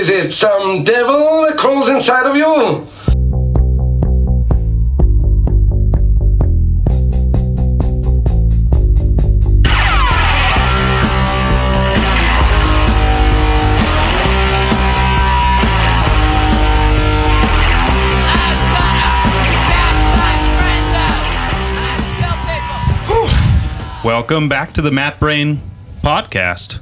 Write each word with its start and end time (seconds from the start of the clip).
Is 0.00 0.08
it 0.08 0.32
some 0.32 0.82
devil 0.82 1.42
that 1.42 1.58
crawls 1.58 1.90
inside 1.90 2.24
of 2.24 2.34
you? 2.34 2.86
Welcome 24.02 24.48
back 24.48 24.72
to 24.72 24.80
the 24.80 24.90
Mat 24.90 25.20
Brain 25.20 25.60
podcast. 26.02 26.80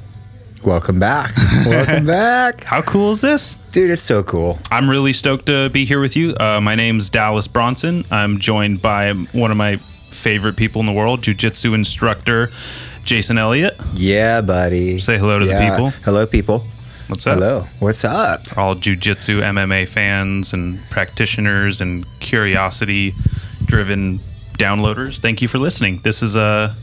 Welcome 0.63 0.99
back. 0.99 1.35
Welcome 1.65 2.05
back. 2.05 2.63
How 2.63 2.81
cool 2.81 3.13
is 3.13 3.21
this? 3.21 3.55
Dude, 3.71 3.91
it's 3.91 4.01
so 4.01 4.23
cool. 4.23 4.59
I'm 4.71 4.89
really 4.89 5.13
stoked 5.13 5.45
to 5.45 5.69
be 5.69 5.85
here 5.85 6.01
with 6.01 6.15
you. 6.15 6.35
Uh, 6.35 6.59
my 6.59 6.75
name's 6.75 7.09
Dallas 7.09 7.47
Bronson. 7.47 8.05
I'm 8.11 8.39
joined 8.39 8.81
by 8.81 9.13
one 9.13 9.51
of 9.51 9.57
my 9.57 9.77
favorite 10.09 10.57
people 10.57 10.81
in 10.81 10.85
the 10.85 10.91
world, 10.91 11.21
jujitsu 11.21 11.73
instructor 11.73 12.49
Jason 13.03 13.37
Elliott. 13.37 13.75
Yeah, 13.95 14.41
buddy. 14.41 14.99
Say 14.99 15.17
hello 15.17 15.39
to 15.39 15.45
the 15.45 15.57
people. 15.57 15.89
Hello, 16.03 16.27
people. 16.27 16.65
What's 17.07 17.25
up? 17.25 17.39
Hello. 17.39 17.67
What's 17.79 18.03
up? 18.03 18.55
All 18.55 18.75
jujitsu 18.75 19.41
MMA 19.41 19.87
fans 19.87 20.53
and 20.53 20.79
practitioners 20.91 21.81
and 21.81 22.05
curiosity 22.19 23.15
driven 23.65 24.19
downloaders. 24.59 25.17
Thank 25.19 25.41
you 25.41 25.47
for 25.47 25.57
listening. 25.57 26.01
This 26.03 26.21
is 26.21 26.35
a 26.35 26.75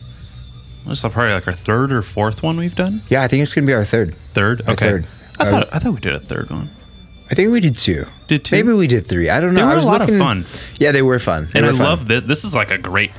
this 0.86 1.04
is 1.04 1.12
probably 1.12 1.32
like 1.34 1.46
our 1.46 1.52
third 1.52 1.92
or 1.92 2.02
fourth 2.02 2.42
one 2.42 2.56
we've 2.56 2.74
done. 2.74 3.02
Yeah, 3.08 3.22
I 3.22 3.28
think 3.28 3.42
it's 3.42 3.54
gonna 3.54 3.66
be 3.66 3.72
our 3.74 3.84
third. 3.84 4.14
Third. 4.34 4.62
Our 4.66 4.74
Okay. 4.74 4.88
third. 4.88 5.06
I 5.38 5.45
thought 5.50 5.62
um, 5.64 5.68
I 5.72 5.78
thought 5.78 5.92
we 5.95 6.00
did 6.00 6.14
a 6.14 6.20
third 6.20 6.50
one. 6.50 6.70
I 7.30 7.34
think 7.34 7.50
we 7.50 7.60
did 7.60 7.76
two. 7.76 8.06
Did 8.28 8.45
two? 8.45 8.54
Maybe 8.56 8.72
we 8.72 8.86
did 8.86 9.09
three. 9.09 9.28
I 9.28 9.40
don't 9.40 9.52
know. 9.54 9.60
They 9.62 9.66
were 9.66 9.72
I 9.72 9.76
was 9.76 9.84
a 9.84 9.88
lot 9.88 10.00
of 10.00 10.09
looking- 10.09 10.20
fun. 10.20 10.45
Yeah, 10.78 10.93
they 10.93 11.02
were 11.02 11.18
fun. 11.18 11.48
They 11.52 11.59
and 11.59 11.66
I 11.66 11.70
fun. 11.70 11.78
love 11.80 12.09
that 12.09 12.28
this 12.28 12.45
is 12.45 12.54
like 12.54 12.70
a 12.70 12.78
great 12.78 13.10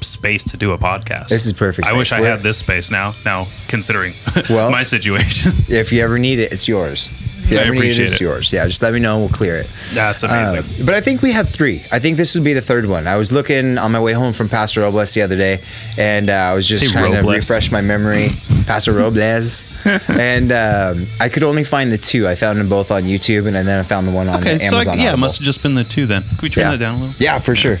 space 0.00 0.44
to 0.44 0.56
do 0.56 0.72
a 0.72 0.78
podcast. 0.78 1.28
This 1.28 1.46
is 1.46 1.52
perfect 1.52 1.88
I 1.88 1.92
wish. 1.92 2.12
I 2.12 2.20
We're- 2.20 2.32
had 2.32 2.42
this 2.42 2.58
space 2.58 2.90
now. 2.90 3.14
Now 3.24 3.46
considering 3.68 4.14
Well- 4.50 4.70
my 4.78 4.82
situation, 4.82 5.52
If 5.68 5.92
you 5.92 6.02
ever 6.02 6.18
need 6.18 6.38
it, 6.38 6.52
it's 6.52 6.66
yours. 6.68 7.08
You 7.48 7.58
I 7.58 7.62
appreciate 7.62 8.12
it, 8.12 8.20
yours. 8.20 8.52
Yeah, 8.52 8.66
just 8.66 8.82
let 8.82 8.92
me 8.92 8.98
know 8.98 9.14
and 9.14 9.22
we'll 9.24 9.36
clear 9.36 9.56
it. 9.56 9.68
that's 9.94 10.24
Uh, 10.24 10.28
amazing. 10.28 10.84
but 10.84 10.94
I 10.94 11.00
think 11.00 11.22
we 11.22 11.32
had 11.32 11.48
three. 11.48 11.84
I 11.92 11.98
think 12.00 12.16
this 12.16 12.34
would 12.34 12.42
be 12.44 12.52
the 12.54 12.60
third 12.60 12.86
one. 12.86 13.06
I 13.06 13.16
was 13.16 13.30
looking 13.30 13.78
on 13.78 13.92
my 13.92 14.00
way 14.00 14.12
home 14.14 14.32
from 14.32 14.48
Pastor 14.48 14.80
Robles 14.80 15.14
the 15.14 15.22
other 15.22 15.36
day, 15.36 15.62
and 15.96 16.28
uh, 16.28 16.32
I 16.50 16.54
was 16.54 16.66
just 16.66 16.90
trying 16.92 17.12
to 17.12 17.20
refresh 17.22 17.70
my 17.70 17.80
memory. 17.80 18.30
Pastor 18.66 18.92
Robles, 18.92 19.64
and 20.08 20.50
um, 20.50 21.06
I 21.20 21.28
could 21.28 21.44
only 21.44 21.62
find 21.62 21.92
the 21.92 21.98
two. 21.98 22.26
I 22.26 22.34
found 22.34 22.58
them 22.58 22.68
both 22.68 22.90
on 22.90 23.04
YouTube, 23.04 23.46
and 23.46 23.54
then 23.54 23.78
I 23.78 23.82
found 23.84 24.08
the 24.08 24.12
one 24.12 24.28
on 24.28 24.40
okay, 24.40 24.58
so 24.58 24.76
I, 24.76 24.80
Amazon. 24.80 24.98
yeah, 24.98 25.12
it 25.12 25.18
must 25.18 25.38
have 25.38 25.44
just 25.44 25.62
been 25.62 25.74
the 25.74 25.84
two 25.84 26.06
then. 26.06 26.24
Can 26.24 26.38
we 26.42 26.48
turn 26.50 26.62
yeah. 26.62 26.70
that 26.72 26.78
down 26.78 26.94
a 26.96 26.98
little? 27.06 27.14
Yeah, 27.22 27.38
for 27.38 27.54
sure. 27.54 27.78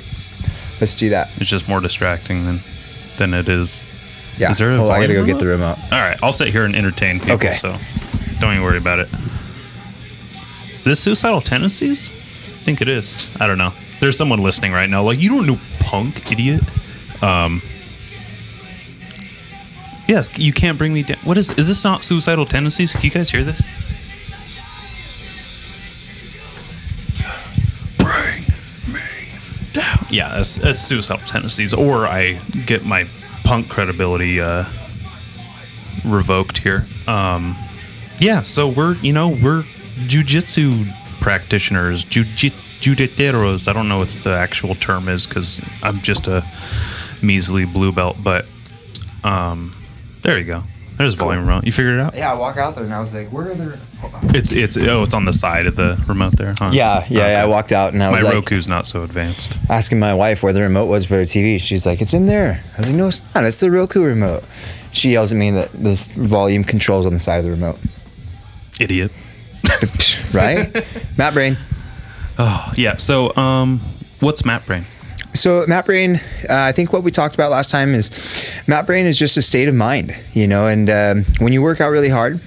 Let's 0.80 0.94
do 0.94 1.10
that. 1.10 1.28
It's 1.38 1.50
just 1.50 1.68
more 1.68 1.80
distracting 1.80 2.46
than 2.46 2.60
than 3.16 3.34
it 3.34 3.48
is. 3.48 3.84
Yeah. 4.38 4.50
Is 4.50 4.58
there 4.58 4.70
a 4.70 4.76
oh, 4.76 4.90
I 4.90 5.00
gotta 5.00 5.14
go 5.14 5.20
volume 5.20 5.26
get 5.26 5.38
the 5.38 5.46
remote. 5.46 5.76
All 5.90 6.00
right, 6.00 6.18
I'll 6.22 6.32
sit 6.32 6.48
here 6.48 6.64
and 6.64 6.76
entertain 6.76 7.18
people. 7.18 7.34
Okay. 7.34 7.56
So 7.56 7.76
don't 8.38 8.52
even 8.52 8.62
worry 8.62 8.78
about 8.78 9.00
it. 9.00 9.08
This 10.86 11.00
suicidal 11.00 11.40
tendencies? 11.40 12.12
I 12.12 12.62
think 12.62 12.80
it 12.80 12.86
is. 12.86 13.26
I 13.40 13.48
don't 13.48 13.58
know. 13.58 13.72
There's 13.98 14.16
someone 14.16 14.38
listening 14.38 14.70
right 14.70 14.88
now. 14.88 15.02
Like 15.02 15.18
you 15.18 15.30
don't 15.30 15.44
know 15.44 15.58
punk 15.80 16.30
idiot. 16.30 16.62
Um. 17.20 17.60
Yes, 20.06 20.38
you 20.38 20.52
can't 20.52 20.78
bring 20.78 20.94
me 20.94 21.02
down. 21.02 21.18
What 21.24 21.38
is? 21.38 21.50
Is 21.50 21.66
this 21.66 21.82
not 21.82 22.04
suicidal 22.04 22.46
tendencies? 22.46 22.92
Can 22.92 23.02
you 23.02 23.10
guys 23.10 23.30
hear 23.30 23.42
this? 23.42 23.66
Bring 27.98 28.42
me 28.94 29.00
down. 29.72 30.06
Yeah, 30.08 30.38
it's, 30.38 30.58
it's 30.58 30.80
suicidal 30.80 31.26
tendencies, 31.26 31.74
or 31.74 32.06
I 32.06 32.34
get 32.64 32.84
my 32.84 33.08
punk 33.42 33.68
credibility 33.68 34.40
uh, 34.40 34.66
revoked 36.04 36.58
here. 36.58 36.86
Um, 37.08 37.56
yeah, 38.20 38.44
so 38.44 38.68
we're 38.68 38.94
you 38.98 39.12
know 39.12 39.30
we're 39.42 39.64
jujitsu 39.96 40.86
practitioners, 41.20 42.04
juji- 42.04 42.52
jujiteros. 42.80 43.68
I 43.68 43.72
don't 43.72 43.88
know 43.88 43.98
what 43.98 44.10
the 44.22 44.30
actual 44.36 44.74
term 44.74 45.08
is 45.08 45.26
because 45.26 45.60
I'm 45.82 46.00
just 46.00 46.26
a 46.26 46.44
measly 47.22 47.64
blue 47.64 47.92
belt, 47.92 48.16
but 48.22 48.46
um, 49.24 49.74
there 50.22 50.38
you 50.38 50.44
go. 50.44 50.62
There's 50.98 51.12
volume 51.12 51.46
remote. 51.46 51.64
You 51.66 51.72
figured 51.72 51.98
it 51.98 52.00
out? 52.00 52.14
Yeah, 52.14 52.30
I 52.32 52.34
walk 52.34 52.56
out 52.56 52.74
there 52.74 52.84
and 52.84 52.94
I 52.94 53.00
was 53.00 53.12
like, 53.14 53.28
"Where 53.30 53.50
are 53.50 53.54
the?" 53.54 53.78
It's 54.34 54.50
it's 54.50 54.78
oh 54.78 55.02
it's 55.02 55.12
on 55.12 55.26
the 55.26 55.32
side 55.34 55.66
of 55.66 55.76
the 55.76 56.02
remote 56.08 56.36
there. 56.38 56.54
Huh? 56.58 56.70
Yeah, 56.72 57.04
yeah, 57.10 57.32
yeah. 57.32 57.42
I 57.42 57.44
walked 57.44 57.70
out 57.70 57.92
and 57.92 58.02
I 58.02 58.06
My 58.06 58.12
was 58.12 58.22
like 58.22 58.32
Roku's 58.34 58.66
not 58.66 58.86
so 58.86 59.02
advanced. 59.02 59.58
asking 59.68 59.98
my 59.98 60.14
wife 60.14 60.42
where 60.42 60.54
the 60.54 60.62
remote 60.62 60.86
was 60.86 61.04
for 61.04 61.16
her 61.16 61.22
TV. 61.24 61.60
She's 61.60 61.84
like, 61.84 62.00
"It's 62.00 62.14
in 62.14 62.24
there." 62.24 62.62
I 62.74 62.78
was 62.78 62.88
like, 62.88 62.96
"No, 62.96 63.08
it's 63.08 63.34
not. 63.34 63.44
It's 63.44 63.60
the 63.60 63.70
Roku 63.70 64.04
remote." 64.04 64.42
She 64.92 65.10
yells 65.10 65.32
at 65.32 65.38
me 65.38 65.50
that 65.50 65.70
this 65.74 66.06
volume 66.08 66.64
controls 66.64 67.04
on 67.04 67.12
the 67.12 67.20
side 67.20 67.36
of 67.40 67.44
the 67.44 67.50
remote. 67.50 67.78
Idiot. 68.80 69.12
right? 70.34 70.84
Mat 71.16 71.34
Brain. 71.34 71.56
Oh 72.38 72.72
yeah. 72.76 72.96
So 72.96 73.34
um, 73.36 73.80
what's 74.20 74.44
Mat 74.44 74.64
Brain? 74.66 74.84
So 75.34 75.64
Mat 75.66 75.84
Brain, 75.84 76.16
uh, 76.16 76.20
I 76.48 76.72
think 76.72 76.92
what 76.92 77.02
we 77.02 77.10
talked 77.10 77.34
about 77.34 77.50
last 77.50 77.70
time 77.70 77.94
is 77.94 78.10
Mat 78.66 78.86
Brain 78.86 79.06
is 79.06 79.18
just 79.18 79.36
a 79.36 79.42
state 79.42 79.68
of 79.68 79.74
mind, 79.74 80.16
you 80.32 80.46
know. 80.46 80.66
And 80.66 80.88
um, 80.88 81.24
when 81.38 81.52
you 81.52 81.62
work 81.62 81.80
out 81.80 81.90
really 81.90 82.08
hard, 82.08 82.40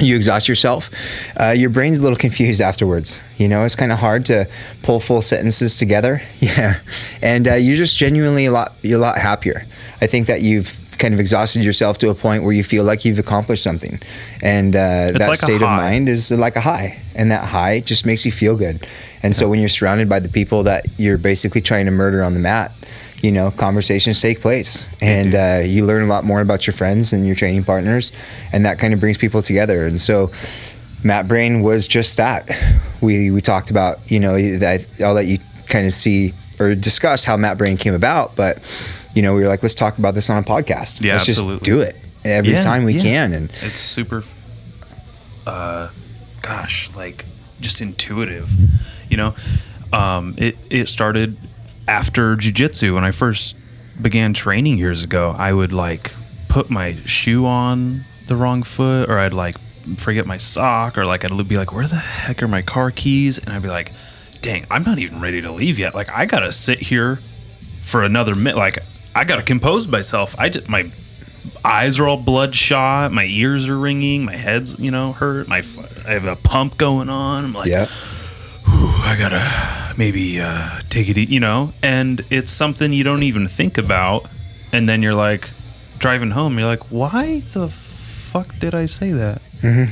you 0.00 0.14
exhaust 0.14 0.48
yourself. 0.48 0.90
Uh, 1.38 1.48
your 1.48 1.70
brain's 1.70 1.98
a 1.98 2.02
little 2.02 2.16
confused 2.26 2.60
afterwards. 2.60 3.20
You 3.36 3.48
know, 3.48 3.64
it's 3.64 3.74
kind 3.76 3.92
of 3.92 3.98
hard 3.98 4.26
to 4.26 4.48
pull 4.82 5.00
full 5.00 5.22
sentences 5.22 5.76
together. 5.76 6.22
Yeah, 6.40 6.80
and 7.20 7.48
uh, 7.48 7.54
you're 7.54 7.76
just 7.76 7.98
genuinely 7.98 8.46
a 8.46 8.52
lot, 8.52 8.72
you're 8.82 8.98
a 8.98 9.00
lot 9.00 9.18
happier. 9.18 9.66
I 10.00 10.06
think 10.06 10.28
that 10.28 10.40
you've 10.40 10.68
kind 10.98 11.14
of 11.14 11.20
exhausted 11.20 11.62
yourself 11.62 11.98
to 11.98 12.10
a 12.10 12.14
point 12.14 12.42
where 12.42 12.52
you 12.52 12.64
feel 12.64 12.84
like 12.84 13.04
you've 13.04 13.18
accomplished 13.18 13.62
something, 13.62 14.00
and 14.42 14.74
uh, 14.74 15.12
that 15.12 15.28
like 15.28 15.36
state 15.36 15.56
of 15.56 15.68
mind 15.68 16.08
is 16.08 16.30
like 16.30 16.56
a 16.56 16.60
high, 16.60 17.00
and 17.14 17.30
that 17.30 17.44
high 17.44 17.80
just 17.80 18.04
makes 18.04 18.26
you 18.26 18.32
feel 18.32 18.56
good. 18.56 18.86
And 19.22 19.34
so 19.34 19.48
when 19.48 19.58
you're 19.58 19.68
surrounded 19.68 20.08
by 20.08 20.20
the 20.20 20.28
people 20.28 20.62
that 20.64 20.86
you're 20.96 21.18
basically 21.18 21.60
trying 21.60 21.86
to 21.86 21.90
murder 21.90 22.22
on 22.22 22.34
the 22.34 22.40
mat, 22.40 22.72
you 23.22 23.32
know, 23.32 23.50
conversations 23.50 24.20
take 24.20 24.40
place, 24.40 24.84
and 25.00 25.34
uh, 25.34 25.62
you 25.64 25.86
learn 25.86 26.02
a 26.02 26.06
lot 26.06 26.24
more 26.24 26.40
about 26.40 26.66
your 26.66 26.74
friends 26.74 27.12
and 27.12 27.26
your 27.26 27.34
training 27.34 27.64
partners, 27.64 28.12
and 28.52 28.64
that 28.66 28.78
kind 28.78 28.94
of 28.94 29.00
brings 29.00 29.18
people 29.18 29.42
together. 29.42 29.86
And 29.86 30.00
so, 30.00 30.30
Mat 31.02 31.28
Brain 31.28 31.62
was 31.62 31.86
just 31.86 32.16
that. 32.16 32.50
We 33.00 33.30
we 33.30 33.40
talked 33.40 33.70
about 33.70 33.98
you 34.10 34.20
know 34.20 34.58
that 34.58 34.84
I'll 35.02 35.14
let 35.14 35.26
you 35.26 35.38
kind 35.68 35.86
of 35.86 35.94
see 35.94 36.34
or 36.60 36.74
discuss 36.74 37.24
how 37.24 37.36
Mat 37.36 37.58
Brain 37.58 37.76
came 37.76 37.94
about, 37.94 38.34
but 38.34 38.58
you 39.18 39.22
know 39.22 39.34
we 39.34 39.42
were 39.42 39.48
like, 39.48 39.62
let's 39.64 39.74
talk 39.74 39.98
about 39.98 40.14
this 40.14 40.30
on 40.30 40.38
a 40.38 40.46
podcast. 40.46 41.02
Yeah, 41.02 41.14
let's 41.14 41.28
absolutely. 41.28 41.56
just 41.58 41.64
do 41.64 41.80
it 41.80 41.96
every 42.24 42.52
Yeah, 42.52 42.60
time 42.60 42.84
we 42.84 42.94
yeah. 42.94 43.02
can. 43.02 43.32
And 43.32 43.50
It's 43.62 43.80
super, 43.80 44.22
uh, 45.46 45.88
gosh, 46.42 46.94
like 46.96 47.24
just 47.60 47.80
intuitive. 47.80 48.48
You 49.10 49.16
know, 49.16 49.34
um, 49.92 50.34
it 50.38 50.56
it 50.70 50.88
started 50.88 51.36
after 51.86 52.36
jujitsu 52.36 52.94
when 52.94 53.04
I 53.04 53.10
first 53.10 53.56
began 54.00 54.34
training 54.34 54.78
years 54.78 55.04
ago. 55.04 55.34
I 55.36 55.52
would 55.52 55.72
like 55.72 56.14
put 56.48 56.70
my 56.70 56.96
shoe 57.06 57.46
on 57.46 58.04
the 58.26 58.36
wrong 58.36 58.62
foot, 58.62 59.08
or 59.10 59.18
I'd 59.18 59.32
like 59.34 59.56
forget 59.96 60.26
my 60.26 60.36
sock, 60.36 60.98
or 60.98 61.04
like 61.06 61.24
I'd 61.24 61.48
be 61.48 61.56
like, 61.56 61.72
"Where 61.72 61.86
the 61.86 61.96
heck 61.96 62.42
are 62.42 62.48
my 62.48 62.62
car 62.62 62.90
keys?" 62.90 63.38
And 63.38 63.48
I'd 63.50 63.62
be 63.62 63.68
like, 63.68 63.92
"Dang, 64.42 64.64
I'm 64.70 64.82
not 64.84 64.98
even 64.98 65.20
ready 65.20 65.40
to 65.42 65.50
leave 65.50 65.78
yet. 65.78 65.94
Like 65.94 66.10
I 66.12 66.26
gotta 66.26 66.52
sit 66.52 66.78
here 66.78 67.18
for 67.82 68.02
another 68.04 68.34
minute. 68.34 68.56
Like 68.58 68.78
I 69.18 69.24
gotta 69.24 69.42
compose 69.42 69.88
myself. 69.88 70.34
I 70.38 70.48
just 70.48 70.68
my 70.68 70.90
eyes 71.64 71.98
are 71.98 72.06
all 72.06 72.16
bloodshot. 72.16 73.10
My 73.12 73.24
ears 73.24 73.68
are 73.68 73.76
ringing. 73.78 74.24
My 74.24 74.36
head's 74.36 74.78
you 74.78 74.90
know 74.90 75.12
hurt. 75.12 75.48
My 75.48 75.62
I 76.06 76.12
have 76.12 76.24
a 76.24 76.36
pump 76.36 76.78
going 76.78 77.08
on. 77.08 77.44
I'm 77.46 77.52
like, 77.52 77.68
yeah, 77.68 77.86
I 78.66 79.16
gotta 79.18 79.94
maybe 79.98 80.40
uh, 80.40 80.80
take 80.88 81.08
it, 81.08 81.18
you 81.28 81.40
know. 81.40 81.72
And 81.82 82.24
it's 82.30 82.52
something 82.52 82.92
you 82.92 83.02
don't 83.04 83.24
even 83.24 83.48
think 83.48 83.76
about, 83.76 84.26
and 84.72 84.88
then 84.88 85.02
you're 85.02 85.14
like 85.14 85.50
driving 85.98 86.30
home. 86.30 86.58
You're 86.58 86.68
like, 86.68 86.84
why 86.90 87.40
the 87.52 87.68
fuck 87.68 88.56
did 88.60 88.74
I 88.74 88.86
say 88.86 89.10
that? 89.12 89.42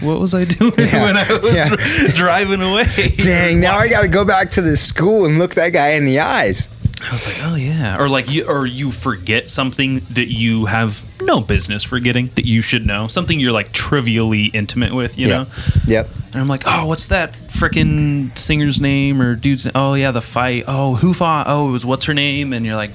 What 0.01 0.21
was 0.21 0.33
I 0.35 0.45
doing 0.59 0.71
when 0.77 1.17
I 1.17 1.39
was 1.43 1.55
Yeah. 1.57 1.75
driving 2.15 2.63
away? 2.63 2.85
dang! 3.17 3.59
Now 3.59 3.77
I 3.79 3.89
got 3.89 4.03
to 4.03 4.09
go 4.09 4.25
back 4.25 4.53
to 4.53 4.63
the 4.63 4.77
school 4.77 5.27
and 5.27 5.41
look 5.41 5.55
that 5.55 5.71
guy 5.71 5.91
in 5.95 6.05
the 6.05 6.21
eyes. 6.21 6.69
I 7.03 7.13
was 7.13 7.27
like, 7.27 7.37
oh 7.43 7.55
yeah, 7.57 7.99
or 8.01 8.09
like 8.09 8.31
you, 8.31 8.47
or 8.49 8.67
you 8.67 8.91
forget 8.91 9.51
something 9.51 10.01
that 10.11 10.33
you 10.33 10.65
have 10.65 11.05
no 11.21 11.41
business 11.41 11.83
forgetting 11.85 12.29
that 12.37 12.47
you 12.47 12.63
should 12.63 12.87
know, 12.87 13.07
something 13.07 13.39
you're 13.39 13.53
like 13.53 13.71
trivially 13.73 14.47
intimate 14.47 14.95
with, 14.95 15.19
you 15.19 15.29
know. 15.29 15.47
Yep. 15.87 16.09
And 16.33 16.41
I'm 16.41 16.49
like, 16.49 16.63
oh, 16.67 16.87
what's 16.87 17.09
that 17.09 17.35
freaking 17.35 18.37
singer's 18.37 18.81
name 18.81 19.21
or 19.21 19.35
dude's? 19.37 19.67
Name? 19.67 19.73
Oh 19.75 19.93
yeah, 19.95 20.11
the 20.11 20.23
fight. 20.23 20.65
Oh, 20.67 20.95
who 20.95 21.13
fought? 21.13 21.47
Oh, 21.49 21.69
it 21.69 21.73
was 21.73 21.85
what's 21.85 22.07
her 22.07 22.15
name? 22.15 22.53
And 22.55 22.65
you're 22.65 22.77
like, 22.77 22.93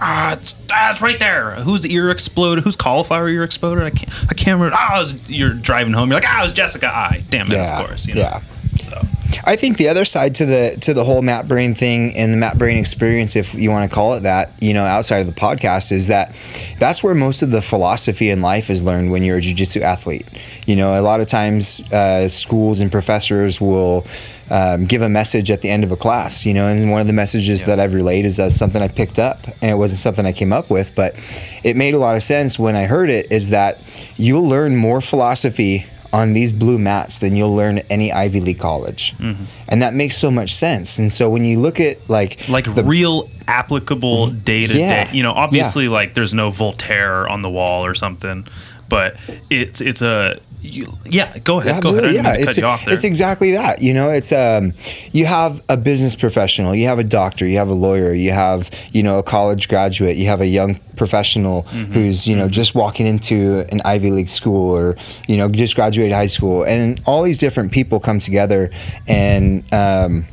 ah, 0.00 0.32
it's, 0.34 0.54
ah, 0.72 0.90
it's 0.90 1.00
right 1.00 1.18
there. 1.18 1.54
Whose 1.54 1.86
ear 1.86 2.10
exploded? 2.10 2.64
Whose 2.64 2.76
cauliflower 2.76 3.28
ear 3.28 3.44
exploded? 3.44 3.84
I 3.84 3.90
can't, 3.90 4.12
I 4.28 4.34
can't 4.34 4.58
remember. 4.58 4.76
Ah, 4.76 4.98
was- 4.98 5.28
you're 5.28 5.54
driving 5.54 5.92
home. 5.92 6.10
You're 6.10 6.16
like, 6.20 6.28
ah, 6.28 6.40
it 6.40 6.42
was 6.42 6.52
Jessica 6.52 6.88
Eye. 6.88 7.22
Damn 7.30 7.46
it, 7.46 7.52
Yeah, 7.54 7.78
of 7.80 7.86
course. 7.86 8.06
You 8.06 8.14
know? 8.14 8.20
yeah. 8.22 8.40
So, 8.82 9.06
I 9.44 9.56
think 9.56 9.76
the 9.76 9.88
other 9.88 10.04
side 10.04 10.34
to 10.36 10.46
the 10.46 10.76
to 10.82 10.92
the 10.92 11.04
whole 11.04 11.22
Mat 11.22 11.46
Brain 11.46 11.74
thing 11.74 12.16
and 12.16 12.32
the 12.32 12.36
Mat 12.36 12.58
Brain 12.58 12.76
experience, 12.76 13.36
if 13.36 13.54
you 13.54 13.70
want 13.70 13.88
to 13.88 13.94
call 13.94 14.14
it 14.14 14.20
that, 14.20 14.50
you 14.60 14.72
know, 14.72 14.84
outside 14.84 15.18
of 15.18 15.26
the 15.26 15.32
podcast, 15.32 15.92
is 15.92 16.08
that 16.08 16.34
that's 16.78 17.02
where 17.02 17.14
most 17.14 17.42
of 17.42 17.50
the 17.50 17.62
philosophy 17.62 18.30
in 18.30 18.42
life 18.42 18.70
is 18.70 18.82
learned 18.82 19.10
when 19.10 19.22
you're 19.22 19.36
a 19.36 19.40
jiu-jitsu 19.40 19.80
athlete. 19.80 20.26
You 20.66 20.76
know, 20.76 20.98
a 20.98 21.02
lot 21.02 21.20
of 21.20 21.28
times 21.28 21.80
uh, 21.92 22.28
schools 22.28 22.80
and 22.80 22.90
professors 22.90 23.60
will 23.60 24.04
um, 24.50 24.84
give 24.84 25.02
a 25.02 25.08
message 25.08 25.50
at 25.50 25.60
the 25.60 25.70
end 25.70 25.84
of 25.84 25.92
a 25.92 25.96
class. 25.96 26.44
You 26.44 26.54
know, 26.54 26.66
and 26.66 26.90
one 26.90 27.00
of 27.00 27.06
the 27.06 27.12
messages 27.12 27.64
that 27.66 27.78
I've 27.78 27.94
relayed 27.94 28.24
is 28.24 28.40
uh, 28.40 28.50
something 28.50 28.82
I 28.82 28.88
picked 28.88 29.18
up, 29.18 29.46
and 29.62 29.70
it 29.70 29.76
wasn't 29.76 30.00
something 30.00 30.26
I 30.26 30.32
came 30.32 30.52
up 30.52 30.70
with, 30.70 30.94
but 30.94 31.14
it 31.62 31.76
made 31.76 31.94
a 31.94 31.98
lot 31.98 32.16
of 32.16 32.22
sense 32.22 32.58
when 32.58 32.74
I 32.74 32.84
heard 32.84 33.10
it. 33.10 33.30
Is 33.30 33.50
that 33.50 33.78
you'll 34.16 34.48
learn 34.48 34.76
more 34.76 35.00
philosophy 35.00 35.86
on 36.12 36.32
these 36.32 36.52
blue 36.52 36.78
mats 36.78 37.18
than 37.18 37.36
you'll 37.36 37.54
learn 37.54 37.78
at 37.78 37.86
any 37.90 38.12
Ivy 38.12 38.40
League 38.40 38.58
college. 38.58 39.14
Mm-hmm. 39.18 39.44
And 39.68 39.82
that 39.82 39.94
makes 39.94 40.16
so 40.16 40.30
much 40.30 40.54
sense. 40.54 40.98
And 40.98 41.12
so 41.12 41.28
when 41.30 41.44
you 41.44 41.58
look 41.58 41.80
at 41.80 42.08
like 42.08 42.48
like 42.48 42.72
the- 42.74 42.84
real 42.84 43.30
applicable 43.48 44.28
mm-hmm. 44.28 44.38
day 44.38 44.66
to 44.66 44.78
Yeah. 44.78 45.04
day. 45.04 45.16
You 45.16 45.22
know, 45.22 45.32
obviously, 45.32 45.88
like 45.88 46.14
there's 46.14 46.34
no 46.34 46.50
Voltaire 46.50 47.28
on 47.28 47.42
the 47.42 47.50
wall 47.50 47.84
or 47.84 47.94
something, 47.94 48.46
but 48.88 49.16
it's 49.50 49.80
it's 49.80 50.02
a 50.02 50.38
you, 50.62 50.86
yeah. 51.04 51.38
Go 51.38 51.60
ahead, 51.60 51.82
go 51.82 51.90
ahead. 51.90 52.04
I 52.04 52.12
didn't 52.12 52.24
mean 52.24 52.24
to 52.24 52.38
cut 52.38 52.48
it's, 52.48 52.56
you 52.56 52.64
off 52.66 52.84
there. 52.84 52.94
it's 52.94 53.04
exactly 53.04 53.52
that. 53.52 53.82
You 53.82 53.94
know, 53.94 54.10
it's 54.10 54.32
um, 54.32 54.72
you 55.12 55.26
have 55.26 55.62
a 55.68 55.76
business 55.76 56.14
professional, 56.14 56.74
you 56.74 56.86
have 56.86 56.98
a 56.98 57.04
doctor, 57.04 57.46
you 57.46 57.58
have 57.58 57.68
a 57.68 57.74
lawyer, 57.74 58.12
you 58.12 58.32
have 58.32 58.70
you 58.92 59.02
know 59.02 59.18
a 59.18 59.22
college 59.22 59.68
graduate, 59.68 60.16
you 60.16 60.26
have 60.26 60.40
a 60.40 60.46
young 60.46 60.76
professional 60.96 61.62
Mm-hmm. 61.66 61.92
who's 61.92 62.26
you 62.26 62.34
know 62.36 62.48
just 62.48 62.74
walking 62.74 63.06
into 63.06 63.64
an 63.70 63.80
Ivy 63.84 64.10
League 64.10 64.30
school 64.30 64.74
or 64.74 64.96
you 65.28 65.36
know 65.36 65.48
just 65.48 65.74
graduated 65.74 66.12
high 66.12 66.26
school, 66.26 66.64
and 66.64 67.00
all 67.06 67.22
these 67.22 67.38
different 67.38 67.72
people 67.72 68.00
come 68.00 68.18
together 68.20 68.70
and. 69.06 69.64
Um, 69.72 70.26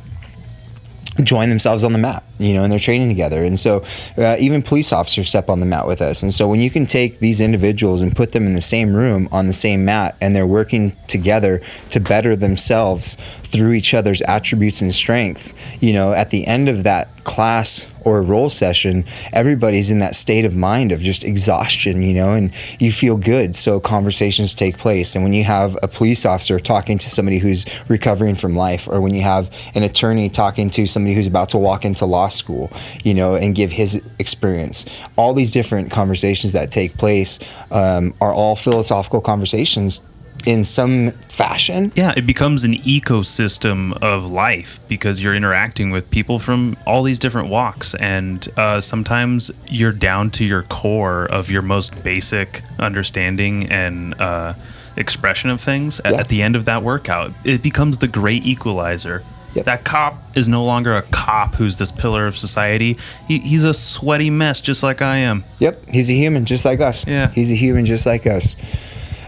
join 1.22 1.48
themselves 1.48 1.84
on 1.84 1.92
the 1.92 1.98
mat, 1.98 2.24
you 2.38 2.54
know, 2.54 2.64
and 2.64 2.72
they're 2.72 2.78
training 2.78 3.08
together. 3.08 3.44
And 3.44 3.58
so 3.58 3.84
uh, 4.18 4.36
even 4.40 4.62
police 4.62 4.92
officers 4.92 5.28
step 5.28 5.48
on 5.48 5.60
the 5.60 5.66
mat 5.66 5.86
with 5.86 6.02
us. 6.02 6.22
And 6.22 6.32
so 6.32 6.48
when 6.48 6.60
you 6.60 6.70
can 6.70 6.86
take 6.86 7.20
these 7.20 7.40
individuals 7.40 8.02
and 8.02 8.14
put 8.14 8.32
them 8.32 8.46
in 8.46 8.54
the 8.54 8.60
same 8.60 8.94
room 8.94 9.28
on 9.30 9.46
the 9.46 9.52
same 9.52 9.84
mat 9.84 10.16
and 10.20 10.34
they're 10.34 10.46
working 10.46 10.96
together 11.06 11.60
to 11.90 12.00
better 12.00 12.34
themselves 12.34 13.16
through 13.42 13.72
each 13.72 13.94
other's 13.94 14.22
attributes 14.22 14.80
and 14.80 14.94
strength, 14.94 15.52
you 15.80 15.92
know, 15.92 16.12
at 16.12 16.30
the 16.30 16.46
end 16.46 16.68
of 16.68 16.82
that 16.82 17.24
class 17.24 17.86
or 18.04 18.18
a 18.18 18.22
role 18.22 18.50
session, 18.50 19.04
everybody's 19.32 19.90
in 19.90 19.98
that 19.98 20.14
state 20.14 20.44
of 20.44 20.54
mind 20.54 20.92
of 20.92 21.00
just 21.00 21.24
exhaustion, 21.24 22.02
you 22.02 22.14
know, 22.14 22.32
and 22.32 22.52
you 22.78 22.92
feel 22.92 23.16
good. 23.16 23.56
So 23.56 23.80
conversations 23.80 24.54
take 24.54 24.78
place. 24.78 25.14
And 25.14 25.24
when 25.24 25.32
you 25.32 25.44
have 25.44 25.76
a 25.82 25.88
police 25.88 26.24
officer 26.24 26.60
talking 26.60 26.98
to 26.98 27.10
somebody 27.10 27.38
who's 27.38 27.64
recovering 27.88 28.34
from 28.34 28.54
life, 28.54 28.88
or 28.88 29.00
when 29.00 29.14
you 29.14 29.22
have 29.22 29.50
an 29.74 29.82
attorney 29.82 30.28
talking 30.28 30.70
to 30.70 30.86
somebody 30.86 31.14
who's 31.14 31.26
about 31.26 31.48
to 31.50 31.58
walk 31.58 31.84
into 31.84 32.04
law 32.06 32.28
school, 32.28 32.70
you 33.02 33.14
know, 33.14 33.34
and 33.34 33.54
give 33.54 33.72
his 33.72 34.02
experience, 34.18 34.84
all 35.16 35.34
these 35.34 35.52
different 35.52 35.90
conversations 35.90 36.52
that 36.52 36.70
take 36.70 36.96
place 36.98 37.38
um, 37.70 38.14
are 38.20 38.32
all 38.32 38.56
philosophical 38.56 39.20
conversations 39.20 40.02
in 40.46 40.64
some 40.64 41.10
fashion. 41.28 41.92
yeah, 41.96 42.12
it 42.16 42.26
becomes 42.26 42.64
an 42.64 42.74
ecosystem 42.74 43.92
of 44.02 44.30
life 44.30 44.80
because 44.88 45.22
you're 45.22 45.34
interacting 45.34 45.90
with 45.90 46.10
people 46.10 46.38
from 46.38 46.76
all 46.86 47.02
these 47.02 47.18
different 47.18 47.48
walks, 47.48 47.94
and 47.94 48.46
uh, 48.56 48.80
sometimes 48.80 49.50
you're 49.68 49.92
down 49.92 50.30
to 50.32 50.44
your 50.44 50.62
core 50.64 51.24
of 51.26 51.50
your 51.50 51.62
most 51.62 52.02
basic 52.04 52.62
understanding 52.78 53.70
and 53.70 54.14
uh, 54.20 54.54
expression 54.96 55.50
of 55.50 55.60
things. 55.60 56.00
At, 56.00 56.12
Yeah. 56.12 56.20
at 56.20 56.28
the 56.28 56.42
end 56.42 56.56
of 56.56 56.64
that 56.66 56.82
workout, 56.82 57.32
it 57.44 57.62
becomes 57.62 57.98
the 57.98 58.08
great 58.08 58.44
equalizer. 58.44 59.22
Yep. 59.54 59.64
That 59.66 59.84
cop 59.84 60.36
is 60.36 60.48
no 60.48 60.64
longer 60.64 60.96
a 60.96 61.02
cop 61.02 61.54
who's 61.54 61.76
this 61.76 61.92
pillar 61.92 62.26
of 62.26 62.36
society. 62.36 62.96
He, 63.28 63.38
he's 63.38 63.62
a 63.62 63.72
sweaty 63.72 64.28
mess, 64.28 64.60
just 64.60 64.82
like 64.82 65.00
I 65.00 65.18
am. 65.18 65.44
Yep, 65.60 65.90
he's 65.90 66.10
a 66.10 66.12
human 66.12 66.44
just 66.44 66.64
like 66.64 66.80
us. 66.80 67.06
Yeah. 67.06 67.30
he's 67.30 67.52
a 67.52 67.54
human 67.54 67.86
just 67.86 68.04
like 68.04 68.26
us. 68.26 68.56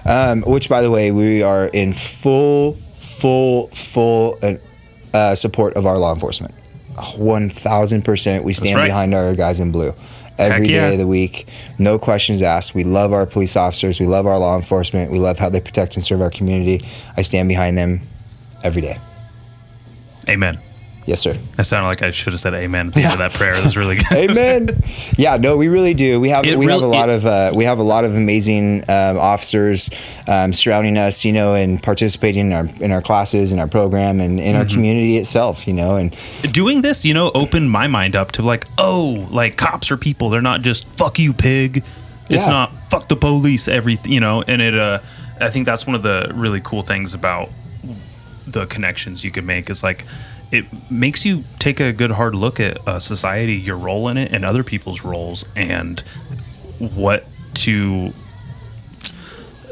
Um, 0.06 0.42
which, 0.42 0.68
by 0.68 0.82
the 0.82 0.90
way, 0.90 1.10
we 1.10 1.42
are 1.42 1.66
in 1.66 1.92
full, 1.92 2.74
full, 2.96 3.68
full 3.68 4.38
uh, 4.42 4.54
uh, 5.12 5.34
support 5.34 5.74
of 5.74 5.84
our 5.84 5.98
law 5.98 6.14
enforcement. 6.14 6.54
One 7.16 7.50
thousand 7.50 8.04
percent, 8.04 8.44
we 8.44 8.52
stand 8.52 8.76
right. 8.76 8.86
behind 8.86 9.14
our 9.14 9.34
guys 9.34 9.60
in 9.60 9.72
blue 9.72 9.94
every 10.38 10.66
day 10.66 10.74
yeah. 10.74 10.88
of 10.88 10.98
the 10.98 11.06
week. 11.06 11.46
No 11.78 11.98
questions 11.98 12.40
asked. 12.40 12.74
We 12.74 12.84
love 12.84 13.12
our 13.12 13.26
police 13.26 13.56
officers. 13.56 14.00
We 14.00 14.06
love 14.06 14.26
our 14.26 14.38
law 14.38 14.56
enforcement. 14.56 15.10
We 15.10 15.18
love 15.18 15.38
how 15.38 15.48
they 15.48 15.60
protect 15.60 15.96
and 15.96 16.04
serve 16.04 16.20
our 16.20 16.30
community. 16.30 16.86
I 17.16 17.22
stand 17.22 17.48
behind 17.48 17.76
them 17.76 18.00
every 18.62 18.82
day. 18.82 18.98
Amen. 20.28 20.58
Yes, 21.06 21.20
sir. 21.20 21.36
I 21.56 21.62
sounded 21.62 21.86
like 21.86 22.02
I 22.02 22.10
should 22.10 22.32
have 22.32 22.40
said 22.40 22.52
amen 22.54 22.88
at 22.88 22.94
the 22.94 23.02
end 23.04 23.12
of 23.12 23.18
that 23.20 23.32
prayer. 23.32 23.54
That 23.54 23.64
was 23.64 23.76
really 23.76 23.94
good. 23.94 24.06
Amen. 24.12 24.82
yeah, 25.16 25.36
no, 25.36 25.56
we 25.56 25.68
really 25.68 25.94
do. 25.94 26.18
We 26.20 26.30
have 26.30 26.44
It 26.44 26.58
we 26.58 26.66
have 26.66 26.82
a 26.82 26.86
lot 26.86 27.08
it- 27.08 27.14
of 27.14 27.26
uh, 27.26 27.52
we 27.54 27.64
have 27.64 27.78
a 27.78 27.84
lot 27.84 28.04
of 28.04 28.16
amazing 28.16 28.82
um, 28.90 29.16
officers 29.16 29.88
um, 30.26 30.52
surrounding 30.52 30.98
us, 30.98 31.24
you 31.24 31.32
know, 31.32 31.54
and 31.54 31.80
participating 31.80 32.48
in 32.48 32.52
our 32.52 32.66
in 32.80 32.90
our 32.90 33.00
classes 33.00 33.52
and 33.52 33.60
our 33.60 33.68
program 33.68 34.20
and 34.20 34.40
in 34.40 34.56
our 34.56 34.64
Mm-hmm. 34.64 34.74
community 34.74 35.16
itself, 35.16 35.68
you 35.68 35.74
know, 35.74 35.94
and 35.94 36.10
doing 36.52 36.80
this, 36.80 37.04
you 37.04 37.14
know, 37.14 37.30
opened 37.36 37.70
my 37.70 37.86
mind 37.86 38.16
up 38.16 38.32
to 38.32 38.42
like, 38.42 38.66
oh, 38.76 39.28
like 39.30 39.56
cops 39.56 39.92
are 39.92 39.96
people. 39.96 40.28
They're 40.30 40.42
not 40.42 40.62
just 40.62 40.86
fuck 40.98 41.20
you, 41.20 41.32
pig. 41.32 41.84
It's 42.28 42.44
Yeah. 42.46 42.50
not 42.52 42.72
fuck 42.90 43.06
the 43.08 43.14
police. 43.16 43.68
Everything, 43.68 44.10
you 44.12 44.18
know, 44.20 44.42
and 44.42 44.60
it. 44.60 44.74
uh 44.76 44.98
I 45.40 45.50
think 45.50 45.66
that's 45.66 45.86
one 45.86 45.94
of 45.94 46.02
the 46.02 46.32
really 46.34 46.60
cool 46.64 46.82
things 46.82 47.14
about 47.14 47.50
the 48.46 48.66
connections 48.66 49.22
you 49.22 49.30
can 49.30 49.44
make 49.46 49.68
is 49.70 49.82
like 49.84 50.04
it 50.52 50.64
makes 50.90 51.24
you 51.24 51.44
take 51.58 51.80
a 51.80 51.92
good 51.92 52.12
hard 52.12 52.34
look 52.34 52.60
at 52.60 52.86
uh, 52.86 53.00
society, 53.00 53.54
your 53.54 53.76
role 53.76 54.08
in 54.08 54.16
it, 54.16 54.32
and 54.32 54.44
other 54.44 54.62
people's 54.62 55.02
roles, 55.02 55.44
and 55.54 56.00
what 56.78 57.26
to. 57.54 58.12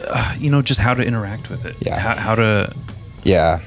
Uh, 0.07 0.35
you 0.39 0.51
know, 0.51 0.61
just 0.61 0.81
how 0.81 0.93
to 0.93 1.03
interact 1.03 1.49
with 1.49 1.65
it. 1.65 1.77
Yeah. 1.81 1.99
How, 1.99 2.15
how 2.15 2.35
to 2.35 2.75
yeah. 3.23 3.61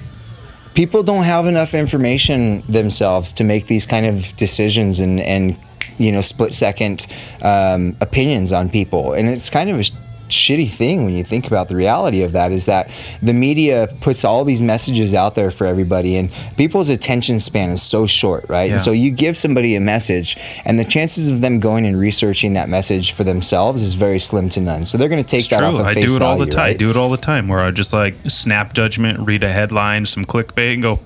People 0.75 1.01
don't 1.01 1.23
have 1.23 1.47
enough 1.47 1.73
information 1.73 2.61
themselves 2.69 3.33
to 3.33 3.43
make 3.43 3.65
these 3.65 3.87
kind 3.87 4.05
of 4.05 4.35
decisions 4.37 4.99
and 4.99 5.19
and 5.19 5.57
you 5.97 6.11
know 6.11 6.21
split 6.21 6.53
second 6.53 7.07
um, 7.41 7.97
opinions 7.99 8.51
on 8.51 8.69
people, 8.69 9.13
and 9.13 9.27
it's 9.27 9.49
kind 9.49 9.69
of 9.69 9.79
a 9.79 9.83
shitty 10.29 10.69
thing 10.69 11.05
when 11.05 11.13
you 11.13 11.23
think 11.23 11.47
about 11.47 11.67
the 11.69 11.75
reality 11.75 12.21
of 12.23 12.31
that 12.33 12.51
is 12.51 12.65
that 12.65 12.89
the 13.21 13.33
media 13.33 13.87
puts 14.01 14.25
all 14.25 14.43
these 14.43 14.61
messages 14.61 15.13
out 15.13 15.35
there 15.35 15.51
for 15.51 15.65
everybody 15.67 16.17
and 16.17 16.31
people's 16.57 16.89
attention 16.89 17.39
span 17.39 17.69
is 17.69 17.81
so 17.81 18.05
short 18.05 18.45
right 18.49 18.67
Yeah. 18.67 18.73
and 18.73 18.81
so 18.81 18.91
you 18.91 19.11
give 19.11 19.37
somebody 19.37 19.75
a 19.75 19.79
message 19.79 20.37
and 20.65 20.77
the 20.79 20.85
chances 20.85 21.29
of 21.29 21.41
them 21.41 21.59
going 21.59 21.85
and 21.85 21.99
researching 21.99 22.53
that 22.53 22.67
message 22.69 23.11
for 23.13 23.23
themselves 23.23 23.83
is 23.83 23.93
very 23.93 24.19
slim 24.19 24.49
to 24.49 24.59
none 24.61 24.85
so 24.85 24.97
they're 24.97 25.09
going 25.09 25.23
to 25.23 25.27
take 25.29 25.39
It's 25.39 25.47
that 25.49 25.59
true. 25.59 25.67
off 25.67 25.79
of 25.79 25.85
I 25.85 25.93
do 25.93 26.15
it 26.15 26.21
all 26.21 26.33
the 26.37 26.45
value, 26.45 26.51
time. 26.51 26.69
I 26.69 26.73
do 26.73 26.89
it 26.89 26.97
all 26.97 27.09
the 27.09 27.17
time 27.17 27.47
where 27.47 27.59
I 27.61 27.71
just 27.71 27.93
like 27.93 28.15
snap 28.27 28.73
judgment, 28.73 29.19
read 29.25 29.43
a 29.43 29.51
headline, 29.51 30.05
some 30.05 30.25
clickbait, 30.25 30.73
and 30.73 30.81
go, 30.81 30.99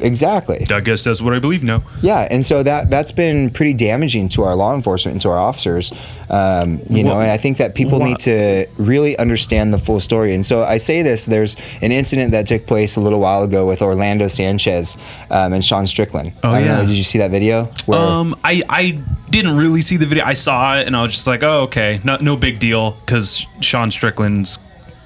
exactly 0.00 0.64
I 0.70 0.80
guess 0.80 1.04
that's 1.04 1.20
what 1.22 1.32
I 1.34 1.38
believe 1.38 1.62
now. 1.62 1.82
Yeah, 2.02 2.26
and 2.30 2.44
so 2.44 2.62
that 2.62 2.90
that's 2.90 3.12
been 3.12 3.50
pretty 3.50 3.72
damaging 3.74 4.28
to 4.30 4.42
our 4.42 4.54
law 4.56 4.74
enforcement 4.74 5.12
and 5.14 5.22
to 5.22 5.28
our 5.30 5.38
officers. 5.38 5.92
Um, 6.28 6.80
you 6.88 7.04
know, 7.04 7.20
and 7.20 7.30
I 7.30 7.36
think 7.36 7.58
that 7.58 7.74
people 7.74 8.00
well, 8.00 8.08
need 8.08 8.18
to 8.20 8.66
really 8.78 9.16
understand 9.18 9.72
the 9.72 9.78
full 9.78 10.00
story. 10.00 10.34
And 10.34 10.44
so 10.44 10.64
I 10.64 10.78
say 10.78 11.02
this: 11.02 11.24
there's 11.24 11.56
an 11.82 11.92
incident 11.92 12.32
that 12.32 12.46
took 12.48 12.66
place 12.66 12.96
a 12.96 13.00
little 13.00 13.20
while 13.20 13.42
ago 13.44 13.66
with 13.66 13.80
Orlando 13.82 14.26
Sanchez 14.28 14.96
um, 15.30 15.52
and 15.52 15.64
Sean 15.64 15.86
Strickland. 15.86 16.32
Oh, 16.42 16.50
I 16.50 16.60
yeah. 16.60 16.76
know, 16.78 16.86
did 16.86 16.96
you 16.96 17.04
see 17.04 17.18
that 17.18 17.30
video? 17.30 17.64
Where- 17.86 18.00
Um, 18.00 18.34
I 18.42 18.62
I 18.68 18.98
didn't 19.30 19.56
really 19.56 19.82
see 19.82 19.96
the 19.96 20.06
video. 20.06 20.24
I 20.24 20.32
saw 20.34 20.78
it 20.78 20.86
and 20.86 20.96
I 20.96 21.02
was 21.02 21.12
just 21.12 21.26
like, 21.26 21.42
oh 21.44 21.62
okay, 21.62 22.00
no 22.02 22.16
no 22.20 22.36
big 22.36 22.58
deal 22.58 22.92
because 23.04 23.46
Sean 23.60 23.90
Strickland's 23.90 24.58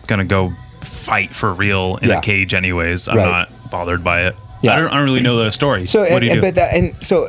gonna 0.07 0.25
go 0.25 0.53
fight 0.81 1.35
for 1.35 1.53
real 1.53 1.99
in 2.03 2.09
Yeah. 2.09 2.19
a 2.19 2.23
cage 2.23 2.55
anyways. 2.55 3.09
I'm 3.09 3.17
Right. 3.19 3.27
not 3.27 3.71
bothered 3.71 4.03
by 4.03 4.23
it. 4.27 4.37
Yeah. 4.63 4.75
I 4.75 4.81
don't, 4.81 4.91
I 4.91 4.97
don't 4.97 5.05
really 5.05 5.21
know 5.21 5.43
the 5.43 5.51
story. 5.51 5.87
So, 5.87 6.01
what 6.01 6.13
and, 6.13 6.21
do 6.21 6.27
you 6.27 6.35
do? 6.35 6.41
but 6.41 6.55
that, 6.57 6.75
and 6.75 6.95
so 7.03 7.29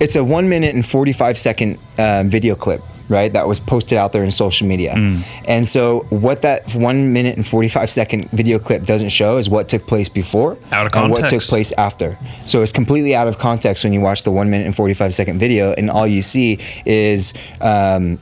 it's 0.00 0.16
a 0.16 0.24
one 0.24 0.48
minute 0.48 0.74
and 0.74 0.84
45 0.84 1.38
second 1.38 1.78
um, 1.98 2.28
video 2.28 2.54
clip, 2.54 2.82
right? 3.08 3.32
That 3.32 3.46
was 3.46 3.60
posted 3.60 3.98
out 3.98 4.12
there 4.12 4.24
in 4.24 4.30
social 4.30 4.66
media. 4.66 4.94
Mm. 4.94 5.24
And 5.46 5.66
so, 5.66 6.00
what 6.10 6.42
that 6.42 6.74
one 6.74 7.12
minute 7.12 7.36
and 7.36 7.46
45 7.46 7.90
second 7.90 8.30
video 8.30 8.58
clip 8.58 8.84
doesn't 8.84 9.10
show 9.10 9.38
is 9.38 9.48
what 9.48 9.68
took 9.68 9.86
place 9.86 10.08
before 10.08 10.58
Out 10.70 10.86
of 10.86 11.02
and 11.02 11.10
what 11.10 11.28
took 11.28 11.42
place 11.42 11.72
after. 11.72 12.18
So, 12.44 12.62
it's 12.62 12.72
completely 12.72 13.14
out 13.14 13.28
of 13.28 13.38
context 13.38 13.84
when 13.84 13.92
you 13.92 14.00
watch 14.00 14.24
the 14.24 14.32
one 14.32 14.50
minute 14.50 14.66
and 14.66 14.74
45 14.74 15.14
second 15.14 15.38
video, 15.38 15.72
and 15.72 15.90
all 15.90 16.06
you 16.06 16.22
see 16.22 16.58
is. 16.84 17.32
Um, 17.60 18.18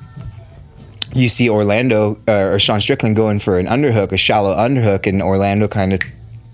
you 1.13 1.29
see 1.29 1.51
Orlando 1.51 2.21
uh, 2.29 2.53
or 2.53 2.61
Sean 2.61 2.81
Strickland 2.81 3.17
going 3.17 3.41
for 3.41 3.59
an 3.59 3.67
underhook, 3.67 4.13
a 4.13 4.17
shallow 4.17 4.55
underhook, 4.55 5.09
and 5.09 5.21
Orlando 5.21 5.67
kind 5.67 5.93
of 5.93 6.01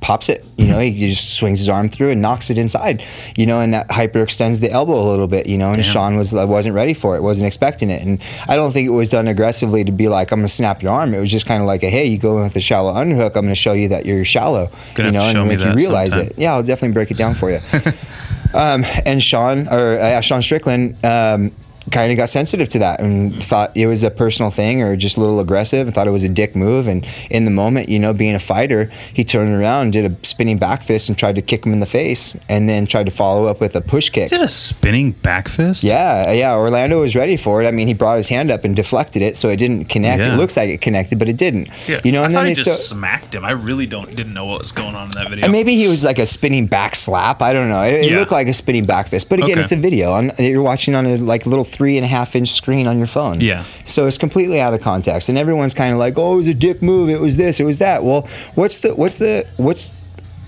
pops 0.00 0.28
it. 0.28 0.44
You 0.56 0.68
know, 0.68 0.78
he 0.78 1.08
just 1.08 1.34
swings 1.34 1.58
his 1.58 1.68
arm 1.68 1.88
through 1.88 2.10
and 2.10 2.22
knocks 2.22 2.50
it 2.50 2.58
inside. 2.58 3.04
You 3.36 3.46
know, 3.46 3.60
and 3.60 3.74
that 3.74 3.88
hyperextends 3.88 4.60
the 4.60 4.70
elbow 4.70 4.98
a 4.98 5.08
little 5.08 5.26
bit. 5.26 5.46
You 5.46 5.58
know, 5.58 5.68
and 5.72 5.82
Damn. 5.82 5.92
Sean 5.92 6.16
was 6.16 6.32
wasn't 6.32 6.74
ready 6.74 6.94
for 6.94 7.16
it, 7.16 7.22
wasn't 7.22 7.46
expecting 7.46 7.90
it, 7.90 8.02
and 8.02 8.20
I 8.48 8.56
don't 8.56 8.72
think 8.72 8.86
it 8.86 8.90
was 8.92 9.08
done 9.08 9.28
aggressively 9.28 9.84
to 9.84 9.92
be 9.92 10.08
like 10.08 10.32
I'm 10.32 10.40
gonna 10.40 10.48
snap 10.48 10.82
your 10.82 10.92
arm. 10.92 11.14
It 11.14 11.20
was 11.20 11.30
just 11.30 11.46
kind 11.46 11.60
of 11.60 11.66
like 11.66 11.82
a 11.82 11.90
hey, 11.90 12.06
you 12.06 12.18
go 12.18 12.38
in 12.38 12.44
with 12.44 12.56
a 12.56 12.60
shallow 12.60 12.92
underhook. 12.92 13.36
I'm 13.36 13.42
gonna 13.42 13.54
show 13.54 13.72
you 13.72 13.88
that 13.88 14.06
you're 14.06 14.24
shallow. 14.24 14.70
Gonna 14.94 15.08
you 15.08 15.12
know, 15.12 15.20
and 15.20 15.48
make 15.48 15.60
you 15.60 15.72
realize 15.72 16.10
sometime. 16.10 16.30
it. 16.30 16.38
Yeah, 16.38 16.54
I'll 16.54 16.62
definitely 16.62 16.94
break 16.94 17.10
it 17.10 17.16
down 17.16 17.34
for 17.34 17.50
you. 17.50 17.58
um, 18.54 18.84
and 19.04 19.22
Sean 19.22 19.68
or 19.68 19.98
uh, 19.98 20.20
Sean 20.20 20.42
Strickland. 20.42 21.04
Um, 21.04 21.52
Kind 21.92 22.10
of 22.10 22.16
got 22.16 22.28
sensitive 22.28 22.68
to 22.70 22.80
that 22.80 23.00
and 23.00 23.42
thought 23.44 23.70
it 23.76 23.86
was 23.86 24.02
a 24.02 24.10
personal 24.10 24.50
thing 24.50 24.82
or 24.82 24.96
just 24.96 25.16
a 25.16 25.20
little 25.20 25.38
aggressive 25.38 25.86
and 25.86 25.94
thought 25.94 26.08
it 26.08 26.10
was 26.10 26.24
a 26.24 26.28
dick 26.28 26.56
move. 26.56 26.88
And 26.88 27.06
in 27.30 27.44
the 27.44 27.50
moment, 27.52 27.88
you 27.88 27.98
know, 28.00 28.12
being 28.12 28.34
a 28.34 28.40
fighter, 28.40 28.90
he 29.14 29.24
turned 29.24 29.54
around 29.54 29.82
and 29.82 29.92
did 29.92 30.10
a 30.10 30.26
spinning 30.26 30.58
back 30.58 30.82
fist 30.82 31.08
and 31.08 31.16
tried 31.16 31.36
to 31.36 31.42
kick 31.42 31.64
him 31.64 31.72
in 31.72 31.78
the 31.80 31.86
face 31.86 32.36
and 32.48 32.68
then 32.68 32.86
tried 32.86 33.04
to 33.06 33.12
follow 33.12 33.46
up 33.46 33.60
with 33.60 33.76
a 33.76 33.80
push 33.80 34.10
kick. 34.10 34.30
Did 34.30 34.42
a 34.42 34.48
spinning 34.48 35.12
back 35.12 35.48
fist? 35.48 35.84
Yeah, 35.84 36.32
yeah. 36.32 36.54
Orlando 36.56 37.00
was 37.00 37.14
ready 37.14 37.36
for 37.36 37.62
it. 37.62 37.66
I 37.66 37.70
mean, 37.70 37.86
he 37.86 37.94
brought 37.94 38.16
his 38.16 38.28
hand 38.28 38.50
up 38.50 38.64
and 38.64 38.74
deflected 38.74 39.22
it, 39.22 39.36
so 39.36 39.48
it 39.48 39.56
didn't 39.56 39.84
connect. 39.84 40.24
Yeah. 40.24 40.34
It 40.34 40.36
looks 40.38 40.56
like 40.56 40.68
it 40.68 40.80
connected, 40.80 41.18
but 41.20 41.28
it 41.28 41.36
didn't. 41.36 41.68
Yeah. 41.88 42.00
You 42.02 42.10
know, 42.10 42.22
I 42.22 42.26
and 42.26 42.34
thought 42.34 42.40
then 42.40 42.48
he 42.48 42.54
just 42.54 42.88
so, 42.88 42.94
smacked 42.96 43.34
him. 43.34 43.44
I 43.44 43.52
really 43.52 43.86
don't 43.86 44.14
didn't 44.14 44.34
know 44.34 44.46
what 44.46 44.58
was 44.58 44.72
going 44.72 44.96
on 44.96 45.04
in 45.10 45.14
that 45.14 45.28
video. 45.30 45.44
and 45.44 45.52
maybe 45.52 45.76
he 45.76 45.86
was 45.86 46.02
like 46.02 46.18
a 46.18 46.26
spinning 46.26 46.66
back 46.66 46.96
slap. 46.96 47.40
I 47.42 47.52
don't 47.52 47.68
know. 47.68 47.82
It, 47.82 48.06
it 48.06 48.18
looked 48.18 48.32
like 48.32 48.48
a 48.48 48.52
spinning 48.52 48.86
back 48.86 49.06
fist, 49.06 49.28
but 49.28 49.38
again, 49.38 49.52
Okay. 49.52 49.60
it's 49.60 49.72
a 49.72 49.76
video. 49.76 50.12
On, 50.12 50.32
you're 50.38 50.62
watching 50.62 50.94
on 50.96 51.06
a 51.06 51.16
like 51.18 51.46
little 51.46 51.64
three 51.76 51.96
and 51.98 52.04
a 52.04 52.08
half 52.08 52.34
inch 52.34 52.50
screen 52.52 52.86
on 52.86 52.96
your 52.98 53.06
phone. 53.06 53.40
Yeah. 53.40 53.64
So 53.84 54.06
it's 54.06 54.18
completely 54.18 54.60
out 54.60 54.72
of 54.74 54.80
context, 54.80 55.28
and 55.28 55.36
everyone's 55.36 55.74
kind 55.74 55.92
of 55.92 55.98
like, 55.98 56.14
"Oh, 56.16 56.34
it 56.34 56.36
was 56.36 56.46
a 56.46 56.54
dick 56.54 56.80
move. 56.82 57.10
It 57.10 57.20
was 57.20 57.36
this. 57.36 57.60
It 57.60 57.64
was 57.64 57.78
that." 57.78 58.02
Well, 58.04 58.22
what's 58.54 58.80
the 58.80 58.94
what's 58.94 59.16
the 59.16 59.46
what's 59.58 59.92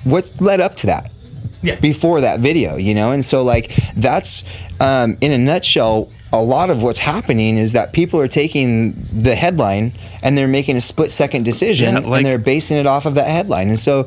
what 0.04 0.30
led 0.40 0.60
up 0.60 0.74
to 0.76 0.86
that? 0.86 1.10
yeah. 1.62 1.74
before 1.80 2.20
that 2.20 2.38
video, 2.40 2.76
you 2.76 2.94
know? 2.94 3.10
And 3.10 3.24
so, 3.24 3.42
like, 3.42 3.74
that's 3.96 4.44
um, 4.80 5.16
in 5.20 5.32
a 5.32 5.38
nutshell, 5.38 6.08
a 6.32 6.40
lot 6.40 6.70
of 6.70 6.82
what's 6.84 7.00
happening 7.00 7.56
is 7.56 7.72
that 7.72 7.92
people 7.92 8.20
are 8.20 8.28
taking 8.28 8.92
the 9.12 9.34
headline 9.34 9.92
and 10.22 10.38
they're 10.38 10.46
making 10.46 10.76
a 10.76 10.80
split 10.80 11.10
second 11.10 11.44
decision 11.44 11.94
Yeah, 11.94 12.00
like- 12.00 12.18
and 12.18 12.26
they're 12.26 12.38
basing 12.38 12.76
it 12.76 12.86
off 12.86 13.06
of 13.06 13.14
that 13.16 13.26
headline. 13.28 13.68
And 13.70 13.80
so, 13.80 14.06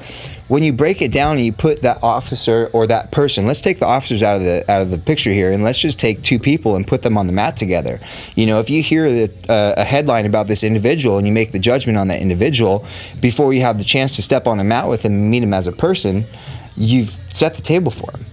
when 0.51 0.63
you 0.63 0.73
break 0.73 1.01
it 1.01 1.13
down 1.13 1.37
and 1.37 1.45
you 1.45 1.53
put 1.53 1.81
that 1.81 2.03
officer 2.03 2.69
or 2.73 2.85
that 2.85 3.09
person, 3.09 3.47
let's 3.47 3.61
take 3.61 3.79
the 3.79 3.85
officers 3.85 4.21
out 4.21 4.35
of 4.35 4.43
the 4.43 4.69
out 4.69 4.81
of 4.81 4.91
the 4.91 4.97
picture 4.97 5.31
here 5.31 5.49
and 5.49 5.63
let's 5.63 5.79
just 5.79 5.97
take 5.97 6.21
two 6.23 6.37
people 6.37 6.75
and 6.75 6.85
put 6.85 7.03
them 7.03 7.17
on 7.17 7.25
the 7.25 7.31
mat 7.31 7.55
together. 7.55 8.01
You 8.35 8.45
know, 8.45 8.59
if 8.59 8.69
you 8.69 8.83
hear 8.83 9.09
that 9.13 9.49
uh, 9.49 9.75
a 9.77 9.85
headline 9.85 10.25
about 10.25 10.47
this 10.47 10.61
individual 10.61 11.17
and 11.17 11.25
you 11.25 11.31
make 11.31 11.53
the 11.53 11.59
judgment 11.59 11.97
on 11.97 12.09
that 12.09 12.19
individual 12.21 12.85
before 13.21 13.53
you 13.53 13.61
have 13.61 13.77
the 13.77 13.85
chance 13.85 14.17
to 14.17 14.21
step 14.21 14.45
on 14.45 14.59
a 14.59 14.63
mat 14.65 14.89
with 14.89 15.03
him 15.03 15.13
and 15.13 15.31
meet 15.31 15.41
him 15.41 15.53
as 15.53 15.67
a 15.67 15.71
person, 15.71 16.25
you've 16.75 17.17
set 17.31 17.53
the 17.53 17.61
table 17.61 17.89
for 17.89 18.11
him. 18.11 18.25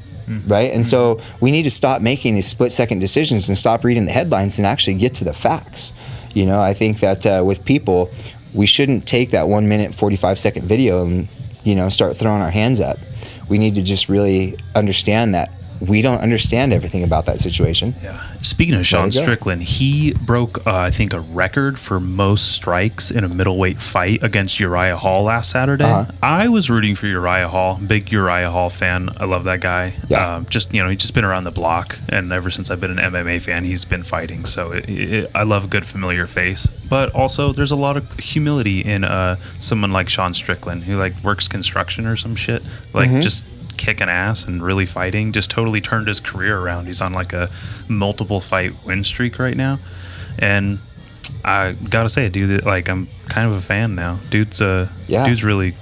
Right. 0.49 0.73
And 0.73 0.85
so 0.85 1.21
we 1.41 1.53
need 1.53 1.63
to 1.63 1.71
stop 1.71 2.03
making 2.03 2.35
these 2.35 2.49
split 2.49 2.73
second 2.73 2.99
decisions 2.99 3.49
and 3.49 3.57
stop 3.57 3.85
reading 3.85 4.07
the 4.07 4.13
headlines 4.13 4.59
and 4.59 4.67
actually 4.67 4.95
get 4.95 5.15
to 5.15 5.25
the 5.25 5.33
facts. 5.33 5.93
You 6.35 6.47
know, 6.47 6.61
I 6.61 6.75
think 6.75 6.99
that 6.99 7.25
uh, 7.25 7.45
with 7.47 7.65
people, 7.65 8.11
we 8.53 8.67
shouldn't 8.67 9.07
take 9.07 9.31
that 9.31 9.47
one 9.47 9.69
minute, 9.69 9.95
45 9.95 10.37
second 10.37 10.67
video 10.67 11.07
and, 11.07 11.29
you 11.65 11.75
know, 11.75 11.89
start 11.89 12.17
throwing 12.17 12.43
our 12.43 12.51
hands 12.51 12.81
up. 12.81 12.99
We 13.49 13.59
need 13.59 13.75
to 13.77 13.83
just 13.83 14.09
really 14.09 14.57
understand 14.75 15.35
that 15.35 15.51
we 15.81 16.03
don't 16.03 16.19
understand 16.21 16.73
everything 16.73 17.05
about 17.05 17.27
that 17.27 17.41
situation. 17.41 17.95
Yeah. 18.03 18.21
Speaking 18.43 18.75
of 18.75 18.87
Sean. 18.87 19.13
Strickland, 19.13 19.63
he 19.63 20.13
broke, 20.15 20.67
uh, 20.67 20.75
I 20.77 20.91
think, 20.91 21.13
a 21.13 21.21
record 21.21 21.79
for 21.79 21.99
most 22.01 22.53
strikes 22.53 23.11
in 23.11 23.25
a 23.25 23.29
middleweight 23.29 23.81
fight 23.81 24.23
against 24.23 24.59
Uriah 24.61 24.97
Hall 24.97 25.25
last 25.25 25.51
Saturday. 25.51 25.85
Uh-huh. 25.85 26.11
I 26.23 26.49
was 26.49 26.69
rooting 26.71 26.95
for 26.95 27.07
Uriah 27.07 27.49
Hall. 27.49 27.77
Big 27.85 28.11
Uriah 28.13 28.51
Hall 28.51 28.71
fan. 28.71 29.11
I 29.19 29.25
love 29.25 29.45
that 29.45 29.61
guy. 29.61 29.93
Yeah. 30.09 30.37
Um, 30.37 30.47
just 30.47 30.73
you 30.75 30.83
know, 30.83 30.89
he's 30.89 30.99
just 30.99 31.15
been 31.15 31.25
around 31.25 31.45
the 31.45 31.51
block, 31.51 31.99
and 32.09 32.33
ever 32.33 32.51
since 32.51 32.71
I've 32.71 32.81
been 32.81 32.97
an 32.99 33.13
MMA 33.13 33.41
fan, 33.41 33.65
he's 33.65 33.85
been 33.85 34.03
fighting. 34.03 34.47
So 34.47 34.73
it, 34.73 34.89
it, 34.89 35.31
I 35.35 35.43
love 35.43 35.65
a 35.65 35.69
good 35.69 35.85
familiar 35.87 36.27
face. 36.27 36.67
But 36.67 37.15
also, 37.15 37.53
there's 37.53 37.73
a 37.73 37.77
lot 37.77 37.97
of 37.97 38.11
humility 38.19 38.81
in 38.81 39.05
uh, 39.05 39.37
someone 39.61 39.93
like 39.93 40.09
Sean 40.09 40.33
Strickland, 40.35 40.85
who 40.85 40.97
like 40.97 41.15
works 41.23 41.49
construction 41.49 42.07
or 42.07 42.17
some 42.17 42.35
shit, 42.35 42.63
like 42.95 43.09
Mm-hmm. 43.09 43.21
just 43.21 43.45
kicking 43.79 44.09
ass 44.11 44.45
and 44.45 44.63
really 44.63 44.85
fighting. 44.85 45.33
Just 45.33 45.51
totally 45.51 45.81
turned 45.81 46.07
his 46.09 46.21
career 46.21 46.59
around. 46.59 46.87
He's 46.87 47.01
on 47.01 47.13
like 47.15 47.33
a 47.33 47.49
multiple 47.89 48.41
fight 48.41 48.75
win 48.85 49.05
streak 49.05 49.39
right 49.39 49.57
now, 49.57 49.79
and 50.39 50.79
I 51.45 51.73
gotta 51.89 52.09
say, 52.11 52.29
dude, 52.29 52.67
like 52.67 52.89
I'm 52.91 53.09
kind 53.29 53.47
of 53.47 53.55
a 53.55 53.61
fan 53.61 53.95
now. 53.95 54.19
Dude's 54.29 54.61
uh, 54.61 54.91
Yeah. 55.07 55.25
dude's 55.27 55.43
really 55.45 55.75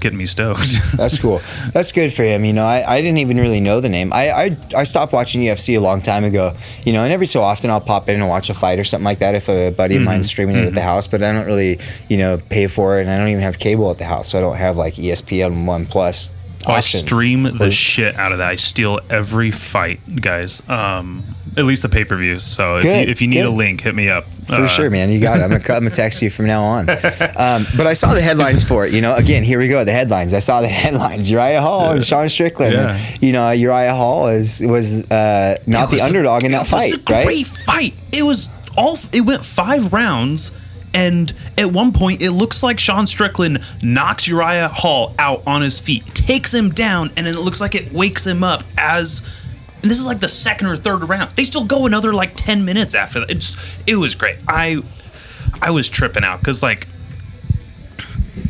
getting 0.00 0.18
me 0.18 0.26
stoked. 0.26 0.68
That's 0.96 1.16
cool. 1.18 1.40
That's 1.72 1.92
good 1.92 2.12
for 2.12 2.22
him. 2.24 2.44
You 2.44 2.52
know, 2.52 2.64
I, 2.64 2.84
I 2.96 3.00
didn't 3.00 3.18
even 3.18 3.38
really 3.38 3.60
know 3.60 3.80
the 3.80 3.88
name. 3.88 4.12
I, 4.12 4.30
I 4.30 4.56
I 4.76 4.84
stopped 4.84 5.14
watching 5.14 5.40
UFC 5.40 5.76
a 5.76 5.80
long 5.80 6.02
time 6.02 6.24
ago. 6.24 6.54
You 6.84 6.92
know, 6.92 7.02
and 7.04 7.12
every 7.12 7.26
so 7.26 7.42
often 7.42 7.70
I'll 7.70 7.80
pop 7.80 8.08
in 8.10 8.20
and 8.20 8.28
watch 8.28 8.50
a 8.50 8.54
fight 8.54 8.78
or 8.78 8.84
something 8.84 9.04
like 9.04 9.20
that 9.20 9.34
if 9.34 9.48
a 9.48 9.70
buddy 9.70 9.96
of 9.96 10.02
mine's 10.02 10.28
streaming 10.28 10.56
it 10.56 10.66
at 10.66 10.74
the 10.74 10.82
house. 10.82 11.06
But 11.06 11.22
I 11.22 11.32
don't 11.32 11.46
really, 11.46 11.78
you 12.08 12.18
know, 12.18 12.38
pay 12.50 12.66
for 12.66 12.98
it, 12.98 13.02
and 13.02 13.10
I 13.10 13.16
don't 13.16 13.28
even 13.28 13.42
have 13.42 13.58
cable 13.58 13.90
at 13.90 13.96
the 13.98 14.04
house, 14.04 14.28
so 14.30 14.38
I 14.38 14.40
don't 14.42 14.56
have 14.56 14.76
like 14.76 14.94
ESPN 14.94 15.64
One 15.64 15.86
Plus. 15.86 16.30
Oh, 16.66 16.72
I 16.72 16.80
stream 16.80 17.42
the 17.58 17.70
shit 17.70 18.14
out 18.16 18.32
of 18.32 18.38
that. 18.38 18.48
I 18.48 18.56
steal 18.56 19.00
every 19.10 19.50
fight, 19.50 20.00
guys. 20.20 20.62
Um, 20.68 21.22
at 21.56 21.64
least 21.66 21.82
the 21.82 21.88
pay 21.90 22.04
per 22.04 22.16
views. 22.16 22.44
So 22.44 22.78
if 22.78 22.84
you, 22.84 22.90
if 22.90 23.20
you 23.20 23.28
need 23.28 23.36
good. 23.42 23.46
a 23.46 23.50
link, 23.50 23.82
hit 23.82 23.94
me 23.94 24.08
up. 24.08 24.24
For 24.46 24.54
Uh, 24.54 24.66
sure, 24.68 24.88
man. 24.88 25.10
You 25.10 25.20
got 25.20 25.38
it. 25.38 25.42
I'm 25.42 25.50
gonna, 25.50 25.62
I'm 25.74 25.82
gonna 25.84 25.90
text 25.90 26.22
you 26.22 26.30
from 26.30 26.46
now 26.46 26.62
on. 26.64 26.88
Um, 26.88 27.66
but 27.76 27.86
I 27.86 27.92
saw 27.92 28.14
the 28.14 28.22
headlines 28.22 28.62
for 28.64 28.86
it. 28.86 28.92
You 28.94 29.02
know, 29.02 29.14
again, 29.14 29.42
here 29.44 29.58
we 29.58 29.68
go. 29.68 29.84
The 29.84 29.92
headlines. 29.92 30.32
I 30.32 30.38
saw 30.38 30.62
the 30.62 30.68
headlines. 30.82 31.28
Uriah 31.28 31.60
Hall 31.60 31.90
and 31.92 32.04
Sean 32.04 32.28
Strickland. 32.30 32.72
Yeah. 32.74 32.96
And, 32.96 33.22
you 33.22 33.32
know, 33.32 33.50
Uriah 33.50 33.94
Hall 33.94 34.28
is 34.28 34.62
was 34.62 35.04
uh, 35.10 35.58
not 35.66 35.90
the 35.90 35.96
was 35.96 36.02
a- 36.02 36.06
underdog 36.06 36.44
in 36.44 36.52
that 36.52 36.66
fight. 36.66 36.92
it 36.94 37.06
was 37.08 37.10
a 37.10 37.18
right? 37.18 37.26
Great 37.26 37.46
fight. 37.46 37.94
It 38.12 38.22
was 38.22 38.48
all. 38.76 38.96
It 39.12 39.20
went 39.22 39.44
five 39.44 39.92
rounds, 39.92 40.52
and 40.94 41.32
at 41.56 41.72
one 41.72 41.92
point, 41.92 42.20
it 42.22 42.30
looks 42.32 42.62
like 42.62 42.78
Sean 42.78 43.06
Strickland 43.06 43.60
knocks 43.82 44.26
Uriah 44.28 44.68
Hall 44.68 45.14
out 45.18 45.42
on 45.46 45.62
his 45.62 45.78
feet, 45.80 46.04
takes 46.06 46.52
him 46.52 46.70
down, 46.70 47.10
and 47.16 47.26
then 47.26 47.34
it 47.34 47.40
looks 47.40 47.60
like 47.60 47.74
it 47.74 47.92
wakes 47.92 48.26
him 48.26 48.42
up 48.44 48.62
as. 48.76 49.22
And 49.82 49.90
this 49.90 49.98
is 49.98 50.06
like 50.06 50.20
the 50.20 50.28
second 50.28 50.68
or 50.68 50.76
third 50.76 51.08
round. 51.08 51.30
They 51.32 51.44
still 51.44 51.64
go 51.64 51.86
another 51.86 52.12
like 52.12 52.32
ten 52.36 52.64
minutes 52.64 52.94
after 52.94 53.20
that. 53.20 53.30
It's 53.30 53.76
it 53.86 53.96
was 53.96 54.14
great. 54.14 54.36
I 54.46 54.80
I 55.60 55.70
was 55.70 55.88
tripping 55.88 56.22
out 56.24 56.38
because 56.40 56.62
like 56.62 56.86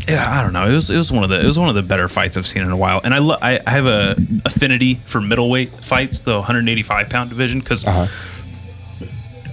yeah, 0.09 0.25
I 0.29 0.43
don't 0.43 0.53
know. 0.53 0.69
It 0.69 0.73
was 0.75 0.91
it 0.91 0.97
was 0.97 1.11
one 1.13 1.23
of 1.25 1.31
the 1.31 1.41
it 1.41 1.47
was 1.47 1.59
one 1.59 1.69
of 1.69 1.75
the 1.75 1.83
better 1.83 2.09
fights 2.09 2.37
I've 2.37 2.47
seen 2.47 2.63
in 2.63 2.71
a 2.71 2.77
while, 2.77 3.01
and 3.03 3.15
I 3.15 3.19
lo- 3.19 3.39
I, 3.41 3.61
I 3.67 3.71
have 3.71 3.87
a 3.87 4.17
affinity 4.45 4.97
for 5.07 5.21
middleweight 5.21 5.73
fights, 5.73 6.21
the 6.21 6.35
185 6.35 7.09
pound 7.09 7.31
division, 7.31 7.61
because 7.61 7.85
Uh-huh. 7.87 8.07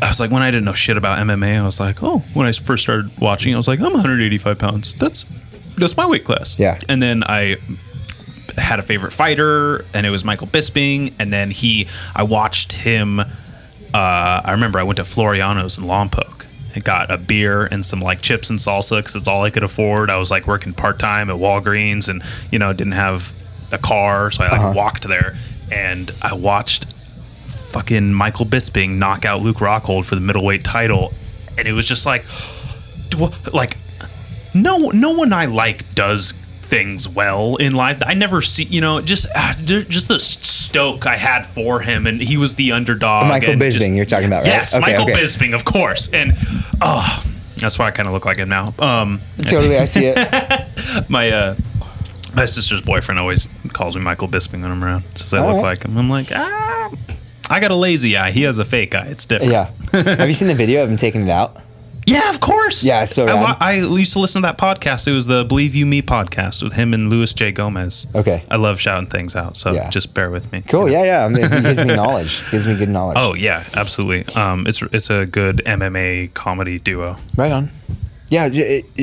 I 0.01 0.07
was 0.07 0.19
like 0.19 0.31
when 0.31 0.41
I 0.41 0.49
didn't 0.51 0.65
know 0.65 0.73
shit 0.73 0.97
about 0.97 1.19
MMA, 1.19 1.59
I 1.59 1.63
was 1.63 1.79
like, 1.79 2.01
oh, 2.01 2.19
when 2.33 2.47
I 2.47 2.51
first 2.51 2.83
started 2.83 3.11
watching, 3.19 3.53
I 3.53 3.57
was 3.57 3.67
like, 3.67 3.79
I'm 3.79 3.91
185 3.93 4.57
pounds. 4.57 4.93
That's 4.95 5.25
that's 5.77 5.95
my 5.97 6.05
weight 6.07 6.25
class. 6.25 6.57
Yeah. 6.59 6.77
and 6.89 7.01
then 7.01 7.23
I 7.25 7.57
had 8.57 8.79
a 8.79 8.81
favorite 8.81 9.11
fighter, 9.11 9.85
and 9.93 10.05
it 10.05 10.09
was 10.09 10.25
Michael 10.25 10.47
Bisping, 10.47 11.13
and 11.19 11.31
then 11.31 11.51
he 11.51 11.87
I 12.15 12.23
watched 12.23 12.73
him. 12.73 13.19
Uh, 13.19 13.25
I 13.93 14.51
remember 14.51 14.79
I 14.79 14.83
went 14.83 14.97
to 14.97 15.03
Floriano's 15.03 15.77
in 15.77 15.83
Lompoc. 15.85 16.45
I 16.75 16.79
got 16.79 17.09
a 17.09 17.17
beer 17.17 17.65
and 17.65 17.83
some 17.83 18.01
like 18.01 18.21
chips 18.21 18.49
and 18.51 18.59
salsa 18.59 18.99
because 18.99 19.15
it's 19.15 19.27
all 19.27 19.43
I 19.43 19.49
could 19.49 19.63
afford. 19.63 20.09
I 20.11 20.17
was 20.17 20.29
like 20.29 20.45
working 20.45 20.73
part 20.73 20.99
time 20.99 21.29
at 21.29 21.37
Walgreens 21.37 22.07
and 22.09 22.21
you 22.51 22.59
know 22.59 22.71
didn't 22.73 22.93
have 22.93 23.33
a 23.71 23.77
car, 23.77 24.29
so 24.31 24.43
I 24.43 24.49
like 24.55 24.75
walked 24.75 25.07
there 25.07 25.35
and 25.71 26.11
I 26.21 26.33
watched 26.35 26.85
fucking 27.71 28.13
Michael 28.13 28.45
Bisping 28.45 28.97
knock 28.97 29.25
out 29.25 29.41
Luke 29.41 29.57
Rockhold 29.57 30.05
for 30.05 30.15
the 30.15 30.21
middleweight 30.21 30.63
title, 30.63 31.13
and 31.57 31.67
it 31.67 31.73
was 31.73 31.85
just 31.85 32.05
like, 32.05 32.25
like 33.53 33.77
no 34.53 34.77
no 34.89 35.11
one 35.11 35.31
I 35.33 35.45
like 35.45 35.93
does 35.95 36.33
things 36.63 37.07
well 37.09 37.55
in 37.55 37.73
life. 37.73 38.01
I 38.05 38.13
never 38.13 38.41
see 38.41 38.63
you 38.63 38.81
know 38.81 39.01
just 39.01 39.27
there- 39.59 39.81
just 39.83 40.07
the 40.07 40.19
stoke 40.19 41.05
I 41.07 41.17
had 41.17 41.45
for 41.45 41.79
him, 41.81 42.05
and 42.07 42.21
he 42.21 42.37
was 42.37 42.55
the 42.55 42.71
underdog. 42.71 43.27
Michael 43.27 43.55
Bisping, 43.55 43.73
just- 43.73 43.87
you're 43.89 44.05
talking 44.05 44.27
about, 44.27 44.43
right? 44.43 44.47
Yes, 44.47 44.73
Okay, 44.73 44.81
Michael 44.81 45.03
okay. 45.03 45.13
Bisping, 45.13 45.53
of 45.55 45.65
course, 45.65 46.09
and 46.13 46.33
oh. 46.81 47.23
That's 47.57 47.77
why 47.77 47.87
I 47.87 47.91
kind 47.91 48.07
of 48.07 48.13
look 48.13 48.23
like 48.23 48.37
him 48.37 48.47
now. 48.47 48.73
Um, 48.79 49.19
Totally, 49.41 49.77
I 49.77 49.83
see 49.83 50.05
it. 50.05 50.15
my 51.09 51.29
uh, 51.29 51.55
my 52.33 52.45
sister's 52.45 52.81
boyfriend 52.81 53.19
always 53.19 53.49
calls 53.73 53.97
me 53.97 54.01
Michael 54.01 54.29
Bisping 54.29 54.61
when 54.61 54.71
I'm 54.71 54.81
around. 54.81 55.03
Says 55.15 55.33
I 55.33 55.39
All 55.39 55.47
look 55.47 55.55
right. 55.55 55.63
like 55.77 55.83
him. 55.83 55.97
I'm 55.97 56.09
like, 56.09 56.27
ah, 56.33 56.89
I 57.49 57.59
got 57.59 57.71
a 57.71 57.75
lazy 57.75 58.15
eye. 58.17 58.31
He 58.31 58.43
has 58.43 58.59
a 58.59 58.65
fake 58.65 58.93
eye. 58.95 59.07
It's 59.07 59.25
different. 59.25 59.51
Yeah. 59.51 59.71
Have 60.15 60.27
you 60.27 60.33
seen 60.35 60.47
the 60.47 60.55
video 60.55 60.83
of 60.83 60.89
him 60.89 60.97
taking 60.97 61.23
it 61.23 61.29
out? 61.29 61.57
Yeah, 62.05 62.31
of 62.31 62.39
course. 62.39 62.83
Yeah, 62.83 63.05
so 63.05 63.27
I, 63.27 63.55
I 63.59 63.73
used 63.73 64.13
to 64.13 64.19
listen 64.19 64.41
to 64.41 64.47
that 64.47 64.57
podcast. 64.57 65.07
It 65.07 65.11
was 65.11 65.27
the 65.27 65.43
Believe 65.45 65.75
You 65.75 65.85
Me 65.85 66.01
podcast 66.01 66.63
with 66.63 66.73
him 66.73 66.95
and 66.95 67.07
Luis 67.07 67.33
J. 67.33 67.51
Gomez. 67.51 68.07
Okay. 68.15 68.43
I 68.49 68.55
love 68.55 68.79
shouting 68.79 69.07
things 69.07 69.35
out, 69.35 69.57
so 69.57 69.73
Yeah. 69.73 69.91
just 69.91 70.15
bear 70.15 70.31
with 70.31 70.51
me. 70.51 70.63
Cool. 70.67 70.89
Yeah, 70.89 71.03
yeah. 71.03 71.25
I 71.25 71.29
mean, 71.29 71.43
it 71.45 71.61
gives 71.61 71.79
me 71.85 71.95
knowledge. 71.95 72.41
Gives 72.49 72.65
me 72.65 72.75
good 72.77 72.89
knowledge. 72.89 73.17
Oh 73.19 73.35
yeah, 73.35 73.63
absolutely. 73.75 74.33
Um, 74.33 74.65
it's 74.65 74.81
it's 74.91 75.11
a 75.11 75.27
good 75.27 75.61
MMA 75.67 76.33
comedy 76.33 76.79
duo. 76.79 77.15
right 77.35 77.51
on. 77.51 77.69
Yeah, 78.29 78.45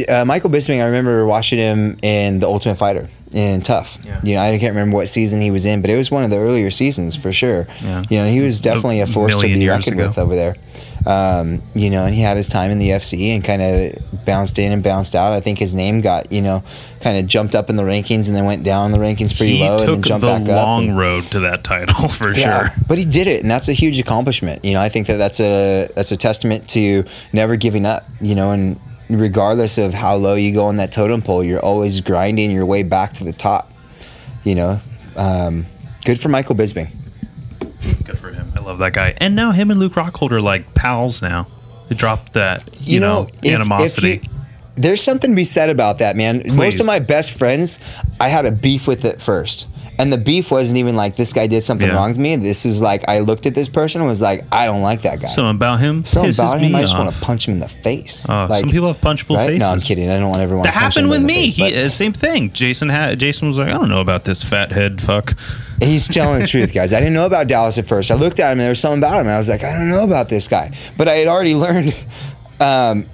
uh, 0.09 0.25
Michael 0.25 0.51
Bisping. 0.51 0.81
I 0.83 0.87
remember 0.87 1.27
watching 1.27 1.59
him 1.61 1.99
in 2.03 2.41
The 2.41 2.49
Ultimate 2.49 2.77
Fighter 2.77 3.09
in 3.37 3.61
Tough. 3.61 3.99
Yeah. 4.03 4.21
You 4.25 4.35
know, 4.35 4.41
I 4.41 4.59
can't 4.59 4.75
remember 4.75 4.97
what 4.97 5.09
season 5.09 5.41
he 5.41 5.51
was 5.51 5.67
in, 5.67 5.83
but 5.83 5.91
it 5.91 5.97
was 5.97 6.11
one 6.11 6.25
of 6.25 6.31
the 6.31 6.39
earlier 6.39 6.71
seasons 6.71 7.15
for 7.15 7.33
sure. 7.33 7.67
Yeah. 7.83 8.03
You 8.09 8.19
know, 8.19 8.27
he 8.29 8.41
was 8.41 8.61
definitely 8.61 9.01
a 9.01 9.07
force 9.07 9.37
to 9.37 9.43
be 9.47 9.69
reckoned 9.69 10.01
ago. 10.01 10.09
with 10.09 10.19
over 10.19 10.35
there. 10.35 10.57
Um, 11.05 11.63
you 11.75 11.91
know, 11.91 12.05
and 12.05 12.13
he 12.15 12.21
had 12.23 12.37
his 12.37 12.49
time 12.49 12.71
in 12.73 12.79
the 12.81 12.89
FC 12.91 13.29
and 13.35 13.45
kind 13.45 13.63
of 13.63 14.25
bounced 14.25 14.59
in 14.59 14.73
and 14.73 14.83
bounced 14.83 15.15
out. 15.15 15.33
I 15.33 15.41
think 15.41 15.59
his 15.59 15.73
name 15.73 16.01
got 16.01 16.33
you 16.33 16.43
know 16.43 16.65
kind 17.01 17.17
of 17.19 17.27
jumped 17.29 17.55
up 17.55 17.71
in 17.71 17.77
the 17.77 17.85
rankings 17.85 18.27
and 18.27 18.35
then 18.35 18.45
went 18.45 18.65
down 18.65 18.91
the 18.91 18.99
rankings 18.99 19.37
pretty 19.37 19.59
he 19.59 19.63
low 19.63 19.73
and 19.73 19.81
then 19.81 19.87
took 19.87 20.01
jumped 20.05 20.23
the 20.23 20.27
back 20.27 20.43
up. 20.43 20.67
long 20.67 20.89
and- 20.89 20.99
road 20.99 21.23
to 21.25 21.41
that 21.41 21.63
title 21.63 22.09
for 22.09 22.33
yeah, 22.35 22.69
sure. 22.71 22.77
but 22.89 22.99
he 22.99 23.05
did 23.05 23.29
it, 23.29 23.43
and 23.43 23.51
that's 23.51 23.69
a 23.69 23.73
huge 23.73 24.01
accomplishment. 24.01 24.65
You 24.65 24.73
know, 24.73 24.81
I 24.81 24.89
think 24.89 25.07
that 25.07 25.19
that's 25.19 25.39
a 25.39 25.89
that's 25.95 26.11
a 26.11 26.17
testament 26.17 26.69
to 26.71 27.05
never 27.33 27.55
giving 27.55 27.87
up. 27.87 28.05
You 28.21 28.35
know, 28.35 28.51
and 28.51 28.81
regardless 29.09 29.79
of 29.79 29.95
how 29.95 30.17
low 30.17 30.35
you 30.35 30.53
go 30.53 30.65
on 30.67 30.77
that 30.77 30.93
totem 30.93 31.23
pole, 31.23 31.43
you're 31.45 31.61
always 31.61 32.01
grinding 32.01 32.51
your 32.51 32.67
way 32.67 32.83
back 32.83 33.13
to 33.15 33.25
the 33.25 33.33
top. 33.33 33.71
You 34.45 34.55
know, 34.55 34.81
um, 35.17 35.67
good 36.05 36.21
for 36.21 36.29
Michael 36.29 36.55
Bisping. 36.55 36.91
Good 38.05 38.19
for 38.19 38.31
him. 38.33 38.53
I 38.57 38.61
love 38.61 38.79
that 38.79 38.93
guy. 38.93 39.15
And 39.19 39.35
now 39.37 39.53
him 39.53 39.71
and 39.71 39.79
Luke 39.81 39.95
Rockhold 39.95 40.33
are 40.33 40.41
like 40.41 40.75
pals 40.75 41.23
now. 41.23 41.47
They 41.89 41.95
dropped 41.95 42.33
that, 42.35 42.63
you, 42.81 42.99
know, 43.01 43.23
if- 43.23 43.45
if 43.45 43.55
animosity. 43.55 44.21
you- 44.25 44.31
there's 44.77 45.03
something 45.03 45.31
to 45.31 45.37
be 45.37 45.45
said 45.45 45.71
about 45.71 45.99
that, 45.99 46.17
man. 46.17 46.43
Most 46.55 46.81
of 46.81 46.87
my 46.87 46.99
best 46.99 47.33
friends, 47.33 47.79
I 48.21 48.29
had 48.29 48.45
a 48.45 48.51
beef 48.53 48.87
with 48.87 49.05
it 49.05 49.21
first. 49.23 49.67
And 49.99 50.13
the 50.13 50.19
beef 50.19 50.51
wasn't 50.51 50.77
even 50.77 50.95
like 50.95 51.17
this 51.17 51.33
guy 51.33 51.47
did 51.47 51.63
something 51.63 51.89
Yeah. 51.89 51.95
wrong 51.95 52.13
to 52.13 52.21
me. 52.21 52.37
This 52.37 52.67
was 52.67 52.83
like 52.83 53.05
I 53.09 53.21
looked 53.21 53.47
at 53.47 53.55
this 53.55 53.69
person 53.69 54.03
and 54.03 54.09
was 54.09 54.21
like, 54.21 54.45
I 54.53 54.67
don't 54.67 54.83
like 54.83 55.03
that 55.03 55.21
guy. 55.21 55.29
Something 55.29 55.57
about 55.57 55.81
him 55.81 56.05
Something 56.05 56.35
about 56.35 56.61
him, 56.61 56.73
me 56.73 56.79
I 56.79 56.83
just 56.83 56.95
off. 56.95 57.01
want 57.05 57.15
to 57.15 57.21
punch 57.25 57.49
him 57.49 57.55
in 57.55 57.61
the 57.61 57.69
face. 57.69 58.27
Oh, 58.29 58.47
Like- 58.51 58.61
some 58.61 58.71
people 58.71 58.89
have 58.89 59.01
punchable 59.01 59.37
right? 59.37 59.47
faces. 59.47 59.61
No, 59.61 59.71
I'm 59.71 59.81
kidding. 59.81 60.11
I 60.11 60.19
don't 60.19 60.29
want 60.29 60.43
everyone. 60.43 60.65
That 60.65 60.75
to 60.75 60.79
punch 60.79 60.95
happened 60.95 61.05
him 61.07 61.11
with 61.11 61.21
in 61.23 61.27
the 61.27 61.33
me. 61.35 61.51
face, 61.51 61.57
he, 61.73 61.83
uh, 61.85 61.89
same 61.89 62.13
thing. 62.13 62.53
Jason 62.53 62.91
had. 62.91 63.19
Jason 63.19 63.49
was 63.49 63.59
like, 63.59 63.69
I 63.69 63.73
don't 63.73 63.89
know 63.89 64.01
about 64.03 64.25
this 64.25 64.43
fat 64.43 64.71
head 64.71 65.01
fuck. 65.01 65.35
He's 65.81 66.07
telling 66.09 66.41
the 66.43 66.47
truth, 66.47 66.73
guys. 66.75 66.93
I 66.93 66.99
didn't 67.01 67.15
know 67.15 67.27
about 67.27 67.47
Dallas 67.49 67.79
at 67.79 67.87
first. 67.87 68.11
I 68.11 68.15
looked 68.17 68.39
at 68.39 68.47
him 68.49 68.53
and 68.53 68.61
there 68.61 68.69
was 68.71 68.81
something 68.81 68.99
about 69.01 69.15
him. 69.15 69.21
And 69.27 69.31
I 69.31 69.39
was 69.39 69.49
like, 69.49 69.65
I 69.65 69.73
don't 69.73 69.89
know 69.89 70.05
about 70.05 70.29
this 70.29 70.47
guy. 70.47 70.73
But 70.99 71.09
I 71.09 71.13
had 71.15 71.29
already 71.29 71.55
learned 71.55 71.95
um, 72.61 73.07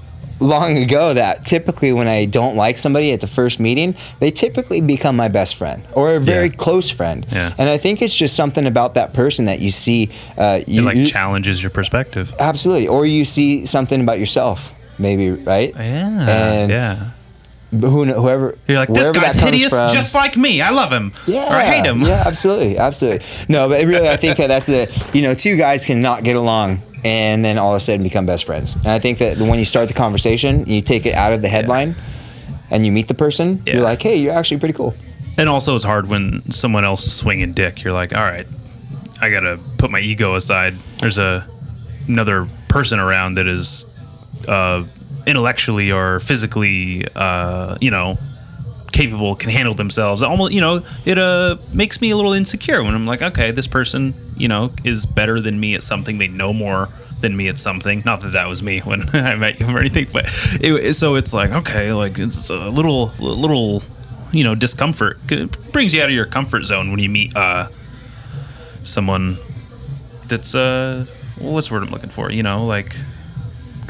long 0.42 0.76
ago 0.78 1.14
that 1.14 1.46
typically 1.46 1.92
when 1.92 2.08
I 2.08 2.25
don't 2.26 2.56
like 2.56 2.76
somebody 2.78 3.12
at 3.12 3.20
the 3.20 3.26
first 3.26 3.61
meeting, 3.61 3.94
they 4.20 4.30
typically 4.30 4.80
become 4.80 5.16
my 5.16 5.28
best 5.28 5.54
friend 5.56 5.82
or 5.92 6.14
a 6.16 6.20
very 6.20 6.46
Yeah. 6.49 6.54
close 6.56 6.90
friend. 6.90 7.25
Yeah. 7.30 7.52
And 7.58 7.68
I 7.68 7.78
think 7.78 8.02
it's 8.02 8.14
just 8.14 8.34
something 8.37 8.66
about 8.66 8.94
that 8.94 9.12
person 9.12 9.46
that 9.46 9.61
you 9.61 9.70
see. 9.70 10.11
Uh, 10.37 10.61
It 10.66 10.82
like 10.82 10.96
you- 10.96 11.06
challenges 11.06 11.62
your 11.62 11.70
perspective. 11.70 12.34
absolutely, 12.38 12.88
or 12.88 13.06
you 13.06 13.25
see 13.25 13.64
something 13.66 14.00
about 14.00 14.18
yourself, 14.18 14.72
maybe, 14.99 15.30
right? 15.30 15.72
Yeah. 15.76 16.28
And 16.28 16.70
yeah. 16.70 16.96
Who, 17.70 18.04
whoever 18.04 18.54
You're 18.68 18.76
like, 18.78 18.92
this 18.92 19.11
guy's 19.11 19.34
hideous, 19.34 19.72
from- 19.75 19.88
just 19.94 20.14
like 20.14 20.37
me. 20.37 20.61
I 20.61 20.68
love 20.70 20.92
him. 20.92 21.14
Yeah, 21.26 21.44
Or 21.49 21.54
I 21.56 21.64
hate 21.64 21.87
him. 21.87 22.02
Yeah, 22.02 22.22
absolutely, 22.26 22.76
absolutely. 22.76 23.25
No, 23.49 23.66
but 23.70 23.82
really, 23.87 24.11
I 24.11 24.18
think 24.18 24.37
that 24.37 24.49
that's 24.49 24.66
the 24.66 24.88
you 25.14 25.22
know 25.22 25.32
two 25.32 25.56
guys 25.56 25.87
cannot 25.87 26.22
get 26.22 26.37
along 26.37 26.82
and 27.04 27.44
then 27.44 27.59
all 27.59 27.73
of 27.75 27.76
a 27.76 27.80
sudden 27.80 28.02
become 28.02 28.26
best 28.26 28.44
friends. 28.44 28.75
And 28.76 28.88
I 28.88 28.99
think 28.99 29.18
that 29.18 29.38
when 29.38 29.59
you 29.59 29.64
start 29.64 29.88
the 29.88 29.94
conversation, 29.94 30.66
you 30.66 30.82
take 30.82 31.06
it 31.06 31.14
out 31.14 31.32
of 31.32 31.42
the 31.42 31.49
headline, 31.49 31.94
and 32.71 32.87
you 32.87 32.92
meet 32.92 33.09
the 33.09 33.14
person, 33.14 33.62
Yeah. 33.66 33.75
you're 33.75 33.82
like, 33.82 34.02
hey, 34.02 34.16
you're 34.16 34.32
actually 34.32 34.59
pretty 34.59 34.75
cool. 34.75 34.94
And 35.37 35.49
also, 35.49 35.75
it's 35.75 35.85
hard 35.85 36.09
when 36.09 36.42
someone 36.52 36.85
else 36.85 37.06
is 37.06 37.12
swinging 37.14 37.52
dick. 37.54 37.82
You're 37.82 37.92
like, 37.94 38.14
all 38.14 38.23
right, 38.23 38.47
I 39.21 39.30
gotta 39.30 39.59
put 39.78 39.90
my 39.90 40.00
ego 40.00 40.35
aside. 40.35 40.75
There's 40.99 41.18
a 41.18 41.47
another 42.09 42.47
person 42.68 42.99
around 42.99 43.35
that 43.37 43.47
is 43.47 43.87
uh, 44.49 44.85
intellectually 45.26 45.90
or 45.92 46.21
physically, 46.21 47.06
uh, 47.14 47.76
you 47.80 47.90
know, 47.90 48.18
capable, 48.92 49.34
can 49.34 49.50
handle 49.50 49.75
themselves. 49.75 50.22
Almost, 50.22 50.52
you 50.52 50.61
know, 50.61 50.84
it 51.04 51.18
uh 51.18 51.56
makes 51.72 52.00
me 52.00 52.11
a 52.11 52.16
little 52.16 52.32
insecure 52.32 52.82
when 52.82 52.94
I'm 52.94 53.06
like, 53.06 53.22
okay, 53.22 53.50
this 53.50 53.66
person, 53.66 54.14
you 54.37 54.49
know, 54.49 54.70
is 54.84 55.06
better 55.06 55.40
than 55.40 55.58
me 55.58 55.75
at 55.75 55.82
something. 55.82 56.18
They 56.18 56.28
know 56.28 56.52
more 56.52 56.88
than 57.20 57.37
me 57.37 57.49
at 57.49 57.58
something. 57.58 58.02
Not 58.04 58.20
that 58.20 58.32
that 58.32 58.49
was 58.49 58.62
me 58.62 58.80
when 58.80 59.08
I 59.14 59.34
met 59.34 59.58
you 59.58 59.66
or 59.66 59.78
anything, 59.78 60.08
but 60.12 60.26
it, 60.61 60.94
so 60.94 61.14
it's 61.14 61.32
like, 61.32 61.50
okay, 61.50 61.92
like 61.92 62.18
it's 62.18 62.50
a 62.50 62.68
little, 62.68 63.06
little, 63.18 63.82
you 64.32 64.44
know, 64.44 64.54
discomfort. 64.54 65.18
It 65.30 65.72
brings 65.72 65.94
you 65.94 66.02
out 66.02 66.08
of 66.08 66.14
your 66.14 66.26
comfort 66.26 66.64
zone 66.64 66.90
when 66.90 67.00
you 67.00 67.08
meet 67.08 67.34
uh 67.37 67.68
someone 68.82 69.36
that's 70.26 70.54
uh 70.54 71.06
what's 71.38 71.69
the 71.69 71.75
word 71.75 71.82
I'm 71.84 71.90
looking 71.90 72.10
for? 72.10 72.30
You 72.30 72.43
know, 72.43 72.67
like 72.67 72.97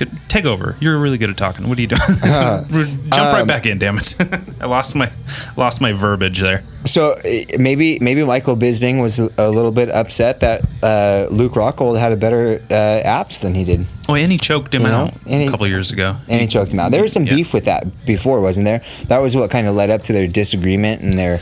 good 0.05 0.17
take 0.29 0.45
over. 0.45 0.77
You're 0.81 0.99
really 0.99 1.19
good 1.19 1.31
at 1.31 1.37
talking. 1.37 1.69
What 1.69 1.79
are 1.79 1.81
you 1.81 1.87
doing? 1.88 2.01
Jump 2.23 2.71
right 3.11 3.41
Um, 3.43 3.47
back 3.47 3.67
in, 3.67 3.79
damn 3.79 3.99
it. 3.99 4.15
I 4.61 4.67
lost 4.67 4.95
my 4.95 5.11
lost 5.57 5.81
my 5.81 5.93
verbiage 5.93 6.41
there. 6.41 6.62
So 6.85 7.12
eh, 7.25 7.45
maybe 7.59 7.99
maybe 8.01 8.25
Michael 8.25 8.57
Bisping 8.57 9.01
was 9.01 9.19
a 9.19 9.51
little 9.51 9.71
bit 9.73 9.88
upset 9.91 10.41
that 10.41 10.62
uh, 10.83 11.29
Luke 11.31 11.53
Rockhold 11.53 11.99
had 11.99 12.12
a 12.12 12.17
better 12.17 12.61
uh, 12.71 13.03
apps 13.07 13.41
than 13.41 13.55
he 13.55 13.65
did, 13.65 13.87
Oh, 14.09 14.15
and 14.15 14.33
he 14.33 14.38
choked 14.38 14.75
him 14.75 14.83
You 14.83 14.88
know, 14.88 14.95
out 15.07 15.15
and 15.27 15.41
a 15.43 15.45
he- 15.45 15.49
couple 15.49 15.67
years 15.69 15.93
ago. 15.93 16.17
and 16.29 16.41
he 16.41 16.47
choked 16.47 16.73
him 16.73 16.81
out. 16.81 16.91
There 16.91 17.03
was 17.03 17.12
some 17.12 17.25
Yeah. 17.27 17.37
beef 17.37 17.55
with 17.55 17.67
that 17.67 17.85
before, 18.07 18.41
wasn't 18.41 18.65
there? 18.65 18.83
That 19.09 19.19
was 19.19 19.37
what 19.37 19.51
kind 19.51 19.67
of 19.69 19.75
led 19.75 19.91
up 19.91 20.03
to 20.05 20.12
their 20.12 20.27
disagreement 20.27 21.03
and 21.03 21.12
their. 21.15 21.41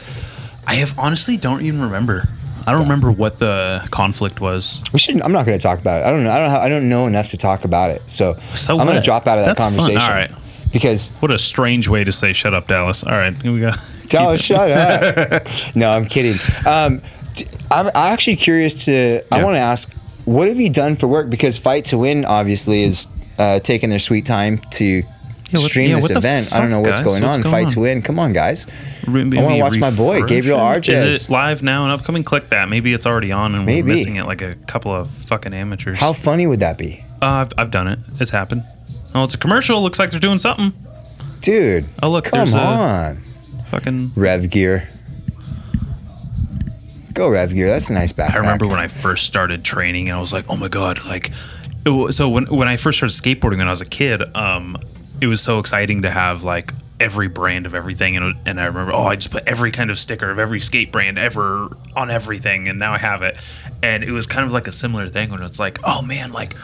I 0.67 0.75
have 0.75 0.99
honestly 0.99 1.37
don't 1.37 1.63
even 1.63 1.81
remember. 1.81 2.29
I 2.67 2.73
don't 2.73 2.83
remember 2.83 3.11
what 3.11 3.39
the 3.39 3.87
conflict 3.91 4.41
was. 4.41 4.81
We 4.93 4.99
shouldn't. 4.99 5.25
I'm 5.25 5.33
not 5.33 5.47
going 5.47 5.59
to 5.59 5.63
talk 5.63 5.79
about 5.81 6.01
it. 6.01 6.07
I 6.07 6.11
don't 6.11 6.23
know. 6.25 6.31
I 6.31 6.39
don't. 6.39 6.51
Have, 6.51 6.63
I 6.63 6.69
don't 6.69 6.89
know 6.89 7.07
enough 7.07 7.29
to 7.29 7.37
talk 7.37 7.65
about 7.65 7.91
it. 7.91 8.03
So, 8.07 8.35
So 8.55 8.79
I'm 8.79 8.87
going 8.87 8.99
to 8.99 9.05
drop 9.05 9.27
out 9.27 9.39
of 9.39 9.45
that 9.47 9.57
That's 9.57 9.75
fun. 9.75 9.87
conversation. 9.87 10.03
All 10.03 10.17
right. 10.17 10.31
Because 10.73 11.11
What 11.21 11.31
a 11.31 11.39
strange 11.39 11.89
way 11.89 12.05
to 12.05 12.13
say 12.13 12.33
"shut 12.33 12.55
up, 12.55 12.69
Dallas." 12.69 13.03
All 13.03 13.13
right, 13.13 13.35
here 13.43 13.53
we 13.53 13.61
go. 13.61 13.73
Dallas, 14.09 14.43
shut 14.43 14.71
up. 14.71 15.47
no, 15.75 15.91
I'm 15.91 16.05
kidding. 16.05 16.37
Um, 16.67 17.01
I'm, 17.71 17.87
I'm 17.89 18.13
actually 18.13 18.37
curious 18.37 18.85
to. 18.87 19.23
I 19.33 19.43
want 19.43 19.55
to 19.57 19.61
ask, 19.61 19.93
what 20.25 20.49
have 20.49 20.61
you 20.61 20.71
done 20.71 20.97
for 20.97 21.09
work? 21.09 21.29
Because 21.31 21.59
Fight 21.59 21.87
to 21.87 21.99
Win 21.99 22.25
obviously 22.25 22.83
is 22.85 23.09
uh, 23.39 23.59
taking 23.61 23.91
their 23.91 23.99
sweet 23.99 24.27
time 24.27 24.59
to. 24.73 25.03
What- 25.59 25.69
Stream 25.71 25.91
yeah, 25.91 25.97
this 25.97 26.11
event. 26.11 26.53
I 26.53 26.59
don't 26.61 26.71
know 26.71 26.81
what's 26.81 27.01
guys? 27.01 27.07
going 27.07 27.23
What's 27.23 27.37
on. 27.39 27.43
going 27.43 27.53
Fight 27.53 27.65
on? 27.67 27.73
to 27.73 27.81
win. 27.81 28.03
Come 28.03 28.19
on, 28.19 28.33
guys. 28.33 28.67
Maybe 29.07 29.39
I 29.39 29.43
wanna 29.43 29.57
watch 29.57 29.79
my 29.79 29.91
boy, 29.91 30.23
Gabriel? 30.23 30.59
Arges. 30.59 31.05
Is 31.05 31.25
it 31.27 31.31
live 31.31 31.63
now 31.63 31.83
and 31.85 31.93
upcoming? 31.93 32.23
Click 32.23 32.49
that. 32.51 32.69
Maybe 32.69 32.93
it's 32.93 33.07
already 33.07 33.33
on 33.33 33.55
and 33.55 33.67
Maybe. 33.67 33.83
we're 33.83 33.89
missing 33.97 34.17
it 34.17 34.27
like 34.27 34.43
a 34.43 34.55
couple 34.67 34.95
of 34.95 35.11
fucking 35.11 35.53
amateurs. 35.53 35.99
How 35.99 36.13
funny 36.13 36.47
would 36.47 36.61
that 36.61 36.79
be, 36.79 37.05
Uh, 37.21 37.27
I've, 37.27 37.53
I've 37.59 37.71
done 37.71 37.89
it. 37.89 37.99
It's 38.21 38.31
happened. 38.31 38.65
Oh, 39.15 39.25
it's 39.25 39.35
a 39.35 39.39
commercial. 39.39 39.83
Looks 39.83 39.99
like 39.99 40.11
they're 40.11 40.21
doing 40.21 40.39
something. 40.39 40.73
dude? 41.41 41.85
Oh, 42.03 42.11
look, 42.11 42.27
Come 42.27 42.49
on, 42.55 43.23
Fucking. 43.71 44.13
Rev 44.15 44.51
Gear. 44.51 44.89
Go 47.13 47.29
Rev 47.29 47.53
Gear. 47.53 47.67
That's 47.69 47.91
a 47.91 47.93
nice 47.93 48.13
backpack. 48.13 48.35
I 48.35 48.39
remember 48.39 48.67
when 48.69 48.79
I 48.79 48.89
first 48.89 49.25
started 49.27 49.65
training, 49.65 50.09
and 50.09 50.17
I 50.17 50.21
was 50.21 50.33
like, 50.33 50.45
"Oh 50.49 50.57
my 50.57 50.69
god!" 50.69 51.05
Like, 51.07 51.31
so 52.11 52.29
when 52.29 52.47
when 52.47 52.69
I 52.69 52.77
first 52.77 52.99
started 52.99 53.15
skateboarding 53.15 53.59
when 53.59 53.67
I 53.67 53.71
was 53.71 53.81
a 53.81 53.85
kid, 53.87 54.23
um, 54.37 54.77
it 55.21 55.27
was 55.27 55.41
so 55.41 55.59
exciting 55.59 56.03
to 56.03 56.11
have 56.11 56.43
like 56.43 56.73
every 56.99 57.29
brand 57.29 57.67
of 57.67 57.75
everything, 57.75 58.17
and 58.17 58.37
and 58.47 58.61
I 58.61 58.67
remember, 58.67 58.93
oh, 58.93 59.05
I 59.05 59.17
just 59.17 59.31
put 59.31 59.47
every 59.47 59.73
kind 59.73 59.91
of 59.91 59.99
sticker 59.99 60.31
of 60.31 60.39
every 60.39 60.61
skate 60.61 60.93
brand 60.93 61.19
ever 61.19 61.77
on 61.97 62.11
everything, 62.11 62.69
and 62.69 62.79
now 62.79 62.93
I 62.93 62.99
have 62.99 63.23
it, 63.23 63.37
and 63.83 64.05
it 64.05 64.13
was 64.13 64.27
kind 64.27 64.45
of 64.47 64.53
like 64.53 64.67
a 64.67 64.73
similar 64.73 65.09
thing 65.09 65.31
when 65.31 65.43
it's 65.43 65.59
like, 65.59 65.79
oh 65.85 66.03
man, 66.03 66.33
like. 66.33 66.55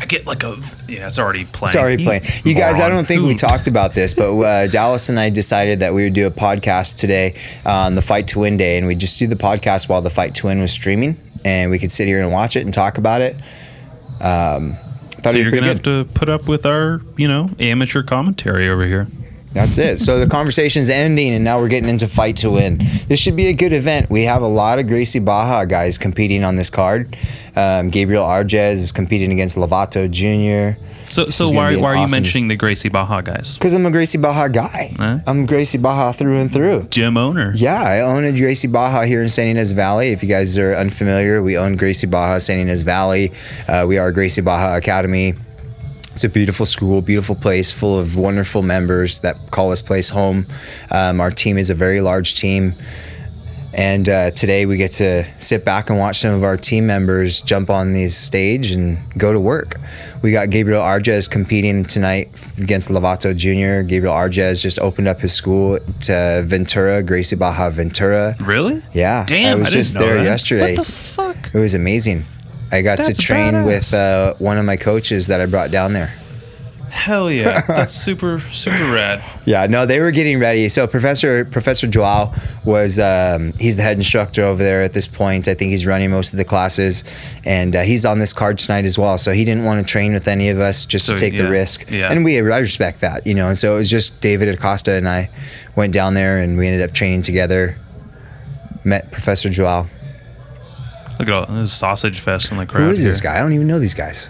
I 0.00 0.04
get 0.04 0.26
like 0.26 0.44
a 0.44 0.56
yeah, 0.86 1.08
it's 1.08 1.18
already 1.18 1.46
playing. 1.46 1.70
It's 1.70 1.76
already 1.76 2.04
playing. 2.04 2.22
You 2.44 2.54
guys, 2.54 2.78
I 2.78 2.88
don't 2.90 3.08
think 3.08 3.22
we 3.22 3.34
talked 3.34 3.66
about 3.66 3.94
this, 3.94 4.12
but 4.14 4.38
uh, 4.38 4.66
Dallas 4.68 5.08
and 5.08 5.18
I 5.18 5.30
decided 5.30 5.80
that 5.80 5.92
we 5.92 6.04
would 6.04 6.12
do 6.12 6.26
a 6.26 6.30
podcast 6.30 6.96
today 6.98 7.34
on 7.64 7.94
the 7.94 8.02
Fight 8.02 8.28
to 8.28 8.40
Win 8.40 8.58
day, 8.58 8.76
and 8.76 8.86
we 8.86 8.94
just 8.94 9.18
do 9.18 9.26
the 9.26 9.34
podcast 9.34 9.88
while 9.88 10.02
the 10.02 10.10
Fight 10.10 10.34
to 10.36 10.46
Win 10.46 10.60
was 10.60 10.72
streaming, 10.72 11.18
and 11.44 11.70
we 11.70 11.78
could 11.78 11.90
sit 11.90 12.06
here 12.06 12.20
and 12.20 12.30
watch 12.30 12.54
it 12.54 12.64
and 12.64 12.72
talk 12.72 12.98
about 12.98 13.22
it. 13.22 13.34
Um, 14.20 14.76
thought 14.76 14.87
So 15.24 15.38
you're 15.38 15.50
gonna 15.50 15.66
have 15.66 15.82
to 15.84 16.06
put 16.14 16.28
up 16.28 16.48
with 16.48 16.64
our, 16.66 17.00
you 17.16 17.28
know, 17.28 17.50
amateur 17.58 18.02
commentary 18.02 18.68
over 18.68 18.84
here. 18.86 19.06
That's 19.52 19.78
it. 19.78 19.98
So 20.00 20.20
the 20.20 20.26
conversation's 20.26 20.90
ending, 20.90 21.32
and 21.32 21.42
now 21.42 21.58
we're 21.58 21.68
getting 21.68 21.88
into 21.88 22.06
Fight 22.06 22.36
to 22.38 22.50
Win. 22.50 22.78
This 23.08 23.18
should 23.18 23.34
be 23.34 23.46
a 23.46 23.54
good 23.54 23.72
event. 23.72 24.10
We 24.10 24.24
have 24.24 24.42
a 24.42 24.46
lot 24.46 24.78
of 24.78 24.86
Gracie 24.86 25.18
Barra 25.20 25.66
guys 25.66 25.96
competing 25.96 26.44
on 26.44 26.56
this 26.56 26.68
card. 26.70 27.16
Um, 27.56 27.88
Gabriel 27.88 28.24
Arges 28.24 28.74
is 28.74 28.92
competing 28.92 29.32
against 29.32 29.56
Lovato 29.56 30.08
Jr. 30.08 30.78
So, 31.10 31.28
so 31.28 31.48
why, 31.50 31.76
why 31.76 31.94
are 31.94 32.04
you 32.04 32.10
mentioning 32.10 32.48
the 32.48 32.56
Gracie 32.56 32.88
Barra 32.88 33.22
guys? 33.22 33.56
Because 33.56 33.74
I'm 33.74 33.86
a 33.86 33.90
Gracie 33.90 34.18
Barra 34.18 34.48
guy. 34.50 34.92
Huh? 34.96 35.18
I'm 35.26 35.46
Gracie 35.46 35.78
Barra 35.78 36.12
through 36.12 36.36
and 36.38 36.52
through. 36.52 36.84
Gym 36.90 37.16
owner. 37.16 37.52
Yeah, 37.56 37.82
I 37.82 38.00
own 38.00 38.24
a 38.24 38.32
Gracie 38.32 38.68
Barra 38.68 39.06
here 39.06 39.22
in 39.22 39.28
San 39.28 39.48
Ynez 39.56 39.72
Valley. 39.72 40.08
If 40.10 40.22
you 40.22 40.28
guys 40.28 40.56
are 40.58 40.74
unfamiliar, 40.74 41.42
we 41.42 41.56
own 41.56 41.76
Gracie 41.76 42.06
Barra 42.06 42.40
San 42.40 42.58
Ynez 42.58 42.82
Valley. 42.82 43.32
Uh, 43.66 43.86
we 43.88 43.98
are 43.98 44.12
Gracie 44.12 44.42
Barra 44.42 44.76
Academy. 44.76 45.34
It's 46.12 46.24
a 46.24 46.28
beautiful 46.28 46.66
school, 46.66 47.00
beautiful 47.00 47.36
place, 47.36 47.70
full 47.70 47.98
of 47.98 48.16
wonderful 48.16 48.62
members 48.62 49.20
that 49.20 49.36
call 49.52 49.70
this 49.70 49.82
place 49.82 50.10
home. 50.10 50.46
Um, 50.90 51.20
our 51.20 51.30
team 51.30 51.56
is 51.58 51.70
a 51.70 51.74
very 51.74 52.00
large 52.00 52.34
team. 52.34 52.74
And 53.74 54.08
uh, 54.08 54.30
today 54.30 54.64
we 54.64 54.78
get 54.78 54.92
to 54.92 55.24
sit 55.38 55.64
back 55.64 55.90
and 55.90 55.98
watch 55.98 56.18
some 56.20 56.32
of 56.34 56.42
our 56.42 56.56
team 56.56 56.86
members 56.86 57.42
jump 57.42 57.68
on 57.68 57.92
the 57.92 58.08
stage 58.08 58.70
and 58.70 58.98
go 59.18 59.32
to 59.32 59.38
work. 59.38 59.76
We 60.22 60.32
got 60.32 60.48
Gabriel 60.50 60.82
Arges 60.82 61.30
competing 61.30 61.84
tonight 61.84 62.30
against 62.56 62.88
Lovato 62.88 63.36
Jr. 63.36 63.86
Gabriel 63.86 64.14
Arges 64.14 64.62
just 64.62 64.78
opened 64.78 65.06
up 65.06 65.20
his 65.20 65.34
school 65.34 65.78
to 66.02 66.42
Ventura, 66.46 67.02
Gracie 67.02 67.36
Barra 67.36 67.70
Ventura. 67.70 68.34
Really? 68.42 68.82
Yeah, 68.94 69.26
Damn, 69.26 69.58
I 69.58 69.60
was 69.60 69.68
I 69.68 69.70
just 69.72 69.94
there 69.98 70.16
that. 70.16 70.24
yesterday. 70.24 70.74
What 70.76 70.86
the 70.86 70.92
fuck? 70.92 71.50
It 71.54 71.58
was 71.58 71.74
amazing. 71.74 72.24
I 72.72 72.80
got 72.82 72.96
That's 72.98 73.18
to 73.18 73.22
train 73.22 73.52
badass. 73.54 73.66
with 73.66 73.94
uh, 73.94 74.34
one 74.38 74.56
of 74.58 74.64
my 74.64 74.76
coaches 74.76 75.26
that 75.28 75.40
I 75.40 75.46
brought 75.46 75.70
down 75.70 75.92
there. 75.92 76.12
Hell 76.98 77.30
yeah. 77.30 77.60
That's 77.66 77.92
super, 78.04 78.40
super 78.40 78.92
rad. 78.92 79.22
Yeah, 79.46 79.66
no, 79.66 79.86
they 79.86 80.00
were 80.00 80.10
getting 80.10 80.38
ready. 80.40 80.68
So 80.68 80.86
Professor 80.86 81.44
Professor 81.44 81.86
Joao 81.86 82.34
was 82.64 82.98
um, 82.98 83.52
he's 83.54 83.76
the 83.76 83.82
head 83.82 83.96
instructor 83.96 84.42
over 84.44 84.62
there 84.62 84.82
at 84.82 84.92
this 84.92 85.06
point. 85.06 85.46
I 85.48 85.54
think 85.54 85.70
he's 85.70 85.86
running 85.86 86.10
most 86.10 86.32
of 86.32 86.36
the 86.36 86.44
classes, 86.44 87.04
and 87.44 87.74
uh, 87.76 87.82
he's 87.82 88.04
on 88.04 88.18
this 88.18 88.32
card 88.32 88.58
tonight 88.58 88.84
as 88.84 88.98
well. 88.98 89.16
So 89.16 89.32
he 89.32 89.44
didn't 89.44 89.64
want 89.64 89.78
to 89.80 89.90
train 89.90 90.12
with 90.12 90.26
any 90.28 90.48
of 90.50 90.58
us 90.58 90.84
just 90.84 91.06
So, 91.06 91.14
to 91.14 91.18
take 91.18 91.34
yeah, 91.34 91.42
the 91.42 91.48
risk. 91.50 91.90
yeah. 91.90 92.10
And 92.10 92.24
we 92.24 92.36
I 92.38 92.58
respect 92.58 93.00
that, 93.00 93.26
you 93.26 93.34
know. 93.34 93.48
And 93.48 93.56
so 93.56 93.74
it 93.74 93.78
was 93.78 93.88
just 93.90 94.20
David 94.20 94.48
Acosta 94.48 94.92
and 94.92 95.08
I 95.08 95.30
went 95.76 95.92
down 95.92 96.14
there, 96.14 96.38
and 96.38 96.58
we 96.58 96.66
ended 96.66 96.82
up 96.88 96.94
training 96.94 97.22
together. 97.22 97.76
Met 98.84 99.10
Professor 99.12 99.50
Joao. 99.50 99.86
Look 101.18 101.28
at 101.28 101.34
all 101.34 101.46
this 101.46 101.72
sausage 101.72 102.20
fest 102.20 102.50
in 102.52 102.58
the 102.58 102.66
crowd. 102.66 102.80
Who 102.82 102.90
is 102.90 103.02
this 103.04 103.20
guy? 103.20 103.36
I 103.36 103.40
don't 103.40 103.52
even 103.52 103.66
know 103.66 103.78
these 103.78 103.94
guys. 103.94 104.28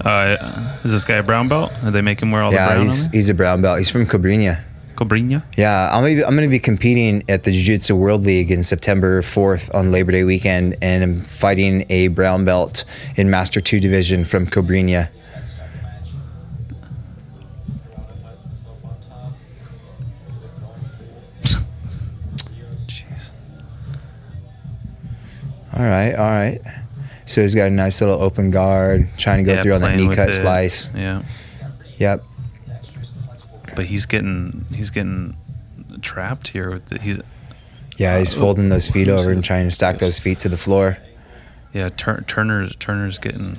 Uh, 0.00 0.36
is 0.84 0.92
this 0.92 1.04
guy 1.04 1.16
a 1.16 1.22
brown 1.22 1.48
belt? 1.48 1.72
Are 1.84 1.90
they 1.90 2.00
make 2.00 2.20
him 2.20 2.32
wear 2.32 2.42
all 2.42 2.50
the 2.50 2.56
yeah, 2.56 2.68
brown 2.68 2.84
he's 2.86 3.06
on 3.06 3.12
he's 3.12 3.28
a 3.28 3.34
brown 3.34 3.62
belt. 3.62 3.78
He's 3.78 3.90
from 3.90 4.06
Cobrinha. 4.06 4.62
Cobrinha? 4.96 5.42
Yeah, 5.56 5.90
I'm 5.92 6.02
gonna 6.02 6.14
be, 6.14 6.24
I'm 6.24 6.34
going 6.36 6.46
to 6.46 6.50
be 6.50 6.58
competing 6.58 7.22
at 7.28 7.44
the 7.44 7.52
Jiu 7.52 7.62
Jitsu 7.62 7.96
World 7.96 8.22
League 8.22 8.50
in 8.50 8.62
September 8.62 9.22
4th 9.22 9.74
on 9.74 9.90
Labor 9.90 10.12
Day 10.12 10.24
weekend, 10.24 10.76
and 10.82 11.02
I'm 11.02 11.14
fighting 11.14 11.86
a 11.88 12.08
brown 12.08 12.44
belt 12.44 12.84
in 13.16 13.30
Master 13.30 13.60
Two 13.60 13.80
division 13.80 14.24
from 14.24 14.46
Cobrinha. 14.46 15.08
Jeez. 22.86 23.30
All 25.74 25.84
right, 25.84 26.14
all 26.14 26.30
right. 26.30 26.60
So 27.32 27.40
he's 27.40 27.54
got 27.54 27.68
a 27.68 27.70
nice 27.70 27.98
little 28.02 28.20
open 28.20 28.50
guard, 28.50 29.08
trying 29.16 29.38
to 29.38 29.44
go 29.44 29.54
Yeah, 29.54 29.62
through 29.62 29.74
on 29.76 29.80
that 29.80 29.96
knee 29.96 30.14
cut 30.14 30.28
it. 30.28 30.34
slice. 30.34 30.90
Yeah. 30.94 31.22
Yep. 31.96 32.22
But 33.74 33.86
he's 33.86 34.04
getting 34.04 34.66
he's 34.76 34.90
getting 34.90 35.34
trapped 36.02 36.48
here 36.48 36.70
with 36.70 36.84
the, 36.86 36.98
he's 36.98 37.18
Yeah, 37.96 38.18
he's 38.18 38.34
Uh, 38.36 38.40
folding 38.40 38.68
those 38.68 38.86
feet 38.86 39.08
over 39.08 39.30
and 39.30 39.42
trying 39.42 39.64
to 39.64 39.70
stack 39.70 39.96
those 39.98 40.18
feet 40.18 40.40
to 40.40 40.50
the 40.50 40.58
floor. 40.58 40.98
yeah, 41.72 41.88
Tur- 41.96 42.22
Turner's 42.26 42.76
Turner's 42.76 43.18
getting 43.18 43.58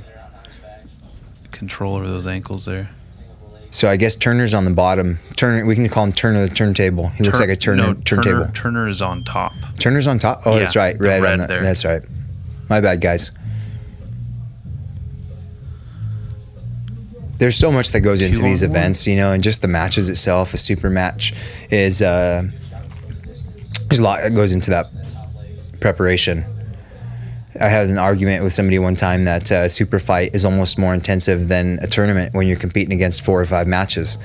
control 1.51 1.95
over 1.95 2.07
those 2.07 2.27
ankles 2.27 2.65
there. 2.65 2.91
So 3.71 3.89
I 3.89 3.95
guess 3.95 4.15
Turner's 4.15 4.53
on 4.53 4.65
the 4.65 4.71
bottom. 4.71 5.17
Turner, 5.35 5.65
we 5.65 5.73
can 5.73 5.89
call 5.89 6.03
him 6.03 6.13
Turner 6.13 6.47
the 6.47 6.53
turntable. 6.53 7.07
He 7.09 7.23
looks 7.23 7.39
like 7.39 7.49
a 7.49 7.55
Turner 7.55 7.87
no, 7.87 7.93
turntable. 7.95 8.51
Turner, 8.53 8.87
is 8.87 9.01
on 9.01 9.23
top. 9.23 9.53
Turner's 9.79 10.05
on 10.05 10.19
top. 10.19 10.43
Oh, 10.45 10.53
Yeah, 10.53 10.59
that's 10.59 10.75
right. 10.75 10.95
Red, 10.99 11.23
red 11.23 11.33
on 11.33 11.39
the, 11.39 11.47
there. 11.47 11.63
That's 11.63 11.83
right. 11.83 12.03
My 12.69 12.79
bad, 12.79 13.01
guys. 13.01 13.31
There's 17.43 17.57
so 17.57 17.73
much 17.73 17.91
that 17.91 17.99
goes 17.99 18.21
into 18.21 18.41
these 18.41 18.61
one. 18.61 18.71
events, 18.71 19.05
you 19.05 19.17
know, 19.17 19.33
and 19.33 19.43
just 19.43 19.61
the 19.61 19.67
matches 19.67 20.07
itself. 20.07 20.53
A 20.53 20.57
super 20.57 20.89
match 20.89 21.33
is 21.69 22.01
uh, 22.01 22.49
there's 23.89 23.99
a 23.99 24.01
lot 24.01 24.21
that 24.21 24.33
goes 24.33 24.53
into 24.53 24.69
that 24.69 24.87
preparation. 25.81 26.45
I 27.59 27.67
had 27.67 27.89
an 27.89 27.97
argument 27.97 28.45
with 28.45 28.53
somebody 28.53 28.79
one 28.79 28.95
time 28.95 29.25
that 29.25 29.51
uh, 29.51 29.55
a 29.55 29.69
super 29.69 29.99
fight 29.99 30.33
is 30.33 30.45
almost 30.45 30.79
more 30.79 30.93
intensive 30.93 31.49
than 31.49 31.79
a 31.81 31.87
tournament 31.87 32.33
when 32.33 32.47
you're 32.47 32.55
competing 32.55 32.93
against 32.93 33.25
four 33.25 33.41
or 33.41 33.45
five 33.45 33.67
matches, 33.67 34.17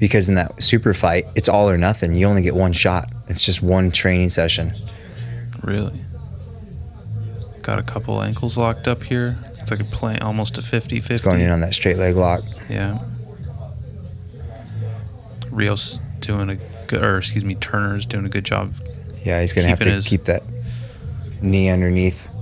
because 0.00 0.28
in 0.28 0.34
that 0.34 0.60
super 0.60 0.92
fight, 0.92 1.26
it's 1.36 1.48
all 1.48 1.70
or 1.70 1.78
nothing. 1.78 2.12
You 2.12 2.26
only 2.26 2.42
get 2.42 2.56
one 2.56 2.72
shot. 2.72 3.08
It's 3.28 3.46
just 3.46 3.62
one 3.62 3.92
training 3.92 4.30
session. 4.30 4.72
Really. 5.62 6.00
Got 7.62 7.78
a 7.78 7.84
couple 7.84 8.20
ankles 8.20 8.58
locked 8.58 8.88
up 8.88 9.04
here. 9.04 9.36
It's 9.64 9.70
like 9.70 9.80
a 9.80 9.84
play 9.84 10.18
almost 10.18 10.58
a 10.58 10.60
50-50. 10.60 11.10
It's 11.10 11.22
going 11.24 11.40
in 11.40 11.50
on 11.50 11.62
that 11.62 11.72
straight 11.72 11.96
leg 11.96 12.16
lock. 12.16 12.42
Yeah. 12.68 12.98
Rios 15.50 15.98
doing 16.20 16.50
a 16.50 16.56
good, 16.86 17.02
or 17.02 17.16
excuse 17.16 17.46
me, 17.46 17.54
Turner's 17.54 18.04
doing 18.04 18.26
a 18.26 18.28
good 18.28 18.44
job. 18.44 18.74
Yeah, 19.24 19.40
he's 19.40 19.54
gonna 19.54 19.68
have 19.68 19.80
to 19.80 19.90
his- 19.90 20.06
keep 20.06 20.24
that 20.24 20.42
knee 21.40 21.70
underneath. 21.70 22.26
is 22.26 22.34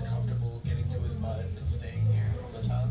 comfortable 0.00 0.60
getting 0.64 0.88
to 0.90 0.98
his 0.98 1.14
butt 1.14 1.44
and 1.56 1.68
staying 1.68 2.04
here 2.12 2.24
from 2.52 2.62
the 2.62 2.68
top. 2.68 2.88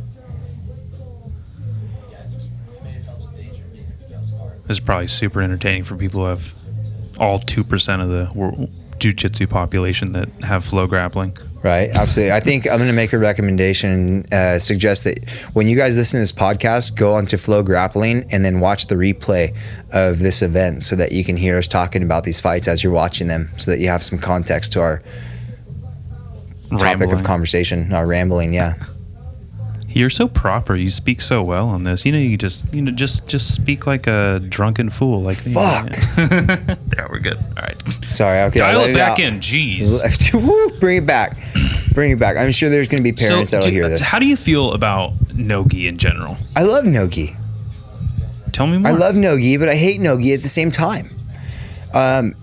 Yeah, 2.09 2.19
I 2.19 2.21
think 2.21 2.41
he 2.41 2.49
may 2.85 2.91
have 2.91 3.03
felt 3.03 3.19
some 3.19 3.35
danger 3.35 3.63
being 3.73 3.83
in 3.85 3.91
Miguel's 4.07 4.31
guard. 4.31 4.53
This 4.65 4.77
is 4.77 4.79
probably 4.79 5.07
super 5.09 5.41
entertaining 5.41 5.83
for 5.83 5.97
people 5.97 6.21
who 6.21 6.27
have 6.29 6.53
all 7.19 7.39
two 7.39 7.65
percent 7.65 8.01
of 8.01 8.07
the 8.07 8.27
jiu-jitsu 8.99 9.47
population 9.47 10.11
that 10.13 10.29
have 10.43 10.63
FloGrappling. 10.63 11.39
Right, 11.63 11.89
absolutely. 11.89 12.31
I 12.31 12.39
think 12.39 12.67
I'm 12.67 12.77
going 12.77 12.87
to 12.87 12.93
make 12.93 13.13
a 13.13 13.17
recommendation 13.17 13.91
and 13.91 14.33
uh, 14.33 14.59
suggest 14.59 15.03
that 15.05 15.27
when 15.53 15.67
you 15.67 15.75
guys 15.75 15.97
listen 15.97 16.19
to 16.19 16.21
this 16.21 16.31
podcast, 16.31 16.95
go 16.95 17.15
onto 17.15 17.35
FloGrappling 17.35 18.27
and 18.31 18.45
then 18.45 18.59
watch 18.59 18.87
the 18.87 18.95
replay 18.95 19.55
of 19.91 20.19
this 20.19 20.41
event 20.41 20.83
so 20.83 20.95
that 20.95 21.11
you 21.11 21.23
can 21.23 21.35
hear 21.35 21.57
us 21.57 21.67
talking 21.67 22.03
about 22.03 22.23
these 22.23 22.39
fights 22.39 22.67
as 22.67 22.83
you're 22.83 22.93
watching 22.93 23.27
them, 23.27 23.49
so 23.57 23.71
that 23.71 23.79
you 23.79 23.87
have 23.87 24.03
some 24.03 24.19
context 24.19 24.71
to 24.73 24.81
our 24.81 25.01
topic 26.69 26.81
Rambling. 26.81 27.11
of 27.13 27.23
conversation, 27.23 27.91
our 27.91 28.05
rambling. 28.05 28.53
Yeah, 28.53 28.73
You're 29.97 30.11
so 30.11 30.27
proper. 30.27 30.75
You 30.75 30.91
speak 30.91 31.21
so 31.21 31.41
well 31.41 31.69
on 31.69 31.81
this. 31.81 32.05
You 32.05 32.11
know, 32.11 32.19
you 32.19 32.37
just 32.37 32.71
you 32.71 32.83
know 32.83 32.91
just 32.91 33.27
just 33.27 33.53
speak 33.55 33.87
like 33.87 34.05
a 34.05 34.39
drunken 34.39 34.91
fool. 34.91 35.23
Like. 35.23 35.37
Fuck. 35.37 35.89
there, 36.15 37.07
we're 37.09 37.17
good. 37.17 37.37
All 37.37 37.63
right. 37.63 37.81
sorry. 38.05 38.41
Okay, 38.43 38.59
Dial 38.59 38.81
it 38.81 38.93
back 38.93 39.13
out. 39.13 39.19
in. 39.19 39.39
Jeez. 39.39 40.33
Woo, 40.47 40.79
Bring 40.79 40.97
it 40.97 41.07
back. 41.07 41.35
Bring 41.93 42.11
it 42.11 42.19
back. 42.19 42.37
I'm 42.37 42.51
sure 42.51 42.69
there's 42.69 42.87
going 42.87 42.99
to 42.99 43.03
be 43.03 43.11
parents 43.11 43.49
that'll 43.51 43.67
do- 43.67 43.73
hear 43.73 43.89
this. 43.89 44.03
How 44.03 44.19
do 44.19 44.27
you 44.27 44.35
feel 44.35 44.71
about 44.73 45.13
nogi 45.33 45.87
in 45.87 45.97
general? 45.97 46.37
I 46.55 46.61
love 46.61 46.85
Nogi. 46.85 47.35
Tell 48.51 48.67
me 48.67 48.77
more. 48.77 48.91
I 48.91 48.95
love 48.95 49.15
Nogi, 49.15 49.57
but 49.57 49.67
I 49.67 49.75
hate 49.75 49.99
Nogi 49.99 50.33
at 50.33 50.41
the 50.41 50.49
same 50.49 50.69
time. 50.69 51.07
Um, 51.95 52.35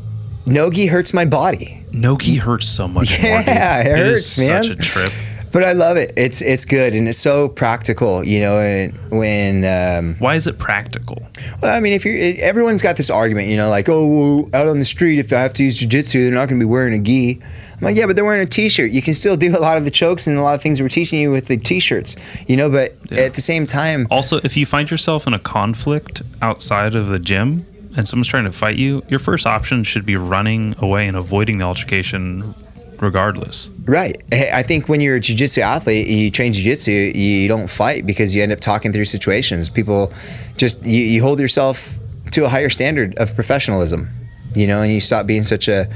Nogi 0.45 0.87
hurts 0.87 1.15
my 1.15 1.25
body. 1.25 1.85
Nogi 1.93 2.35
hurts 2.37 2.67
so 2.67 2.89
much. 2.89 3.17
Yeah, 3.23 3.81
it 3.81 4.07
is 4.07 4.37
hurts, 4.37 4.39
man. 4.39 4.59
It's 4.59 4.69
such 4.69 4.77
a 4.77 4.81
trip. 4.81 5.13
But 5.55 5.63
I 5.63 5.73
love 5.73 5.97
it. 5.97 6.13
It's 6.17 6.43
it's 6.43 6.65
good 6.65 6.95
and 6.95 7.07
it's 7.09 7.17
so 7.19 7.49
practical. 7.49 8.25
You 8.25 8.41
know, 8.41 8.59
and 8.59 8.93
when 9.13 9.65
um, 9.65 10.17
Why 10.19 10.35
is 10.35 10.49
it 10.49 10.59
practical? 10.59 11.23
well, 11.63 11.73
I 11.75 11.79
mean, 11.79 11.93
if 11.93 12.05
you're 12.05 12.19
everyone's 12.45 12.83
got 12.83 12.97
this 12.97 13.09
argument, 13.09 13.47
you 13.47 13.57
know, 13.57 13.71
like 13.71 13.89
oh, 13.89 14.49
out 14.53 14.67
on 14.67 14.81
the 14.81 14.85
street, 14.85 15.21
if 15.21 15.33
I 15.33 15.39
have 15.39 15.55
to 15.55 15.63
use 15.65 15.81
jujitsu, 15.81 16.25
they're 16.25 16.33
not 16.33 16.49
going 16.49 16.59
to 16.59 16.67
be 16.67 16.71
wearing 16.71 16.93
a 16.93 16.99
gi. 16.99 17.41
I'm 17.75 17.81
like, 17.81 17.97
yeah, 17.97 18.07
but 18.07 18.17
they're 18.17 18.25
wearing 18.25 18.43
a 18.43 18.47
t-shirt. 18.47 18.91
You 18.91 19.01
can 19.03 19.15
still 19.15 19.37
do 19.37 19.57
a 19.57 19.61
lot 19.61 19.77
of 19.77 19.85
the 19.85 19.91
chokes 19.93 20.27
and 20.27 20.37
a 20.39 20.43
lot 20.43 20.55
of 20.57 20.63
things 20.63 20.81
we're 20.83 20.89
teaching 20.89 21.21
you 21.21 21.31
with 21.31 21.47
the 21.47 21.57
t-shirts. 21.57 22.17
You 22.49 22.57
know, 22.57 22.69
but 22.69 22.97
Yeah. 23.11 23.21
at 23.23 23.35
the 23.35 23.41
same 23.41 23.65
time, 23.67 24.09
Also, 24.11 24.41
if 24.43 24.57
you 24.57 24.67
find 24.67 24.91
yourself 24.91 25.27
in 25.27 25.35
a 25.35 25.39
conflict 25.41 26.23
outside 26.43 26.95
of 26.97 27.07
the 27.09 27.19
gym 27.21 27.65
and 27.97 28.09
someone's 28.09 28.29
trying 28.29 28.45
to 28.45 28.53
fight 28.53 28.77
you, 28.77 29.03
your 29.09 29.21
first 29.21 29.47
option 29.47 29.85
should 29.85 30.05
be 30.07 30.17
running 30.17 30.75
away 30.79 31.07
and 31.09 31.17
avoiding 31.17 31.59
the 31.59 31.65
altercation 31.65 32.55
regardless. 33.01 33.71
Right. 33.85 34.23
I 34.33 34.63
think 34.63 34.89
when 34.89 35.01
you're 35.01 35.17
a 35.17 35.21
jiu-jitsu 35.21 35.61
athlete, 35.61 36.09
you 36.09 36.31
train 36.31 36.53
jiu-jitsu, 36.53 36.91
you 36.91 37.49
don't 37.49 37.69
fight 37.69 38.07
because 38.07 38.35
you 38.35 38.43
end 38.43 38.53
up 38.53 38.61
talking 38.61 38.93
through 38.93 39.05
situations. 39.05 39.69
People 39.69 40.13
just 40.57 40.85
you, 40.85 41.03
you 41.03 41.23
hold 41.23 41.41
yourself 41.41 41.99
to 42.33 42.45
a 42.45 42.49
higher 42.49 42.69
standard 42.69 43.15
of 43.17 43.35
professionalism, 43.35 44.09
you 44.55 44.67
know, 44.67 44.83
and 44.83 44.93
you 44.93 45.01
stop 45.01 45.27
being 45.27 45.45
such 45.45 45.69
a 45.69 45.89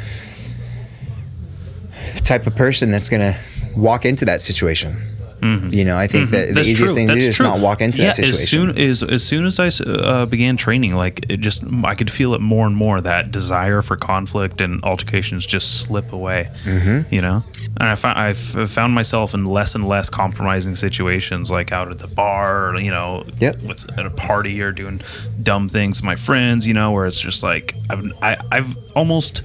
type 2.24 2.46
of 2.46 2.54
person 2.54 2.90
that's 2.90 3.08
going 3.08 3.20
to 3.20 3.38
walk 3.76 4.04
into 4.04 4.24
that 4.24 4.42
situation. 4.42 5.00
You 5.42 5.84
know, 5.84 5.96
I 5.96 6.06
think 6.06 6.30
that 6.30 6.36
the 6.38 6.44
Mm-hmm. 6.48 6.54
That's 6.54 6.68
easiest 6.68 6.78
true. 6.92 6.94
thing 6.94 7.06
to 7.06 7.12
That's 7.14 7.24
do 7.26 7.30
is 7.30 7.36
true. 7.36 7.46
not 7.46 7.60
walk 7.60 7.80
into 7.80 8.00
yeah, 8.02 8.08
that 8.08 8.16
situation. 8.16 8.40
As 8.42 8.48
soon 8.48 8.78
as 8.78 9.02
as 9.02 9.22
soon 9.22 9.46
as 9.46 9.60
I 9.60 9.68
uh, 9.84 10.26
began 10.26 10.56
training, 10.56 10.94
like 10.94 11.26
it 11.28 11.38
just 11.38 11.62
I 11.84 11.94
could 11.94 12.10
feel 12.10 12.34
it 12.34 12.40
more 12.40 12.66
and 12.66 12.74
more. 12.74 13.00
That 13.00 13.30
desire 13.30 13.80
for 13.82 13.96
conflict 13.96 14.60
and 14.60 14.82
altercations 14.84 15.46
just 15.46 15.80
slip 15.80 16.12
away. 16.12 16.50
Mm-hmm. 16.64 17.14
You 17.14 17.20
know, 17.20 17.40
and 17.78 17.88
I 17.88 17.94
found 17.94 18.18
I've 18.18 18.38
found 18.70 18.94
myself 18.94 19.34
in 19.34 19.44
less 19.44 19.74
and 19.74 19.86
less 19.88 20.10
compromising 20.10 20.74
situations, 20.76 21.50
like 21.50 21.70
out 21.72 21.90
at 21.90 21.98
the 22.00 22.12
bar, 22.14 22.70
or, 22.74 22.80
you 22.80 22.90
know, 22.90 23.24
Yep. 23.38 23.62
with 23.62 23.98
at 23.98 24.06
a 24.06 24.10
party 24.10 24.60
or 24.60 24.72
doing 24.72 25.00
dumb 25.42 25.68
things 25.68 25.98
with 25.98 26.04
my 26.04 26.16
friends. 26.16 26.66
You 26.66 26.74
know, 26.74 26.90
where 26.92 27.06
it's 27.06 27.20
just 27.20 27.42
like 27.42 27.74
I've 27.90 28.12
I, 28.22 28.36
I've 28.50 28.76
almost 28.96 29.42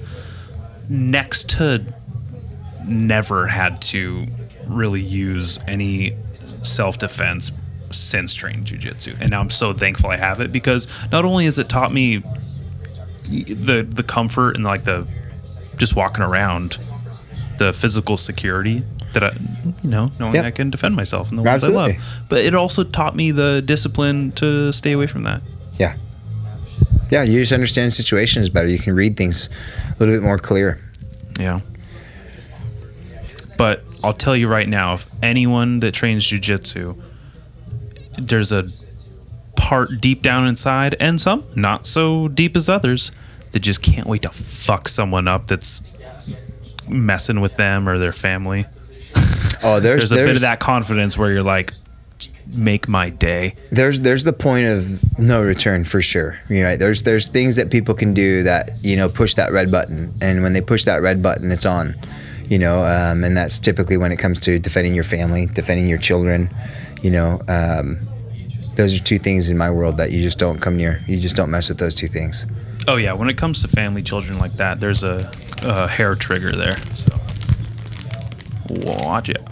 next 0.88 1.48
to 1.50 1.84
never 2.86 3.46
had 3.46 3.80
to 3.80 4.26
really 4.66 5.00
use 5.00 5.58
any 5.66 6.16
self 6.62 6.98
defense 6.98 7.52
since 7.90 8.34
training 8.34 8.64
jujitsu. 8.64 9.16
And 9.20 9.30
now 9.30 9.40
I'm 9.40 9.50
so 9.50 9.72
thankful 9.72 10.10
I 10.10 10.16
have 10.16 10.40
it 10.40 10.50
because 10.52 10.88
not 11.12 11.24
only 11.24 11.44
has 11.44 11.58
it 11.58 11.68
taught 11.68 11.92
me 11.92 12.22
the 13.28 13.86
the 13.88 14.02
comfort 14.02 14.56
and 14.56 14.64
like 14.64 14.84
the 14.84 15.06
just 15.76 15.96
walking 15.96 16.22
around, 16.22 16.78
the 17.58 17.72
physical 17.72 18.16
security 18.16 18.84
that 19.12 19.22
I, 19.22 19.30
you 19.82 19.90
know, 19.90 20.10
knowing 20.18 20.34
Yep. 20.34 20.44
I 20.44 20.50
can 20.50 20.70
defend 20.70 20.96
myself 20.96 21.30
and 21.30 21.38
the 21.38 21.42
ones 21.42 21.64
I 21.64 21.68
love. 21.68 21.92
But 22.28 22.44
it 22.44 22.54
also 22.54 22.84
taught 22.84 23.14
me 23.14 23.30
the 23.30 23.62
discipline 23.64 24.32
to 24.32 24.72
stay 24.72 24.92
away 24.92 25.06
from 25.06 25.22
that. 25.22 25.42
Yeah. 25.78 25.96
Yeah, 27.10 27.22
you 27.22 27.38
just 27.40 27.52
understand 27.52 27.92
situations 27.92 28.48
better. 28.48 28.66
You 28.66 28.78
can 28.78 28.94
read 28.94 29.16
things 29.16 29.48
a 29.88 29.96
little 30.00 30.14
bit 30.14 30.22
more 30.22 30.38
clear. 30.38 30.80
Yeah. 31.38 31.60
But 33.56 33.84
I'll 34.04 34.12
tell 34.12 34.36
you 34.36 34.48
right 34.48 34.68
now, 34.68 34.94
if 34.94 35.10
anyone 35.22 35.80
that 35.80 35.92
trains 35.92 36.24
jujitsu, 36.24 37.00
there's 38.18 38.52
a 38.52 38.66
part 39.56 40.00
deep 40.00 40.22
down 40.22 40.46
inside, 40.46 40.94
and 41.00 41.20
some 41.20 41.44
not 41.54 41.86
so 41.86 42.28
deep 42.28 42.56
as 42.56 42.68
others, 42.68 43.12
that 43.52 43.60
just 43.60 43.82
can't 43.82 44.06
wait 44.06 44.22
to 44.22 44.28
fuck 44.30 44.88
someone 44.88 45.28
up 45.28 45.46
that's 45.46 45.82
messing 46.88 47.40
with 47.40 47.56
them 47.56 47.88
or 47.88 47.98
their 47.98 48.12
family. 48.12 48.66
Oh, 49.62 49.80
there's 49.80 50.10
There's 50.10 50.12
a 50.12 50.16
bit 50.16 50.36
of 50.36 50.42
that 50.42 50.60
confidence 50.60 51.16
where 51.16 51.30
you're 51.30 51.42
like, 51.42 51.72
make 52.56 52.88
my 52.88 53.10
day. 53.10 53.54
there's 53.70 54.00
there's 54.00 54.24
the 54.24 54.32
point 54.32 54.66
of 54.66 55.18
no 55.18 55.42
return 55.42 55.84
for 55.84 56.02
sure. 56.02 56.38
You 56.48 56.62
know, 56.62 56.76
there's 56.76 57.02
there's 57.02 57.28
things 57.28 57.56
that 57.56 57.70
people 57.70 57.94
can 57.94 58.12
do 58.14 58.42
that 58.42 58.84
you 58.84 58.96
know 58.96 59.08
push 59.08 59.34
that 59.34 59.52
red 59.52 59.70
button, 59.70 60.12
and 60.20 60.42
when 60.42 60.52
they 60.52 60.60
push 60.60 60.84
that 60.84 61.00
red 61.00 61.22
button, 61.22 61.50
it's 61.50 61.66
on. 61.66 61.94
You 62.48 62.58
know, 62.58 62.84
um, 62.84 63.24
and 63.24 63.36
that's 63.36 63.58
typically 63.58 63.96
when 63.96 64.12
it 64.12 64.18
comes 64.18 64.38
to 64.40 64.58
defending 64.58 64.94
your 64.94 65.04
family, 65.04 65.46
defending 65.46 65.88
your 65.88 65.98
children. 65.98 66.50
You 67.02 67.10
know, 67.10 67.40
um, 67.48 67.98
those 68.76 68.98
are 68.98 69.02
two 69.02 69.18
things 69.18 69.50
in 69.50 69.56
my 69.56 69.70
world 69.70 69.96
that 69.96 70.10
you 70.10 70.20
just 70.20 70.38
don't 70.38 70.60
come 70.60 70.76
near. 70.76 71.02
You 71.06 71.18
just 71.18 71.36
don't 71.36 71.50
mess 71.50 71.68
with 71.68 71.78
those 71.78 71.94
two 71.94 72.08
things. 72.08 72.46
Oh 72.86 72.96
yeah, 72.96 73.12
when 73.12 73.30
it 73.30 73.38
comes 73.38 73.62
to 73.62 73.68
family, 73.68 74.02
children 74.02 74.38
like 74.38 74.52
that, 74.54 74.78
there's 74.80 75.02
a, 75.02 75.30
a 75.62 75.88
hair 75.88 76.14
trigger 76.14 76.52
there. 76.52 76.76
So 76.94 77.18
watch 78.68 79.30
it. 79.30 79.42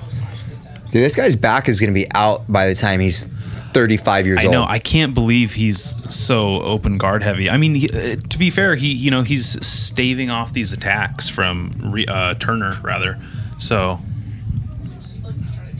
Dude, 0.90 1.02
this 1.02 1.16
guy's 1.16 1.36
back 1.36 1.68
is 1.68 1.80
going 1.80 1.88
to 1.88 1.94
be 1.94 2.06
out 2.12 2.44
by 2.52 2.66
the 2.66 2.74
time 2.74 3.00
he's 3.00 3.26
35 3.72 4.26
years 4.26 4.38
I 4.40 4.44
old. 4.44 4.52
know. 4.52 4.64
I 4.64 4.78
can't 4.78 5.14
believe 5.14 5.54
he's 5.54 5.80
so 6.14 6.62
open 6.62 6.98
guard 6.98 7.22
heavy. 7.22 7.48
I 7.50 7.56
mean, 7.56 7.74
he, 7.74 7.88
uh, 7.88 8.16
to 8.16 8.38
be 8.38 8.50
fair, 8.50 8.76
he 8.76 8.92
you 8.92 9.10
know 9.10 9.22
he's 9.22 9.64
staving 9.66 10.30
off 10.30 10.52
these 10.52 10.72
attacks 10.72 11.28
from 11.28 11.72
Re, 11.92 12.06
uh, 12.06 12.34
Turner 12.34 12.76
rather. 12.82 13.18
So 13.58 14.00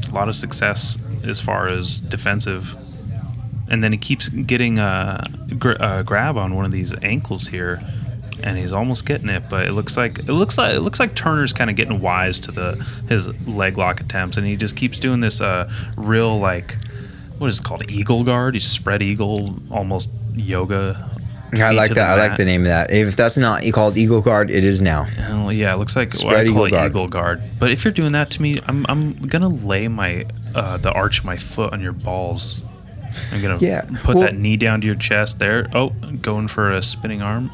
a 0.09 0.15
lot 0.15 0.29
of 0.29 0.37
success 0.37 0.99
as 1.25 1.41
far 1.41 1.73
as 1.73 2.01
defensive. 2.01 2.75
And 3.71 3.83
then 3.83 3.93
he 3.93 3.99
keeps 3.99 4.29
getting 4.29 4.79
a 4.79 5.25
grab 5.59 6.37
on 6.37 6.55
one 6.55 6.67
of 6.67 6.73
these 6.73 6.95
ankles 7.03 7.49
here, 7.49 7.81
and 8.43 8.59
he's 8.59 8.73
almost 8.73 9.07
getting 9.07 9.31
it. 9.31 9.45
But 9.49 9.67
it 9.67 9.73
looks 9.73 9.97
like 9.97 10.19
it 10.19 10.33
looks 10.33 10.59
like 10.59 10.75
it 10.75 10.81
looks 10.81 11.01
like 11.01 11.15
Turner's 11.15 11.55
kind 11.55 11.71
of 11.71 11.77
getting 11.77 12.01
wise 12.01 12.39
to 12.41 12.53
the 12.53 12.75
his 13.09 13.29
leg 13.49 13.79
lock 13.79 14.01
attempts, 14.01 14.37
and 14.37 14.47
he 14.47 14.57
just 14.57 14.77
keeps 14.77 15.01
doing 15.01 15.21
this 15.21 15.41
uh, 15.41 15.73
real 15.97 16.39
like 16.39 16.77
what 17.43 17.49
is 17.49 17.59
it 17.59 17.65
called 17.65 17.91
eagle 17.91 18.25
guard. 18.25 18.55
He's 18.55 18.67
spread 18.67 19.03
eagle, 19.03 19.55
almost 19.71 20.11
yoga. 20.35 21.11
I 21.55 21.73
like 21.73 21.91
that. 21.91 22.19
I 22.19 22.29
like 22.29 22.39
the 22.39 22.47
name 22.47 22.63
of 22.63 22.69
that. 22.69 22.91
If 22.91 23.15
that's 23.15 23.37
not 23.37 23.63
called 23.75 23.99
Eagle 23.99 24.23
Guard, 24.23 24.51
it 24.51 24.65
is 24.65 24.81
now. 24.81 25.07
Oh 25.29 25.51
yeah, 25.51 25.75
it 25.75 25.77
looks 25.77 25.95
like 25.97 26.15
Spread 26.15 26.47
I 26.47 26.51
call 26.51 26.51
eagle 26.51 26.65
it 26.65 26.71
guard. 26.71 26.91
eagle 26.91 27.09
guard. 27.09 27.43
But 27.59 27.71
if 27.71 27.85
you're 27.85 27.93
doing 27.93 28.13
that 28.13 28.31
to 28.31 28.41
me, 28.43 28.59
I'm 28.67 28.87
I'm 28.89 29.13
gonna 29.21 29.49
lay 29.51 29.87
my 29.87 30.25
uh, 30.55 30.79
the 30.79 30.91
arch 30.93 31.19
of 31.19 31.25
my 31.27 31.37
foot 31.37 31.75
on 31.75 31.83
your 31.83 31.93
balls. 31.93 32.65
I'm 33.33 33.43
gonna 33.43 33.59
Yeah, 33.61 33.83
put 34.03 34.17
well- 34.17 34.21
that 34.25 34.37
knee 34.39 34.57
down 34.57 34.81
to 34.81 34.87
your 34.87 34.97
chest 34.97 35.41
there. 35.41 35.69
Oh, 35.75 35.91
going 36.23 36.49
for 36.49 36.71
a 36.71 36.83
spinning 36.83 37.21
arm. 37.21 37.51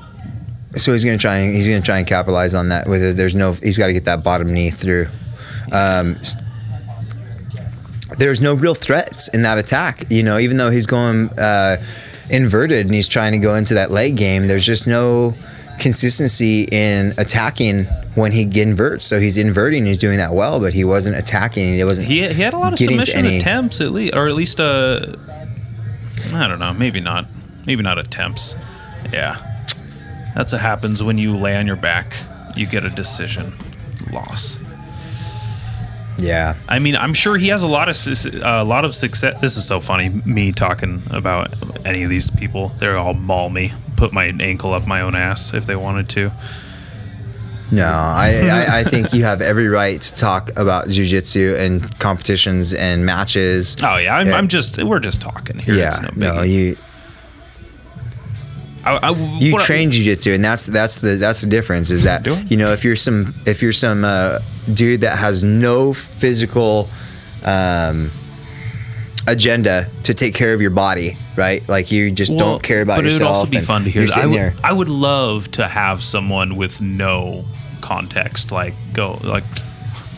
So 0.77 0.93
he's 0.93 1.05
gonna 1.05 1.19
try 1.19 1.39
and 1.39 1.57
he's 1.57 1.67
gonna 1.67 1.81
try 1.81 1.99
and 1.99 2.07
capitalize 2.07 2.55
on 2.55 2.69
that. 2.69 2.87
With 2.89 3.03
it, 3.03 3.17
there's 3.17 3.35
no, 3.35 3.55
he's 3.55 3.79
got 3.79 3.89
to 3.89 3.93
get 3.93 4.05
that 4.05 4.23
bottom 4.23 4.53
knee 4.53 4.71
through. 4.71 5.09
Um, 5.73 6.15
there's 8.19 8.41
no 8.41 8.55
real 8.55 8.75
threats 8.75 9.29
in 9.29 9.43
that 9.43 9.59
attack. 9.59 10.05
You 10.11 10.23
know, 10.23 10.39
even 10.39 10.57
though 10.57 10.71
he's 10.71 10.87
going 10.87 11.31
uh, 11.39 11.83
inverted 12.31 12.87
and 12.87 12.95
he's 12.95 13.09
trying 13.09 13.33
to 13.33 13.39
go 13.39 13.55
into 13.55 13.75
that 13.75 13.91
leg 13.91 14.17
game, 14.17 14.47
there's 14.47 14.67
just 14.67 14.87
no 14.87 15.35
consistency 15.79 16.65
in 16.65 17.15
attacking 17.19 17.85
when 18.17 18.33
he 18.33 18.43
inverts. 18.61 19.05
So 19.05 19.21
he's 19.21 19.37
inverting, 19.37 19.87
he's 19.87 20.01
doing 20.01 20.19
that 20.19 20.33
well, 20.33 20.59
but 20.61 20.75
he 20.75 20.85
wasn't 20.85 21.17
attacking. 21.17 21.75
He 21.75 21.85
wasn't. 21.85 22.09
He, 22.09 22.27
he 22.29 22.43
had 22.43 22.53
a 22.53 22.59
lot 22.59 22.73
of 22.73 22.79
submission 22.79 23.25
any- 23.25 23.39
attempts 23.39 23.81
at 23.81 23.93
least, 23.93 24.15
or 24.15 24.27
at 24.29 24.35
least 24.35 24.61
uh, 24.61 25.07
I 26.35 26.47
don't 26.49 26.59
know, 26.59 26.75
maybe 26.75 27.01
not, 27.01 27.27
maybe 27.67 27.83
not 27.83 27.99
attempts. 27.99 28.57
Yeah, 29.13 29.37
that's 30.35 30.53
what 30.53 30.61
happens 30.61 31.03
when 31.03 31.17
you 31.17 31.37
lay 31.37 31.57
on 31.57 31.67
your 31.67 31.77
back. 31.77 32.17
You 32.57 32.67
get 32.67 32.85
a 32.85 32.91
decision, 32.91 33.53
loss. 34.13 34.61
Yeah. 36.19 36.55
I 36.69 36.79
mean, 36.81 36.97
I'm 36.97 37.15
sure 37.15 37.37
he 37.37 37.49
has 37.49 37.63
a 37.63 37.67
lot 37.69 37.89
of 37.89 37.97
sus- 37.97 38.27
a 38.27 38.65
lot 38.65 38.85
of 38.85 38.95
success. 38.95 39.41
This 39.41 39.57
is 39.57 39.65
so 39.67 39.79
funny, 39.81 40.11
me 40.27 40.53
talking 40.53 41.01
about 41.11 41.55
any 41.87 42.03
of 42.03 42.11
these 42.11 42.31
people. 42.31 42.69
They're 42.79 42.97
all 42.99 43.15
maul 43.15 43.51
me, 43.51 43.73
put 43.97 44.13
my 44.13 44.27
ankle 44.41 44.75
up 44.75 44.87
my 44.87 45.01
own 45.03 45.15
ass 45.15 45.55
if 45.55 45.65
they 45.67 45.77
wanted 45.77 46.09
to. 46.11 46.33
No, 47.71 47.85
I, 47.87 48.49
I, 48.51 48.79
I 48.81 48.85
think 48.85 49.13
you 49.13 49.25
have 49.25 49.43
every 49.43 49.69
right 49.69 50.01
to 50.01 50.15
talk 50.15 50.51
about 50.57 50.87
jujitsu 50.89 51.59
and 51.59 51.99
competitions 51.99 52.73
and 52.73 53.05
matches. 53.05 53.77
Oh 53.83 53.99
yeah, 53.99 54.17
I'm, 54.17 54.29
Yeah. 54.29 54.37
I'm 54.39 54.49
just 54.49 54.83
we're 54.83 55.01
just 55.01 55.21
talking 55.21 55.59
here. 55.59 55.75
yeah, 55.75 55.89
It's 55.89 56.01
no, 56.03 56.11
no, 56.37 56.43
you 56.43 56.77
I, 58.85 58.97
I, 58.97 59.39
you 59.39 59.59
train 59.61 59.91
jujitsu, 59.91 60.35
and 60.35 60.45
that's 60.45 60.67
that's 60.67 60.99
the 60.99 61.17
that's 61.17 61.41
the 61.41 61.47
difference. 61.49 61.91
Is 61.91 62.05
that 62.05 62.27
you 62.51 62.57
know 62.57 62.73
if 62.73 62.85
you're 62.85 62.97
some 62.97 63.35
if 63.47 63.63
you're 63.63 63.73
some 63.73 64.05
uh, 64.05 64.39
dude 64.73 65.01
that 65.03 65.19
has 65.19 65.43
no 65.43 65.93
physical 65.93 66.89
um, 67.45 68.11
agenda 69.27 69.89
to 70.05 70.15
take 70.15 70.35
care 70.35 70.55
of 70.55 70.61
your 70.61 70.71
body, 70.71 71.17
right? 71.37 71.67
Like 71.69 71.91
you 71.91 72.11
just 72.11 72.31
Well, 72.31 72.39
don't 72.39 72.63
care 72.63 72.83
about 72.83 72.97
but 72.97 73.05
yourself. 73.05 73.21
it 73.21 73.25
would 73.25 73.37
also 73.37 73.51
be 73.51 73.61
fun 73.61 73.85
to 73.85 73.91
hear. 73.91 74.07
I 74.15 74.27
would, 74.27 74.35
there. 74.35 74.55
I 74.65 74.73
would 74.73 74.89
love 74.89 75.51
to 75.53 75.69
have 75.69 76.03
someone 76.03 76.57
with 76.57 76.81
no 76.81 77.45
context, 77.81 78.53
like 78.53 78.75
go 78.93 79.19
like. 79.23 79.45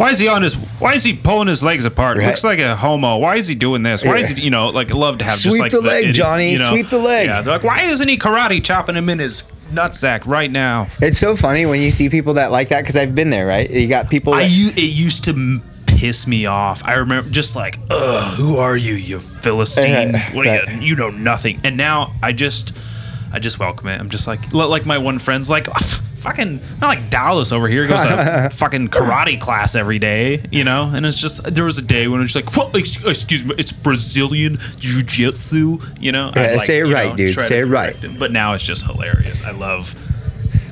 Why 0.00 0.12
is 0.12 0.18
he 0.18 0.28
on 0.28 0.40
his? 0.40 0.54
Why 0.54 0.94
is 0.94 1.04
he 1.04 1.12
pulling 1.12 1.46
his 1.46 1.62
legs 1.62 1.84
apart? 1.84 2.16
Right. 2.16 2.26
Looks 2.28 2.42
like 2.42 2.58
a 2.58 2.74
homo. 2.74 3.18
Why 3.18 3.36
is 3.36 3.46
he 3.46 3.54
doing 3.54 3.82
this? 3.82 4.02
Why 4.02 4.16
is 4.16 4.30
he? 4.30 4.42
You 4.42 4.48
know, 4.48 4.70
like 4.70 4.94
love 4.94 5.18
to 5.18 5.24
have 5.26 5.34
just 5.34 5.50
Sweep 5.50 5.60
like 5.60 5.72
the 5.72 5.82
leg, 5.82 5.98
idiot- 6.04 6.16
Johnny. 6.16 6.52
you 6.52 6.58
know? 6.58 6.70
Sweep 6.70 6.86
the 6.86 6.98
leg. 6.98 7.26
Yeah, 7.26 7.42
they're 7.42 7.52
like, 7.52 7.64
why 7.64 7.82
isn't 7.82 8.08
he 8.08 8.16
karate 8.16 8.64
chopping 8.64 8.96
him 8.96 9.10
in 9.10 9.18
his 9.18 9.42
nutsack 9.70 10.26
right 10.26 10.50
now? 10.50 10.88
It's 11.02 11.18
so 11.18 11.36
funny 11.36 11.66
when 11.66 11.82
you 11.82 11.90
see 11.90 12.08
people 12.08 12.32
that 12.34 12.50
like 12.50 12.70
that 12.70 12.80
because 12.80 12.96
I've 12.96 13.14
been 13.14 13.28
there, 13.28 13.46
right? 13.46 13.68
You 13.68 13.88
got 13.88 14.08
people. 14.08 14.32
That, 14.32 14.48
u- 14.50 14.68
it 14.70 14.78
used 14.80 15.24
to 15.24 15.60
piss 15.84 16.26
me 16.26 16.46
off. 16.46 16.82
I 16.86 16.94
remember 16.94 17.28
just 17.28 17.54
like, 17.54 17.78
ugh, 17.90 18.34
who 18.38 18.56
are 18.56 18.78
you, 18.78 18.94
you 18.94 19.20
philistine? 19.20 20.14
What 20.32 20.46
are 20.46 20.64
you? 20.72 20.80
You 20.80 20.96
know 20.96 21.10
nothing. 21.10 21.60
And 21.62 21.76
now 21.76 22.14
I 22.22 22.32
just, 22.32 22.74
I 23.32 23.38
just 23.38 23.58
welcome 23.58 23.88
it. 23.88 24.00
I'm 24.00 24.10
just 24.10 24.26
like, 24.26 24.52
like 24.52 24.86
my 24.86 24.98
one 24.98 25.18
friend's 25.18 25.48
like, 25.48 25.68
"Ah, 25.68 25.78
fucking, 26.16 26.60
not 26.80 26.88
like 26.88 27.10
Dallas 27.10 27.52
over 27.52 27.68
here 27.68 27.86
goes 27.86 28.02
to 28.02 28.48
fucking 28.56 28.88
karate 28.88 29.40
class 29.40 29.74
every 29.74 29.98
day, 29.98 30.42
you 30.50 30.64
know. 30.64 30.90
And 30.92 31.06
it's 31.06 31.18
just 31.18 31.42
there 31.44 31.64
was 31.64 31.78
a 31.78 31.82
day 31.82 32.08
when 32.08 32.20
it's 32.22 32.34
like? 32.34 32.48
Ex- 32.74 33.04
Excuse 33.04 33.44
me, 33.44 33.54
it's 33.58 33.72
Brazilian 33.72 34.56
jiu-jitsu, 34.78 35.78
you 36.00 36.12
know. 36.12 36.32
Yeah, 36.34 36.52
like, 36.52 36.62
say 36.62 36.78
it 36.80 36.84
right, 36.84 37.16
dude. 37.16 37.34
try 37.34 37.44
Say 37.44 37.60
it 37.60 37.64
right. 37.66 37.94
him. 37.96 38.18
But 38.18 38.32
now 38.32 38.54
it's 38.54 38.64
just 38.64 38.84
hilarious. 38.84 39.42
I 39.44 39.52
love. 39.52 39.94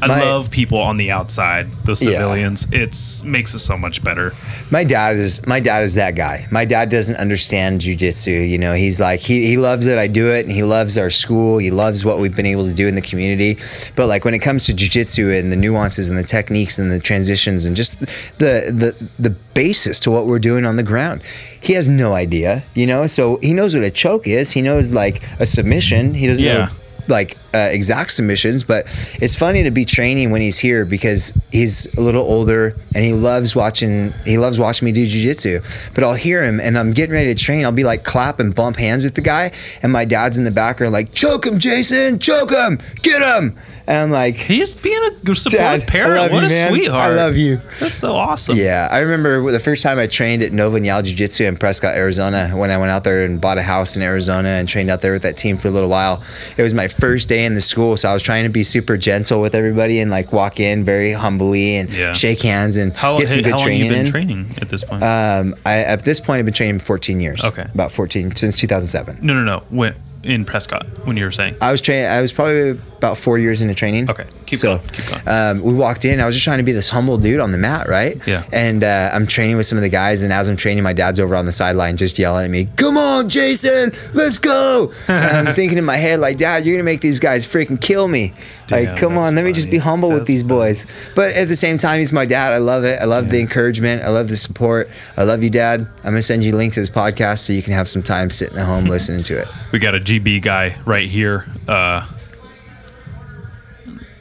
I 0.00 0.06
My- 0.06 0.20
love 0.24 0.50
people 0.50 0.78
on 0.78 0.96
the 0.96 1.10
outside, 1.10 1.66
the 1.84 1.96
civilians. 1.96 2.66
It's 2.70 3.22
makes 3.24 3.52
it 3.54 3.58
so 3.58 3.76
much 3.76 4.02
better. 4.04 4.34
My 4.70 4.84
dad 4.84 5.16
is 5.16 5.46
my 5.46 5.60
dad 5.60 5.82
is 5.82 5.94
that 5.94 6.14
guy. 6.14 6.46
My 6.50 6.64
dad 6.64 6.88
doesn't 6.88 7.16
understand 7.16 7.80
jujitsu. 7.80 8.48
You 8.48 8.58
know, 8.58 8.74
he's 8.74 9.00
like 9.00 9.20
he, 9.20 9.46
he 9.46 9.56
loves 9.56 9.86
it. 9.86 9.98
I 9.98 10.06
do 10.06 10.30
it, 10.30 10.44
and 10.46 10.52
he 10.54 10.62
loves 10.62 10.96
our 10.98 11.10
school. 11.10 11.58
He 11.58 11.70
loves 11.70 12.04
what 12.04 12.18
we've 12.20 12.34
been 12.36 12.46
able 12.46 12.64
to 12.66 12.74
do 12.74 12.86
in 12.86 12.94
the 12.94 13.00
community. 13.02 13.58
But 13.96 14.06
like 14.06 14.24
when 14.24 14.34
it 14.34 14.38
comes 14.40 14.66
to 14.66 14.72
jujitsu 14.72 15.38
and 15.38 15.50
the 15.50 15.56
nuances 15.56 16.08
and 16.08 16.16
the 16.18 16.22
techniques 16.24 16.78
and 16.78 16.90
the 16.92 17.00
transitions 17.00 17.64
and 17.64 17.74
just 17.76 17.98
the 18.38 18.70
the 18.72 18.94
the 19.18 19.30
basis 19.54 19.98
to 20.00 20.10
what 20.10 20.26
we're 20.26 20.38
doing 20.38 20.64
on 20.64 20.76
the 20.76 20.82
ground, 20.84 21.22
he 21.60 21.72
has 21.72 21.88
no 21.88 22.14
idea. 22.14 22.62
You 22.74 22.86
know, 22.86 23.06
so 23.08 23.36
he 23.38 23.52
knows 23.52 23.74
what 23.74 23.82
a 23.84 23.90
choke 23.90 24.26
is. 24.28 24.52
He 24.52 24.62
knows 24.62 24.92
like 24.92 25.22
a 25.40 25.46
submission. 25.46 26.14
He 26.14 26.26
doesn't 26.26 26.44
Yeah. 26.44 26.54
know 26.66 26.68
like 27.08 27.36
uh, 27.54 27.58
exact 27.58 28.12
submissions, 28.12 28.62
but 28.62 28.84
it's 29.22 29.34
funny 29.34 29.62
to 29.62 29.70
be 29.70 29.84
training 29.84 30.30
when 30.30 30.40
he's 30.40 30.58
here 30.58 30.84
because 30.84 31.32
he's 31.50 31.92
a 31.96 32.00
little 32.00 32.22
older 32.22 32.76
and 32.94 33.04
he 33.04 33.12
loves 33.12 33.56
watching. 33.56 34.12
He 34.24 34.36
loves 34.38 34.58
watching 34.58 34.86
me 34.86 34.92
do 34.92 35.06
jujitsu. 35.06 35.94
But 35.94 36.04
I'll 36.04 36.14
hear 36.14 36.44
him 36.44 36.60
and 36.60 36.76
I'm 36.78 36.92
getting 36.92 37.14
ready 37.14 37.34
to 37.34 37.40
train. 37.42 37.64
I'll 37.64 37.72
be 37.72 37.84
like 37.84 38.04
clap 38.04 38.38
and 38.40 38.54
bump 38.54 38.76
hands 38.76 39.04
with 39.04 39.14
the 39.14 39.22
guy, 39.22 39.52
and 39.82 39.92
my 39.92 40.04
dad's 40.04 40.36
in 40.36 40.44
the 40.44 40.50
background 40.50 40.92
like 40.92 41.12
choke 41.14 41.46
him, 41.46 41.58
Jason, 41.58 42.18
choke 42.18 42.50
him, 42.52 42.78
get 43.02 43.22
him. 43.22 43.56
And 43.86 43.96
I'm 43.96 44.10
like, 44.10 44.34
He's 44.36 44.74
being 44.74 45.02
a 45.02 45.34
supportive 45.34 45.80
Dad, 45.80 45.88
parent. 45.88 46.30
what 46.30 46.42
you, 46.42 46.46
a 46.46 46.50
man. 46.50 46.68
sweetheart. 46.68 47.12
I 47.12 47.14
love 47.14 47.38
you. 47.38 47.58
That's 47.80 47.94
so 47.94 48.12
awesome. 48.14 48.58
Yeah, 48.58 48.86
I 48.92 48.98
remember 48.98 49.50
the 49.50 49.58
first 49.58 49.82
time 49.82 49.98
I 49.98 50.06
trained 50.06 50.42
at 50.42 50.52
Nova 50.52 50.78
Nyal 50.78 51.02
Jiu 51.02 51.16
Jitsu 51.16 51.44
in 51.44 51.56
Prescott, 51.56 51.94
Arizona, 51.94 52.50
when 52.50 52.70
I 52.70 52.76
went 52.76 52.90
out 52.90 53.04
there 53.04 53.24
and 53.24 53.40
bought 53.40 53.56
a 53.56 53.62
house 53.62 53.96
in 53.96 54.02
Arizona 54.02 54.50
and 54.50 54.68
trained 54.68 54.90
out 54.90 55.00
there 55.00 55.12
with 55.14 55.22
that 55.22 55.38
team 55.38 55.56
for 55.56 55.68
a 55.68 55.70
little 55.70 55.88
while. 55.88 56.22
It 56.58 56.62
was 56.62 56.74
my 56.74 56.86
first 56.88 57.30
day 57.30 57.46
in 57.48 57.54
the 57.54 57.60
school, 57.60 57.96
so 57.96 58.08
I 58.08 58.14
was 58.14 58.22
trying 58.22 58.44
to 58.44 58.50
be 58.50 58.62
super 58.62 58.96
gentle 58.96 59.40
with 59.40 59.54
everybody 59.54 59.98
and 60.00 60.10
like 60.10 60.32
walk 60.32 60.60
in 60.60 60.84
very 60.84 61.12
humbly 61.12 61.76
and 61.76 61.90
Yeah. 61.90 62.12
shake 62.12 62.42
hands 62.42 62.76
and 62.76 62.92
How, 62.94 63.18
get 63.18 63.28
some 63.28 63.42
good 63.42 63.50
how 63.50 63.56
long 63.56 63.64
training 63.66 63.84
you 63.86 63.90
been 63.90 64.06
in. 64.06 64.12
training 64.12 64.46
at 64.62 64.68
this 64.68 64.84
point? 64.84 65.02
Um, 65.02 65.54
I 65.66 65.78
at 65.80 66.04
this 66.04 66.20
point 66.20 66.38
I've 66.38 66.44
been 66.44 66.54
training 66.54 66.78
for 66.78 66.84
14 66.86 67.20
years. 67.20 67.44
Okay. 67.44 67.66
about 67.74 67.90
14 67.92 68.36
since 68.36 68.56
2007. 68.58 69.18
no, 69.22 69.34
no, 69.34 69.42
no. 69.44 69.62
When, 69.70 69.94
in 70.22 70.44
Prescott, 70.44 70.84
when 71.04 71.16
you 71.16 71.24
were 71.24 71.30
saying. 71.30 71.54
I 71.60 71.70
was 71.72 71.80
training. 71.80 72.06
I 72.06 72.20
was 72.20 72.32
probably 72.32 72.78
about 72.98 73.16
four 73.16 73.38
years 73.38 73.62
into 73.62 73.74
training. 73.74 74.10
Okay, 74.10 74.26
keep 74.44 74.58
so, 74.58 74.76
going, 74.76 74.88
keep 74.88 75.06
going. 75.06 75.28
Um, 75.28 75.62
we 75.62 75.72
walked 75.72 76.04
in. 76.04 76.20
I 76.20 76.26
was 76.26 76.34
just 76.34 76.44
trying 76.44 76.58
to 76.58 76.64
be 76.64 76.72
this 76.72 76.90
humble 76.90 77.16
dude 77.16 77.40
on 77.40 77.52
the 77.52 77.58
mat, 77.58 77.88
right? 77.88 78.20
Yeah. 78.26 78.44
And 78.52 78.84
uh, 78.84 79.10
I'm 79.12 79.26
training 79.26 79.56
with 79.56 79.66
some 79.66 79.78
of 79.78 79.82
the 79.82 79.88
guys, 79.88 80.22
and 80.22 80.32
as 80.32 80.48
I'm 80.48 80.56
training, 80.56 80.82
my 80.84 80.92
dad's 80.92 81.18
over 81.20 81.34
on 81.36 81.46
the 81.46 81.52
sideline 81.52 81.96
just 81.96 82.18
yelling 82.18 82.44
at 82.44 82.50
me, 82.50 82.66
"Come 82.76 82.98
on, 82.98 83.28
Jason, 83.28 83.92
let's 84.12 84.38
go!" 84.38 84.92
and 85.08 85.48
I'm 85.48 85.54
thinking 85.54 85.78
in 85.78 85.84
my 85.84 85.96
head, 85.96 86.20
like, 86.20 86.36
Dad, 86.36 86.66
you're 86.66 86.76
gonna 86.76 86.84
make 86.84 87.00
these 87.00 87.20
guys 87.20 87.46
freaking 87.46 87.80
kill 87.80 88.08
me. 88.08 88.34
Damn, 88.66 88.84
like, 88.84 88.98
come 88.98 89.14
that's 89.14 89.28
on, 89.28 89.34
let 89.36 89.44
me 89.44 89.52
just 89.52 89.70
be 89.70 89.78
funny. 89.78 89.90
humble 89.90 90.12
with 90.12 90.26
these 90.26 90.42
funny. 90.42 90.54
boys. 90.54 90.86
But 91.14 91.32
at 91.34 91.48
the 91.48 91.56
same 91.56 91.78
time, 91.78 92.00
he's 92.00 92.12
my 92.12 92.26
dad. 92.26 92.52
I 92.52 92.58
love 92.58 92.84
it. 92.84 93.00
I 93.00 93.04
love 93.04 93.30
the 93.30 93.40
encouragement. 93.40 94.02
I 94.02 94.10
love 94.10 94.28
the 94.28 94.36
support. 94.36 94.90
I 95.16 95.24
love 95.24 95.42
you, 95.42 95.50
Dad. 95.50 95.80
I'm 95.98 96.12
gonna 96.12 96.22
send 96.22 96.44
you 96.44 96.54
a 96.54 96.56
link 96.56 96.74
to 96.74 96.80
this 96.80 96.90
podcast 96.90 97.38
so 97.38 97.52
you 97.52 97.62
can 97.62 97.72
have 97.74 97.88
some 97.88 98.02
time 98.02 98.30
sitting 98.30 98.58
at 98.58 98.66
home 98.66 98.84
listening 98.96 99.22
to 99.24 99.38
it. 99.40 99.48
We 99.72 99.78
got 99.78 99.94
a 99.94 100.00
GB 100.00 100.42
guy 100.42 100.76
right 100.84 101.08
here. 101.08 101.46
Uh, 101.66 102.06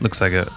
looks 0.01 0.21
like 0.21 0.33
a 0.33 0.51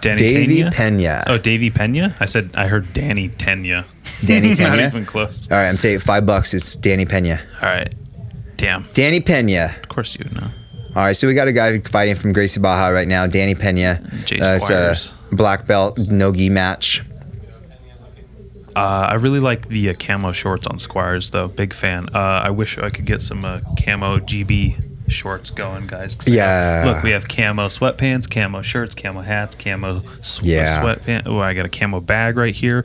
Danny 0.00 0.30
Tanya? 0.32 0.70
Pena. 0.70 1.24
Oh, 1.26 1.38
Davy 1.38 1.70
Pena. 1.70 2.14
I 2.20 2.24
said 2.26 2.50
I 2.54 2.66
heard 2.66 2.92
Danny 2.92 3.28
Tenya. 3.28 3.84
Danny 4.24 4.50
Tenya. 4.54 4.68
Not 4.68 4.78
even 4.80 5.06
close. 5.06 5.50
All 5.50 5.56
right, 5.58 5.68
I'm 5.68 5.78
taking 5.78 5.98
five 6.00 6.26
bucks. 6.26 6.54
It's 6.54 6.76
Danny 6.76 7.04
Pena. 7.04 7.40
All 7.62 7.68
right. 7.68 7.92
Damn. 8.56 8.84
Danny 8.94 9.20
Pena. 9.20 9.74
Of 9.82 9.88
course 9.88 10.16
you 10.16 10.24
would 10.24 10.34
know. 10.34 10.48
All 10.96 11.02
right, 11.02 11.12
so 11.12 11.26
we 11.26 11.34
got 11.34 11.48
a 11.48 11.52
guy 11.52 11.78
fighting 11.80 12.14
from 12.14 12.32
Gracie 12.32 12.60
Barra 12.60 12.92
right 12.94 13.08
now, 13.08 13.26
Danny 13.26 13.54
Pena. 13.54 14.00
Jay 14.24 14.38
Uh, 14.40 14.54
it's 14.56 14.66
Squires. 14.66 15.14
a 15.32 15.34
black 15.34 15.66
belt 15.66 15.98
no 15.98 16.32
gi 16.32 16.50
match. 16.50 17.02
Uh, 18.76 19.08
I 19.10 19.14
really 19.14 19.40
like 19.40 19.68
the 19.68 19.90
uh, 19.90 19.94
camo 19.98 20.32
shorts 20.32 20.66
on 20.66 20.78
Squires, 20.78 21.30
though. 21.30 21.48
Big 21.48 21.72
fan. 21.72 22.08
Uh, 22.14 22.18
I 22.44 22.50
wish 22.50 22.76
I 22.78 22.90
could 22.90 23.04
get 23.06 23.22
some 23.22 23.44
uh, 23.44 23.60
camo 23.80 24.18
GB 24.18 24.93
shorts 25.24 25.50
going, 25.50 25.86
guys. 25.86 26.18
Yeah. 26.26 26.44
have- 26.84 26.84
look, 26.96 27.02
we 27.02 27.10
have 27.12 27.26
camo 27.26 27.68
sweatpants, 27.68 28.28
camo 28.28 28.60
shirts, 28.60 28.94
camo 28.94 29.22
hats, 29.22 29.56
camo 29.56 30.02
sw- 30.20 30.42
Yeah. 30.42 30.82
sweatpants. 30.82 31.22
Oh, 31.26 31.38
I 31.38 31.54
got 31.54 31.64
a 31.64 31.70
camo 31.70 32.00
bag 32.00 32.36
right 32.36 32.54
here. 32.54 32.84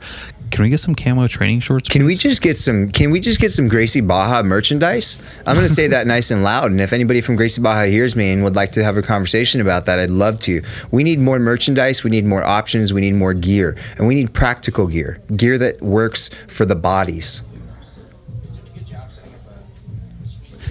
Can 0.50 0.64
we 0.64 0.70
get 0.70 0.80
some 0.80 0.94
camo 0.94 1.26
training 1.26 1.60
shorts? 1.60 1.88
Can 1.90 2.04
we 2.06 2.16
just 2.16 2.40
get 2.40 2.56
some? 2.56 2.88
Can 2.88 3.10
we 3.10 3.20
just 3.20 3.40
get 3.40 3.52
some 3.52 3.68
Gracie 3.68 4.00
Barra 4.00 4.42
merchandise? 4.42 5.18
I'm 5.46 5.54
going 5.54 5.68
to 5.68 5.72
say 5.72 5.86
that 5.88 6.06
nice 6.08 6.30
and 6.32 6.42
loud. 6.42 6.70
And 6.72 6.80
if 6.80 6.92
anybody 6.94 7.20
from 7.20 7.36
Gracie 7.36 7.60
Barra 7.60 7.86
hears 7.86 8.16
me 8.16 8.32
and 8.32 8.42
would 8.42 8.56
like 8.56 8.72
to 8.72 8.82
have 8.82 8.96
a 8.96 9.02
conversation 9.02 9.60
about 9.60 9.84
that, 9.86 9.98
I'd 10.00 10.10
love 10.10 10.40
to. 10.40 10.62
We 10.90 11.04
need 11.04 11.20
more 11.20 11.38
merchandise. 11.38 12.02
We 12.02 12.10
need 12.10 12.24
more 12.24 12.42
options. 12.42 12.90
We 12.92 13.00
need 13.02 13.14
more 13.14 13.34
gear, 13.34 13.76
and 13.98 14.08
we 14.08 14.14
need 14.14 14.32
practical 14.32 14.86
gear, 14.88 15.20
gear 15.36 15.56
that 15.58 15.82
works 15.82 16.30
for 16.48 16.64
the 16.64 16.74
bodies. 16.74 17.42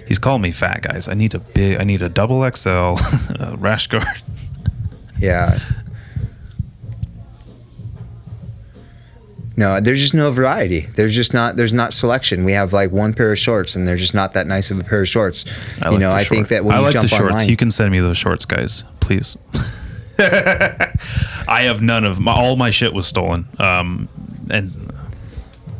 He's 0.09 0.19
calling 0.19 0.41
me 0.41 0.51
fat, 0.51 0.81
guys. 0.81 1.07
I 1.07 1.13
need 1.13 1.33
a 1.35 1.39
big. 1.39 1.79
I 1.79 1.85
need 1.85 2.01
a 2.01 2.09
double 2.09 2.41
XL 2.51 2.69
uh, 3.39 3.55
rash 3.57 3.87
guard. 3.87 4.21
Yeah. 5.19 5.57
No, 9.55 9.79
there's 9.81 9.99
just 9.99 10.13
no 10.13 10.31
variety. 10.31 10.81
There's 10.95 11.13
just 11.13 11.33
not. 11.33 11.57
There's 11.57 11.73
not 11.73 11.93
selection. 11.93 12.43
We 12.45 12.53
have 12.53 12.71
like 12.73 12.91
one 12.91 13.13
pair 13.13 13.31
of 13.31 13.37
shorts, 13.37 13.75
and 13.75 13.87
they're 13.87 13.97
just 13.97 14.13
not 14.13 14.33
that 14.33 14.47
nice 14.47 14.71
of 14.71 14.79
a 14.79 14.83
pair 14.83 15.01
of 15.01 15.07
shorts. 15.07 15.45
I 15.81 15.87
you 15.87 15.91
like 15.91 15.99
know, 15.99 16.09
the 16.09 16.15
I 16.15 16.23
think 16.23 16.47
that 16.47 16.63
when 16.65 16.75
I 16.75 16.79
you 16.79 16.85
like 16.85 16.93
jump 16.93 17.03
the 17.03 17.09
shorts. 17.09 17.31
online, 17.33 17.49
You 17.49 17.57
can 17.57 17.69
send 17.69 17.91
me 17.91 17.99
those 17.99 18.17
shorts, 18.17 18.45
guys, 18.45 18.83
please. 19.01 19.37
I 20.17 21.61
have 21.63 21.81
none 21.81 22.03
of 22.03 22.19
my, 22.19 22.31
all 22.33 22.55
my 22.55 22.69
shit 22.71 22.93
was 22.93 23.05
stolen. 23.05 23.47
Um, 23.57 24.07
and 24.49 24.93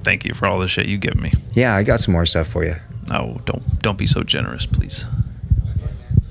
thank 0.04 0.26
you 0.26 0.34
for 0.34 0.46
all 0.46 0.60
the 0.60 0.68
shit 0.68 0.86
you 0.88 0.98
give 0.98 1.16
me. 1.16 1.32
yeah, 1.54 1.76
I 1.76 1.84
got 1.84 2.00
some 2.00 2.12
more 2.12 2.26
stuff 2.26 2.48
for 2.48 2.64
you. 2.66 2.76
No, 3.10 3.42
don't 3.46 3.82
don't 3.82 3.98
be 3.98 4.06
so 4.08 4.24
generous, 4.24 4.66
please. 4.66 5.06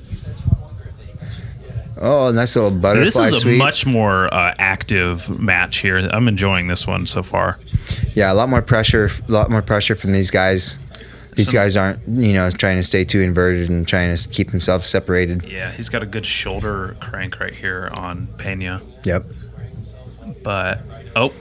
use 0.09 0.23
that 0.25 0.37
two 0.39 0.51
on 0.51 0.61
one 0.61 0.77
grip 0.77 0.97
that 0.97 1.09
you 1.09 1.15
mentioned. 1.21 1.49
Yeah. 1.67 2.01
Oh, 2.01 2.31
nice 2.33 2.55
little 2.57 2.71
butterfly. 2.71 3.05
This 3.27 3.37
is 3.37 3.37
a 3.39 3.41
sweep. 3.41 3.59
much 3.59 3.87
more 3.87 4.33
uh, 4.33 4.55
active 4.59 5.39
match 5.41 5.79
here. 5.79 5.99
I'm 5.99 6.29
enjoying 6.29 6.69
this 6.69 6.87
one 6.87 7.07
so 7.07 7.23
far. 7.23 7.59
yeah, 8.15 8.33
a 8.33 8.35
lot 8.35 8.49
more 8.49 8.63
pressure. 8.63 9.11
A 9.29 9.33
lot 9.33 9.51
more 9.51 9.63
pressure 9.63 9.95
from 9.95 10.13
these 10.13 10.31
guys. 10.31 10.77
These 11.35 11.47
Some- 11.49 11.55
guys 11.55 11.77
aren't, 11.77 12.01
you 12.09 12.33
know, 12.33 12.51
trying 12.51 12.77
to 12.79 12.83
stay 12.83 13.05
too 13.05 13.21
inverted 13.21 13.69
and 13.71 13.87
trying 13.87 14.15
to 14.17 14.29
keep 14.29 14.51
themselves 14.51 14.89
separated. 14.89 15.45
Yeah, 15.45 15.71
he's 15.71 15.89
got 15.89 16.03
a 16.03 16.07
good 16.07 16.27
shoulder 16.27 16.97
crank 17.01 17.39
right 17.39 17.55
here 17.55 17.91
on 17.93 18.27
Pena. 18.39 18.83
Yep. 19.05 19.27
But 20.43 20.81
oh, 21.15 21.33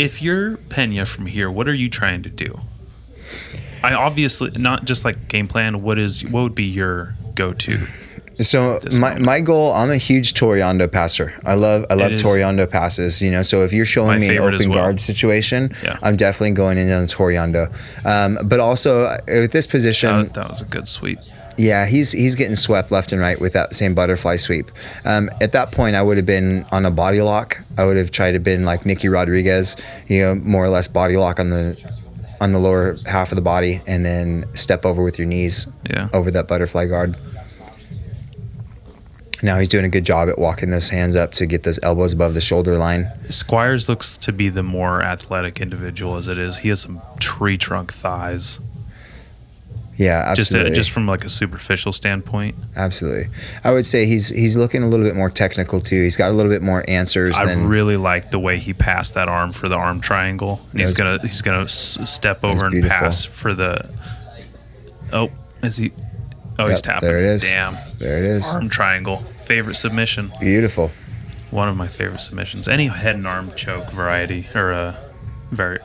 if 0.00 0.22
you're 0.22 0.56
Pena 0.56 1.04
from 1.04 1.26
here, 1.26 1.50
what 1.50 1.68
are 1.68 1.74
you 1.74 1.90
trying 1.90 2.22
to 2.22 2.30
do? 2.30 2.60
I 3.82 3.92
obviously 3.94 4.50
not 4.56 4.86
just 4.86 5.04
like 5.04 5.28
game 5.28 5.46
plan. 5.46 5.82
What 5.82 5.98
is 5.98 6.24
what 6.24 6.42
would 6.42 6.54
be 6.54 6.64
your 6.64 7.14
go-to? 7.34 7.86
So 8.40 8.80
my, 8.92 9.10
moment. 9.10 9.20
my 9.20 9.40
goal, 9.40 9.72
I'm 9.72 9.90
a 9.90 9.98
huge 9.98 10.32
Toreando 10.32 10.90
passer. 10.90 11.38
I 11.44 11.54
love 11.54 11.84
I 11.90 11.94
love. 11.94 12.12
Toreando 12.12 12.70
passes. 12.70 13.20
You 13.20 13.30
know, 13.30 13.42
so 13.42 13.62
if 13.62 13.72
you're 13.74 13.84
showing 13.84 14.20
me 14.20 14.36
an 14.36 14.38
open 14.38 14.70
well. 14.70 14.78
guard 14.78 15.00
situation, 15.00 15.74
Yeah. 15.84 15.98
I'm 16.02 16.16
definitely 16.16 16.52
going 16.52 16.78
in 16.78 16.90
on 16.90 17.06
Toreando. 17.06 17.70
Um, 18.06 18.38
but 18.48 18.58
also 18.58 19.02
uh, 19.04 19.18
with 19.26 19.52
this 19.52 19.66
position, 19.66 20.08
That, 20.08 20.34
that 20.34 20.50
was 20.50 20.62
a 20.62 20.64
good 20.64 20.88
sweep. 20.88 21.18
Yeah, 21.60 21.84
he's 21.84 22.10
he's 22.12 22.34
getting 22.34 22.56
swept 22.56 22.90
left 22.90 23.12
and 23.12 23.20
right 23.20 23.38
with 23.38 23.52
that 23.52 23.76
same 23.76 23.94
butterfly 23.94 24.36
sweep. 24.36 24.70
Um, 25.04 25.28
at 25.42 25.52
that 25.52 25.72
point, 25.72 25.94
I 25.94 26.00
would 26.02 26.16
have 26.16 26.24
been 26.24 26.64
on 26.72 26.86
a 26.86 26.90
body 26.90 27.20
lock. 27.20 27.58
I 27.76 27.84
would 27.84 27.98
have 27.98 28.10
tried 28.10 28.32
to 28.32 28.38
been 28.40 28.64
like 28.64 28.86
Nicky 28.86 29.08
Rodriguez, 29.08 29.76
you 30.08 30.22
know, 30.22 30.34
more 30.36 30.64
or 30.64 30.70
less 30.70 30.88
body 30.88 31.18
lock 31.18 31.38
on 31.38 31.50
the 31.50 31.76
on 32.40 32.52
the 32.52 32.58
lower 32.58 32.96
half 33.06 33.30
of 33.30 33.36
the 33.36 33.42
body, 33.42 33.82
and 33.86 34.06
then 34.06 34.46
step 34.54 34.86
over 34.86 35.02
with 35.04 35.18
your 35.18 35.28
knees 35.28 35.68
Yeah. 35.90 36.08
over 36.14 36.30
that 36.30 36.48
butterfly 36.48 36.86
guard. 36.86 37.14
Now 39.42 39.58
he's 39.58 39.68
doing 39.68 39.84
a 39.84 39.88
good 39.90 40.04
job 40.04 40.28
at 40.30 40.38
walking 40.38 40.70
those 40.70 40.88
hands 40.90 41.16
up 41.16 41.32
to 41.32 41.46
get 41.46 41.62
those 41.62 41.78
elbows 41.82 42.12
above 42.14 42.32
the 42.34 42.40
shoulder 42.40 42.76
line. 42.78 43.10
Squires 43.30 43.88
looks 43.88 44.16
to 44.18 44.32
be 44.32 44.48
the 44.50 44.62
more 44.62 45.02
athletic 45.02 45.60
individual 45.60 46.16
as 46.16 46.26
it 46.28 46.38
is. 46.38 46.58
He 46.58 46.68
has 46.70 46.80
some 46.80 47.00
tree 47.18 47.56
trunk 47.58 47.92
thighs. 47.92 48.60
Yeah, 50.02 50.34
Just 50.34 50.48
absolutely. 50.52 50.70
uh, 50.70 50.74
just 50.74 50.90
from 50.92 51.06
like 51.06 51.24
a 51.26 51.28
superficial 51.28 51.92
standpoint. 51.92 52.54
absolutely. 52.74 53.28
I 53.62 53.70
would 53.72 53.84
say 53.84 54.06
he's 54.06 54.30
he's 54.30 54.56
looking 54.56 54.82
a 54.82 54.88
little 54.88 55.04
bit 55.04 55.14
more 55.14 55.28
technical 55.28 55.78
too. 55.78 56.02
He's 56.02 56.16
got 56.16 56.30
a 56.30 56.32
little 56.32 56.50
bit 56.50 56.62
more 56.62 56.82
answers 56.88 57.38
I 57.38 57.44
than 57.44 57.66
really 57.68 57.98
like 57.98 58.30
the 58.30 58.38
way 58.38 58.56
he 58.58 58.72
passed 58.72 59.12
that 59.14 59.28
arm 59.28 59.50
for 59.50 59.68
the 59.68 59.74
arm 59.76 60.00
triangle. 60.00 60.60
And 60.72 60.80
he's 60.80 60.90
was- 60.90 60.96
gonna 60.96 61.18
he's 61.20 61.42
gonna 61.42 61.68
step 61.68 62.42
over 62.44 62.64
and 62.64 62.72
beautiful. 62.72 62.96
pass 62.98 63.26
for 63.26 63.54
the. 63.54 63.82
Oh, 65.12 65.28
is 65.62 65.76
he? 65.76 65.92
Oh, 66.58 66.68
he's 66.68 66.78
Yep, 66.78 66.82
tapping. 66.82 67.08
there 67.08 67.18
it 67.18 67.24
is. 67.26 67.42
Damn. 67.48 67.76
there 67.98 68.16
it 68.18 68.24
is. 68.24 68.46
Arm 68.54 68.68
triangle. 68.70 69.18
Favorite 69.18 69.76
submission. 69.76 70.32
Beautiful. 70.40 70.90
One 71.50 71.68
of 71.68 71.76
my 71.76 71.88
favorite 71.88 72.20
submissions. 72.20 72.68
Any 72.68 72.86
head 72.86 73.16
and 73.16 73.26
arm 73.26 73.52
choke 73.56 73.90
variety 73.92 74.48
or 74.54 74.72
uh, 74.72 74.94
vari- 75.50 75.80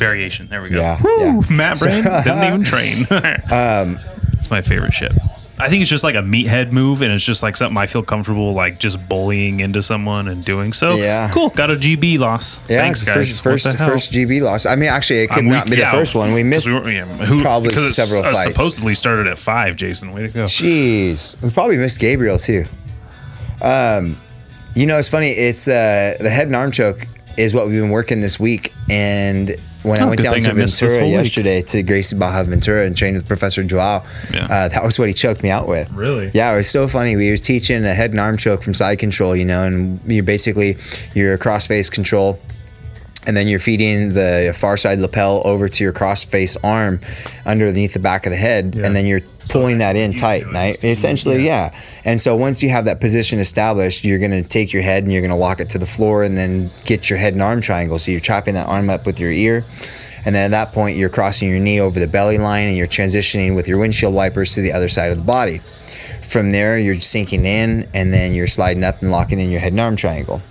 variation. 0.00 0.48
There 0.48 0.60
we 0.60 0.68
go. 0.70 0.80
Yeah, 0.80 1.00
Woo! 1.00 1.18
yeah. 1.20 1.40
Mat 1.50 1.78
Brain 1.78 2.02
didn't 2.02 2.42
even 2.44 2.64
train. 2.64 3.04
um, 3.52 3.96
it's 4.32 4.50
my 4.50 4.60
favorite 4.62 4.92
shit. 4.92 5.12
I 5.60 5.68
think 5.68 5.82
it's 5.82 5.90
just 5.90 6.02
like 6.04 6.14
a 6.14 6.22
meathead 6.22 6.72
move, 6.72 7.02
and 7.02 7.12
it's 7.12 7.22
just 7.22 7.42
like 7.42 7.54
something 7.54 7.76
I 7.76 7.86
feel 7.86 8.02
comfortable 8.02 8.54
like 8.54 8.78
just 8.78 9.06
bullying 9.10 9.60
into 9.60 9.82
someone 9.82 10.26
and 10.28 10.42
doing 10.42 10.72
so. 10.72 10.94
Yeah. 10.96 11.30
cool. 11.32 11.50
Got 11.50 11.70
a 11.70 11.74
GB 11.74 12.18
loss. 12.18 12.62
Yeah, 12.66 12.80
Thanks, 12.80 13.04
guys. 13.04 13.38
first 13.38 13.42
first 13.42 13.64
the 13.66 13.76
first 13.76 14.10
GB 14.10 14.40
loss. 14.40 14.64
I 14.64 14.74
mean, 14.76 14.88
actually, 14.88 15.18
it 15.20 15.28
could 15.28 15.40
I'm 15.44 15.48
not 15.48 15.68
be 15.68 15.76
the 15.76 15.84
first 15.86 16.14
one. 16.14 16.32
We 16.32 16.42
missed. 16.42 16.66
were- 16.66 16.88
yeah, 16.90 17.04
who, 17.04 17.42
probably 17.42 17.70
several 17.70 18.22
uh, 18.24 18.32
fights. 18.32 18.56
Supposedly 18.56 18.94
started 18.94 19.26
at 19.26 19.38
five. 19.38 19.76
Jason, 19.76 20.12
way 20.12 20.22
to 20.22 20.28
go. 20.28 20.44
Jeez, 20.46 21.40
we 21.42 21.50
probably 21.50 21.76
missed 21.76 21.98
Gabriel 22.00 22.38
too. 22.38 22.64
Um, 23.60 24.18
you 24.74 24.86
know, 24.86 24.96
it's 24.98 25.08
funny. 25.08 25.28
It's 25.30 25.68
uh, 25.68 26.16
the 26.20 26.30
head 26.30 26.46
and 26.46 26.56
arm 26.56 26.72
choke 26.72 27.06
is 27.36 27.52
what 27.52 27.66
we've 27.66 27.80
been 27.80 27.90
working 27.90 28.20
this 28.20 28.40
week, 28.40 28.72
and 28.88 29.54
when 29.82 30.00
I 30.00 30.04
Oh, 30.04 30.08
went 30.08 30.20
down 30.20 30.40
to 30.40 30.50
I 30.50 30.52
Ventura 30.52 30.90
whole 30.92 31.02
week. 31.04 31.12
yesterday 31.12 31.62
to 31.62 31.82
Gracie 31.82 32.16
Barra 32.16 32.44
Ventura 32.44 32.84
and 32.86 32.96
trained 32.96 33.16
with 33.16 33.26
Professor 33.26 33.62
Joao, 33.64 34.02
Yeah. 34.32 34.44
uh, 34.44 34.68
that 34.68 34.84
was 34.84 34.98
what 34.98 35.08
he 35.08 35.14
choked 35.14 35.42
me 35.42 35.50
out 35.50 35.66
with. 35.68 35.90
Really? 35.92 36.30
Yeah, 36.34 36.52
it 36.52 36.56
was 36.56 36.68
so 36.70 36.86
funny. 36.88 37.16
We 37.16 37.30
was 37.30 37.40
teaching 37.40 37.84
a 37.84 37.94
head 37.94 38.10
and 38.10 38.20
arm 38.20 38.36
choke 38.36 38.62
from 38.62 38.74
side 38.74 38.98
control, 38.98 39.34
you 39.34 39.44
know, 39.44 39.64
and 39.64 40.00
you 40.06 40.22
basically 40.22 40.76
you're 41.14 41.36
cross 41.38 41.66
face 41.66 41.88
control, 41.90 42.38
and 43.26 43.36
then 43.36 43.46
you're 43.48 43.58
feeding 43.60 44.14
the 44.14 44.54
far 44.56 44.76
side 44.76 44.98
lapel 44.98 45.42
over 45.44 45.68
to 45.68 45.84
your 45.84 45.92
cross 45.92 46.24
face 46.24 46.56
arm 46.64 47.00
underneath 47.46 47.92
the 47.92 47.98
back 47.98 48.26
of 48.26 48.30
the 48.32 48.38
head, 48.38 48.74
Yeah. 48.74 48.86
and 48.86 48.96
then 48.96 49.06
you're 49.06 49.20
pulling 49.48 49.78
that 49.78 49.96
in 49.96 50.14
tight, 50.14 50.46
right? 50.52 50.82
Essentially, 50.84 51.44
yeah. 51.44 51.70
And 52.04 52.20
so 52.20 52.36
once 52.36 52.62
you 52.62 52.68
have 52.70 52.84
that 52.86 53.00
position 53.00 53.38
established, 53.40 54.04
you're 54.04 54.18
gonna 54.18 54.42
take 54.42 54.72
your 54.72 54.82
head 54.82 55.02
and 55.02 55.12
you're 55.12 55.22
gonna 55.22 55.36
lock 55.36 55.60
it 55.60 55.68
to 55.70 55.78
the 55.78 55.86
floor, 55.86 56.22
and 56.22 56.36
then 56.38 56.70
get 56.84 57.10
your 57.10 57.18
head 57.18 57.32
and 57.34 57.42
arm 57.42 57.60
triangle. 57.60 57.98
So 57.98 58.10
you're 58.10 58.20
chopping 58.20 58.54
that 58.54 58.66
arm 58.68 58.88
up 58.90 59.06
with 59.06 59.18
your 59.20 59.30
ear. 59.32 59.64
And 60.26 60.34
then 60.34 60.44
at 60.44 60.50
that 60.50 60.72
point, 60.74 60.96
you're 60.98 61.08
crossing 61.08 61.48
your 61.48 61.58
knee 61.58 61.80
over 61.80 61.98
the 61.98 62.06
belly 62.06 62.36
line 62.38 62.68
and 62.68 62.76
you're 62.76 62.86
transitioning 62.86 63.54
with 63.56 63.66
your 63.66 63.78
windshield 63.78 64.12
wipers 64.14 64.52
to 64.54 64.60
the 64.60 64.70
other 64.72 64.88
side 64.88 65.10
of 65.10 65.16
the 65.16 65.24
body. 65.24 65.62
From 66.22 66.50
there, 66.52 66.78
you're 66.78 67.00
sinking 67.00 67.44
in 67.46 67.88
and 67.94 68.12
then 68.12 68.34
you're 68.34 68.46
sliding 68.46 68.84
up 68.84 69.00
and 69.00 69.10
locking 69.10 69.40
in 69.40 69.50
your 69.50 69.60
head 69.60 69.72
and 69.72 69.80
arm 69.80 69.96
triangle. 69.96 70.42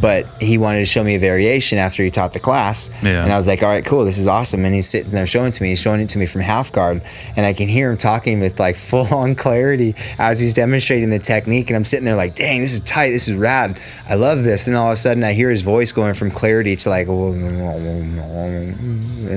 But 0.00 0.26
he 0.40 0.58
wanted 0.58 0.80
to 0.80 0.86
show 0.86 1.02
me 1.02 1.14
a 1.14 1.18
variation 1.18 1.78
after 1.78 2.02
he 2.02 2.10
taught 2.10 2.34
the 2.34 2.40
class. 2.40 2.90
Yeah. 3.02 3.24
And 3.24 3.32
I 3.32 3.38
was 3.38 3.48
like, 3.48 3.62
all 3.62 3.70
right, 3.70 3.84
cool, 3.84 4.04
this 4.04 4.18
is 4.18 4.26
awesome. 4.26 4.64
And 4.64 4.74
he's 4.74 4.88
sitting 4.88 5.12
there 5.12 5.26
showing 5.26 5.48
it 5.48 5.54
to 5.54 5.62
me. 5.62 5.70
He's 5.70 5.80
showing 5.80 6.00
it 6.00 6.08
to 6.10 6.18
me 6.18 6.26
from 6.26 6.42
half 6.42 6.70
guard. 6.70 7.00
And 7.36 7.46
I 7.46 7.54
can 7.54 7.68
hear 7.68 7.90
him 7.90 7.96
talking 7.96 8.40
with 8.40 8.60
like 8.60 8.76
full 8.90 9.12
on 9.14 9.34
clarity 9.34 9.94
as 10.18 10.40
he's 10.40 10.52
demonstrating 10.54 11.10
the 11.10 11.18
technique. 11.18 11.70
And 11.70 11.76
I'm 11.76 11.84
sitting 11.84 12.04
there 12.04 12.16
like, 12.16 12.34
dang, 12.34 12.60
this 12.60 12.74
is 12.74 12.80
tight. 12.80 13.10
This 13.10 13.28
is 13.28 13.36
rad. 13.36 13.78
I 14.08 14.14
love 14.14 14.44
this. 14.44 14.66
And 14.66 14.76
all 14.76 14.88
of 14.88 14.94
a 14.94 14.96
sudden, 14.96 15.24
I 15.24 15.32
hear 15.32 15.50
his 15.50 15.62
voice 15.62 15.92
going 15.92 16.14
from 16.14 16.30
clarity 16.30 16.76
to 16.76 16.90
like, 16.90 17.08
and 17.08 18.22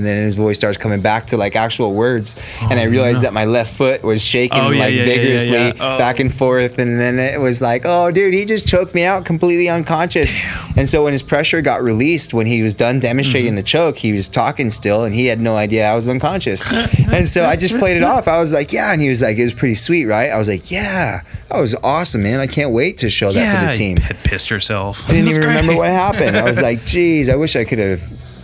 then 0.05 0.23
his 0.23 0.35
voice 0.35 0.57
starts 0.57 0.77
coming 0.77 1.01
back 1.01 1.25
to 1.27 1.37
like 1.37 1.55
actual 1.55 1.93
words. 1.93 2.35
and 2.61 2.79
I 2.79 2.85
oh, 2.85 2.89
realized 2.89 3.23
that 3.23 3.33
my 3.33 3.45
left 3.45 3.75
foot 3.75 4.03
was 4.03 4.23
shaking 4.23 4.59
Oh, 4.59 4.71
yeah, 4.71 4.79
like 4.79 4.93
yeah, 4.93 5.05
vigorously. 5.05 5.73
Oh. 5.79 5.97
back 5.97 6.19
and 6.19 6.33
forth. 6.33 6.79
And 6.79 6.99
then 6.99 7.19
it 7.19 7.39
was 7.39 7.61
like, 7.61 7.83
oh, 7.85 8.11
dude, 8.11 8.33
he 8.33 8.45
just 8.45 8.67
choked 8.67 8.93
me 8.93 9.03
out 9.03 9.25
completely 9.25 9.69
unconscious. 9.69 10.35
And 10.77 10.87
so 10.87 11.03
when 11.03 11.13
his 11.13 11.23
pressure 11.23 11.61
got 11.61 11.81
released, 11.83 12.33
when 12.33 12.45
he 12.45 12.61
was 12.63 12.73
done 12.73 12.99
demonstrating 12.99 13.49
Mm-hmm. 13.51 13.55
the 13.57 13.63
choke, 13.63 13.97
he 13.97 14.11
was 14.13 14.27
talking 14.27 14.69
still 14.69 15.03
and 15.03 15.13
he 15.13 15.25
had 15.27 15.39
no 15.39 15.55
idea 15.57 15.85
I 15.89 15.95
was 15.95 16.07
unconscious. 16.09 16.63
and 17.11 17.27
so 17.27 17.45
I 17.45 17.55
just 17.55 17.77
played 17.77 17.97
it 17.97 18.03
off. 18.03 18.27
I 18.27 18.39
was 18.39 18.53
like, 18.53 18.71
yeah. 18.73 18.91
And 18.93 19.01
he 19.01 19.09
was 19.09 19.21
like, 19.21 19.37
it 19.37 19.43
was 19.43 19.53
pretty 19.53 19.75
sweet, 19.75 20.05
right? 20.05 20.29
I 20.29 20.37
was 20.37 20.47
like, 20.47 20.69
yeah, 20.71 21.21
that 21.49 21.57
was 21.59 21.75
awesome, 21.75 22.23
man. 22.23 22.39
I 22.39 22.47
can't 22.47 22.71
wait 22.71 22.97
to 22.99 23.09
show 23.09 23.31
that 23.31 23.59
to 23.61 23.65
the 23.71 23.71
team. 23.77 23.97
had 23.97 24.17
pissed 24.23 24.49
yourself. 24.49 25.07
I 25.09 25.13
didn't 25.13 25.29
even 25.29 25.41
remember 25.41 25.75
what 25.75 25.89
happened. 25.89 26.37
I 26.37 26.43
was 26.43 26.61
like, 26.61 26.85
geez, 26.85 27.29
I 27.29 27.35
wish 27.35 27.55
I 27.55 27.63
could 27.65 27.79
have 27.79 28.01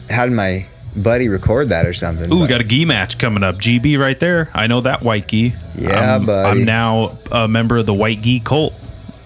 had 0.10 0.32
my 0.32 0.66
buddy 0.96 1.28
record 1.28 1.70
that 1.70 1.86
or 1.86 1.94
something. 1.94 2.32
Ooh, 2.32 2.36
we 2.38 2.42
but- 2.44 2.48
got 2.50 2.62
a 2.62 2.64
gi 2.64 2.86
match 2.86 3.18
coming 3.18 3.44
up. 3.44 3.56
GB 3.56 4.00
right 4.00 4.20
there. 4.20 4.50
I 4.54 4.68
know 4.68 4.82
that 4.82 5.02
white 5.04 5.28
gi. 5.28 5.54
Yeah, 5.76 6.16
I'm, 6.16 6.26
buddy. 6.26 6.60
I'm 6.62 6.66
now 6.66 7.18
a 7.32 7.48
member 7.48 7.78
of 7.78 7.86
the 7.86 7.94
white 7.94 8.22
gi 8.22 8.40
cult. 8.40 8.74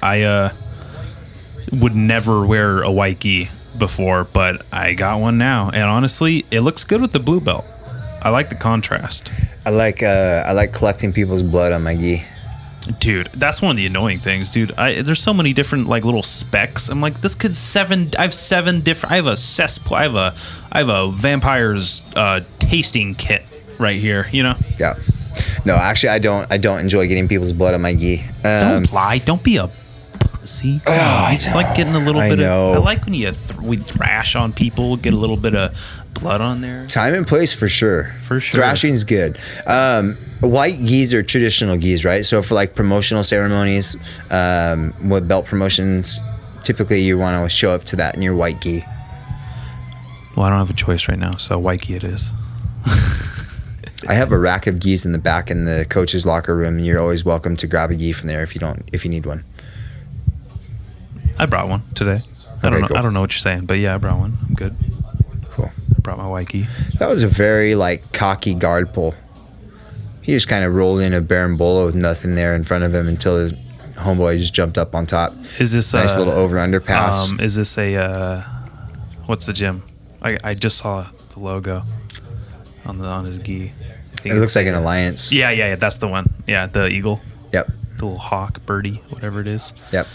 I 0.01 0.23
uh, 0.23 0.53
would 1.71 1.95
never 1.95 2.45
wear 2.45 2.81
a 2.81 2.91
white 2.91 3.19
gi 3.19 3.49
before, 3.77 4.23
but 4.25 4.65
I 4.71 4.93
got 4.93 5.19
one 5.19 5.37
now, 5.37 5.69
and 5.69 5.83
honestly, 5.83 6.45
it 6.51 6.61
looks 6.61 6.83
good 6.83 7.01
with 7.01 7.11
the 7.11 7.19
blue 7.19 7.39
belt. 7.39 7.65
I 8.21 8.29
like 8.29 8.49
the 8.49 8.55
contrast, 8.55 9.31
I 9.65 9.69
like 9.69 10.03
uh, 10.03 10.43
I 10.45 10.51
like 10.53 10.73
collecting 10.73 11.13
people's 11.13 11.43
blood 11.43 11.71
on 11.71 11.83
my 11.83 11.95
gi. 11.95 12.23
dude. 12.99 13.27
That's 13.27 13.61
one 13.61 13.71
of 13.71 13.77
the 13.77 13.85
annoying 13.85 14.17
things, 14.19 14.49
dude. 14.51 14.71
I, 14.77 15.01
there's 15.01 15.21
so 15.21 15.33
many 15.33 15.53
different 15.53 15.87
like 15.87 16.03
little 16.03 16.23
specks. 16.23 16.89
I'm 16.89 16.99
like, 17.01 17.21
this 17.21 17.35
kid's 17.35 17.57
seven. 17.57 18.07
I 18.17 18.23
have 18.23 18.33
seven 18.33 18.81
different. 18.81 19.13
I 19.13 19.15
have 19.17 19.27
a 19.27 19.37
cesspool. 19.37 19.95
I 19.95 20.03
have 20.03 20.15
a 20.15 20.33
I 20.71 20.79
have 20.79 20.89
a 20.89 21.11
vampire's 21.11 22.01
uh, 22.15 22.41
tasting 22.59 23.15
kit 23.15 23.45
right 23.77 23.99
here. 23.99 24.27
You 24.31 24.43
know. 24.43 24.55
Yeah. 24.79 24.95
No, 25.65 25.75
actually, 25.75 26.09
I 26.09 26.19
don't. 26.19 26.51
I 26.51 26.57
don't 26.57 26.79
enjoy 26.79 27.07
getting 27.07 27.27
people's 27.27 27.53
blood 27.53 27.73
on 27.73 27.81
my 27.81 27.93
gi. 27.93 28.21
Um, 28.43 28.83
Don't 28.83 28.91
lie. 28.93 29.19
Don't 29.19 29.43
be 29.43 29.57
a 29.57 29.69
Come 30.57 30.81
Oh. 30.87 30.91
I 30.91 31.35
just 31.35 31.53
like 31.55 31.75
getting 31.75 31.95
a 31.95 31.99
little 31.99 32.21
I 32.21 32.29
bit 32.29 32.39
know. 32.39 32.71
of. 32.71 32.75
I 32.77 32.79
like 32.79 33.05
when 33.05 33.13
you 33.13 33.31
th- 33.31 33.59
we 33.61 33.77
thrash 33.77 34.35
on 34.35 34.51
people, 34.53 34.97
get 34.97 35.13
a 35.13 35.17
little 35.17 35.37
bit 35.37 35.55
of 35.55 35.77
blood 36.13 36.41
on 36.41 36.61
there. 36.61 36.85
Time 36.87 37.13
and 37.13 37.25
place 37.27 37.53
for 37.53 37.67
sure. 37.69 38.11
For 38.25 38.39
sure. 38.39 38.59
Thrashing's 38.59 39.03
good. 39.03 39.37
Um, 39.65 40.15
white 40.41 40.83
gis 40.85 41.13
are 41.13 41.23
traditional 41.23 41.77
gis, 41.77 42.03
right? 42.03 42.25
So 42.25 42.41
for 42.41 42.55
like 42.55 42.75
promotional 42.75 43.23
ceremonies, 43.23 43.95
um, 44.31 44.93
with 45.09 45.27
belt 45.27 45.45
promotions, 45.45 46.19
typically 46.63 47.01
you 47.01 47.17
want 47.17 47.43
to 47.43 47.49
show 47.49 47.71
up 47.71 47.83
to 47.85 47.95
that 47.97 48.15
in 48.15 48.21
your 48.21 48.35
white 48.35 48.59
gi. 48.61 48.83
Well, 50.35 50.45
I 50.45 50.49
don't 50.49 50.59
have 50.59 50.69
a 50.69 50.73
choice 50.73 51.07
right 51.07 51.19
now, 51.19 51.35
so 51.35 51.57
white 51.59 51.81
key 51.81 51.95
it 51.95 52.03
is. 52.03 52.31
I 54.07 54.13
have 54.13 54.31
a 54.31 54.39
rack 54.39 54.65
of 54.67 54.79
gis 54.79 55.03
in 55.05 55.11
the 55.11 55.17
back 55.19 55.51
in 55.51 55.65
the 55.65 55.85
coach's 55.89 56.25
locker 56.25 56.55
room, 56.55 56.79
you're 56.79 56.99
always 57.01 57.25
welcome 57.25 57.57
to 57.57 57.67
grab 57.67 57.91
a 57.91 57.95
gi 57.95 58.13
from 58.13 58.27
there 58.27 58.41
if 58.41 58.55
you 58.55 58.59
don't 58.59 58.87
if 58.93 59.03
you 59.03 59.11
need 59.11 59.25
one. 59.25 59.43
I 61.39 61.45
brought 61.45 61.69
one 61.69 61.81
today. 61.95 62.19
I 62.61 62.63
don't 62.63 62.73
Okay, 62.73 62.81
know. 62.81 62.87
cool. 62.89 62.97
I 62.97 63.01
don't 63.01 63.13
know 63.13 63.21
what 63.21 63.31
you're 63.31 63.39
saying, 63.39 63.65
but 63.65 63.75
yeah, 63.79 63.95
I 63.95 63.97
brought 63.97 64.19
one. 64.19 64.37
I'm 64.47 64.53
good. 64.55 64.75
Cool. 65.51 65.71
I 65.95 65.99
brought 66.01 66.17
my 66.17 66.45
key. 66.45 66.67
That 66.99 67.09
was 67.09 67.23
a 67.23 67.27
very 67.27 67.75
like 67.75 68.11
cocky 68.13 68.53
guard 68.53 68.93
pull. 68.93 69.15
He 70.21 70.33
just 70.33 70.47
kind 70.47 70.63
of 70.65 70.75
rolled 70.75 70.99
in 71.01 71.13
a 71.13 71.21
Baron 71.21 71.57
with 71.57 71.95
nothing 71.95 72.35
there 72.35 72.53
in 72.55 72.63
front 72.63 72.83
of 72.83 72.93
him 72.93 73.07
until 73.07 73.49
the 73.49 73.57
homeboy 73.95 74.37
just 74.37 74.53
jumped 74.53 74.77
up 74.77 74.93
on 74.93 75.05
top. 75.05 75.33
Is 75.59 75.71
this 75.71 75.93
a 75.93 75.97
Nice 75.97 76.15
uh, 76.15 76.19
little 76.19 76.33
over 76.33 76.59
under 76.59 76.79
pass. 76.79 77.29
Um, 77.29 77.39
is 77.39 77.55
this 77.55 77.77
a 77.77 77.95
uh, 77.95 78.41
what's 79.25 79.45
the 79.45 79.53
gym? 79.53 79.83
I, 80.21 80.37
I 80.43 80.53
just 80.53 80.77
saw 80.77 81.07
the 81.29 81.39
logo 81.39 81.83
on 82.85 82.97
the 82.97 83.07
on 83.07 83.25
his 83.25 83.39
gi. 83.39 83.71
I 84.13 84.15
think 84.17 84.35
it 84.35 84.39
looks 84.39 84.55
like 84.55 84.67
an 84.67 84.75
alliance. 84.75 85.31
Yeah, 85.31 85.49
yeah, 85.51 85.69
yeah. 85.69 85.75
That's 85.75 85.97
the 85.97 86.07
one. 86.07 86.33
Yeah, 86.45 86.67
the 86.67 86.87
eagle, 86.89 87.21
Yep. 87.53 87.67
the 87.97 88.05
little 88.05 88.19
hawk, 88.19 88.65
birdie, 88.65 89.01
whatever 89.09 89.39
it 89.39 89.47
is. 89.47 89.71
Yep. 89.93 90.07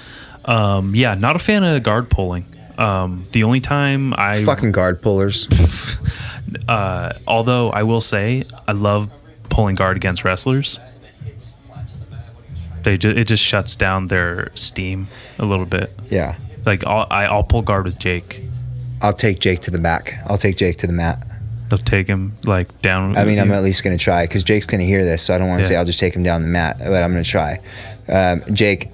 Um, 0.46 0.94
yeah, 0.94 1.14
not 1.14 1.36
a 1.36 1.38
fan 1.38 1.64
of 1.64 1.82
guard 1.82 2.10
pulling. 2.10 2.46
Um, 2.76 3.24
the 3.32 3.44
only 3.44 3.60
time 3.60 4.12
I 4.14 4.42
Fucking 4.42 4.72
guard 4.72 5.00
pullers. 5.00 5.46
uh, 6.68 7.12
although 7.26 7.70
I 7.70 7.82
will 7.84 8.00
say 8.00 8.44
I 8.66 8.72
love 8.72 9.10
pulling 9.48 9.74
guard 9.76 9.96
against 9.96 10.24
wrestlers. 10.24 10.78
They 12.82 12.98
ju- 12.98 13.10
it 13.10 13.24
just 13.28 13.42
shuts 13.42 13.76
down 13.76 14.08
their 14.08 14.50
steam 14.54 15.06
a 15.38 15.44
little 15.46 15.64
bit. 15.64 15.90
Yeah. 16.10 16.36
Like 16.66 16.84
I'll, 16.86 17.06
I, 17.10 17.26
I'll 17.26 17.44
pull 17.44 17.62
guard 17.62 17.84
with 17.86 17.98
Jake. 17.98 18.42
I'll 19.00 19.12
take 19.12 19.38
Jake 19.40 19.60
to 19.62 19.70
the 19.70 19.78
back. 19.78 20.14
I'll 20.26 20.38
take 20.38 20.56
Jake 20.56 20.78
to 20.78 20.86
the 20.86 20.92
mat. 20.92 21.26
They'll 21.70 21.78
take 21.78 22.06
him 22.06 22.36
like 22.44 22.82
down. 22.82 23.16
I 23.16 23.24
mean, 23.24 23.38
I'm 23.40 23.48
you. 23.48 23.54
at 23.54 23.62
least 23.62 23.82
going 23.84 23.96
to 23.96 24.02
try 24.02 24.24
because 24.24 24.44
Jake's 24.44 24.66
going 24.66 24.80
to 24.80 24.86
hear 24.86 25.04
this, 25.04 25.22
so 25.22 25.34
I 25.34 25.38
don't 25.38 25.48
want 25.48 25.60
to 25.60 25.64
Yeah. 25.64 25.68
say 25.68 25.76
I'll 25.76 25.84
just 25.86 25.98
take 25.98 26.14
him 26.14 26.22
down 26.22 26.42
the 26.42 26.48
mat, 26.48 26.76
but 26.78 27.02
I'm 27.02 27.12
going 27.12 27.24
to 27.24 27.30
try. 27.30 27.60
Um, 28.08 28.42
Jake 28.52 28.90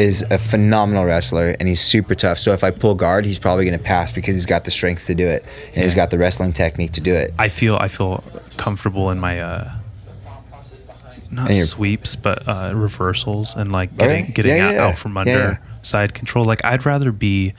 is 0.00 0.22
a 0.30 0.38
phenomenal 0.38 1.04
wrestler 1.04 1.54
and 1.60 1.68
he's 1.68 1.80
super 1.80 2.14
tough. 2.14 2.38
So 2.38 2.52
if 2.52 2.64
I 2.64 2.70
pull 2.70 2.94
guard, 2.94 3.24
he's 3.26 3.38
probably 3.38 3.64
going 3.66 3.76
to 3.78 3.84
pass 3.84 4.12
because 4.12 4.34
he's 4.34 4.46
got 4.46 4.64
the 4.64 4.70
strength 4.70 5.06
to 5.06 5.14
do 5.14 5.26
it 5.28 5.44
and 5.74 5.84
he's 5.84 5.94
got 5.94 6.10
the 6.10 6.18
wrestling 6.18 6.52
technique 6.52 6.92
to 6.92 7.00
do 7.00 7.14
it. 7.14 7.34
I 7.38 7.48
feel 7.48 7.76
I 7.76 7.88
feel 7.88 8.24
comfortable 8.56 9.10
in 9.10 9.18
my 9.20 9.40
uh, 9.40 9.72
not 11.30 11.54
sweeps, 11.54 12.16
but 12.16 12.46
uh, 12.48 12.72
reversals 12.74 13.54
and 13.54 13.70
like 13.70 13.90
Okay. 13.94 14.06
getting 14.06 14.32
getting 14.32 14.56
Yeah, 14.56 14.66
out, 14.68 14.74
yeah, 14.74 14.86
out 14.88 14.98
from 14.98 15.16
under 15.16 15.30
Yeah, 15.30 15.50
yeah. 15.50 15.56
side 15.82 16.14
control. 16.14 16.44
Like 16.44 16.64
I'd 16.64 16.84
rather 16.84 17.12
be 17.12 17.54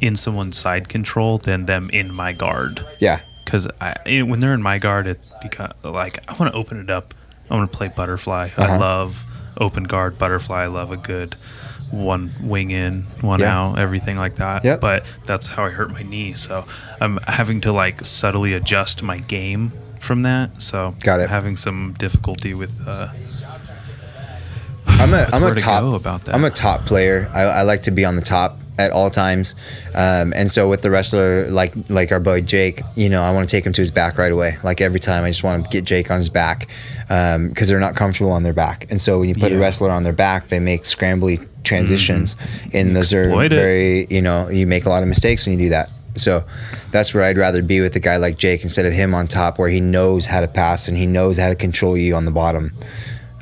in 0.00 0.16
someone's 0.16 0.58
side 0.58 0.88
control 0.88 1.38
than 1.38 1.64
them 1.66 1.88
in 1.90 2.12
my 2.14 2.32
guard. 2.32 2.84
Yeah. 2.98 3.20
because 3.44 3.66
when 4.06 4.40
they're 4.40 4.52
in 4.54 4.62
my 4.62 4.78
guard, 4.78 5.06
it's 5.06 5.32
because 5.42 5.70
like 5.84 6.18
I 6.28 6.34
want 6.34 6.52
to 6.52 6.58
open 6.58 6.78
it 6.80 6.90
up. 6.90 7.14
I 7.50 7.54
want 7.56 7.70
to 7.70 7.76
play 7.78 7.88
butterfly. 7.88 8.48
I 8.56 8.62
Uh-huh. 8.64 8.78
love 8.78 9.24
open 9.58 9.84
guard 9.84 10.18
butterfly. 10.18 10.64
I 10.64 10.66
love 10.66 10.90
a 10.90 10.96
good 10.98 11.32
one 11.90 12.30
wing 12.42 12.70
in, 12.70 13.02
one 13.20 13.40
Yeah. 13.40 13.56
out, 13.56 13.78
everything 13.78 14.16
like 14.18 14.36
that. 14.36 14.64
Yep. 14.64 14.80
But 14.80 15.06
that's 15.24 15.46
how 15.46 15.64
I 15.64 15.70
hurt 15.70 15.90
my 15.92 16.02
knee. 16.02 16.32
So 16.32 16.64
I'm 17.00 17.18
having 17.26 17.60
to 17.62 17.72
like 17.72 18.04
subtly 18.04 18.52
adjust 18.54 19.02
my 19.02 19.18
game 19.18 19.72
from 20.00 20.22
that. 20.22 20.62
So 20.62 20.94
Got 21.02 21.20
it. 21.20 21.24
I'm 21.24 21.28
having 21.28 21.56
some 21.56 21.94
difficulty 21.98 22.54
with. 22.54 22.80
Uh, 22.86 23.08
I'm 24.88 25.12
a, 25.12 25.26
where 25.42 25.52
a 25.52 25.56
to 25.56 25.60
top. 25.62 25.82
about 25.94 26.24
that. 26.24 26.34
I'm 26.34 26.44
a 26.44 26.50
top 26.50 26.86
player. 26.86 27.30
I, 27.34 27.42
I 27.42 27.62
like 27.62 27.82
to 27.82 27.90
be 27.90 28.04
on 28.04 28.16
the 28.16 28.22
top 28.22 28.58
at 28.78 28.90
all 28.90 29.10
times, 29.10 29.54
um, 29.94 30.32
and 30.34 30.50
so 30.50 30.68
with 30.68 30.82
the 30.82 30.90
wrestler 30.90 31.48
like 31.50 31.74
like 31.88 32.12
our 32.12 32.20
boy 32.20 32.40
Jake, 32.40 32.82
you 32.94 33.08
know, 33.08 33.22
I 33.22 33.32
want 33.32 33.48
to 33.48 33.56
take 33.56 33.64
him 33.64 33.72
to 33.72 33.80
his 33.80 33.90
back 33.90 34.18
right 34.18 34.32
away. 34.32 34.56
Like 34.64 34.80
every 34.80 35.00
time, 35.00 35.24
I 35.24 35.30
just 35.30 35.44
want 35.44 35.64
to 35.64 35.70
get 35.70 35.84
Jake 35.84 36.10
on 36.10 36.18
his 36.18 36.28
back 36.28 36.68
because 37.08 37.68
they're 37.68 37.80
not 37.80 37.96
comfortable 37.96 38.32
on 38.32 38.42
their 38.42 38.52
back, 38.52 38.86
and 38.90 39.00
so 39.00 39.20
when 39.20 39.28
you 39.28 39.34
put 39.34 39.52
a 39.52 39.58
wrestler 39.58 39.90
on 39.90 40.02
their 40.02 40.12
back, 40.12 40.48
they 40.48 40.60
make 40.60 40.84
scrambly 40.84 41.46
transitions, 41.64 42.36
and 42.72 42.94
those 42.94 43.12
are 43.12 43.24
Exploit 43.24 43.52
it. 43.52 43.56
very 43.56 44.06
you 44.10 44.22
know 44.22 44.48
you 44.48 44.66
make 44.66 44.84
a 44.86 44.88
lot 44.88 45.02
of 45.02 45.08
mistakes 45.08 45.46
when 45.46 45.58
you 45.58 45.66
do 45.66 45.70
that. 45.70 45.90
So 46.16 46.44
that's 46.92 47.12
where 47.12 47.24
I'd 47.24 47.36
rather 47.36 47.62
be 47.62 47.82
with 47.82 47.94
a 47.96 48.00
guy 48.00 48.16
like 48.16 48.38
Jake 48.38 48.62
instead 48.62 48.86
of 48.86 48.92
him 48.92 49.14
on 49.14 49.28
top, 49.28 49.58
where 49.58 49.68
he 49.68 49.80
knows 49.80 50.24
how 50.24 50.40
to 50.40 50.48
pass 50.48 50.88
and 50.88 50.96
he 50.96 51.06
knows 51.06 51.36
how 51.36 51.48
to 51.48 51.54
control 51.54 51.96
you 51.96 52.16
on 52.16 52.24
the 52.24 52.30
bottom. 52.30 52.72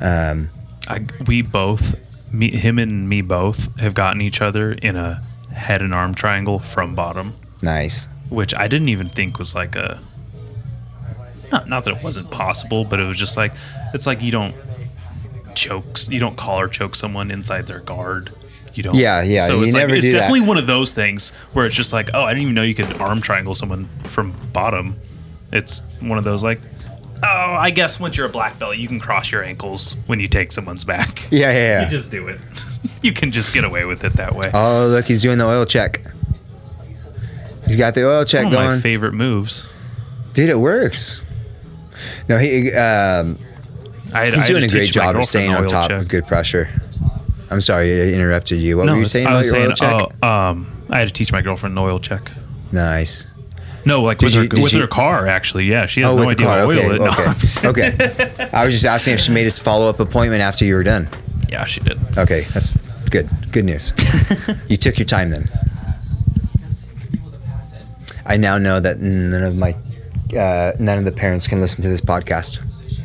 Um, 0.01 0.51
I, 0.89 1.07
we 1.27 1.43
both, 1.43 1.95
me, 2.35 2.51
him 2.51 2.79
and 2.79 3.09
me 3.09 3.23
both, 3.23 3.75
have 3.79 3.95
gotten 3.95 4.21
each 4.21 4.41
other 4.43 4.73
in 4.73 4.97
a 4.97 5.23
head 5.53 5.81
and 5.83 5.95
arm 5.95 6.15
triangle 6.15 6.59
from 6.59 6.95
bottom. 6.95 7.35
nice. 7.63 8.09
which 8.29 8.55
I 8.57 8.67
didn't 8.69 8.89
even 8.89 9.09
think 9.09 9.39
was 9.39 9.55
like 9.55 9.77
a 9.77 10.01
not, 11.53 11.69
not 11.69 11.85
that 11.85 11.97
it 11.99 12.03
wasn't 12.03 12.31
possible, 12.31 12.85
but 12.85 12.99
it 13.01 13.05
was 13.05 13.19
just 13.19 13.37
like 13.37 13.53
it's 13.93 14.07
like 14.07 14.23
you 14.23 14.33
don't 14.33 14.55
choke 15.55 15.85
you 16.09 16.19
don't 16.19 16.37
collar 16.37 16.69
choke 16.69 16.95
someone 16.95 17.31
inside 17.31 17.65
their 17.67 17.81
guard. 17.81 18.29
You 18.75 18.83
don't. 18.83 18.97
Yeah, 18.97 19.23
yeah, 19.23 19.47
So 19.47 19.59
you 19.59 19.65
it's 19.65 19.75
like 19.75 19.89
it's 19.91 20.07
do 20.07 20.13
that. 20.13 20.19
definitely 20.19 20.41
one 20.41 20.59
of 20.59 20.67
those 20.67 20.93
things 20.93 21.31
where 21.53 21.65
it's 21.65 21.77
just 21.77 21.93
like, 21.93 22.11
oh, 22.13 22.23
I 22.23 22.33
didn't 22.35 22.43
even 22.43 22.55
know 22.55 22.63
you 22.63 22.75
could 22.75 22.93
arm 23.01 23.21
triangle 23.21 23.55
someone 23.55 23.85
from 24.05 24.35
bottom. 24.53 24.99
It's 25.53 25.81
one 26.01 26.19
of 26.19 26.25
those 26.25 26.43
like, 26.43 26.61
oh, 27.25 27.57
I 27.59 27.71
guess 27.71 27.99
once 27.99 28.17
you're 28.17 28.27
a 28.27 28.31
black 28.31 28.59
belt, 28.59 28.77
you 28.77 28.89
can 28.89 29.01
cross 29.01 29.31
your 29.33 29.43
ankles 29.43 29.97
when 30.07 30.21
you 30.21 30.29
take 30.29 30.53
someone's 30.53 30.85
back. 30.85 31.27
Yeah, 31.31 31.51
yeah, 31.51 31.53
yeah. 31.53 31.85
You 31.85 31.91
just 31.91 32.11
do 32.11 32.29
it. 32.29 32.41
you 33.03 33.13
can 33.13 33.31
just 33.31 33.53
get 33.55 33.65
away 33.65 33.85
with 33.85 34.05
it 34.05 34.13
that 34.15 34.35
way. 34.35 34.51
Oh, 34.53 34.89
look, 34.89 35.07
he's 35.07 35.23
doing 35.23 35.39
the 35.39 35.47
oil 35.47 35.65
check. 35.65 36.01
He's 37.67 37.77
got 37.77 37.95
the 37.95 38.07
oil 38.07 38.25
check 38.25 38.45
one 38.45 38.53
of 38.53 38.59
my 38.59 38.67
going. 38.67 38.81
favorite 38.81 39.15
moves. 39.15 39.67
Dude, 40.35 40.51
it 40.51 40.59
works. 40.59 41.23
No, 42.29 42.39
he 42.39 42.73
um, 42.75 43.39
I 44.15 44.21
had, 44.21 44.35
he's 44.35 44.47
had 44.47 44.53
doing 44.53 44.65
a 44.65 44.69
great 44.69 44.93
job 44.93 45.17
of 45.17 45.25
staying 45.25 45.55
on 45.55 45.67
top 45.67 45.89
check. 45.91 46.03
of 46.03 46.09
good 46.09 46.27
pressure. 46.27 46.71
I'm 47.51 47.61
sorry, 47.61 48.03
I 48.03 48.15
interrupted 48.15 48.61
you. 48.61 48.77
What 48.77 48.89
were 48.89 48.97
you 48.97 49.07
saying 49.07 49.27
I 49.27 49.37
was 49.39 49.47
your 49.47 49.55
saying, 49.55 49.69
oil 49.69 49.75
check? 49.75 50.17
oh, 50.23 50.29
um, 50.29 50.85
I 50.91 50.99
had 50.99 51.09
to 51.09 51.15
teach 51.15 51.33
my 51.33 51.41
girlfriend 51.41 51.79
an 51.79 51.85
oil 51.85 51.99
check. 51.99 52.31
nice. 52.73 53.27
No, 53.87 54.03
like 54.03 54.19
Did 54.19 54.27
with, 54.27 54.35
you- 54.35 54.41
her, 54.59 54.63
with 54.63 54.73
you- 54.73 54.81
her 54.81 54.87
car, 54.87 55.27
actually. 55.27 55.65
Yeah, 55.67 55.87
she 55.87 56.01
has 56.01 56.13
Oh, 56.13 56.17
no 56.17 56.29
idea 56.31 56.47
how 56.49 56.57
to 56.57 56.63
oil 56.63 56.79
Okay, 56.79 56.95
it. 56.95 56.99
No, 57.63 57.71
okay, 57.71 57.93
okay. 58.01 58.49
I 58.53 58.65
was 58.65 58.73
just 58.75 58.85
asking 58.87 59.15
if 59.15 59.21
she 59.21 59.33
made 59.33 59.45
his 59.45 59.59
follow 59.59 59.89
up 59.91 60.01
appointment 60.01 60.41
after 60.43 60.65
you 60.65 60.75
were 60.75 60.83
done. 60.85 61.09
yeah, 61.51 61.65
she 61.67 61.81
did. 61.81 61.99
Okay, 62.17 62.43
that's 62.55 62.75
good. 63.11 63.29
Good 63.53 63.65
news. 63.67 63.93
you 64.69 64.77
took 64.77 64.99
your 64.99 65.05
time 65.07 65.31
then. 65.31 65.45
I 68.27 68.37
now 68.39 68.57
know 68.59 68.81
that 68.81 69.01
none 69.01 69.43
of 69.43 69.59
my, 69.59 69.77
uh, 70.37 70.73
none 70.79 70.99
of 70.99 71.05
the 71.05 71.13
parents 71.13 71.47
can 71.47 71.61
listen 71.61 71.83
to 71.83 71.89
this 71.89 72.01
podcast. 72.01 72.61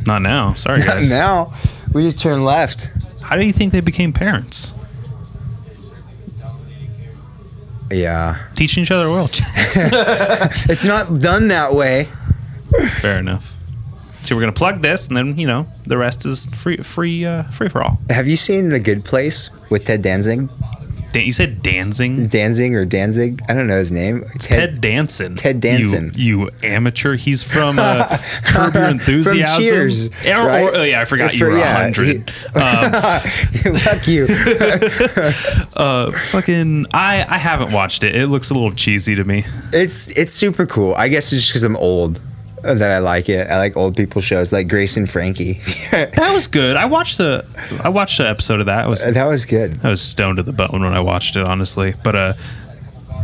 Not 0.07 0.21
now. 0.21 0.53
Sorry, 0.53 0.79
guys. 0.81 1.09
now, 1.09 1.53
we 1.91 2.03
just 2.03 2.19
turn 2.19 2.45
left. 2.45 2.89
How 3.21 3.35
do 3.35 3.45
you 3.45 3.51
think 3.51 3.73
they 3.73 3.81
became 3.81 4.13
parents? 4.13 4.71
Yeah, 7.91 8.37
Teaching 8.55 8.83
each 8.83 8.91
other 8.91 9.07
oil 9.07 9.29
it's 9.33 10.85
not 10.85 11.19
done 11.19 11.47
that 11.47 11.73
way. 11.73 12.07
Fair 12.99 13.17
enough. 13.19 13.55
So 14.23 14.35
we're 14.35 14.41
gonna 14.41 14.51
plug 14.51 14.81
this, 14.81 15.07
and 15.07 15.17
then 15.17 15.37
you 15.39 15.47
know 15.47 15.65
the 15.87 15.97
rest 15.97 16.25
is 16.25 16.45
free, 16.47 16.77
free, 16.77 17.25
uh, 17.25 17.43
free 17.43 17.69
for 17.69 17.81
all. 17.81 17.99
Have 18.09 18.27
you 18.27 18.35
seen 18.37 18.69
The 18.69 18.79
Good 18.79 19.03
Place 19.03 19.49
with 19.69 19.85
Ted 19.85 20.01
Danzig? 20.01 20.49
Dan- 21.11 21.25
you 21.25 21.33
said 21.33 21.63
Danzing. 21.63 22.29
Danzig 22.29 22.73
or 22.75 22.85
Danzig? 22.85 23.41
I 23.49 23.53
don't 23.53 23.67
know 23.67 23.79
his 23.79 23.91
name. 23.91 24.25
Ted 24.39 24.79
Danson. 24.79 25.35
Ted 25.35 25.59
Danson. 25.59 26.11
You, 26.15 26.41
you 26.41 26.49
amateur. 26.63 27.15
He's 27.15 27.43
from 27.43 27.79
uh, 27.79 28.17
Curb 28.43 28.75
Your 28.75 28.83
Enthusiasm. 28.89 29.61
Cheers, 29.63 30.07
or- 30.09 30.11
right? 30.45 30.61
or- 30.63 30.75
oh, 30.77 30.83
yeah, 30.83 31.01
I 31.01 31.05
forgot 31.05 31.33
you 31.33 31.39
For- 31.39 31.45
were 31.49 31.55
a 31.55 31.59
yeah, 31.59 31.81
hundred. 31.81 32.29
Um, 32.53 32.91
Fuck 33.79 34.07
you. 34.07 34.27
uh, 35.75 36.11
fucking, 36.11 36.85
I 36.93 37.25
I 37.27 37.37
haven't 37.37 37.71
watched 37.71 38.03
it. 38.03 38.15
It 38.15 38.27
looks 38.27 38.49
a 38.49 38.53
little 38.53 38.71
cheesy 38.73 39.15
to 39.15 39.23
me. 39.23 39.45
It's 39.73 40.07
it's 40.09 40.31
super 40.33 40.65
cool. 40.65 40.93
I 40.95 41.07
guess 41.07 41.31
it's 41.33 41.41
just 41.41 41.49
because 41.51 41.63
I'm 41.63 41.75
old 41.77 42.19
that 42.61 42.91
I 42.91 42.99
like 42.99 43.29
it. 43.29 43.49
I 43.49 43.57
like 43.57 43.75
old 43.77 43.95
people 43.95 44.21
shows 44.21 44.51
like 44.53 44.67
Grace 44.67 44.97
and 44.97 45.09
Frankie. 45.09 45.61
That 45.91 46.33
was 46.33 46.47
good. 46.47 46.75
I 46.75 46.85
watched 46.85 47.17
the 47.17 47.45
I 47.83 47.89
watched 47.89 48.17
the 48.17 48.27
episode 48.27 48.59
of 48.59 48.65
that. 48.67 48.85
I 48.85 48.87
was 48.87 49.01
that 49.01 49.25
was 49.25 49.45
good. 49.45 49.79
I 49.83 49.89
was 49.89 50.01
stoned 50.01 50.37
to 50.37 50.43
the 50.43 50.51
bone 50.53 50.81
when 50.83 50.93
I 50.93 50.99
watched 50.99 51.35
it, 51.35 51.43
honestly. 51.43 51.93
But 52.03 52.15
uh, 52.15 52.33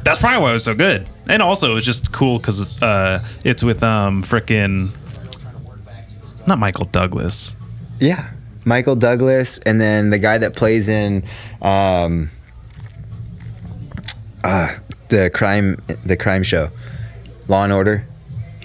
that's 0.03 0.19
probably 0.19 0.41
why 0.41 0.51
it 0.51 0.53
was 0.53 0.63
so 0.63 0.75
good. 0.75 1.09
And 1.27 1.41
also, 1.41 1.71
it 1.71 1.73
was 1.73 1.85
just 1.85 2.11
cool 2.11 2.39
because 2.39 2.81
uh, 2.81 3.19
it's 3.43 3.63
with 3.63 3.83
um 3.83 4.23
frickin' 4.23 4.95
not 6.47 6.59
Michael 6.59 6.85
Douglas. 6.85 7.55
Yeah, 7.99 8.29
Michael 8.65 8.95
Douglas, 8.95 9.57
and 9.59 9.79
then 9.79 10.09
the 10.09 10.19
guy 10.19 10.37
that 10.37 10.55
plays 10.55 10.89
in 10.89 11.23
um, 11.61 12.29
uh, 14.43 14.75
the 15.09 15.29
crime 15.33 15.81
the 16.05 16.17
crime 16.17 16.43
show, 16.43 16.69
Law 17.47 17.63
and 17.63 17.73
Order. 17.73 18.07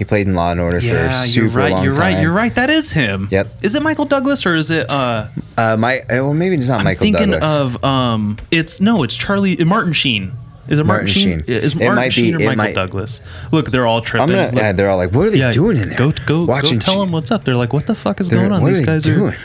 He 0.01 0.05
played 0.07 0.27
in 0.27 0.35
Law 0.35 0.51
and 0.51 0.59
Order 0.61 0.81
for 0.81 0.97
a 0.97 1.13
super 1.13 1.45
you're 1.45 1.53
right. 1.55 1.73
long 1.73 1.85
You're 1.85 1.93
time. 1.93 2.15
right. 2.15 2.23
You're 2.23 2.33
right. 2.33 2.55
That 2.55 2.71
is 2.71 2.91
him. 2.93 3.29
Yep. 3.31 3.49
Is 3.61 3.75
it 3.75 3.83
Michael 3.83 4.07
Douglas 4.07 4.47
or 4.47 4.55
is 4.57 4.71
it? 4.71 4.89
uh 4.89 5.27
Uh, 5.59 5.77
my 5.77 6.01
well, 6.09 6.33
maybe 6.33 6.57
it's 6.57 6.67
not 6.69 6.83
Michael. 6.83 7.07
I'm 7.07 7.13
Michael 7.13 7.27
thinking 7.27 7.31
Douglas. 7.39 7.77
of 7.77 7.85
um. 7.85 8.39
It's 8.51 8.81
no. 8.81 9.03
It's 9.03 9.15
Charlie 9.15 9.57
Martin 9.63 9.93
Sheen. 9.93 10.33
Is 10.69 10.79
it 10.79 10.87
Martin, 10.87 10.87
Martin 10.87 11.07
Sheen? 11.09 11.39
Sheen. 11.41 11.45
Is 11.49 11.75
It 11.75 11.79
Martin 11.81 11.97
might 11.97 12.05
be- 12.07 12.11
Sheen 12.13 12.35
or 12.37 12.41
it 12.41 12.47
Michael 12.47 12.57
might- 12.65 12.75
Douglas? 12.75 13.21
Look, 13.53 13.71
they're 13.71 13.87
all 13.87 13.99
I'm 13.99 14.05
tripping. 14.05 14.29
gonna. 14.29 14.47
Look- 14.47 14.55
yeah, 14.55 14.73
they're 14.73 14.89
all 14.89 14.97
like, 14.97 15.13
"What 15.13 15.27
are 15.27 15.31
they 15.33 15.51
doing 15.51 15.77
in 15.77 15.91
there?" 15.91 15.99
Go 15.99 16.13
go 16.25 16.45
Watching 16.45 16.79
go 16.79 16.85
tell 16.87 16.95
Ch- 16.95 16.99
them 17.01 17.13
what's 17.13 17.31
up. 17.31 17.45
They're 17.45 17.57
like, 17.57 17.75
what 17.75 17.87
the 17.87 17.95
fuck 17.95 18.23
is 18.23 18.31
They're- 18.31 18.39
going 18.39 18.53
on? 18.53 18.63
what 18.63 18.69
are 18.69 18.75
These 18.75 18.81
they 18.81 18.87
guys 18.87 19.03
doing? 19.05 19.35
are. 19.35 19.37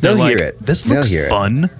They'll 0.00 0.16
like, 0.16 0.36
hear 0.36 0.46
it. 0.48 0.66
This 0.66 0.86
looks 0.86 1.08
hear 1.08 1.24
it. 1.24 1.28
fun. 1.30 1.70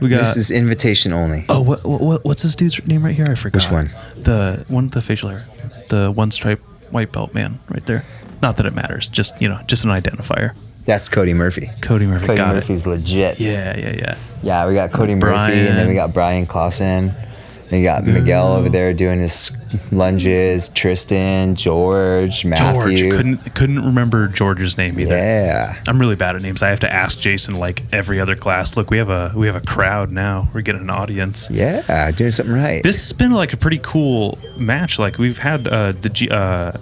We 0.00 0.08
got. 0.08 0.20
This 0.20 0.36
is 0.36 0.50
invitation 0.52 1.12
only. 1.12 1.46
oh, 1.48 1.60
what, 1.62 1.84
what 1.84 2.24
what's 2.24 2.44
this 2.44 2.54
dude's 2.54 2.86
name 2.86 3.04
right 3.04 3.14
here? 3.16 3.26
I 3.28 3.34
forgot. 3.34 3.56
Which 3.62 3.70
one? 3.72 3.90
The 4.16 4.64
one 4.68 4.84
with 4.84 4.92
the 4.94 5.02
facial 5.02 5.30
hair. 5.30 5.44
The 5.88 6.10
one 6.12 6.30
stripe 6.30 6.62
white 6.92 7.12
belt 7.12 7.34
man 7.34 7.60
right 7.68 7.84
there. 7.86 8.04
Not 8.42 8.56
that 8.56 8.66
it 8.66 8.74
matters. 8.74 9.08
Just 9.08 9.40
you 9.40 9.48
know, 9.48 9.60
just 9.66 9.84
an 9.84 9.90
identifier. 9.90 10.54
That's 10.86 11.08
Cody 11.08 11.34
Murphy. 11.34 11.66
Cody 11.82 12.06
Murphy 12.06 12.26
Cody 12.26 12.36
got 12.36 12.54
Murphy's 12.54 12.86
legit. 12.86 13.38
Yeah, 13.38 13.76
yeah, 13.78 13.90
yeah. 13.90 14.18
Yeah, 14.42 14.66
we 14.66 14.74
got 14.74 14.92
Cody 14.92 15.14
Murphy, 15.14 15.52
and 15.52 15.78
then 15.78 15.88
we 15.88 15.94
got 15.94 16.14
Brian 16.14 16.46
Clausen. 16.46 17.10
And 17.10 17.70
we 17.70 17.82
got 17.82 18.04
Miguel 18.04 18.54
over 18.54 18.68
mm. 18.68 18.72
there 18.72 18.92
doing 18.92 19.20
his 19.20 19.52
lunges. 19.92 20.68
Tristan, 20.70 21.54
George, 21.54 22.44
Matthew. 22.44 22.96
George 22.96 23.16
couldn't 23.16 23.54
couldn't 23.54 23.84
remember 23.84 24.28
George's 24.28 24.76
name 24.78 24.98
either. 24.98 25.16
Yeah. 25.16 25.80
I'm 25.86 25.98
really 25.98 26.16
bad 26.16 26.36
at 26.36 26.42
names. 26.42 26.62
I 26.62 26.68
have 26.68 26.80
to 26.80 26.92
ask 26.92 27.18
Jason 27.18 27.56
like 27.56 27.82
every 27.92 28.20
other 28.20 28.36
class. 28.36 28.76
Look, 28.76 28.90
we 28.90 28.98
have 28.98 29.10
a 29.10 29.32
we 29.34 29.46
have 29.46 29.56
a 29.56 29.60
crowd 29.60 30.10
now. 30.10 30.48
We're 30.52 30.62
getting 30.62 30.82
an 30.82 30.90
audience. 30.90 31.48
Yeah, 31.50 32.10
doing 32.12 32.30
something 32.30 32.54
right. 32.54 32.82
This 32.82 32.96
has 32.96 33.12
been 33.12 33.32
like 33.32 33.52
a 33.52 33.56
pretty 33.56 33.80
cool 33.82 34.38
match. 34.56 34.98
Like 34.98 35.18
we've 35.18 35.38
had 35.38 35.66
uh 35.68 35.92
the 35.92 36.08
G 36.08 36.28
uh 36.30 36.72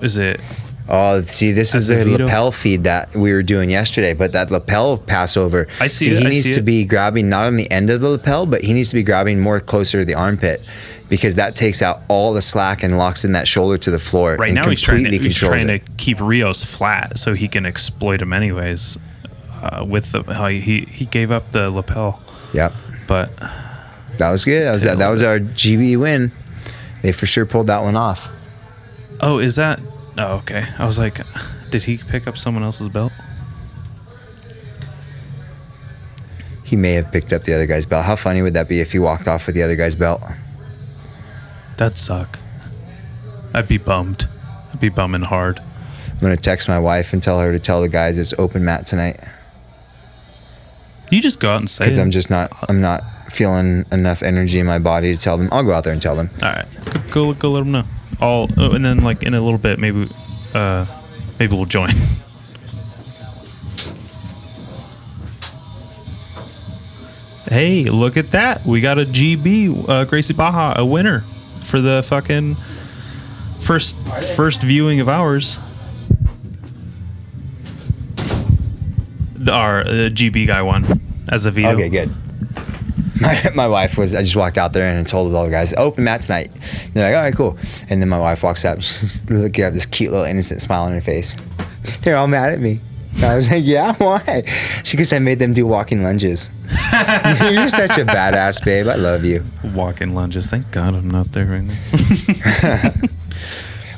is 0.00 0.16
it 0.18 0.40
oh, 0.88 1.20
see, 1.20 1.52
this 1.52 1.74
is 1.74 1.88
the 1.88 2.04
lapel 2.04 2.52
feed 2.52 2.84
that 2.84 3.14
we 3.14 3.32
were 3.32 3.42
doing 3.42 3.70
yesterday, 3.70 4.14
but 4.14 4.32
that 4.32 4.50
lapel 4.50 4.98
passover. 4.98 5.66
I 5.80 5.86
see 5.86 6.10
it, 6.10 6.20
he 6.20 6.26
I 6.26 6.30
needs 6.30 6.46
see 6.46 6.52
to 6.54 6.60
it. 6.60 6.64
be 6.64 6.84
grabbing 6.84 7.28
not 7.28 7.46
on 7.46 7.56
the 7.56 7.70
end 7.70 7.90
of 7.90 8.00
the 8.00 8.08
lapel, 8.08 8.46
but 8.46 8.62
he 8.62 8.72
needs 8.72 8.90
to 8.90 8.94
be 8.94 9.02
grabbing 9.02 9.40
more 9.40 9.60
closer 9.60 10.00
to 10.00 10.04
the 10.04 10.14
armpit 10.14 10.68
because 11.08 11.36
that 11.36 11.54
takes 11.54 11.82
out 11.82 12.00
all 12.08 12.32
the 12.32 12.42
slack 12.42 12.82
and 12.82 12.96
locks 12.98 13.24
in 13.24 13.32
that 13.32 13.46
shoulder 13.46 13.76
to 13.78 13.90
the 13.90 13.98
floor. 13.98 14.36
right 14.36 14.54
now 14.54 14.68
he's 14.68 14.80
trying 14.80 15.04
to 15.04 15.10
he's 15.10 15.38
trying 15.38 15.66
to 15.66 15.78
keep 15.98 16.20
Rios 16.20 16.64
flat 16.64 17.18
so 17.18 17.34
he 17.34 17.46
can 17.48 17.66
exploit 17.66 18.20
him 18.22 18.32
anyways. 18.32 18.98
Uh, 19.62 19.84
with 19.84 20.12
the 20.12 20.22
how 20.34 20.48
he 20.48 20.80
he 20.82 21.06
gave 21.06 21.30
up 21.30 21.50
the 21.52 21.70
lapel, 21.70 22.20
Yep. 22.52 22.72
but 23.06 23.30
That 24.18 24.30
was 24.30 24.44
good. 24.44 24.64
That 24.66 24.74
was, 24.74 24.84
a 24.84 24.96
that 24.96 25.08
was 25.08 25.22
our 25.22 25.38
GB 25.40 25.96
win. 25.98 26.32
They 27.02 27.12
for 27.12 27.26
sure 27.26 27.46
pulled 27.46 27.66
that 27.68 27.82
one 27.82 27.96
off. 27.96 28.30
oh 29.20 29.38
is 29.38 29.56
that 29.56 29.80
oh 30.18 30.36
okay 30.38 30.64
I 30.78 30.84
was 30.86 30.98
like 30.98 31.20
did 31.70 31.82
he 31.84 31.96
pick 31.98 32.26
up 32.26 32.36
someone 32.38 32.62
else's 32.62 32.88
belt 32.88 33.12
He 36.64 36.76
may 36.76 36.92
have 36.94 37.12
picked 37.12 37.32
up 37.32 37.44
the 37.44 37.54
other 37.54 37.66
guy's 37.66 37.86
belt. 37.86 38.04
How 38.04 38.16
funny 38.16 38.40
would 38.42 38.54
that 38.54 38.68
be 38.68 38.80
if 38.80 38.92
he 38.92 38.98
walked 38.98 39.28
off 39.28 39.46
with 39.46 39.54
the 39.54 39.62
other 39.62 39.76
guy's 39.76 39.94
belt? 39.94 40.22
That'd 41.76 41.98
suck 41.98 42.38
I'd 43.52 43.68
be 43.68 43.78
bummed 43.78 44.26
I'd 44.72 44.80
be 44.80 44.88
bumming 44.88 45.22
hard 45.22 45.58
I'm 45.58 46.20
gonna 46.20 46.36
text 46.36 46.68
my 46.68 46.78
wife 46.78 47.12
and 47.12 47.22
tell 47.22 47.40
her 47.40 47.52
to 47.52 47.58
tell 47.58 47.80
the 47.80 47.88
guys 47.88 48.18
it's 48.18 48.34
open 48.38 48.64
mat 48.64 48.86
tonight 48.86 49.20
you 51.10 51.20
just 51.20 51.38
go 51.38 51.50
out 51.50 51.60
and 51.60 51.70
say 51.70 51.84
because. 51.84 51.98
I'm 51.98 52.10
just 52.10 52.30
not 52.30 52.50
I'm 52.68 52.80
not 52.80 53.02
feeling 53.30 53.84
enough 53.92 54.22
energy 54.22 54.58
in 54.58 54.66
my 54.66 54.78
body 54.78 55.14
to 55.14 55.22
tell 55.22 55.36
them. 55.36 55.48
I'll 55.52 55.64
go 55.64 55.72
out 55.72 55.84
there 55.84 55.92
and 55.92 56.02
tell 56.02 56.16
them. 56.16 56.30
All 56.42 56.50
right, 56.50 56.66
go 57.10 57.32
go, 57.32 57.34
go 57.34 57.50
let 57.52 57.60
them 57.60 57.72
know. 57.72 57.84
All 58.20 58.48
oh, 58.56 58.72
and 58.72 58.84
then 58.84 59.02
like 59.02 59.22
in 59.22 59.34
a 59.34 59.40
little 59.40 59.58
bit, 59.58 59.78
maybe 59.78 60.08
uh 60.54 60.86
maybe 61.38 61.54
we'll 61.54 61.66
join. 61.66 61.90
hey, 67.48 67.84
look 67.84 68.16
at 68.16 68.30
that! 68.32 68.64
We 68.64 68.80
got 68.80 68.98
a 68.98 69.04
GB 69.04 69.88
uh, 69.88 70.04
Gracie 70.04 70.34
Barra, 70.34 70.74
a 70.76 70.86
winner 70.86 71.22
for 71.74 71.80
the 71.80 72.04
fucking 72.04 72.54
first 73.58 73.96
first 74.36 74.62
viewing 74.62 75.00
of 75.00 75.08
ours. 75.08 75.58
The, 79.34 79.50
our 79.50 79.82
GB 79.82 80.46
guy 80.46 80.62
won 80.62 80.84
as 81.28 81.46
a 81.46 81.50
veto. 81.50 81.70
Okay, 81.70 81.88
good. 81.88 82.14
My, 83.20 83.42
my 83.56 83.66
wife 83.66 83.98
was. 83.98 84.14
I 84.14 84.22
just 84.22 84.36
walked 84.36 84.56
out 84.56 84.72
there 84.72 84.96
and 84.96 85.04
told 85.04 85.34
all 85.34 85.46
the 85.46 85.50
guys 85.50 85.74
oh, 85.76 85.86
open 85.86 86.04
mat 86.04 86.22
tonight. 86.22 86.52
They're 86.92 87.10
like, 87.10 87.16
all 87.16 87.24
right, 87.24 87.34
cool. 87.34 87.58
And 87.90 88.00
then 88.00 88.08
my 88.08 88.20
wife 88.20 88.44
walks 88.44 88.64
up, 88.64 88.78
looking 89.28 89.64
at 89.64 89.72
this 89.72 89.84
cute 89.84 90.12
little 90.12 90.26
innocent 90.26 90.60
smile 90.60 90.84
on 90.84 90.92
her 90.92 91.00
face. 91.00 91.34
They're 92.02 92.16
all 92.16 92.28
mad 92.28 92.52
at 92.52 92.60
me. 92.60 92.78
I 93.22 93.36
was 93.36 93.48
like, 93.50 93.64
yeah, 93.64 93.94
why? 93.98 94.42
She 94.84 94.96
goes, 94.96 95.12
I 95.12 95.18
made 95.18 95.38
them 95.38 95.52
do 95.52 95.66
walking 95.66 96.02
lunges. 96.02 96.50
You're 96.92 97.68
such 97.68 97.96
a 97.98 98.04
badass, 98.04 98.64
babe. 98.64 98.86
I 98.88 98.96
love 98.96 99.24
you. 99.24 99.44
Walk-in 99.74 100.14
lunges. 100.14 100.46
Thank 100.46 100.70
God 100.70 100.94
I'm 100.94 101.08
not 101.10 101.32
there 101.32 101.46
right 101.46 101.62
now. 101.62 102.90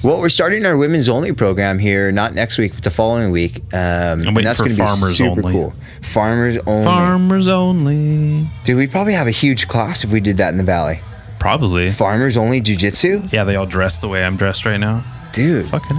Well, 0.02 0.20
we're 0.20 0.28
starting 0.28 0.64
our 0.66 0.76
women's 0.76 1.08
only 1.08 1.32
program 1.32 1.80
here, 1.80 2.12
not 2.12 2.32
next 2.32 2.58
week, 2.58 2.74
but 2.74 2.84
the 2.84 2.92
following 2.92 3.32
week. 3.32 3.56
Um, 3.74 4.20
and 4.20 4.36
that's 4.36 4.60
going 4.60 4.76
to 4.76 4.82
be 4.82 4.86
super 5.12 5.40
only. 5.40 5.52
cool. 5.52 5.74
Farmers 6.02 6.58
only. 6.58 6.84
Farmers 6.84 7.48
only. 7.48 8.48
Dude, 8.62 8.76
we'd 8.76 8.92
probably 8.92 9.14
have 9.14 9.26
a 9.26 9.32
huge 9.32 9.66
class 9.66 10.04
if 10.04 10.12
we 10.12 10.20
did 10.20 10.36
that 10.36 10.50
in 10.50 10.58
the 10.58 10.64
valley. 10.64 11.00
Probably. 11.40 11.90
Farmers 11.90 12.36
only 12.36 12.60
jujitsu, 12.60 13.32
Yeah, 13.32 13.42
they 13.42 13.56
all 13.56 13.66
dress 13.66 13.98
the 13.98 14.06
way 14.06 14.24
I'm 14.24 14.36
dressed 14.36 14.64
right 14.64 14.76
now. 14.78 15.02
dude. 15.32 15.66
Fucking 15.66 15.96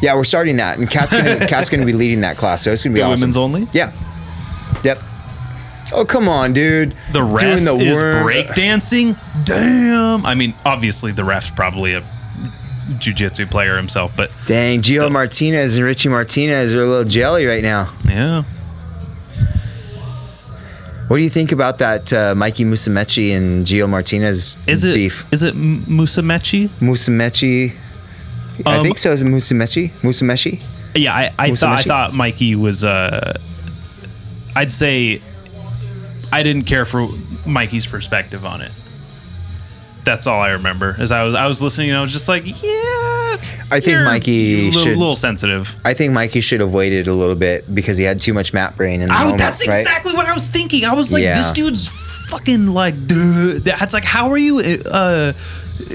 Yeah, 0.00 0.14
we're 0.14 0.24
starting 0.24 0.56
that, 0.58 0.78
and 0.78 0.88
Kat's 0.88 1.12
gonna 1.12 1.46
Kat's 1.48 1.68
gonna 1.70 1.86
be 1.86 1.92
leading 1.92 2.20
that 2.20 2.36
class, 2.36 2.62
so 2.62 2.72
it's 2.72 2.84
gonna 2.84 2.94
be 2.94 3.00
the 3.00 3.06
awesome. 3.06 3.22
women's 3.22 3.36
only. 3.36 3.68
Yeah. 3.72 3.92
Yep. 4.84 4.98
Oh 5.92 6.04
come 6.04 6.28
on, 6.28 6.52
dude. 6.52 6.94
The 7.12 7.22
ref 7.22 7.40
Doing 7.40 7.64
the 7.64 7.74
is 7.84 7.96
worm- 7.96 8.26
breakdancing. 8.26 9.16
Damn. 9.44 10.24
I 10.26 10.34
mean, 10.34 10.54
obviously 10.64 11.12
the 11.12 11.24
ref's 11.24 11.50
probably 11.50 11.94
a 11.94 12.00
jujitsu 12.98 13.50
player 13.50 13.76
himself, 13.76 14.16
but 14.16 14.34
Dang, 14.46 14.82
Geo 14.82 15.00
Still. 15.00 15.10
Martinez 15.10 15.76
and 15.76 15.84
Richie 15.84 16.08
Martinez 16.10 16.72
are 16.74 16.82
a 16.82 16.86
little 16.86 17.04
jelly 17.10 17.46
right 17.46 17.62
now. 17.62 17.92
yeah. 18.04 18.44
What 21.08 21.16
do 21.16 21.22
you 21.24 21.30
think 21.30 21.52
about 21.52 21.78
that 21.78 22.12
uh, 22.12 22.34
Mikey 22.34 22.64
Musumeci 22.66 23.34
and 23.34 23.66
Geo 23.66 23.86
Martinez 23.86 24.58
Is 24.66 24.84
it 24.84 24.92
beef? 24.94 25.26
is 25.32 25.42
it 25.42 25.54
M- 25.54 25.80
Musamechi? 25.86 26.68
Musumeci. 26.80 27.72
I 28.66 28.76
Um, 28.78 28.82
think 28.84 28.98
so. 28.98 29.12
Is 29.12 29.22
Musumeci? 29.24 29.90
Musumeshi? 30.02 30.60
Yeah, 30.94 31.14
I, 31.14 31.32
I 31.38 31.54
thought 31.54 31.78
I 31.78 31.82
thought 31.82 32.14
Mikey 32.14 32.54
was. 32.56 32.84
Uh, 32.84 33.34
I'd 34.56 34.72
say 34.72 35.20
I 36.32 36.42
didn't 36.42 36.64
care 36.64 36.84
for 36.84 37.06
Mikey's 37.46 37.86
perspective 37.86 38.44
on 38.44 38.60
it. 38.62 38.72
That's 40.04 40.26
all 40.26 40.40
I 40.40 40.52
remember. 40.52 40.96
As 40.98 41.12
I 41.12 41.22
was 41.24 41.34
I 41.34 41.46
was 41.46 41.60
listening, 41.60 41.90
and 41.90 41.98
I 41.98 42.02
was 42.02 42.12
just 42.12 42.28
like, 42.28 42.44
yeah. 42.46 43.36
I 43.70 43.80
think 43.80 44.00
Mikey 44.04 44.60
a 44.60 44.64
little, 44.68 44.82
should- 44.82 44.98
little 44.98 45.14
sensitive. 45.16 45.76
I 45.84 45.92
think 45.92 46.14
Mikey 46.14 46.40
should 46.40 46.60
have 46.60 46.72
waited 46.72 47.06
a 47.06 47.12
little 47.12 47.34
bit 47.34 47.72
because 47.74 47.98
he 47.98 48.04
had 48.04 48.18
too 48.20 48.32
much 48.32 48.54
Matt 48.54 48.74
brain 48.76 49.02
in 49.02 49.08
the 49.08 49.14
I, 49.14 49.24
moment, 49.24 49.38
that's 49.38 49.66
right? 49.68 49.80
exactly 49.80 50.14
what 50.14 50.26
I 50.26 50.32
was 50.32 50.48
thinking. 50.48 50.86
I 50.86 50.94
was 50.94 51.12
like, 51.12 51.22
Yeah. 51.22 51.34
this 51.36 51.52
dude's 51.52 52.26
fucking 52.30 52.68
like, 52.68 52.94
duh. 53.06 53.58
That's 53.60 53.92
like, 53.92 54.04
how 54.04 54.30
are 54.30 54.38
you 54.38 54.58
uh, 54.86 55.34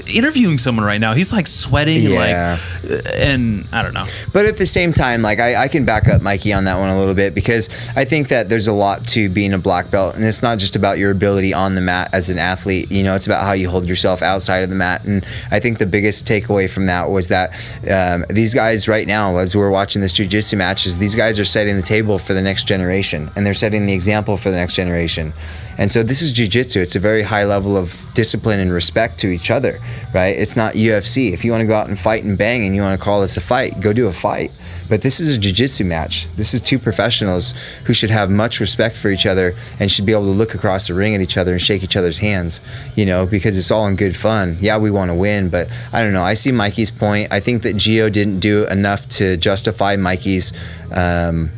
interviewing 0.06 0.58
someone 0.58 0.84
right 0.84 1.00
now? 1.00 1.14
He's 1.14 1.32
like 1.32 1.46
sweating, 1.46 2.02
Yeah. 2.02 2.56
like, 2.82 3.02
and 3.16 3.66
I 3.72 3.82
don't 3.82 3.94
know. 3.94 4.06
But 4.32 4.46
at 4.46 4.56
the 4.56 4.66
same 4.66 4.92
time, 4.92 5.22
like 5.22 5.38
I, 5.40 5.64
I 5.64 5.68
can 5.68 5.84
back 5.84 6.08
up 6.08 6.22
Mikey 6.22 6.52
on 6.52 6.64
that 6.64 6.78
one 6.78 6.90
a 6.90 6.98
little 6.98 7.14
bit 7.14 7.34
because 7.34 7.68
I 7.96 8.04
think 8.04 8.28
that 8.28 8.48
there's 8.48 8.66
a 8.68 8.72
lot 8.72 9.06
to 9.08 9.28
being 9.28 9.52
a 9.52 9.58
black 9.58 9.90
belt, 9.90 10.14
and 10.16 10.24
it's 10.24 10.42
not 10.42 10.58
just 10.58 10.76
about 10.76 10.98
your 10.98 11.10
ability 11.10 11.52
on 11.54 11.74
the 11.74 11.80
mat 11.80 12.10
as 12.12 12.30
an 12.30 12.38
athlete. 12.38 12.90
You 12.90 13.02
know, 13.02 13.14
it's 13.14 13.26
about 13.26 13.44
how 13.44 13.52
you 13.52 13.68
hold 13.70 13.86
yourself 13.86 14.22
outside 14.22 14.62
of 14.62 14.70
the 14.70 14.76
mat. 14.76 15.04
And 15.04 15.24
I 15.50 15.60
think 15.60 15.78
the 15.78 15.86
biggest 15.86 16.26
takeaway 16.26 16.68
from 16.68 16.86
that 16.86 17.10
was 17.10 17.28
that 17.28 17.50
um, 17.90 18.24
these 18.30 18.54
guys 18.54 18.88
right 18.88 19.06
now, 19.06 19.36
as 19.38 19.56
we're 19.56 19.70
watching 19.70 20.00
this 20.02 20.12
jujitsu 20.12 20.58
match, 20.58 20.86
is 20.86 20.98
these 20.98 21.14
guys 21.14 21.38
are 21.38 21.44
setting 21.44 21.76
the 21.76 21.82
table 21.82 22.18
for 22.18 22.34
the 22.34 22.42
next 22.42 22.66
generation, 22.66 23.30
and 23.36 23.44
they're 23.46 23.54
setting 23.54 23.86
the 23.86 23.92
example 23.92 24.36
for 24.36 24.50
the 24.50 24.56
next 24.56 24.74
generation. 24.74 25.32
And 25.78 25.90
so 25.90 26.02
this 26.02 26.22
is 26.22 26.32
jujitsu. 26.32 26.76
It's 26.76 26.96
a 26.96 27.00
very 27.00 27.22
high 27.22 27.44
level 27.44 27.76
of 27.76 28.08
discipline 28.14 28.60
and 28.60 28.72
respect 28.72 29.18
to 29.20 29.28
each 29.28 29.50
other, 29.50 29.80
right? 30.12 30.36
It's 30.36 30.56
not 30.56 30.74
UFC. 30.74 31.32
If 31.32 31.44
you 31.44 31.50
want 31.50 31.62
to 31.62 31.66
go 31.66 31.74
out 31.74 31.88
and 31.88 31.98
fight 31.98 32.24
and 32.24 32.38
bang 32.38 32.64
and 32.64 32.74
you 32.74 32.82
want 32.82 32.98
to 32.98 33.04
call 33.04 33.20
this 33.20 33.36
a 33.36 33.40
fight, 33.40 33.80
go 33.80 33.92
do 33.92 34.06
a 34.06 34.12
fight. 34.12 34.58
But 34.88 35.00
this 35.00 35.18
is 35.18 35.34
a 35.34 35.40
jiu-jitsu 35.40 35.84
match. 35.84 36.28
This 36.36 36.52
is 36.52 36.60
two 36.60 36.78
professionals 36.78 37.54
who 37.86 37.94
should 37.94 38.10
have 38.10 38.30
much 38.30 38.60
respect 38.60 38.96
for 38.96 39.10
each 39.10 39.24
other 39.24 39.54
and 39.80 39.90
should 39.90 40.04
be 40.04 40.12
able 40.12 40.24
to 40.24 40.30
look 40.30 40.54
across 40.54 40.88
the 40.88 40.94
ring 40.94 41.14
at 41.14 41.20
each 41.20 41.38
other 41.38 41.52
and 41.52 41.60
shake 41.60 41.82
each 41.82 41.96
other's 41.96 42.18
hands, 42.18 42.60
you 42.94 43.06
know, 43.06 43.24
because 43.24 43.56
it's 43.56 43.70
all 43.70 43.86
in 43.86 43.96
good 43.96 44.14
fun. 44.14 44.58
Yeah, 44.60 44.76
we 44.76 44.90
want 44.90 45.10
to 45.10 45.14
win, 45.14 45.48
but 45.48 45.68
I 45.92 46.02
don't 46.02 46.12
know. 46.12 46.22
I 46.22 46.34
see 46.34 46.52
Mikey's 46.52 46.90
point. 46.90 47.32
I 47.32 47.40
think 47.40 47.62
that 47.62 47.76
Geo 47.76 48.10
didn't 48.10 48.40
do 48.40 48.66
enough 48.66 49.08
to 49.10 49.38
justify 49.38 49.96
Mikey's, 49.96 50.52
um, 50.92 51.50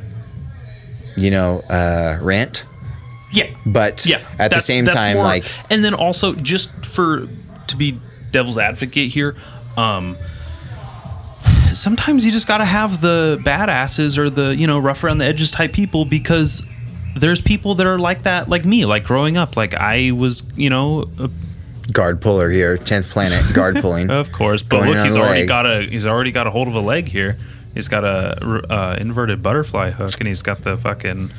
you 1.16 1.30
know, 1.30 1.60
uh, 1.68 2.18
rant. 2.22 2.64
Yeah. 3.36 3.54
But 3.64 4.06
yeah 4.06 4.22
at 4.38 4.50
the 4.50 4.60
same 4.60 4.84
time, 4.84 5.16
more- 5.16 5.24
like 5.24 5.44
and 5.70 5.84
then 5.84 5.94
also 5.94 6.34
just 6.34 6.84
for 6.84 7.28
to 7.68 7.76
be 7.76 7.98
devil's 8.32 8.58
advocate 8.58 9.10
here 9.12 9.34
um 9.76 10.16
sometimes 11.72 12.24
you 12.24 12.32
just 12.32 12.46
got 12.46 12.58
to 12.58 12.64
have 12.64 13.00
the 13.00 13.38
badasses 13.44 14.18
or 14.18 14.30
the 14.30 14.54
you 14.56 14.66
know 14.66 14.78
rough 14.78 15.04
around 15.04 15.18
the 15.18 15.24
edges 15.24 15.50
type 15.50 15.72
people 15.72 16.04
because 16.04 16.66
there's 17.16 17.40
people 17.40 17.74
that 17.74 17.86
are 17.86 17.98
like 17.98 18.22
that 18.24 18.48
like 18.48 18.64
me 18.64 18.84
like 18.84 19.04
growing 19.04 19.36
up 19.36 19.56
like 19.56 19.74
i 19.74 20.10
was 20.10 20.42
you 20.56 20.70
know 20.70 21.04
a 21.18 21.30
guard 21.92 22.20
puller 22.20 22.50
here, 22.50 22.76
tenth 22.76 23.08
planet 23.08 23.54
guard 23.54 23.76
pulling. 23.80 24.10
Of 24.10 24.32
course, 24.32 24.62
but 24.62 24.80
Going 24.80 24.94
look, 24.94 25.04
he's 25.04 25.16
already 25.16 25.40
leg. 25.40 25.48
got 25.48 25.66
a 25.66 25.82
he's 25.82 26.06
already 26.06 26.30
got 26.30 26.46
a 26.46 26.50
hold 26.50 26.68
of 26.68 26.74
a 26.74 26.80
leg 26.80 27.08
here. 27.08 27.36
He's 27.74 27.88
got 27.88 28.04
a 28.04 28.66
uh, 28.70 28.96
inverted 28.98 29.42
butterfly 29.42 29.90
hook, 29.90 30.18
and 30.18 30.26
he's 30.26 30.42
got 30.42 30.58
the 30.62 30.76
fucking. 30.76 31.30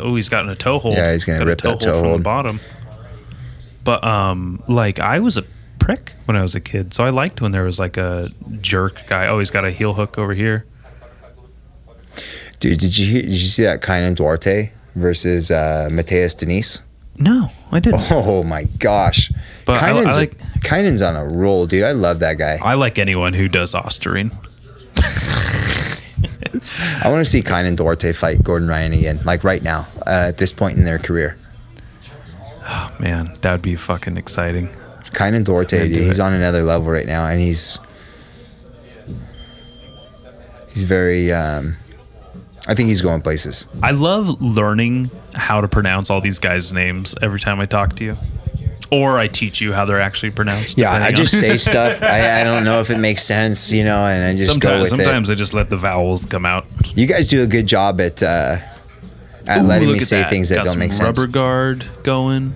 Oh, 0.00 0.14
he's 0.16 0.28
gotten 0.28 0.50
a 0.50 0.54
toe 0.56 0.78
hold. 0.78 0.96
Yeah, 0.96 1.12
he's 1.12 1.24
gonna 1.24 1.38
got 1.38 1.46
rip 1.46 1.58
a 1.60 1.62
toe 1.62 1.68
that 1.70 1.84
hold 1.84 1.94
toe 1.94 2.02
from 2.02 2.12
the 2.12 2.18
bottom. 2.18 2.60
But 3.84 4.02
um, 4.04 4.62
like 4.68 4.98
I 5.00 5.20
was 5.20 5.36
a 5.36 5.44
prick 5.78 6.12
when 6.24 6.36
I 6.36 6.42
was 6.42 6.54
a 6.54 6.60
kid, 6.60 6.92
so 6.94 7.04
I 7.04 7.10
liked 7.10 7.40
when 7.40 7.52
there 7.52 7.62
was 7.64 7.78
like 7.78 7.96
a 7.96 8.28
jerk 8.60 9.06
guy. 9.06 9.28
Oh, 9.28 9.38
he's 9.38 9.50
got 9.50 9.64
a 9.64 9.70
heel 9.70 9.94
hook 9.94 10.18
over 10.18 10.34
here. 10.34 10.66
Dude, 12.58 12.78
did 12.80 12.96
you 12.98 13.06
hear, 13.06 13.22
did 13.22 13.30
you 13.32 13.36
see 13.48 13.62
that 13.64 13.82
Kaynan 13.82 14.14
Duarte 14.16 14.72
versus 14.94 15.50
uh, 15.50 15.88
Matheus 15.90 16.34
Diniz? 16.34 16.80
No, 17.18 17.50
I 17.70 17.80
didn't. 17.80 18.00
Oh 18.10 18.42
my 18.42 18.64
gosh, 18.64 19.30
But 19.64 19.82
I- 19.82 19.90
I 19.90 19.92
Kaynan's, 19.92 20.16
like- 20.16 20.38
Kaynan's 20.62 21.02
on 21.02 21.16
a 21.16 21.24
roll, 21.26 21.66
dude. 21.66 21.84
I 21.84 21.92
love 21.92 22.18
that 22.20 22.34
guy. 22.38 22.58
I 22.62 22.74
like 22.74 22.98
anyone 22.98 23.34
who 23.34 23.46
does 23.48 23.72
Ostarine. 23.74 24.32
I 27.02 27.08
want 27.10 27.24
to 27.24 27.30
see 27.30 27.42
Kaynan 27.42 27.76
Duarte 27.76 28.12
fight 28.12 28.42
Gordon 28.42 28.68
Ryan 28.68 28.92
again, 28.92 29.20
like 29.24 29.44
right 29.44 29.62
now, 29.62 29.86
uh, 30.06 30.28
at 30.28 30.38
this 30.38 30.52
point 30.52 30.78
in 30.78 30.84
their 30.84 30.98
career. 30.98 31.36
Oh 32.68 32.94
man, 32.98 33.36
that 33.42 33.52
would 33.52 33.62
be 33.62 33.76
fucking 33.76 34.16
exciting. 34.16 34.68
Kaynan 35.12 35.44
Duarte, 35.44 35.88
dude, 35.88 36.02
he's 36.02 36.20
on 36.20 36.32
another 36.32 36.62
level 36.62 36.90
right 36.90 37.06
now, 37.06 37.26
and 37.26 37.40
he's 37.40 37.78
he's 40.72 40.82
very. 40.82 41.32
Um, 41.32 41.72
I 42.68 42.74
think 42.74 42.88
he's 42.88 43.00
going 43.00 43.22
places. 43.22 43.66
I 43.80 43.92
love 43.92 44.42
learning 44.42 45.10
how 45.34 45.60
to 45.60 45.68
pronounce 45.68 46.10
all 46.10 46.20
these 46.20 46.40
guys' 46.40 46.72
names 46.72 47.14
every 47.22 47.38
time 47.38 47.60
I 47.60 47.64
talk 47.64 47.94
to 47.96 48.04
you. 48.04 48.16
Or 48.90 49.18
I 49.18 49.26
teach 49.26 49.60
you 49.60 49.72
how 49.72 49.84
they're 49.84 50.00
actually 50.00 50.30
pronounced. 50.30 50.78
Yeah, 50.78 50.92
I 50.92 51.10
just 51.10 51.34
on- 51.34 51.40
say 51.40 51.56
stuff. 51.70 52.02
I, 52.02 52.40
I 52.40 52.44
don't 52.44 52.64
know 52.64 52.80
if 52.80 52.90
it 52.90 52.98
makes 52.98 53.22
sense, 53.22 53.72
you 53.72 53.84
know, 53.84 54.06
and 54.06 54.22
I 54.22 54.36
just 54.36 54.60
go 54.60 54.84
sometimes 54.84 54.88
sometimes 54.90 55.30
it. 55.30 55.32
I 55.32 55.36
just 55.36 55.54
let 55.54 55.70
the 55.70 55.76
vowels 55.76 56.24
come 56.24 56.46
out. 56.46 56.72
You 56.96 57.06
guys 57.06 57.26
do 57.26 57.42
a 57.42 57.46
good 57.46 57.66
job 57.66 58.00
at 58.00 58.22
uh, 58.22 58.58
at 59.46 59.62
Ooh, 59.62 59.66
letting 59.66 59.92
me 59.92 59.98
say 59.98 60.24
things 60.30 60.48
that 60.50 60.56
Got 60.56 60.66
don't 60.66 60.78
make 60.78 60.92
sense. 60.92 61.02
Rubber 61.18 61.26
guard 61.26 61.84
going. 62.02 62.54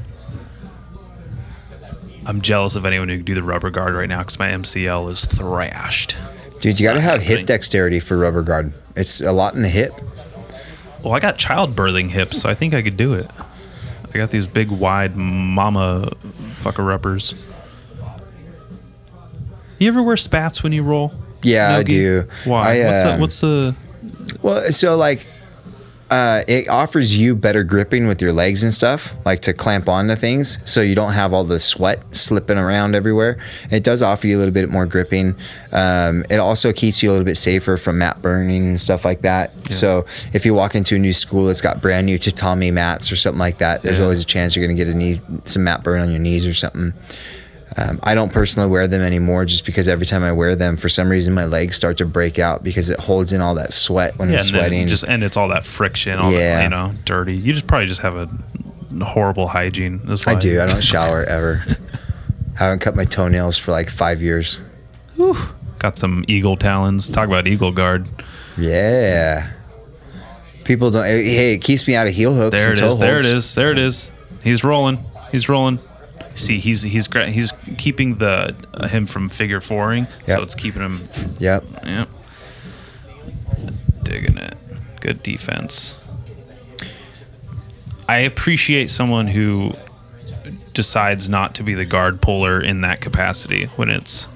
I'm 2.26 2.40
jealous 2.42 2.76
of 2.76 2.84
anyone 2.84 3.08
who 3.08 3.16
can 3.16 3.24
do 3.24 3.34
the 3.34 3.42
rubber 3.42 3.70
guard 3.70 3.94
right 3.94 4.08
now 4.08 4.18
because 4.18 4.38
my 4.38 4.50
MCL 4.50 5.10
is 5.10 5.24
thrashed. 5.24 6.16
Dude, 6.60 6.78
you 6.78 6.84
got 6.86 6.92
to 6.94 7.00
have 7.00 7.22
happening. 7.22 7.38
hip 7.38 7.46
dexterity 7.46 7.98
for 7.98 8.16
rubber 8.16 8.42
guard. 8.42 8.74
It's 8.94 9.20
a 9.20 9.32
lot 9.32 9.54
in 9.54 9.62
the 9.62 9.68
hip. 9.68 9.92
Well, 11.02 11.14
I 11.14 11.20
got 11.20 11.38
childbirthing 11.38 12.10
hips, 12.10 12.40
so 12.40 12.50
I 12.50 12.54
think 12.54 12.74
I 12.74 12.82
could 12.82 12.96
do 12.96 13.14
it. 13.14 13.26
I 14.14 14.18
got 14.18 14.30
these 14.30 14.46
big, 14.46 14.70
wide 14.70 15.16
mama 15.16 16.12
fucker 16.62 16.86
rubbers. 16.86 17.46
You 19.78 19.88
ever 19.88 20.02
wear 20.02 20.16
spats 20.16 20.62
when 20.62 20.72
you 20.72 20.82
roll? 20.82 21.12
Yeah, 21.42 21.76
I 21.76 21.82
do. 21.82 22.28
Why? 22.44 22.82
I, 22.82 22.86
what's, 22.90 23.02
the, 23.02 23.12
um, 23.14 23.20
what's 23.20 23.40
the? 23.40 23.76
Well, 24.42 24.72
so 24.72 24.96
like, 24.96 25.26
uh, 26.10 26.42
it 26.48 26.68
offers 26.68 27.16
you 27.16 27.36
better 27.36 27.62
gripping 27.62 28.06
with 28.08 28.20
your 28.20 28.32
legs 28.32 28.62
and 28.64 28.74
stuff, 28.74 29.14
like 29.24 29.42
to 29.42 29.52
clamp 29.52 29.88
onto 29.88 30.16
things, 30.16 30.58
so 30.64 30.80
you 30.80 30.94
don't 30.94 31.12
have 31.12 31.32
all 31.32 31.44
the 31.44 31.60
sweat 31.60 32.02
slipping 32.14 32.58
around 32.58 32.94
everywhere. 32.96 33.38
It 33.70 33.84
does 33.84 34.02
offer 34.02 34.26
you 34.26 34.36
a 34.36 34.40
little 34.40 34.52
bit 34.52 34.68
more 34.68 34.86
gripping. 34.86 35.36
Um, 35.72 36.24
it 36.28 36.38
also 36.38 36.72
keeps 36.72 37.02
you 37.02 37.10
a 37.10 37.12
little 37.12 37.24
bit 37.24 37.36
safer 37.36 37.76
from 37.76 37.98
mat 37.98 38.20
burning 38.20 38.66
and 38.68 38.80
stuff 38.80 39.04
like 39.04 39.20
that. 39.22 39.50
So 39.72 40.04
if 40.34 40.44
you 40.44 40.52
walk 40.52 40.74
into 40.74 40.96
a 40.96 40.98
new 40.98 41.12
school 41.12 41.46
that's 41.46 41.60
got 41.60 41.80
brand 41.80 42.06
new 42.06 42.18
tatami 42.18 42.70
mats 42.72 43.12
or 43.12 43.16
something 43.16 43.38
like 43.38 43.58
that, 43.58 43.82
there's 43.82 43.98
Yeah. 43.98 44.04
always 44.04 44.20
a 44.22 44.26
chance 44.26 44.56
you're 44.56 44.66
going 44.66 44.76
to 44.76 44.84
get 44.84 44.92
a 44.92 44.96
knee, 44.96 45.20
some 45.44 45.64
mat 45.64 45.82
burn 45.84 46.00
on 46.00 46.10
your 46.10 46.18
knees 46.20 46.44
or 46.46 46.54
something. 46.54 46.92
Um, 47.76 48.00
I 48.02 48.14
don't 48.16 48.32
personally 48.32 48.68
wear 48.68 48.88
them 48.88 49.00
anymore 49.00 49.44
just 49.44 49.64
because 49.64 49.86
every 49.86 50.04
time 50.06 50.24
I 50.24 50.32
wear 50.32 50.56
them, 50.56 50.76
for 50.76 50.88
some 50.88 51.08
reason, 51.08 51.32
my 51.34 51.44
legs 51.44 51.76
start 51.76 51.98
to 51.98 52.04
break 52.06 52.38
out 52.38 52.64
because 52.64 52.88
it 52.90 52.98
holds 52.98 53.32
in 53.32 53.40
all 53.40 53.54
that 53.54 53.72
sweat 53.72 54.18
when 54.18 54.28
Yeah, 54.28 54.34
I'm 54.34 54.38
and 54.40 54.48
sweating. 54.48 54.88
just 54.88 55.04
and 55.04 55.22
it's 55.22 55.36
all 55.36 55.48
that 55.48 55.64
friction, 55.64 56.18
all 56.18 56.32
Yeah. 56.32 56.56
that, 56.56 56.62
you 56.64 56.68
know, 56.70 56.90
dirty. 57.04 57.36
You 57.36 57.52
just 57.52 57.66
probably 57.68 57.86
just 57.86 58.00
have 58.00 58.16
a 58.16 58.28
horrible 59.04 59.46
hygiene. 59.48 60.00
That's 60.04 60.26
why 60.26 60.32
I 60.32 60.34
do. 60.34 60.60
I 60.60 60.66
don't 60.66 60.82
shower 60.84 61.22
ever. 61.24 61.62
I 62.58 62.64
haven't 62.64 62.80
cut 62.80 62.96
my 62.96 63.04
toenails 63.04 63.56
for 63.56 63.70
like 63.70 63.88
five 63.88 64.20
years. 64.20 64.58
got 65.78 65.96
some 65.96 66.24
eagle 66.28 66.56
talons. 66.56 67.08
Talk 67.08 67.28
about 67.28 67.46
eagle 67.46 67.70
guard. 67.72 68.06
Yeah. 68.58 69.50
People 70.64 70.90
don't. 70.90 71.04
Hey, 71.04 71.54
it 71.54 71.58
keeps 71.58 71.86
me 71.86 71.94
out 71.94 72.06
of 72.06 72.12
heel 72.14 72.34
hooks. 72.34 72.58
There 72.60 72.72
it 72.72 72.80
is. 72.80 72.98
There 72.98 73.18
it 73.18 73.24
is. 73.26 73.54
There 73.54 73.70
it 73.70 73.78
is. 73.78 74.10
He's 74.42 74.62
rolling. 74.64 75.04
He's 75.32 75.48
rolling. 75.48 75.78
See, 76.34 76.58
he's 76.58 76.82
he's 76.82 77.06
he's 77.12 77.52
keeping 77.76 78.16
the 78.16 78.54
uh, 78.72 78.88
him 78.88 79.04
from 79.06 79.28
figure 79.28 79.60
fouring, 79.60 80.06
Yep. 80.26 80.38
so 80.38 80.42
it's 80.42 80.54
keeping 80.54 80.82
him. 80.82 81.00
Yep. 81.38 81.64
Yep. 81.84 82.08
Digging 84.02 84.38
it. 84.38 84.56
Good 85.00 85.22
defense. 85.22 85.96
I 88.08 88.18
appreciate 88.18 88.90
someone 88.90 89.26
who 89.28 89.72
decides 90.72 91.28
not 91.28 91.54
to 91.56 91.62
be 91.62 91.74
the 91.74 91.84
guard 91.84 92.20
puller 92.20 92.60
in 92.60 92.80
that 92.82 93.00
capacity 93.00 93.66
when 93.76 93.90
it's 93.90 94.26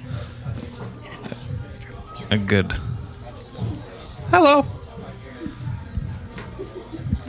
a 2.31 2.39
good. 2.39 2.73
Hello. 4.31 4.65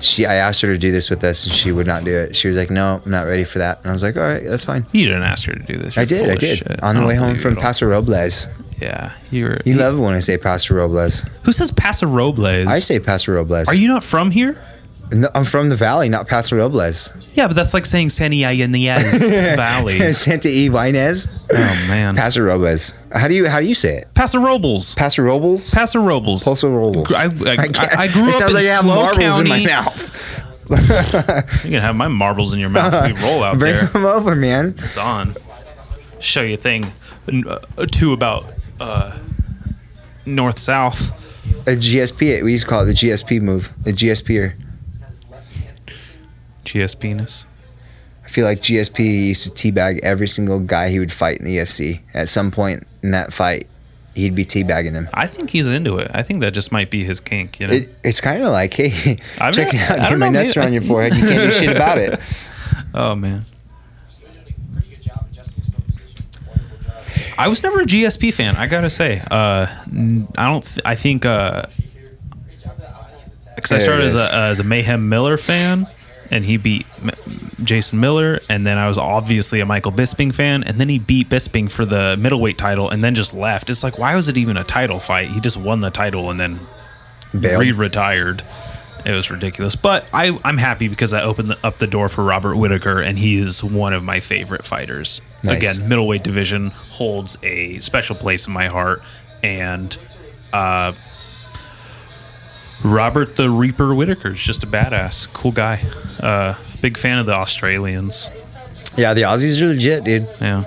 She 0.02 0.26
I 0.26 0.36
asked 0.36 0.62
her 0.62 0.68
to 0.72 0.78
do 0.78 0.92
this 0.92 1.10
with 1.10 1.24
us, 1.24 1.46
and 1.46 1.54
she 1.54 1.72
would 1.72 1.88
not 1.88 2.04
do 2.04 2.16
it. 2.18 2.36
She 2.36 2.48
was 2.48 2.58
like, 2.58 2.70
"No, 2.70 3.02
I'm 3.06 3.12
not 3.12 3.24
ready 3.24 3.44
for 3.44 3.60
that." 3.60 3.80
And 3.82 3.90
I 3.90 3.94
was 3.94 4.04
like, 4.04 4.16
"All 4.18 4.24
right, 4.24 4.44
that's 4.44 4.66
fine." 4.66 4.86
You 4.92 5.06
didn't 5.08 5.24
ask 5.24 5.48
her 5.48 5.54
to 5.54 5.64
do 5.64 5.78
this. 5.78 5.98
I 5.98 6.02
You're 6.02 6.08
did, 6.20 6.30
I 6.30 6.36
did. 6.36 6.58
shit. 6.60 6.84
On 6.84 6.96
the 6.98 7.06
way 7.06 7.16
home 7.16 7.38
from 7.38 7.56
you. 7.56 7.62
Paso 7.62 7.86
Robles. 7.88 8.48
Yeah, 8.82 9.14
you're. 9.32 9.60
You 9.66 9.76
love 9.76 9.98
it 9.98 10.02
when 10.02 10.16
I 10.16 10.20
say 10.20 10.38
Paso 10.38 10.76
Robles. 10.76 11.22
Who 11.44 11.52
says 11.54 11.72
Paso 11.72 12.08
Robles? 12.08 12.68
I 12.68 12.80
say 12.80 13.00
Paso 13.00 13.32
Robles. 13.34 13.68
Are 13.70 13.76
you 13.76 13.88
not 13.88 14.04
from 14.04 14.32
here? 14.32 14.62
No, 15.16 15.30
I'm 15.34 15.46
from 15.46 15.70
the 15.70 15.76
valley, 15.78 16.10
not 16.10 16.28
Paso 16.28 16.58
Robles. 16.58 17.10
Yeah, 17.36 17.48
but 17.48 17.56
that's 17.56 17.74
like 17.74 17.86
saying 17.86 18.10
Santa 18.10 18.36
Ynez 18.36 19.56
Valley. 19.56 20.14
Santa 20.14 20.50
E. 20.50 20.66
Inez. 20.68 21.48
Oh 21.52 21.56
man, 21.88 22.16
Paso 22.18 22.42
Robles. 22.42 22.94
How 23.14 23.28
do 23.30 23.34
you 23.34 23.48
how 23.48 23.62
do 23.62 23.66
you 23.66 23.76
say 23.76 24.00
it? 24.00 24.14
Paso 24.14 24.40
Robles. 24.40 24.94
Paso 24.96 25.22
Robles. 25.24 25.72
Paso 25.72 26.00
Robles. 26.02 26.44
Paso 26.44 26.70
Robles. 26.70 27.14
I, 27.14 27.26
I, 27.26 27.28
I, 27.30 28.04
I 28.04 28.08
grew 28.12 28.28
it 28.28 28.36
up 28.36 28.40
sounds 28.42 28.50
in 28.52 28.56
like 28.56 28.66
I 28.66 28.74
have 28.74 28.86
marbles 28.86 29.40
in 29.40 29.48
my 29.48 29.64
County. 29.64 29.68
mouth. 29.68 31.64
You 31.64 31.72
can 31.72 31.82
have 31.82 31.96
my 31.96 32.08
marbles 32.08 32.54
in 32.54 32.60
your 32.60 32.70
mouth 32.70 32.94
if 32.94 33.16
we 33.22 33.24
roll 33.28 33.44
out 33.44 33.58
Bring 33.60 33.76
there. 33.76 33.86
them 33.86 34.06
over, 34.06 34.36
man. 34.36 34.76
It's 34.80 34.98
on. 34.98 35.36
Show 36.20 36.42
you 36.42 36.56
a 36.56 36.58
thing. 36.58 36.92
Uh, 37.48 37.60
two 37.92 38.14
about 38.14 38.44
uh, 38.80 39.18
north 40.26 40.60
south. 40.60 41.12
A 41.68 41.76
GSP. 41.76 42.44
We 42.44 42.52
used 42.54 42.64
to 42.66 42.70
call 42.70 42.82
it 42.82 42.86
the 42.86 42.94
GSP 42.94 43.42
move. 43.42 43.72
The 43.84 43.92
GSPer. 43.94 44.56
GS 46.66 46.96
penis. 46.96 47.46
I 48.24 48.28
feel 48.28 48.46
like 48.46 48.60
GSP 48.60 49.28
used 49.28 49.44
to 49.44 49.50
teabag 49.72 50.00
every 50.02 50.28
single 50.28 50.60
guy 50.60 50.90
he 50.90 50.98
would 51.00 51.12
fight 51.12 51.38
in 51.38 51.46
the 51.46 51.58
UFC. 51.58 52.02
At 52.14 52.28
some 52.28 52.50
point 52.52 52.86
in 53.04 53.12
that 53.12 53.32
fight, 53.32 53.68
he'd 54.16 54.34
be 54.34 54.46
teabagging 54.46 54.94
them. 54.94 55.08
I 55.14 55.28
think 55.28 55.52
he's 55.52 55.68
into 55.68 55.98
it. 56.00 56.10
I 56.14 56.24
think 56.24 56.42
that 56.42 56.54
just 56.54 56.72
might 56.72 56.90
be 56.90 57.04
his 57.04 57.20
kink. 57.20 57.60
You 57.60 57.68
know. 57.68 57.74
It, 57.74 57.96
it's 58.04 58.22
kind 58.22 58.42
of 58.44 58.52
like, 58.52 58.74
hey, 58.78 59.18
I 59.40 59.46
mean, 59.46 59.54
check 59.54 59.74
it 59.74 59.80
out. 59.82 60.00
I 60.00 60.10
Get 60.10 60.18
my 60.20 60.30
know, 60.30 60.42
nuts 60.42 60.58
are 60.58 60.62
on 60.64 60.74
your 60.74 60.82
forehead. 60.82 61.16
You 61.16 61.22
can't 61.22 61.44
do 61.44 61.52
shit 61.52 61.76
about 61.76 62.00
it. 62.00 62.20
oh 62.96 63.14
man. 63.16 63.46
You're 64.20 64.30
doing 64.32 64.56
a 64.70 64.74
pretty 64.74 64.90
good 64.96 65.04
job 65.04 65.26
adjusting 65.32 65.64
his 65.64 65.74
foot 65.74 65.86
position. 65.88 66.26
Wonderful 66.48 66.78
job. 67.28 67.36
I 67.38 67.48
was 67.48 67.62
never 67.62 67.82
a 67.82 67.86
GSP 67.86 68.34
fan. 68.34 68.56
I 68.56 68.66
gotta 68.66 68.90
say. 68.90 69.22
Uh, 69.30 69.68
I 70.36 70.46
don't. 70.52 70.66
Th- 70.66 70.82
I 70.84 70.96
think. 70.96 71.26
Uh, 71.28 71.68
Great 72.48 72.60
job 72.60 72.78
that 72.78 72.96
audience 72.96 73.44
attack. 73.44 73.56
because 73.56 73.72
I 73.72 73.78
started 73.80 74.06
as 74.08 74.16
a, 74.16 74.34
as 74.34 74.60
a 74.60 74.64
Mayhem 74.64 75.10
Miller 75.10 75.38
fan, 75.38 75.86
and 76.32 76.46
he 76.46 76.58
beat 76.58 76.86
M- 77.02 77.12
Jason 77.64 78.00
Miller, 78.00 78.40
and 78.50 78.66
then 78.66 78.78
I 78.78 78.88
was 78.88 78.98
obviously 78.98 79.60
a 79.60 79.66
Michael 79.66 79.92
Bisping 79.92 80.34
fan, 80.34 80.64
and 80.64 80.76
then 80.78 80.90
he 80.90 81.00
beat 81.00 81.30
Bisping 81.30 81.72
for 81.72 81.86
the 81.86 82.18
middleweight 82.18 82.58
title, 82.58 82.90
and 82.90 83.04
then 83.04 83.16
just 83.16 83.34
left. 83.34 83.70
It's 83.70 83.84
like, 83.84 83.98
why 83.98 84.16
was 84.16 84.28
it 84.28 84.38
even 84.38 84.58
a 84.58 84.64
title 84.64 85.00
fight? 85.00 85.30
He 85.30 85.40
just 85.40 85.58
won 85.58 85.80
the 85.80 85.90
title 85.92 86.30
and 86.30 86.40
then 86.40 86.60
Bailed. 87.40 87.62
re-retired. 87.62 88.44
It 89.06 89.12
was 89.12 89.30
ridiculous, 89.30 89.76
but 89.76 90.10
I, 90.14 90.36
I'm 90.44 90.58
happy 90.58 90.88
because 90.88 91.14
I 91.14 91.22
opened 91.22 91.50
the, 91.50 91.58
up 91.64 91.78
the 91.78 91.86
door 91.86 92.10
for 92.10 92.24
Robert 92.24 92.56
Whitaker, 92.56 93.02
and 93.02 93.18
he 93.18 93.38
is 93.40 93.64
one 93.64 93.94
of 93.94 94.04
my 94.04 94.20
favorite 94.20 94.66
fighters. 94.66 95.22
Nice. 95.44 95.58
Again, 95.58 95.88
middleweight 95.88 96.24
division 96.24 96.72
holds 96.72 97.38
a 97.44 97.78
special 97.78 98.16
place 98.16 98.48
in 98.48 98.54
my 98.54 98.66
heart, 98.66 99.04
and 99.44 99.96
uh, 100.54 100.94
Robert 102.86 103.36
the 103.36 103.50
Reaper 103.50 103.96
Whitaker 103.96 104.30
is 104.30 104.40
just 104.40 104.64
a 104.64 104.68
badass, 104.68 105.32
cool 105.34 105.52
guy. 105.52 105.82
Uh, 106.22 106.54
big 106.82 106.98
fan 106.98 107.18
of 107.18 107.26
the 107.26 107.34
Australians. 107.34 108.32
Yeah, 108.96 109.14
the 109.14 109.24
Aussies 109.24 109.62
are 109.62 109.68
legit, 109.68 110.04
dude. 110.04 110.28
Yeah, 110.40 110.64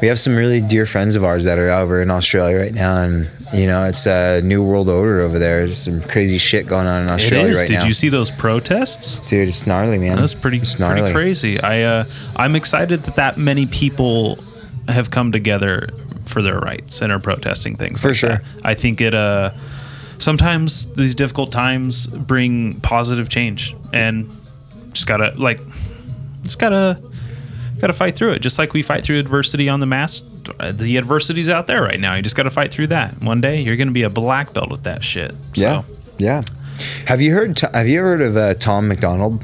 We 0.00 0.08
have 0.08 0.20
some 0.20 0.36
really 0.36 0.60
dear 0.60 0.86
friends 0.86 1.16
of 1.16 1.24
ours 1.24 1.44
that 1.44 1.58
are 1.58 1.70
over 1.70 2.02
in 2.02 2.10
Australia 2.10 2.58
right 2.58 2.74
now, 2.74 3.02
and 3.02 3.28
you 3.52 3.66
know 3.66 3.84
it's 3.84 4.06
a 4.06 4.42
new 4.42 4.62
world 4.64 4.88
order 4.88 5.20
over 5.20 5.38
there. 5.38 5.64
There's 5.64 5.78
some 5.78 6.02
crazy 6.02 6.38
shit 6.38 6.66
going 6.66 6.86
on 6.86 7.02
in 7.02 7.10
Australia 7.10 7.54
right 7.56 7.66
Did 7.66 7.80
now. 7.80 7.86
you 7.86 7.94
see 7.94 8.10
those 8.10 8.30
protests? 8.30 9.26
Dude, 9.28 9.48
it's 9.48 9.66
gnarly, 9.66 9.98
man. 9.98 10.16
That's 10.16 10.34
pretty 10.34 10.58
it's 10.58 10.76
pretty 10.76 11.00
gnarly. 11.00 11.12
crazy. 11.14 11.60
I 11.60 11.82
uh, 11.82 12.04
I'm 12.36 12.54
excited 12.54 13.02
that 13.04 13.16
that 13.16 13.38
many 13.38 13.66
people 13.66 14.36
have 14.88 15.10
come 15.10 15.32
together 15.32 15.88
for 16.26 16.42
their 16.42 16.58
rights 16.58 17.00
and 17.02 17.10
are 17.10 17.18
protesting 17.18 17.76
things. 17.76 18.02
For 18.02 18.08
like 18.08 18.16
sure. 18.16 18.28
that. 18.30 18.42
I 18.62 18.74
think 18.74 19.00
it. 19.00 19.14
Uh, 19.14 19.52
sometimes 20.18 20.92
these 20.94 21.14
difficult 21.14 21.52
times 21.52 22.06
bring 22.06 22.80
positive 22.80 23.28
change, 23.28 23.74
and 23.92 24.30
just 24.92 25.06
gotta 25.06 25.32
like, 25.40 25.60
just 26.42 26.58
gotta 26.58 27.00
gotta 27.80 27.92
fight 27.92 28.14
through 28.16 28.32
it. 28.32 28.40
Just 28.40 28.58
like 28.58 28.72
we 28.72 28.82
fight 28.82 29.04
through 29.04 29.18
adversity 29.18 29.68
on 29.68 29.80
the 29.80 29.86
mass. 29.86 30.22
The 30.70 30.96
adversity's 30.96 31.48
out 31.48 31.66
there 31.66 31.82
right 31.82 31.98
now. 31.98 32.14
You 32.14 32.22
just 32.22 32.36
got 32.36 32.44
to 32.44 32.50
fight 32.50 32.72
through 32.72 32.86
that. 32.88 33.20
One 33.20 33.40
day 33.40 33.62
you're 33.62 33.76
to 33.88 33.92
be 33.92 34.04
a 34.04 34.08
black 34.10 34.52
belt 34.54 34.70
with 34.70 34.84
that 34.84 35.02
shit. 35.02 35.34
Yeah, 35.54 35.82
So, 35.82 35.98
yeah. 36.18 36.42
Have 37.06 37.20
you 37.20 37.32
heard? 37.34 37.58
Have 37.58 37.88
you 37.88 38.00
heard 38.00 38.20
of 38.20 38.36
uh, 38.36 38.54
Tom 38.54 38.86
MacDonald? 38.86 39.42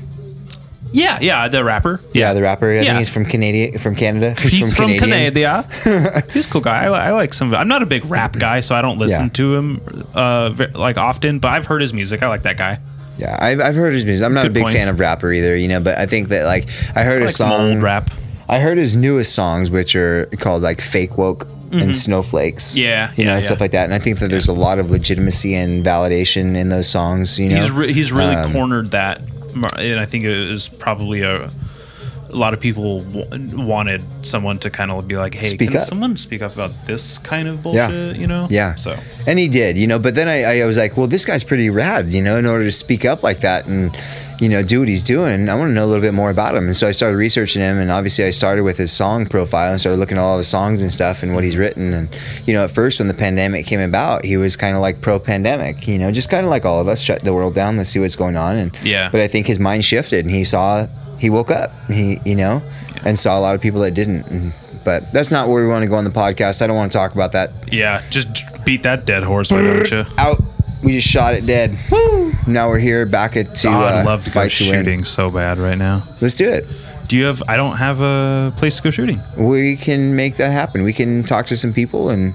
Yeah, 0.93 1.19
yeah. 1.21 1.49
The 1.49 1.65
rapper. 1.65 2.01
Yeah, 2.13 2.33
the 2.35 2.43
rapper. 2.43 2.71
I 2.71 2.75
Yeah. 2.77 2.83
think 2.85 2.99
he's 2.99 3.09
from 3.09 3.25
Canada. 3.25 3.79
From 3.79 3.95
Canada. 3.95 4.35
He's, 4.41 4.75
from, 4.77 4.97
Canadian. 4.99 5.35
Canada. 5.35 6.23
He's 6.33 6.47
a 6.47 6.51
cool 6.51 6.61
guy. 6.61 6.85
I, 6.85 6.89
li- 6.91 6.97
I 6.97 7.13
like 7.13 7.35
some. 7.35 7.49
of 7.49 7.55
it. 7.55 7.57
I'm 7.57 7.69
not 7.69 7.83
a 7.83 7.87
big 7.87 8.05
rap 8.07 8.33
guy, 8.39 8.61
so 8.61 8.75
I 8.75 8.83
don't 8.83 8.99
listen 8.99 9.25
Yeah. 9.25 9.29
to 9.31 9.55
him 9.57 9.81
uh, 10.15 10.51
ve- 10.51 10.67
like 10.75 10.99
often. 10.99 11.39
But 11.39 11.49
I've 11.49 11.67
heard 11.67 11.81
his 11.81 11.93
music. 11.93 12.23
I 12.23 12.29
like 12.29 12.43
that 12.43 12.57
guy. 12.57 12.79
Yeah, 13.19 13.37
I've, 13.41 13.61
I've 13.61 13.75
heard 13.75 13.93
his 13.95 14.05
music. 14.05 14.25
I'm 14.25 14.35
not 14.35 14.43
Good 14.43 14.51
a 14.53 14.55
big 14.55 14.63
points. 14.65 14.79
fan 14.79 14.89
of 14.89 14.99
rapper 15.01 15.33
either, 15.33 15.55
you 15.57 15.69
know, 15.69 15.81
but 15.81 15.99
I 15.99 16.07
think 16.07 16.29
that 16.29 16.45
like 16.45 16.67
I 16.95 17.03
heard 17.03 17.23
I 17.23 17.27
like 17.27 17.35
some 17.35 17.51
song. 17.51 17.73
old 17.75 17.83
rap. 17.83 18.11
I 18.49 18.59
heard 18.59 18.79
his 18.79 18.97
newest 18.97 19.35
songs, 19.35 19.71
which 19.71 19.95
are 19.97 20.27
called 20.41 20.63
like 20.63 20.81
"Fake 20.81 21.17
Woke" 21.19 21.47
and 21.73 21.95
"Snowflakes." 21.97 22.71
Mm-hmm. 22.73 22.79
Yeah, 22.81 23.13
you 23.17 23.25
know, 23.25 23.35
yeah, 23.35 23.41
stuff 23.41 23.59
yeah. 23.59 23.65
like 23.65 23.71
that. 23.73 23.85
And 23.85 23.95
I 23.95 23.99
think 23.99 24.19
that 24.19 24.29
there's 24.31 24.49
a 24.49 24.53
lot 24.53 24.79
of 24.79 24.91
legitimacy 24.91 25.55
and 25.55 25.85
validation 25.85 26.55
in 26.57 26.69
those 26.69 26.89
songs. 26.89 27.39
You 27.39 27.49
know, 27.51 27.57
He's 27.57 27.71
re- 27.71 27.93
he's 27.93 28.13
really 28.13 28.35
Um, 28.35 28.51
cornered 28.53 28.91
that, 28.91 29.23
and 29.55 30.01
I 30.01 30.07
think 30.07 30.25
it 30.25 30.51
was 30.51 30.69
probably 30.69 31.23
a. 31.23 31.49
A 32.33 32.37
lot 32.37 32.55
of 32.55 32.61
people 32.61 33.01
w- 33.01 33.57
wanted 33.67 34.01
someone 34.25 34.59
to 34.61 34.71
kind 34.71 34.91
of 34.91 35.07
be 35.07 35.17
like, 35.17 35.35
"Hey, 35.35 35.49
Speak 35.49 35.71
can 35.73 35.81
up. 35.81 35.87
someone 35.87 36.17
speak 36.17 36.41
up 36.43 36.55
about 36.55 36.73
this 36.87 37.19
kind 37.19 37.47
of 37.47 37.57
Yeah. 37.67 37.89
bullshit?" 37.89 38.17
You 38.17 38.27
know? 38.27 38.47
Yeah. 38.51 38.75
So 38.77 38.97
And 39.27 39.39
he 39.39 39.49
did, 39.49 39.77
you 39.77 39.87
know. 39.87 39.99
But 39.99 40.15
then 40.15 40.29
I, 40.29 40.63
I 40.63 40.65
was 40.67 40.77
like, 40.79 40.97
well, 40.97 41.07
this 41.07 41.25
guy's 41.25 41.45
pretty 41.45 41.69
rad, 41.71 42.13
you 42.13 42.23
know. 42.23 42.39
In 42.39 42.47
order 42.47 42.65
to 42.65 42.73
speak 42.73 43.05
up 43.05 43.23
like 43.23 43.41
that 43.41 43.67
and, 43.67 43.95
you 44.41 44.49
know, 44.49 44.63
do 44.63 44.81
what 44.81 44.89
he's 44.89 45.03
doing, 45.03 45.49
I 45.49 45.55
want 45.55 45.69
to 45.71 45.75
know 45.75 45.85
a 45.85 45.87
little 45.87 46.03
bit 46.03 46.15
more 46.15 46.31
about 46.31 46.57
him. 46.57 46.67
And 46.67 46.77
so 46.77 46.89
I 46.89 46.93
started 46.93 47.17
researching 47.17 47.61
him, 47.63 47.77
and 47.79 47.91
obviously 47.91 48.25
I 48.25 48.31
started 48.31 48.63
with 48.65 48.79
his 48.79 48.91
song 48.91 49.27
profile 49.27 49.71
and 49.73 49.79
started 49.81 49.99
looking 49.99 50.17
at 50.17 50.21
all 50.23 50.39
the 50.39 50.45
songs 50.45 50.83
and 50.83 50.91
stuff 50.93 51.23
and 51.23 51.35
what 51.35 51.45
he's 51.45 51.57
written. 51.57 51.93
And 51.93 52.09
you 52.47 52.55
know, 52.55 52.65
at 52.65 52.71
first 52.73 52.99
when 52.99 53.09
the 53.09 53.15
pandemic 53.15 53.67
came 53.67 53.81
about, 53.81 54.25
he 54.25 54.37
was 54.39 54.57
kind 54.57 54.75
of 54.75 54.81
like 54.83 55.01
pro-pandemic, 55.03 55.87
you 55.87 55.99
know, 55.99 56.11
just 56.11 56.31
kind 56.31 56.45
of 56.45 56.51
like 56.51 56.65
all 56.65 56.81
of 56.81 56.89
us, 56.89 57.01
shut 57.01 57.23
the 57.23 57.33
world 57.35 57.55
down, 57.55 57.77
let's 57.77 57.91
see 57.91 57.99
what's 58.01 58.17
going 58.17 58.37
on. 58.37 58.57
And 58.57 58.73
Yeah. 58.83 59.11
But 59.13 59.21
I 59.21 59.29
think 59.29 59.47
his 59.47 59.59
mind 59.61 59.85
shifted, 59.85 60.25
and 60.25 60.35
he 60.35 60.45
saw, 60.45 60.87
he 61.23 61.31
woke 61.31 61.51
up, 61.53 61.71
he, 61.87 62.19
you 62.25 62.35
know, 62.35 62.61
and 63.05 63.17
saw 63.17 63.39
a 63.39 63.43
lot 63.47 63.55
of 63.55 63.61
people 63.61 63.81
that 63.83 63.95
didn't. 63.95 64.27
And, 64.27 64.53
but 64.85 65.13
that's 65.13 65.31
not 65.31 65.49
where 65.49 65.63
we 65.63 65.69
want 65.69 65.85
to 65.85 65.89
go 65.89 65.95
on 65.95 66.03
the 66.03 66.11
podcast. 66.11 66.61
I 66.61 66.67
don't 66.67 66.75
want 66.77 66.91
to 66.91 66.99
talk 66.99 67.15
about 67.15 67.31
that 67.33 67.51
yeah, 67.71 68.03
just 68.11 68.29
beat 68.65 68.83
that 68.83 69.07
dead 69.07 69.23
horse, 69.23 69.53
why 69.53 69.63
don't 69.63 69.89
you? 69.91 70.05
out. 70.19 70.43
We 70.83 70.91
just 70.99 71.07
shot 71.07 71.35
it 71.35 71.47
dead. 71.47 71.79
Woo! 71.93 72.33
Now 72.49 72.69
we're 72.69 72.81
here 72.81 73.07
back 73.07 73.37
at 73.37 73.55
to 73.63 73.69
God, 73.69 73.95
uh, 73.95 73.99
I'd 73.99 74.05
love 74.05 74.25
to 74.25 74.31
go 74.31 74.35
fight 74.35 74.43
win. 74.61 74.71
shooting 74.73 75.05
so 75.05 75.31
bad 75.31 75.59
right 75.59 75.79
now. 75.79 76.03
Let's 76.21 76.35
do 76.35 76.51
it. 76.51 76.65
Do 77.07 77.17
you 77.17 77.27
have? 77.27 77.41
I 77.47 77.57
don't 77.57 77.77
have 77.77 78.01
a 78.01 78.53
place 78.57 78.79
to 78.79 78.83
go 78.83 78.91
shooting. 78.91 79.21
We 79.39 79.77
can 79.77 80.17
make 80.17 80.37
that 80.39 80.51
happen. 80.51 80.83
We 80.83 80.93
can 80.93 81.23
talk 81.23 81.47
to 81.47 81.57
some 81.57 81.73
people 81.73 82.11
and 82.11 82.35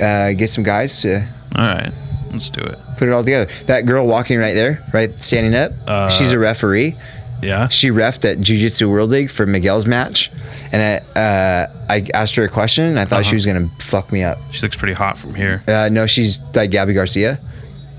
uh, 0.00 0.32
get 0.32 0.48
some 0.48 0.64
guys 0.64 1.02
to 1.02 1.16
All 1.54 1.66
right, 1.66 1.92
let's 2.32 2.48
do 2.48 2.62
it. 2.62 2.78
put 2.96 3.08
it 3.08 3.12
all 3.12 3.22
together. 3.24 3.50
That 3.66 3.84
girl 3.84 4.06
walking 4.06 4.38
right 4.38 4.54
there, 4.54 4.80
right 4.94 5.10
standing 5.22 5.54
up, 5.54 5.72
Uh, 5.86 6.08
she's 6.08 6.32
a 6.32 6.38
referee. 6.38 6.96
Yeah. 7.42 7.68
She 7.68 7.88
refed 7.90 8.24
at 8.30 8.40
Jiu 8.40 8.58
Jitsu 8.58 8.88
World 8.90 9.10
League 9.10 9.30
for 9.30 9.44
Miguel's 9.46 9.86
match, 9.86 10.30
and 10.72 10.82
I, 11.14 11.20
uh, 11.20 11.66
I 11.88 12.06
asked 12.14 12.34
her 12.36 12.44
a 12.44 12.48
question, 12.48 12.84
and 12.86 12.98
I 12.98 13.04
thought 13.04 13.20
Uh-huh. 13.20 13.30
she 13.30 13.34
was 13.36 13.44
gonna 13.46 13.68
fuck 13.78 14.10
me 14.12 14.22
up. 14.24 14.38
She 14.52 14.62
looks 14.62 14.76
pretty 14.76 14.94
hot 14.94 15.18
from 15.18 15.34
here. 15.34 15.62
Uh, 15.68 15.88
no, 15.92 16.06
she's 16.06 16.40
like 16.54 16.70
Gabi 16.70 16.94
Garcia. 16.94 17.38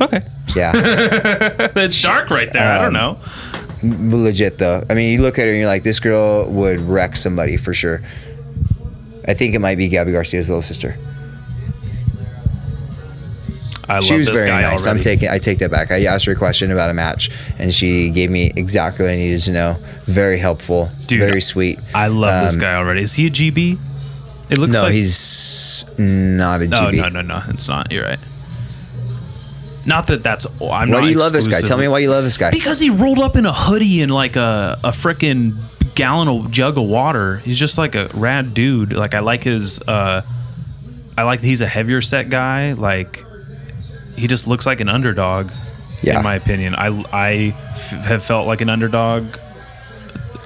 Okay. 0.01 0.21
Yeah, 0.55 0.71
It's 1.75 2.01
dark 2.01 2.29
right 2.29 2.51
there. 2.51 2.61
I 2.63 2.77
don't 2.85 2.95
Um, 2.95 3.17
know. 3.81 4.17
legit 4.17 4.57
though. 4.57 4.83
I 4.89 4.93
mean, 4.93 5.11
you 5.13 5.21
look 5.21 5.37
at 5.39 5.43
her 5.45 5.49
and 5.51 5.57
you're 5.59 5.67
like, 5.67 5.83
this 5.83 5.99
girl 5.99 6.45
would 6.49 6.79
wreck 6.81 7.15
somebody 7.15 7.57
for 7.57 7.73
sure. 7.73 8.01
I 9.27 9.33
think 9.33 9.55
it 9.55 9.59
might 9.59 9.77
be 9.77 9.89
Gabi 9.89 10.11
Garcia's 10.13 10.49
little 10.49 10.61
sister. 10.61 10.97
I 13.89 13.99
she 14.01 14.11
love 14.11 14.17
was 14.19 14.27
this 14.27 14.37
very 14.41 14.49
nice. 14.49 14.85
I'm 14.85 14.99
taking 14.99 15.29
I 15.29 15.39
take 15.39 15.59
that 15.59 15.71
back. 15.71 15.91
I 15.91 16.03
asked 16.05 16.25
her 16.25 16.33
a 16.33 16.35
question 16.35 16.71
about 16.71 16.89
a 16.89 16.93
match 16.93 17.31
and 17.57 17.73
she 17.73 18.09
gave 18.09 18.29
me 18.29 18.51
exactly 18.55 19.05
what 19.05 19.11
I 19.13 19.15
needed 19.15 19.41
to 19.41 19.51
know. 19.51 19.77
Very 20.05 20.37
helpful. 20.39 20.89
Dude, 21.07 21.19
very 21.19 21.41
sweet. 21.41 21.79
I 21.95 22.07
love 22.07 22.43
this 22.43 22.55
Um, 22.55 22.59
guy 22.61 22.75
already. 22.75 23.01
Is 23.03 23.13
he 23.13 23.27
a 23.27 23.29
GB? 23.29 23.77
It 24.49 24.57
looks 24.57 24.73
like 24.73 24.81
No, 24.81 24.87
like 24.87 24.93
he's 24.93 25.85
not 25.97 26.61
a 26.61 26.65
GB. 26.65 26.97
no, 26.97 27.09
no, 27.09 27.21
no. 27.21 27.21
no. 27.21 27.41
It's 27.49 27.67
not. 27.67 27.91
You're 27.91 28.03
right. 28.05 28.19
Not 29.85 30.07
that 30.07 30.21
that's. 30.21 30.45
I'm 30.45 30.57
Why 30.67 30.85
not 30.85 31.01
do 31.03 31.09
you 31.09 31.17
love 31.17 31.31
this 31.31 31.47
guy? 31.47 31.61
Tell 31.61 31.77
me 31.77 31.87
why 31.87 31.99
you 31.99 32.09
love 32.09 32.23
this 32.25 32.37
guy. 32.37 32.51
Because 32.51 32.79
he 32.79 32.89
rolled 32.89 33.19
up 33.19 33.35
in 33.37 33.45
a 33.45 33.53
hoodie 33.53 34.01
and 34.01 34.11
like 34.11 34.35
a 34.35 34.77
a 34.83 34.89
freaking 34.89 35.53
gallon 35.95 36.27
of 36.27 36.51
jug 36.51 36.77
of 36.77 36.83
water. 36.83 37.37
He's 37.37 37.57
just 37.57 37.77
like 37.77 37.95
a 37.95 38.07
rad 38.13 38.53
dude. 38.53 38.91
Like 38.93 39.13
I 39.15 39.19
like 39.19 39.43
his. 39.43 39.79
uh 39.87 40.23
I 41.17 41.23
like 41.23 41.39
that 41.41 41.47
he's 41.47 41.61
a 41.61 41.67
heavier 41.67 42.01
set 42.01 42.29
guy. 42.29 42.73
Like 42.73 43.23
he 44.17 44.27
just 44.27 44.47
looks 44.47 44.65
like 44.65 44.79
an 44.81 44.89
underdog. 44.89 45.51
Yeah. 46.03 46.17
in 46.17 46.23
my 46.23 46.35
opinion. 46.35 46.75
I 46.75 46.87
I 47.11 47.55
f- 47.69 48.05
have 48.05 48.23
felt 48.23 48.45
like 48.45 48.61
an 48.61 48.69
underdog 48.69 49.35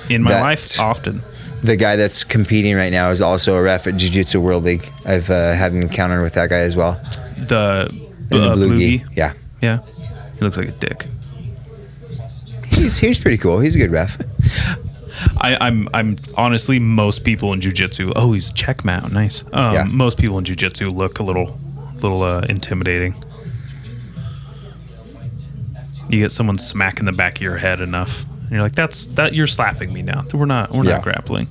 in 0.10 0.24
my 0.24 0.32
That- 0.32 0.44
life 0.44 0.80
often. 0.80 1.22
The 1.64 1.76
guy 1.76 1.96
that's 1.96 2.24
competing 2.24 2.76
right 2.76 2.92
now 2.92 3.12
is 3.12 3.22
also 3.22 3.56
a 3.56 3.62
ref 3.62 3.86
at 3.86 3.96
Jiu 3.98 4.10
Jitsu 4.10 4.40
World 4.42 4.64
League. 4.64 4.90
I've 5.06 5.30
uh, 5.30 5.54
had 5.54 5.74
an 5.74 5.82
encounter 5.84 6.24
with 6.24 6.34
that 6.34 6.50
guy 6.50 6.60
as 6.60 6.76
well. 6.76 6.94
The, 7.38 7.88
In 8.32 8.42
the 8.42 8.50
uh, 8.50 8.56
blue 8.56 8.80
gi. 8.80 9.04
Yeah. 9.16 9.34
Yeah, 9.62 9.80
he 10.36 10.40
looks 10.42 10.58
like 10.58 10.70
a 10.70 10.72
dick. 10.72 11.06
He's, 12.70 12.98
he's 12.98 13.20
pretty 13.20 13.38
cool. 13.38 13.60
He's 13.60 13.76
a 13.76 13.78
good 13.78 13.92
ref. 13.92 14.18
I, 15.38 15.58
I'm 15.62 15.88
I'm 15.94 16.16
honestly 16.38 16.80
most 16.80 17.24
people 17.24 17.54
in 17.54 17.60
jujitsu. 17.60 18.14
Oh, 18.16 18.34
he's 18.34 18.52
check 18.54 18.84
mount, 18.86 19.14
nice. 19.14 19.44
Um, 19.54 19.74
Yeah. 19.76 19.84
Most 19.92 20.18
people 20.18 20.38
in 20.40 20.46
jujitsu 20.46 20.92
look 20.92 21.20
a 21.20 21.24
little, 21.24 21.60
little 22.02 22.24
uh, 22.24 22.42
intimidating. 22.50 23.14
You 26.12 26.20
get 26.20 26.32
someone 26.32 26.58
smacking 26.58 27.06
the 27.06 27.12
back 27.14 27.38
of 27.38 27.42
your 27.42 27.58
head 27.58 27.80
enough, 27.80 28.26
and 28.42 28.52
you're 28.52 28.62
like, 28.62 28.76
"That's 28.76 29.08
that. 29.08 29.34
You're 29.34 29.48
slapping 29.48 29.94
me 29.94 30.02
now. 30.02 30.26
We're 30.34 30.46
not. 30.46 30.72
We're 30.72 30.84
Yeah. 30.84 30.94
not 30.96 31.04
grappling." 31.04 31.48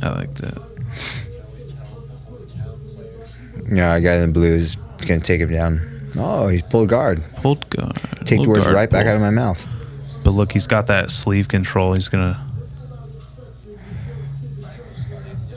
I 0.00 0.08
like 0.08 0.34
that. 0.36 0.58
Yeah, 3.70 3.94
a 3.94 4.00
guy 4.00 4.14
in 4.14 4.22
the 4.22 4.28
blue 4.28 4.54
is 4.54 4.74
going 5.06 5.20
to 5.20 5.26
take 5.26 5.40
him 5.40 5.50
down. 5.52 6.10
Oh, 6.18 6.48
he's 6.48 6.62
pulled 6.62 6.88
guard. 6.88 7.22
Pulled 7.36 7.68
guard. 7.70 7.98
Take 8.24 8.42
the 8.42 8.48
words 8.48 8.66
right 8.66 8.90
back 8.90 9.06
out 9.06 9.14
of 9.16 9.20
my 9.22 9.30
mouth. 9.30 9.66
But 10.24 10.30
look, 10.32 10.52
he's 10.52 10.66
got 10.66 10.86
that 10.88 11.10
sleeve 11.10 11.48
control. 11.48 11.92
He's 11.94 12.08
gonna. 12.08 12.44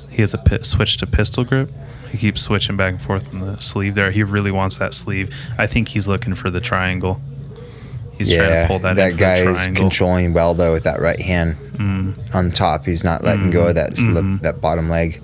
He 0.09 0.21
has 0.21 0.33
a 0.33 0.37
pi- 0.37 0.61
switch 0.61 0.97
to 0.97 1.07
pistol 1.07 1.43
grip. 1.43 1.69
He 2.15 2.21
keeps 2.21 2.41
switching 2.41 2.77
back 2.77 2.93
and 2.93 3.01
forth 3.01 3.33
in 3.33 3.39
the 3.39 3.59
sleeve 3.59 3.93
there. 3.93 4.09
He 4.09 4.23
really 4.23 4.49
wants 4.49 4.77
that 4.77 4.93
sleeve. 4.93 5.35
I 5.57 5.67
think 5.67 5.89
he's 5.89 6.07
looking 6.07 6.33
for 6.33 6.49
the 6.49 6.61
triangle. 6.61 7.19
He's 8.17 8.33
trying 8.33 8.49
yeah, 8.49 8.61
to 8.61 8.67
pull 8.69 8.79
that, 8.79 8.95
that, 8.95 9.11
in 9.11 9.17
guy 9.17 9.33
is 9.39 9.67
controlling 9.77 10.31
well 10.31 10.53
though 10.53 10.71
with 10.71 10.85
that 10.85 11.01
right 11.01 11.19
hand 11.19 11.57
on 12.33 12.51
top. 12.51 12.85
He's 12.85 13.03
not 13.03 13.25
letting 13.25 13.51
go 13.51 13.67
of 13.67 13.75
that 13.75 13.97
slip, 13.97 14.23
Mhm. 14.23 14.41
that 14.43 14.61
bottom 14.61 14.87
leg. 14.87 15.21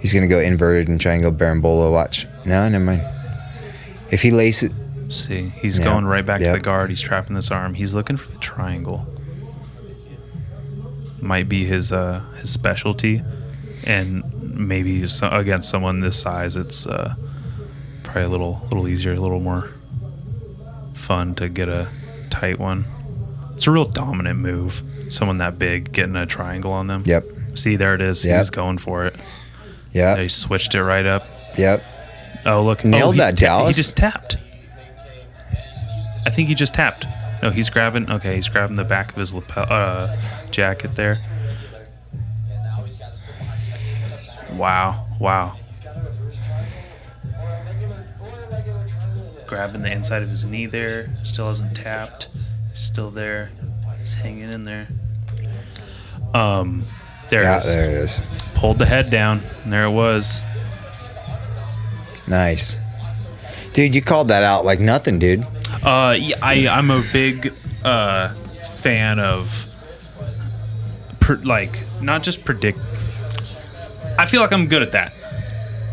He's 0.00 0.12
gonna 0.12 0.26
go 0.26 0.40
inverted 0.40 0.88
and 0.88 1.00
try 1.00 1.12
and 1.12 1.22
go 1.22 1.30
Berimbolo. 1.30 1.92
Watch. 1.92 2.26
No, 2.44 2.68
never 2.68 2.84
mind. 2.84 3.02
If 4.10 4.22
he 4.22 4.32
lays 4.32 4.64
it, 4.64 4.72
See, 5.08 5.52
he's 5.60 5.78
Yeah, 5.78 5.84
going 5.84 6.06
right 6.06 6.26
back 6.26 6.40
yep. 6.40 6.54
to 6.54 6.58
the 6.58 6.64
guard. 6.64 6.90
He's 6.90 7.00
trapping 7.00 7.34
this 7.34 7.52
arm. 7.52 7.74
He's 7.74 7.94
looking 7.94 8.16
for 8.16 8.30
the 8.32 8.38
triangle. 8.38 9.06
Might 11.20 11.48
be 11.48 11.64
his 11.64 11.92
uh, 11.92 12.22
his 12.40 12.50
specialty, 12.50 13.22
and 13.84 14.24
maybe 14.58 15.06
so, 15.06 15.28
against 15.28 15.70
someone 15.70 16.00
this 16.00 16.20
size, 16.20 16.56
it's 16.56 16.86
uh, 16.86 17.14
probably 18.02 18.24
a 18.24 18.28
little 18.28 18.60
little 18.64 18.88
easier, 18.88 19.14
a 19.14 19.20
little 19.20 19.40
more 19.40 19.70
fun 20.94 21.34
to 21.36 21.48
get 21.48 21.68
a 21.68 21.88
tight 22.30 22.58
one. 22.58 22.84
It's 23.54 23.66
a 23.66 23.70
real 23.70 23.86
dominant 23.86 24.38
move. 24.38 24.82
Someone 25.08 25.38
that 25.38 25.58
big 25.58 25.92
getting 25.92 26.16
a 26.16 26.26
triangle 26.26 26.72
on 26.72 26.86
them. 26.86 27.02
yep, 27.06 27.24
See, 27.54 27.76
there 27.76 27.94
it 27.94 28.00
is. 28.00 28.24
Yep. 28.24 28.38
He's 28.38 28.50
going 28.50 28.78
for 28.78 29.06
it. 29.06 29.16
Yeah. 29.92 30.16
He 30.20 30.28
switched 30.28 30.74
it 30.74 30.82
right 30.82 31.06
up. 31.06 31.24
yep. 31.56 31.82
Oh, 32.44 32.62
look. 32.62 32.84
Nailed 32.84 33.14
oh, 33.14 33.18
that, 33.18 33.32
ta- 33.32 33.40
Dallas. 33.40 33.76
He 33.76 33.82
just 33.82 33.96
tapped. 33.96 34.36
I 36.26 36.30
think 36.30 36.48
he 36.48 36.54
just 36.54 36.74
tapped. 36.74 37.06
No, 37.42 37.50
he's 37.50 37.70
grabbing. 37.70 38.10
Okay, 38.10 38.36
he's 38.36 38.48
grabbing 38.48 38.76
the 38.76 38.84
back 38.84 39.10
of 39.10 39.16
his 39.16 39.32
lapel 39.32 39.66
uh, 39.70 40.20
jacket 40.50 40.94
there. 40.94 41.16
Wow, 44.52 45.06
wow. 45.20 45.56
Grabbing 49.46 49.82
the 49.82 49.90
inside 49.92 50.22
of 50.22 50.28
his 50.28 50.44
knee 50.44 50.66
there. 50.66 51.12
Still 51.14 51.46
hasn't 51.46 51.74
tapped. 51.76 52.28
Still 52.74 53.10
there. 53.10 53.50
He's 54.00 54.14
hanging 54.18 54.50
in 54.50 54.64
there. 54.64 54.88
Um, 56.34 56.84
there 57.30 57.42
Yeah, 57.42 57.56
it 57.56 57.64
is. 57.64 57.74
there 57.74 57.84
it 57.90 57.94
is. 57.94 58.52
Pulled 58.54 58.78
the 58.78 58.86
head 58.86 59.10
down. 59.10 59.40
And 59.64 59.72
there 59.72 59.84
it 59.84 59.90
was. 59.90 60.42
Nice, 62.28 62.76
dude. 63.72 63.94
You 63.94 64.02
called 64.02 64.28
that 64.28 64.42
out 64.42 64.66
like 64.66 64.80
nothing, 64.80 65.18
dude. 65.18 65.46
Uh, 65.82 66.14
yeah, 66.18 66.36
I 66.42 66.68
I'm 66.68 66.90
a 66.90 67.02
big 67.10 67.54
uh 67.84 68.34
fan 68.74 69.18
of 69.18 69.64
per, 71.20 71.36
like 71.36 71.78
not 72.02 72.22
just 72.22 72.44
predict. 72.44 72.78
I 74.18 74.26
feel 74.26 74.40
like 74.40 74.52
I'm 74.52 74.66
good 74.66 74.82
at 74.82 74.92
that. 74.92 75.12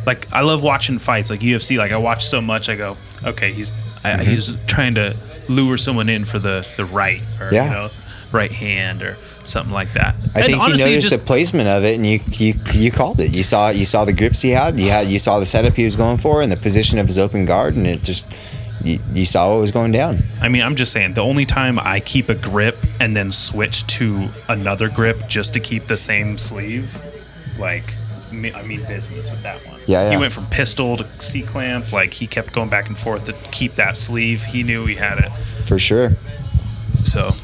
Like 0.05 0.31
I 0.33 0.41
love 0.41 0.61
watching 0.61 0.99
fights, 0.99 1.29
like 1.29 1.39
UFC. 1.39 1.77
Like 1.77 1.91
I 1.91 1.97
watch 1.97 2.25
so 2.25 2.41
much, 2.41 2.69
I 2.69 2.75
go, 2.75 2.97
okay, 3.23 3.51
he's 3.53 3.71
I, 4.03 4.11
mm-hmm. 4.11 4.21
he's 4.29 4.65
trying 4.65 4.95
to 4.95 5.15
lure 5.47 5.77
someone 5.77 6.09
in 6.09 6.25
for 6.25 6.39
the 6.39 6.67
the 6.77 6.85
right 6.85 7.21
or 7.39 7.51
Yeah. 7.51 7.65
you 7.65 7.69
know 7.71 7.89
right 8.31 8.51
hand 8.51 9.01
or 9.01 9.15
something 9.45 9.73
like 9.73 9.93
that. 9.93 10.15
I 10.35 10.41
And 10.41 10.45
think 10.47 10.61
you 10.63 10.77
noticed 10.77 11.09
just 11.09 11.19
the 11.21 11.25
placement 11.25 11.67
of 11.69 11.83
it, 11.85 11.95
and 11.95 12.05
you, 12.05 12.19
you 12.31 12.53
you 12.73 12.91
called 12.91 13.19
it. 13.19 13.35
You 13.35 13.43
saw 13.43 13.69
you 13.69 13.85
saw 13.85 14.05
the 14.05 14.13
grips 14.13 14.41
he 14.41 14.49
had. 14.49 14.77
You 14.79 14.89
had 14.89 15.07
you 15.07 15.19
saw 15.19 15.39
the 15.39 15.45
setup 15.45 15.73
he 15.73 15.83
was 15.83 15.95
going 15.95 16.17
for, 16.17 16.41
and 16.41 16.51
the 16.51 16.57
position 16.57 16.99
of 16.99 17.07
his 17.07 17.17
open 17.17 17.45
guard, 17.45 17.75
and 17.75 17.87
it 17.87 18.01
just 18.03 18.27
you, 18.83 18.99
you 19.13 19.25
saw 19.25 19.51
what 19.53 19.61
was 19.61 19.71
going 19.71 19.91
down. 19.91 20.19
I 20.41 20.49
mean, 20.49 20.61
I'm 20.61 20.75
just 20.75 20.91
saying 20.91 21.13
the 21.13 21.21
only 21.23 21.45
time 21.45 21.79
I 21.79 21.99
keep 21.99 22.29
a 22.29 22.35
grip 22.35 22.75
and 22.99 23.15
then 23.15 23.31
switch 23.31 23.85
to 23.87 24.27
another 24.49 24.89
grip 24.89 25.27
just 25.27 25.53
to 25.55 25.59
keep 25.59 25.85
the 25.87 25.97
same 25.97 26.37
sleeve, 26.37 26.95
like, 27.57 27.95
I 28.55 28.63
mean 28.63 28.83
business 28.85 29.29
with 29.31 29.43
that 29.43 29.57
one. 29.65 29.79
Yeah, 29.85 30.03
yeah. 30.03 30.11
He 30.11 30.17
went 30.17 30.33
from 30.33 30.45
pistol 30.47 30.97
to 30.97 31.03
C 31.21 31.41
clamp. 31.41 31.91
Like, 31.91 32.13
he 32.13 32.27
kept 32.27 32.53
going 32.53 32.69
back 32.69 32.87
and 32.87 32.97
forth 32.97 33.25
to 33.25 33.33
keep 33.51 33.75
that 33.75 33.97
sleeve. 33.97 34.43
He 34.43 34.63
knew 34.63 34.85
he 34.85 34.95
had 34.95 35.19
it. 35.19 35.31
For 35.67 35.79
sure. 35.79 36.11
So, 37.03 37.35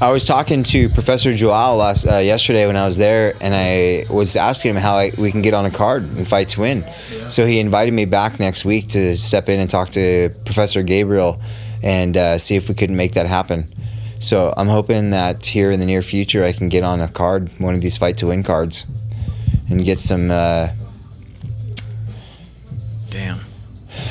I 0.00 0.10
was 0.10 0.26
talking 0.26 0.64
to 0.64 0.88
Professor 0.88 1.32
Joao 1.32 1.76
last 1.76 2.08
uh, 2.08 2.16
yesterday 2.16 2.66
when 2.66 2.76
I 2.76 2.84
was 2.86 2.96
there, 2.96 3.36
and 3.40 3.54
I 3.54 4.04
was 4.12 4.34
asking 4.34 4.70
him 4.70 4.76
how 4.76 4.96
I, 4.96 5.12
we 5.16 5.30
can 5.30 5.42
get 5.42 5.54
on 5.54 5.64
a 5.64 5.70
card 5.70 6.02
and 6.02 6.26
fight 6.26 6.48
to 6.50 6.60
win. 6.62 6.84
So 7.30 7.46
he 7.46 7.60
invited 7.60 7.94
me 7.94 8.04
back 8.04 8.40
next 8.40 8.64
week 8.64 8.88
to 8.88 9.16
step 9.16 9.48
in 9.48 9.60
and 9.60 9.70
talk 9.70 9.90
to 9.90 10.30
Professor 10.44 10.82
Gabriel 10.82 11.40
and 11.84 12.16
uh, 12.16 12.38
see 12.38 12.56
if 12.56 12.68
we 12.68 12.74
could 12.74 12.90
make 12.90 13.12
that 13.12 13.26
happen. 13.26 13.72
So 14.18 14.52
I'm 14.56 14.68
hoping 14.68 15.10
that 15.10 15.46
here 15.46 15.70
in 15.70 15.80
the 15.80 15.86
near 15.86 16.02
future 16.02 16.44
I 16.44 16.52
can 16.52 16.68
get 16.68 16.82
on 16.84 17.00
a 17.00 17.08
card, 17.08 17.50
one 17.58 17.74
of 17.74 17.80
these 17.80 17.96
fight 17.96 18.16
to 18.18 18.26
win 18.26 18.42
cards, 18.42 18.84
and 19.72 19.84
get 19.84 19.98
some. 19.98 20.30
Uh, 20.30 20.68
damn. 23.08 23.40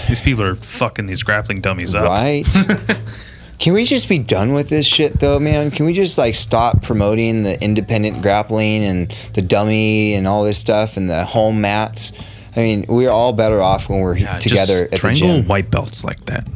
These 0.07 0.21
people 0.21 0.43
are 0.43 0.55
fucking 0.55 1.05
these 1.05 1.23
grappling 1.23 1.61
dummies 1.61 1.95
up. 1.95 2.05
Right. 2.05 2.45
Can 3.59 3.73
we 3.73 3.85
just 3.85 4.09
be 4.09 4.17
done 4.17 4.53
with 4.53 4.69
this 4.69 4.85
shit 4.87 5.19
though, 5.19 5.39
man? 5.39 5.69
Can 5.71 5.85
we 5.85 5.93
just 5.93 6.17
like 6.17 6.33
stop 6.35 6.81
promoting 6.81 7.43
the 7.43 7.61
independent 7.63 8.21
grappling 8.21 8.83
and 8.83 9.09
the 9.35 9.41
dummy 9.43 10.15
and 10.15 10.27
all 10.27 10.43
this 10.43 10.57
stuff 10.57 10.97
and 10.97 11.09
the 11.09 11.25
home 11.25 11.61
mats? 11.61 12.11
I 12.55 12.59
mean, 12.61 12.85
we're 12.87 13.11
all 13.11 13.33
better 13.33 13.61
off 13.61 13.87
when 13.87 13.99
we're 14.01 14.17
Yeah, 14.17 14.39
together 14.39 14.65
just 14.65 14.81
at 14.83 14.91
the 14.91 14.97
triangle 14.97 15.27
gym. 15.37 15.47
white 15.47 15.69
belts 15.71 16.03
like 16.03 16.25
that. 16.25 16.47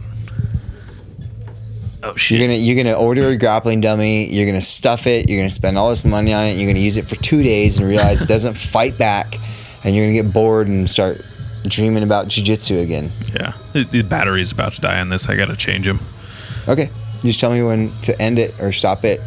Oh 2.07 2.15
shit! 2.15 2.37
You're 2.39 2.47
gonna 2.47 2.59
you're 2.59 2.75
gonna 2.75 2.95
order 2.95 3.29
a 3.29 3.35
grappling 3.35 3.81
dummy. 3.81 4.31
You're 4.31 4.45
gonna 4.45 4.61
stuff 4.61 5.07
it. 5.07 5.27
You're 5.27 5.39
gonna 5.39 5.49
spend 5.49 5.75
all 5.75 5.89
this 5.89 6.05
money 6.05 6.33
on 6.33 6.45
it. 6.45 6.57
You're 6.57 6.69
gonna 6.69 6.79
use 6.79 6.97
it 6.97 7.07
for 7.07 7.15
two 7.15 7.41
days 7.41 7.79
and 7.79 7.87
realize 7.87 8.21
it 8.21 8.27
doesn't 8.27 8.53
fight 8.73 8.95
back, 8.99 9.39
and 9.83 9.95
you're 9.95 10.05
gonna 10.05 10.21
get 10.21 10.31
bored 10.31 10.67
and 10.67 10.87
start 10.87 11.19
dreaming 11.63 12.03
about 12.03 12.27
jujitsu 12.27 12.83
again. 12.83 13.09
yeah, 13.33 13.53
the, 13.73 13.83
the 13.85 14.03
battery's 14.03 14.51
about 14.51 14.73
to 14.73 14.81
die 14.81 14.99
on 14.99 15.09
this. 15.09 15.27
I 15.27 15.35
gotta 15.35 15.55
change 15.55 15.87
him. 15.87 15.99
Okay, 16.67 16.91
just 17.21 17.39
tell 17.39 17.51
me 17.51 17.63
when 17.63 17.91
to 18.03 18.21
end 18.21 18.37
it 18.37 18.59
or 18.61 18.71
stop 18.71 19.03
it. 19.03 19.19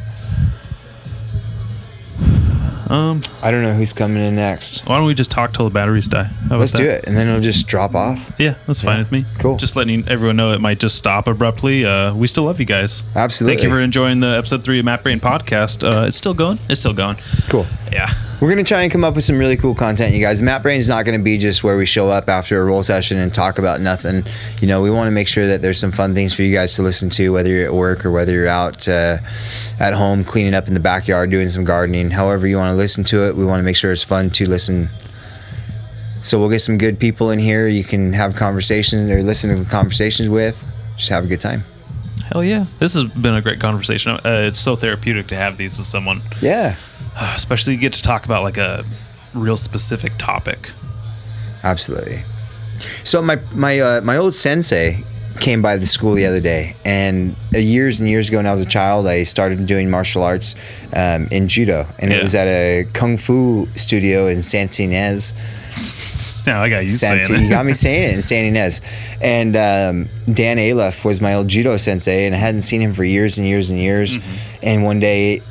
Um, 2.89 3.22
I 3.43 3.51
don't 3.51 3.62
know 3.62 3.74
who's 3.74 3.93
coming 3.93 4.22
in 4.22 4.36
next. 4.36 4.86
why 4.86 4.97
don't 4.97 5.07
we 5.07 5.14
just 5.14 5.30
talk 5.30 5.53
till 5.53 5.66
the 5.68 5.72
batteries 5.74 6.09
die? 6.09 6.30
Let's 6.51 6.72
that? 6.72 6.78
do 6.78 6.89
it, 6.89 7.05
and 7.07 7.16
then 7.16 7.28
it'll 7.28 7.41
just 7.41 7.66
drop 7.66 7.95
off. 7.95 8.32
Yeah, 8.39 8.55
that's 8.66 8.82
fine 8.82 8.95
Yeah. 8.97 8.99
with 9.01 9.12
me. 9.12 9.24
Cool. 9.39 9.57
Just 9.59 9.76
letting 9.76 10.09
everyone 10.09 10.36
know 10.36 10.53
it 10.53 10.61
might 10.61 10.78
just 10.80 10.97
stop 10.97 11.26
abruptly. 11.26 11.84
Uh, 11.84 12.14
we 12.14 12.26
still 12.26 12.45
love 12.45 12.61
you 12.61 12.66
guys. 12.66 13.05
Absolutely. 13.14 13.57
Thank 13.57 13.64
you 13.64 13.70
for 13.70 13.80
enjoying 13.80 14.20
the 14.20 14.28
episode 14.28 14.64
three 14.64 14.78
of 14.78 14.84
Mat 14.84 15.03
Brain 15.03 15.20
podcast. 15.20 15.84
Uh, 15.84 16.07
it's 16.07 16.16
still 16.16 16.34
going. 16.34 16.59
It's 16.68 16.80
still 16.80 16.95
going. 16.95 17.16
Cool. 17.49 17.66
Yeah. 17.93 18.12
We're 18.41 18.51
gonna 18.51 18.62
try 18.62 18.82
and 18.82 18.93
come 18.93 19.03
up 19.03 19.16
with 19.16 19.24
some 19.24 19.36
really 19.36 19.57
cool 19.57 19.74
content, 19.74 20.14
you 20.14 20.20
guys. 20.20 20.41
Mat 20.43 20.62
Brain's 20.62 20.82
is 20.82 20.89
not 20.89 21.05
gonna 21.05 21.18
be 21.18 21.39
just 21.39 21.64
where 21.64 21.76
we 21.76 21.86
show 21.86 22.09
up 22.09 22.28
after 22.28 22.62
a 22.62 22.64
roll 22.64 22.84
session 22.84 23.18
and 23.18 23.34
talk 23.34 23.59
about 23.59 23.80
nothing. 23.80 24.22
You 24.61 24.68
know, 24.68 24.80
we 24.80 24.93
want 24.93 25.09
to 25.09 25.11
make 25.11 25.26
sure 25.26 25.49
that 25.49 25.61
there's 25.61 25.80
some 25.80 25.91
fun 25.91 26.14
things 26.14 26.34
for 26.34 26.43
you 26.43 26.55
guys 26.55 26.74
to 26.76 26.82
listen 26.82 27.11
to, 27.11 27.32
whether 27.32 27.51
you're 27.51 27.66
at 27.66 27.74
work 27.74 28.07
or 28.07 28.12
whether 28.12 28.30
you're 28.32 28.47
out 28.47 28.86
uh, 28.86 29.16
at 29.80 29.93
home 29.93 30.22
cleaning 30.22 30.55
up 30.55 30.68
in 30.68 30.74
the 30.74 30.80
backyard, 30.80 31.30
doing 31.30 31.49
some 31.49 31.64
gardening. 31.64 32.11
However 32.11 32.47
you 32.47 32.59
want 32.59 32.70
to 32.70 32.76
listen 32.76 33.03
to 33.05 33.26
it, 33.28 33.34
we 33.34 33.45
want 33.45 33.59
to 33.59 33.64
make 33.64 33.74
sure 33.74 33.91
it's 33.91 34.05
fun 34.05 34.30
to 34.30 34.49
listen. 34.49 34.89
So 36.22 36.39
we'll 36.39 36.51
get 36.51 36.61
some 36.61 36.78
good 36.78 37.01
people 37.01 37.30
in 37.32 37.41
here. 37.41 37.66
You 37.66 37.82
can 37.82 38.12
have 38.12 38.36
conversations 38.36 39.11
or 39.11 39.20
listen 39.20 39.57
to 39.64 39.68
conversations 39.68 40.28
with. 40.28 40.64
Just 40.97 41.09
have 41.09 41.24
a 41.24 41.26
good 41.26 41.41
time. 41.41 41.62
Hell 42.32 42.45
yeah. 42.45 42.66
This 42.78 42.95
has 42.95 43.12
been 43.14 43.34
a 43.34 43.43
great 43.43 43.59
conversation. 43.59 44.12
Uh, 44.12 44.20
it's 44.47 44.59
so 44.61 44.76
therapeutic 44.76 45.26
to 45.28 45.34
have 45.36 45.57
these 45.57 45.76
with 45.78 45.86
someone, 45.86 46.20
Yeah, 46.41 46.76
especially 47.37 47.75
you 47.75 47.81
get 47.81 47.93
to 47.95 48.03
talk 48.03 48.25
about 48.25 48.43
like 48.43 48.59
a 48.59 48.85
real 49.35 49.57
specific 49.57 50.12
topic. 50.19 50.71
absolutely. 51.64 52.19
So 53.05 53.21
my 53.23 53.37
my 53.55 53.81
uh, 53.81 54.01
my 54.03 54.16
old 54.16 54.35
sensei 54.35 55.03
came 55.41 55.62
by 55.62 55.77
the 55.77 55.87
school 55.87 56.14
the 56.14 56.27
other 56.27 56.41
day, 56.41 56.75
and 56.85 57.35
uh, 57.55 57.59
years 57.59 58.01
and 58.01 58.09
years 58.09 58.29
ago, 58.29 58.39
when 58.39 58.47
I 58.47 58.53
was 58.53 58.61
a 58.61 58.66
child, 58.69 59.07
I 59.07 59.23
started 59.25 59.66
doing 59.66 59.91
martial 59.91 60.23
arts 60.23 60.55
um, 60.97 61.29
in 61.31 61.49
judo, 61.49 61.87
and 61.99 62.11
Yeah. 62.11 62.19
it 62.19 62.23
was 62.23 62.35
at 62.35 62.47
a 62.49 62.85
kung 62.93 63.16
fu 63.19 63.66
studio 63.77 64.27
in 64.29 64.43
Santa 64.43 64.83
Ynez. 64.83 65.33
Now 66.47 66.62
I 66.62 66.71
got 66.71 66.79
you 66.85 66.89
Santa, 66.89 67.27
saying 67.27 67.43
you 67.45 67.51
got 67.51 67.66
me 67.66 67.75
saying 67.75 68.05
it 68.11 68.14
in 68.14 68.23
Santa 68.31 68.49
Ynez. 68.49 68.81
And 69.21 69.55
um, 69.55 70.09
Dan 70.33 70.59
Aleph 70.59 71.05
was 71.05 71.21
my 71.21 71.35
old 71.35 71.49
judo 71.49 71.77
sensei, 71.77 72.25
and 72.27 72.35
I 72.35 72.39
hadn't 72.39 72.62
seen 72.62 72.81
him 72.81 72.95
for 72.95 73.05
years 73.05 73.37
and 73.37 73.47
years 73.47 73.69
and 73.69 73.79
years. 73.79 74.16
Mm-hmm. 74.16 74.59
And 74.62 74.85
one 74.85 74.99
day, 74.99 75.43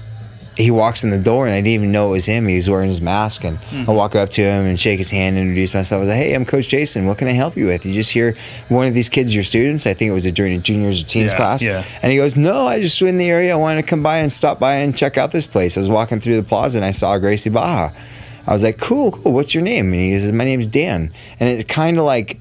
he 0.58 0.72
walks 0.72 1.04
in 1.04 1.12
the 1.12 1.20
door, 1.20 1.46
and 1.46 1.54
I 1.54 1.60
didn't 1.60 1.68
even 1.74 1.92
know 1.92 2.08
it 2.10 2.12
was 2.14 2.26
him. 2.26 2.48
He 2.48 2.56
was 2.56 2.68
wearing 2.70 2.90
his 2.90 3.00
mask, 3.00 3.44
and 3.44 3.58
Mm-hmm. 3.60 3.90
I 3.90 3.94
walk 3.94 4.16
up 4.16 4.32
to 4.32 4.42
him 4.42 4.66
and 4.66 4.80
shake 4.80 4.98
his 4.98 5.10
hand, 5.12 5.38
and 5.38 5.48
introduce 5.48 5.74
myself. 5.74 5.98
I 5.98 6.02
was 6.02 6.10
like, 6.10 6.18
"Hey, 6.18 6.34
I'm 6.34 6.46
Coach 6.46 6.68
Jason. 6.68 7.06
What 7.06 7.18
can 7.20 7.28
I 7.28 7.32
help 7.34 7.56
you 7.56 7.68
with? 7.68 7.86
You 7.86 7.94
just 7.94 8.12
hear 8.12 8.36
one 8.70 8.88
of 8.88 8.94
these 8.96 9.08
kids, 9.08 9.34
your 9.36 9.44
students? 9.44 9.86
I 9.86 9.94
think 9.94 10.10
it 10.10 10.14
was 10.14 10.26
a 10.26 10.32
during 10.32 10.54
a 10.54 10.58
juniors 10.60 11.02
or 11.02 11.06
teens 11.06 11.32
Yeah, 11.32 11.38
class." 11.38 11.64
yeah. 11.64 11.84
And 12.02 12.12
he 12.12 12.18
goes, 12.18 12.36
"No, 12.36 12.66
I 12.68 12.82
just 12.82 13.00
was 13.02 13.10
in 13.12 13.18
the 13.20 13.30
area. 13.30 13.54
I 13.54 13.56
wanted 13.56 13.82
to 13.84 13.88
come 13.88 14.02
by 14.04 14.18
and 14.18 14.32
stop 14.32 14.60
by 14.60 14.76
and 14.78 14.98
check 14.98 15.18
out 15.18 15.32
this 15.32 15.46
place. 15.48 15.78
I 15.78 15.80
was 15.80 15.90
walking 15.90 16.20
through 16.20 16.36
the 16.38 16.44
plaza, 16.44 16.80
and 16.80 16.86
I 16.86 16.92
saw 16.92 17.18
Gracie 17.20 17.50
Barra." 17.52 17.94
I 18.48 18.54
was 18.54 18.64
like, 18.64 18.78
"Cool, 18.80 19.12
cool. 19.12 19.34
What's 19.34 19.54
your 19.54 19.64
name?" 19.64 19.88
And 19.94 19.96
he 20.02 20.18
says, 20.20 20.32
"My 20.32 20.44
name's 20.46 20.68
Dan." 20.68 21.14
And 21.40 21.50
it 21.50 21.68
kind 21.68 21.98
of 21.98 22.04
like 22.06 22.40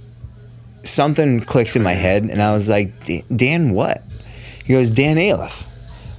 something 0.85 1.41
clicked 1.41 1.77
in 1.77 1.83
my 1.83 1.95
head, 1.95 2.23
and 2.25 2.41
I 2.43 2.55
was 2.55 2.69
like, 2.69 2.93
"Dan, 3.35 3.71
what?" 3.71 4.03
He 4.65 4.73
goes, 4.73 4.89
"Dan 4.91 5.19
Aleph." 5.19 5.66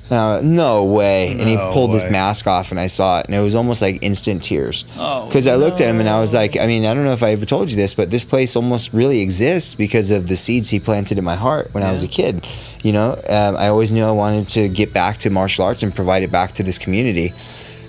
And 0.09 0.19
I 0.19 0.35
went, 0.35 0.45
no 0.45 0.85
way. 0.85 1.31
And 1.31 1.47
he 1.47 1.55
No 1.55 1.71
pulled 1.73 1.91
way. 1.93 1.99
his 1.99 2.11
mask 2.11 2.47
off, 2.47 2.71
and 2.71 2.79
I 2.79 2.87
saw 2.87 3.19
it, 3.19 3.25
and 3.25 3.35
it 3.35 3.41
was 3.41 3.55
almost 3.55 3.81
like 3.81 3.99
instant 4.01 4.43
tears. 4.43 4.85
Oh, 4.97 5.25
Because 5.27 5.47
I 5.47 5.55
looked 5.55 5.81
at 5.81 5.89
him, 5.89 5.99
and 5.99 6.07
I 6.07 6.19
was 6.19 6.33
like, 6.33 6.55
I 6.57 6.65
mean, 6.65 6.85
I 6.85 6.93
don't 6.93 7.03
know 7.03 7.13
if 7.13 7.23
I 7.23 7.31
ever 7.31 7.45
told 7.45 7.69
you 7.69 7.75
this, 7.75 7.93
but 7.93 8.09
this 8.11 8.23
place 8.23 8.55
almost 8.55 8.93
really 8.93 9.19
exists 9.21 9.75
because 9.75 10.09
of 10.11 10.27
the 10.29 10.35
seeds 10.37 10.69
he 10.69 10.79
planted 10.79 11.17
in 11.17 11.23
my 11.23 11.35
heart 11.35 11.73
when 11.73 11.83
I 11.83 11.91
was 11.91 12.03
a 12.03 12.07
kid. 12.07 12.45
You 12.83 12.93
know, 12.93 13.13
um, 13.27 13.57
I 13.57 13.67
always 13.67 13.91
knew 13.91 14.05
I 14.05 14.11
wanted 14.11 14.47
to 14.49 14.69
get 14.69 14.93
back 14.93 15.17
to 15.19 15.29
martial 15.29 15.65
arts 15.65 15.83
and 15.83 15.93
provide 15.93 16.23
it 16.23 16.31
back 16.31 16.53
to 16.53 16.63
this 16.63 16.77
community. 16.77 17.33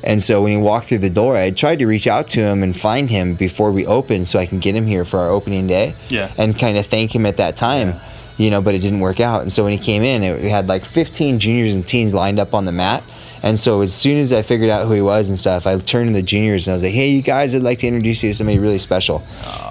And 0.05 0.23
so 0.23 0.43
when 0.43 0.53
he 0.53 0.59
walked 0.59 0.87
through 0.87 0.99
the 0.99 1.11
door, 1.11 1.37
I 1.37 1.51
tried 1.51 1.81
to 1.81 1.87
reach 1.87 2.07
out 2.07 2.29
to 2.31 2.41
him 2.41 2.63
and 2.63 2.75
find 2.77 3.11
him 3.11 3.35
before 3.35 3.71
we 3.73 3.85
opened 3.85 4.29
so 4.29 4.39
I 4.39 4.47
can 4.47 4.61
get 4.61 4.75
him 4.75 4.87
here 4.87 5.05
for 5.05 5.19
our 5.19 5.29
opening 5.29 5.67
day. 5.67 5.95
Yeah. 6.09 6.33
And 6.39 6.57
kind 6.59 6.79
of 6.79 6.87
thank 6.87 7.15
him 7.15 7.27
at 7.27 7.37
that 7.37 7.57
time, 7.57 7.95
you 8.39 8.51
know, 8.51 8.63
but 8.63 8.75
it 8.75 8.79
didn't 8.79 9.01
work 9.01 9.21
out. 9.21 9.43
And 9.43 9.53
so 9.53 9.65
when 9.65 9.73
he 9.73 9.79
came 9.79 10.03
in, 10.03 10.23
it, 10.23 10.43
we 10.43 10.49
had 10.49 10.69
like 10.69 10.85
15 10.85 11.39
juniors 11.39 11.75
and 11.75 11.87
teens 11.87 12.15
lined 12.15 12.39
up 12.39 12.55
on 12.55 12.65
the 12.65 12.73
mat. 12.73 13.03
And 13.43 13.59
so 13.59 13.83
as 13.83 13.95
soon 13.95 14.19
as 14.19 14.33
I 14.33 14.43
figured 14.43 14.71
out 14.71 14.87
who 14.87 14.95
he 14.95 15.03
was 15.03 15.29
and 15.29 15.39
stuff, 15.39 15.67
I 15.67 15.79
turned 15.79 16.09
to 16.09 16.15
the 16.15 16.23
juniors 16.23 16.67
and 16.67 16.73
I 16.73 16.77
was 16.77 16.83
like, 16.83 16.93
"Hey, 16.93 17.11
you 17.11 17.23
guys, 17.23 17.55
I'd 17.55 17.63
like 17.63 17.79
to 17.81 17.87
introduce 17.87 18.23
you 18.25 18.31
to 18.31 18.35
somebody 18.35 18.59
really 18.59 18.79
special." 18.79 19.23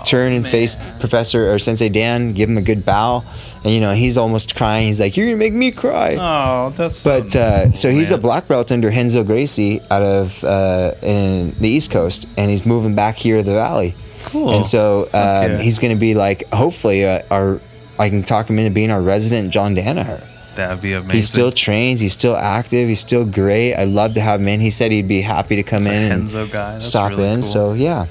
Turn 0.06 0.32
and 0.32 0.48
face 0.48 0.78
Professor 1.00 1.52
or 1.52 1.60
Sensei 1.60 1.90
Dan, 1.90 2.32
give 2.32 2.50
him 2.50 2.58
a 2.58 2.62
good 2.62 2.86
bow, 2.86 3.24
and 3.66 3.74
you 3.74 3.82
know 3.82 3.94
he's 3.94 4.18
almost 4.18 4.56
crying. 4.56 4.88
He's 4.88 5.02
like, 5.02 5.18
"You're 5.18 5.26
gonna 5.28 5.38
make 5.38 5.52
me 5.52 5.72
cry." 5.72 6.16
Oh, 6.18 6.70
that's 6.78 7.04
But 7.04 7.36
uh, 7.36 7.74
so 7.74 7.92
he's 7.92 8.12
a 8.12 8.18
black 8.18 8.48
belt 8.48 8.72
under 8.72 8.88
Renzo 8.88 9.26
Gracie 9.26 9.82
out 9.92 10.02
of 10.02 10.42
uh, 10.46 10.94
in 11.02 11.52
the 11.60 11.68
East 11.68 11.92
Coast, 11.92 12.26
and 12.38 12.50
he's 12.50 12.66
moving 12.66 12.96
back 12.96 13.18
here 13.18 13.36
to 13.38 13.44
the 13.44 13.54
Valley. 13.54 13.96
Cool. 14.28 14.56
And 14.56 14.68
so 14.68 15.10
um, 15.14 15.60
he's 15.60 15.80
going 15.80 15.94
to 15.94 16.00
be 16.00 16.14
like, 16.14 16.48
hopefully, 16.50 17.06
uh, 17.06 17.22
our 17.32 17.62
I 18.00 18.10
can 18.10 18.24
talk 18.24 18.50
him 18.50 18.60
into 18.60 18.72
being 18.72 18.92
our 18.92 19.02
resident 19.02 19.52
John 19.52 19.76
Danaher. 19.76 20.24
That'd 20.56 20.82
be 20.82 20.94
amazing. 20.94 21.16
He 21.16 21.22
still 21.22 21.52
trains. 21.52 22.00
He's 22.00 22.14
still 22.14 22.36
active. 22.36 22.88
He's 22.90 23.00
still 23.00 23.26
great. 23.26 23.76
I'd 23.76 23.90
love 23.90 24.16
to 24.16 24.22
have 24.22 24.42
him 24.42 24.48
in. 24.48 24.60
He 24.60 24.72
said 24.72 24.92
he'd 24.92 25.08
be 25.08 25.22
happy 25.22 25.56
to 25.58 25.64
come 25.64 25.86
a 25.86 25.90
in 25.92 26.12
and 26.12 26.84
stop 26.84 27.12
really 27.12 27.30
in. 27.30 27.42
cool. 27.42 27.52
So 27.52 27.74
yeah, 27.74 28.06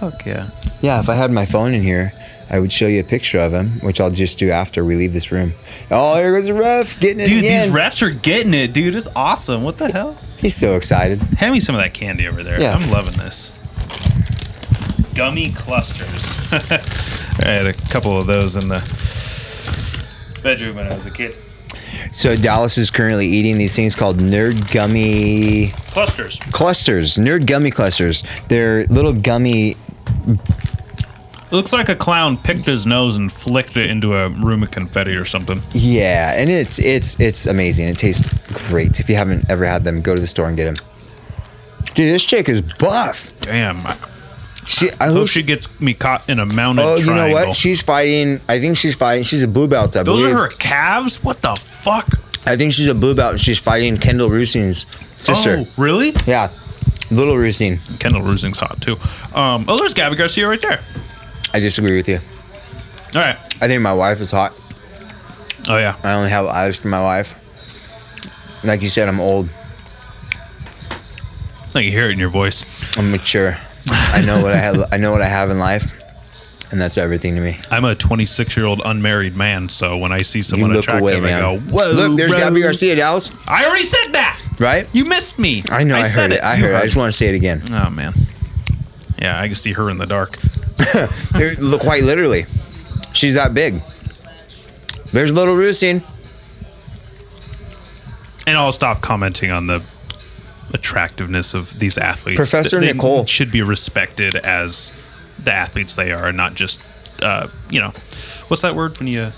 fuck 0.00 0.24
yeah. 0.24 0.48
yeah. 0.80 0.98
If 1.00 1.10
I 1.10 1.14
had 1.14 1.30
my 1.30 1.44
phone 1.44 1.74
in 1.74 1.82
here, 1.82 2.12
I 2.48 2.58
would 2.58 2.72
show 2.72 2.86
you 2.86 3.00
a 3.00 3.04
picture 3.04 3.40
of 3.40 3.52
him, 3.52 3.66
which 3.80 4.00
I'll 4.00 4.10
just 4.10 4.38
do 4.38 4.50
after 4.50 4.84
we 4.84 4.96
leave 4.96 5.12
this 5.12 5.30
room. 5.30 5.52
Oh, 5.90 6.16
here 6.16 6.32
goes 6.32 6.46
the 6.46 6.54
ref 6.54 6.98
getting 6.98 7.20
it 7.20 7.26
Dude, 7.26 7.42
these 7.42 7.66
refs 7.66 8.00
are 8.02 8.10
getting 8.10 8.54
it, 8.54 8.72
dude. 8.72 8.94
It's 8.94 9.08
awesome. 9.14 9.64
What 9.64 9.78
the 9.78 9.90
hell? 9.90 10.16
He's 10.38 10.56
so 10.56 10.76
excited. 10.76 11.20
Hand 11.20 11.52
me 11.52 11.60
some 11.60 11.74
of 11.74 11.80
that 11.82 11.92
candy 11.92 12.26
over 12.26 12.42
there. 12.42 12.60
Yeah. 12.60 12.74
I'm 12.74 12.88
loving 12.88 13.18
this. 13.18 13.52
Gummy 15.14 15.50
clusters. 15.50 16.38
I 17.42 17.48
had 17.48 17.66
a 17.66 17.72
couple 17.72 18.16
of 18.16 18.26
those 18.26 18.56
in 18.56 18.68
the 18.68 18.80
bedroom 20.42 20.76
when 20.76 20.86
I 20.86 20.94
was 20.94 21.06
a 21.06 21.10
kid. 21.10 21.34
So 22.12 22.34
Dallas 22.36 22.78
is 22.78 22.90
currently 22.90 23.26
eating 23.26 23.58
these 23.58 23.76
things 23.76 23.94
called 23.94 24.18
Nerd 24.18 24.72
Gummy 24.72 25.68
Clusters. 25.92 26.38
clusters. 26.52 27.16
Nerd 27.16 27.46
Gummy 27.46 27.70
clusters. 27.70 28.22
They're 28.48 28.84
little 28.86 29.12
gummy. 29.12 29.76
It 30.26 31.52
looks 31.52 31.72
like 31.72 31.88
a 31.88 31.94
clown 31.94 32.38
picked 32.38 32.66
his 32.66 32.86
nose 32.86 33.16
and 33.16 33.30
flicked 33.30 33.76
it 33.76 33.88
into 33.90 34.14
a 34.16 34.28
room 34.28 34.62
of 34.62 34.70
confetti 34.70 35.14
or 35.14 35.24
something. 35.24 35.62
Yeah, 35.72 36.32
and 36.36 36.50
it's 36.50 36.78
it's 36.78 37.20
it's 37.20 37.46
amazing. 37.46 37.88
It 37.88 37.98
tastes 37.98 38.22
great. 38.68 38.98
If 38.98 39.08
you 39.08 39.14
haven't 39.16 39.48
ever 39.48 39.64
had 39.64 39.84
them, 39.84 40.00
go 40.00 40.14
to 40.14 40.20
the 40.20 40.26
store 40.26 40.48
and 40.48 40.56
get 40.56 40.64
them. 40.64 40.86
Dude, 41.94 42.12
this 42.12 42.24
chick 42.24 42.48
is 42.48 42.62
buff. 42.62 43.32
Damn. 43.40 43.86
She, 44.66 44.90
I 45.00 45.06
hope 45.06 45.16
hope 45.18 45.28
she 45.28 45.42
gets 45.42 45.80
me 45.80 45.94
caught 45.94 46.28
in 46.28 46.40
a 46.40 46.46
mounted 46.46 46.82
Oh, 46.82 46.96
you 46.96 47.14
know 47.14 47.30
what? 47.30 47.54
She's 47.54 47.82
fighting. 47.82 48.40
I 48.48 48.58
think 48.58 48.76
she's 48.76 48.96
fighting. 48.96 49.22
She's 49.22 49.42
a 49.42 49.48
blue 49.48 49.68
belt. 49.68 49.96
I 49.96 50.02
Those 50.02 50.20
believe. 50.22 50.34
are 50.36 50.42
her 50.44 50.48
calves? 50.48 51.22
What 51.22 51.40
the 51.40 51.54
fuck? 51.54 52.08
I 52.44 52.56
think 52.56 52.72
she's 52.72 52.86
a 52.88 52.94
blue 52.94 53.14
belt, 53.14 53.32
and 53.32 53.40
she's 53.40 53.58
fighting 53.60 53.96
Kendall 53.98 54.28
Reusing's 54.28 54.86
sister. 55.20 55.58
Oh, 55.60 55.68
really? 55.76 56.12
Yeah, 56.26 56.50
little 57.10 57.34
Reusing. 57.34 57.78
Kendall 58.00 58.22
Reusing's 58.22 58.58
hot 58.58 58.80
too. 58.80 58.94
Um, 59.38 59.64
oh, 59.68 59.76
there's 59.78 59.94
Gabi 59.94 60.16
Garcia 60.16 60.48
right 60.48 60.60
there. 60.60 60.80
I 61.54 61.60
disagree 61.60 61.96
with 61.96 62.08
you. 62.08 62.18
All 63.18 63.26
right. 63.26 63.36
I 63.62 63.68
think 63.68 63.82
my 63.82 63.94
wife 63.94 64.20
is 64.20 64.30
hot. 64.30 64.52
Oh 65.68 65.78
yeah. 65.78 65.96
I 66.04 66.14
only 66.14 66.30
have 66.30 66.46
eyes 66.46 66.76
for 66.76 66.88
my 66.88 67.02
wife. 67.02 67.34
Like 68.64 68.82
you 68.82 68.88
said, 68.88 69.08
I'm 69.08 69.20
old. 69.20 69.48
I 71.74 71.80
you 71.80 71.90
hear 71.90 72.08
it 72.08 72.12
in 72.12 72.18
your 72.18 72.30
voice. 72.30 72.64
I'm 72.96 73.10
mature. 73.10 73.56
I 73.90 74.22
know 74.24 74.42
what 74.42 74.52
I 74.52 74.56
have. 74.56 74.92
I 74.92 74.96
know 74.96 75.10
what 75.12 75.22
I 75.22 75.26
have 75.26 75.50
in 75.50 75.58
life, 75.58 75.92
and 76.72 76.80
that's 76.80 76.98
everything 76.98 77.34
to 77.36 77.40
me. 77.40 77.56
I'm 77.70 77.84
a 77.84 77.94
26 77.94 78.56
year 78.56 78.66
old 78.66 78.82
unmarried 78.84 79.36
man, 79.36 79.68
so 79.68 79.96
when 79.96 80.12
I 80.12 80.22
see 80.22 80.42
someone 80.42 80.72
look 80.72 80.80
attractive, 80.84 81.02
away, 81.02 81.16
I 81.16 81.20
man. 81.20 81.40
go, 81.40 81.58
"Whoa!" 81.58 81.92
Look, 81.92 82.16
there's 82.18 82.32
bro." 82.32 82.40
Gabi 82.40 82.62
Garcia, 82.62 82.96
Dallas. 82.96 83.30
I 83.46 83.66
already 83.66 83.84
said 83.84 84.12
that. 84.12 84.40
Right? 84.58 84.88
You 84.92 85.04
missed 85.04 85.38
me. 85.38 85.62
I 85.70 85.84
know. 85.84 85.96
I, 85.96 86.02
said 86.02 86.30
heard 86.30 86.38
it. 86.38 86.42
I 86.42 86.56
heard 86.56 86.70
it. 86.72 86.76
I 86.76 86.82
just 86.82 86.96
want 86.96 87.12
to 87.12 87.16
say 87.16 87.28
it 87.28 87.34
again. 87.34 87.62
Oh 87.70 87.90
man. 87.90 88.14
Yeah, 89.18 89.40
I 89.40 89.46
can 89.46 89.54
see 89.54 89.72
her 89.72 89.88
in 89.90 89.98
the 89.98 90.06
dark. 90.06 90.38
Look, 91.58 91.80
quite 91.80 92.02
literally, 92.04 92.44
she's 93.12 93.34
that 93.34 93.54
big. 93.54 93.80
There's 95.12 95.32
little 95.32 95.54
Reusing. 95.54 96.02
And 98.46 98.56
I'll 98.56 98.72
stop 98.72 99.00
commenting 99.00 99.50
on 99.50 99.66
the 99.66 99.82
attractiveness 100.76 101.54
of 101.54 101.78
these 101.80 101.98
athletes. 101.98 102.36
Professor 102.36 102.78
They 102.80 102.92
Nicole. 102.92 103.26
should 103.26 103.50
be 103.50 103.62
respected 103.62 104.36
as 104.36 104.92
the 105.42 105.52
athletes 105.52 105.96
they 105.96 106.12
are, 106.12 106.28
and 106.28 106.36
not 106.36 106.54
just 106.54 106.80
uh, 107.22 107.48
you 107.70 107.80
know, 107.80 107.90
what's 108.48 108.62
that 108.62 108.74
word 108.74 108.98
when 108.98 109.08
you 109.08 109.32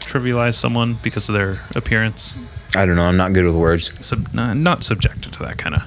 trivialize 0.00 0.54
someone 0.54 0.96
because 1.02 1.28
of 1.28 1.34
their 1.34 1.60
appearance? 1.76 2.34
I 2.74 2.86
don't 2.86 2.96
know. 2.96 3.04
I'm 3.04 3.16
not 3.16 3.32
good 3.32 3.44
with 3.44 3.54
words. 3.54 3.92
Sub, 4.04 4.28
uh, 4.36 4.54
not 4.54 4.84
subjected 4.84 5.32
to 5.34 5.38
that 5.40 5.58
kind 5.58 5.74
of 5.74 5.82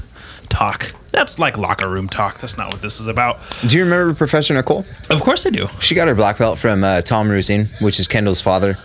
talk. 0.50 0.94
That's 1.12 1.40
like 1.40 1.58
locker 1.58 1.90
room 1.90 2.10
talk. 2.10 2.40
That's 2.40 2.58
not 2.58 2.72
what 2.74 2.82
this 2.82 3.00
is 3.00 3.08
about. 3.08 3.40
Do 3.68 3.78
you 3.78 3.84
remember 3.84 4.14
Professor 4.14 4.54
Nicole? 4.54 4.86
Of 5.10 5.22
course 5.22 5.46
I 5.46 5.50
do. 5.50 5.68
She 5.80 5.96
got 5.96 6.08
her 6.08 6.16
black 6.16 6.38
belt 6.38 6.60
from 6.60 6.84
uh, 6.84 7.02
Tom 7.02 7.30
Reusing, 7.30 7.68
which 7.82 8.00
is 8.00 8.08
Kendall's 8.08 8.42
father. 8.42 8.78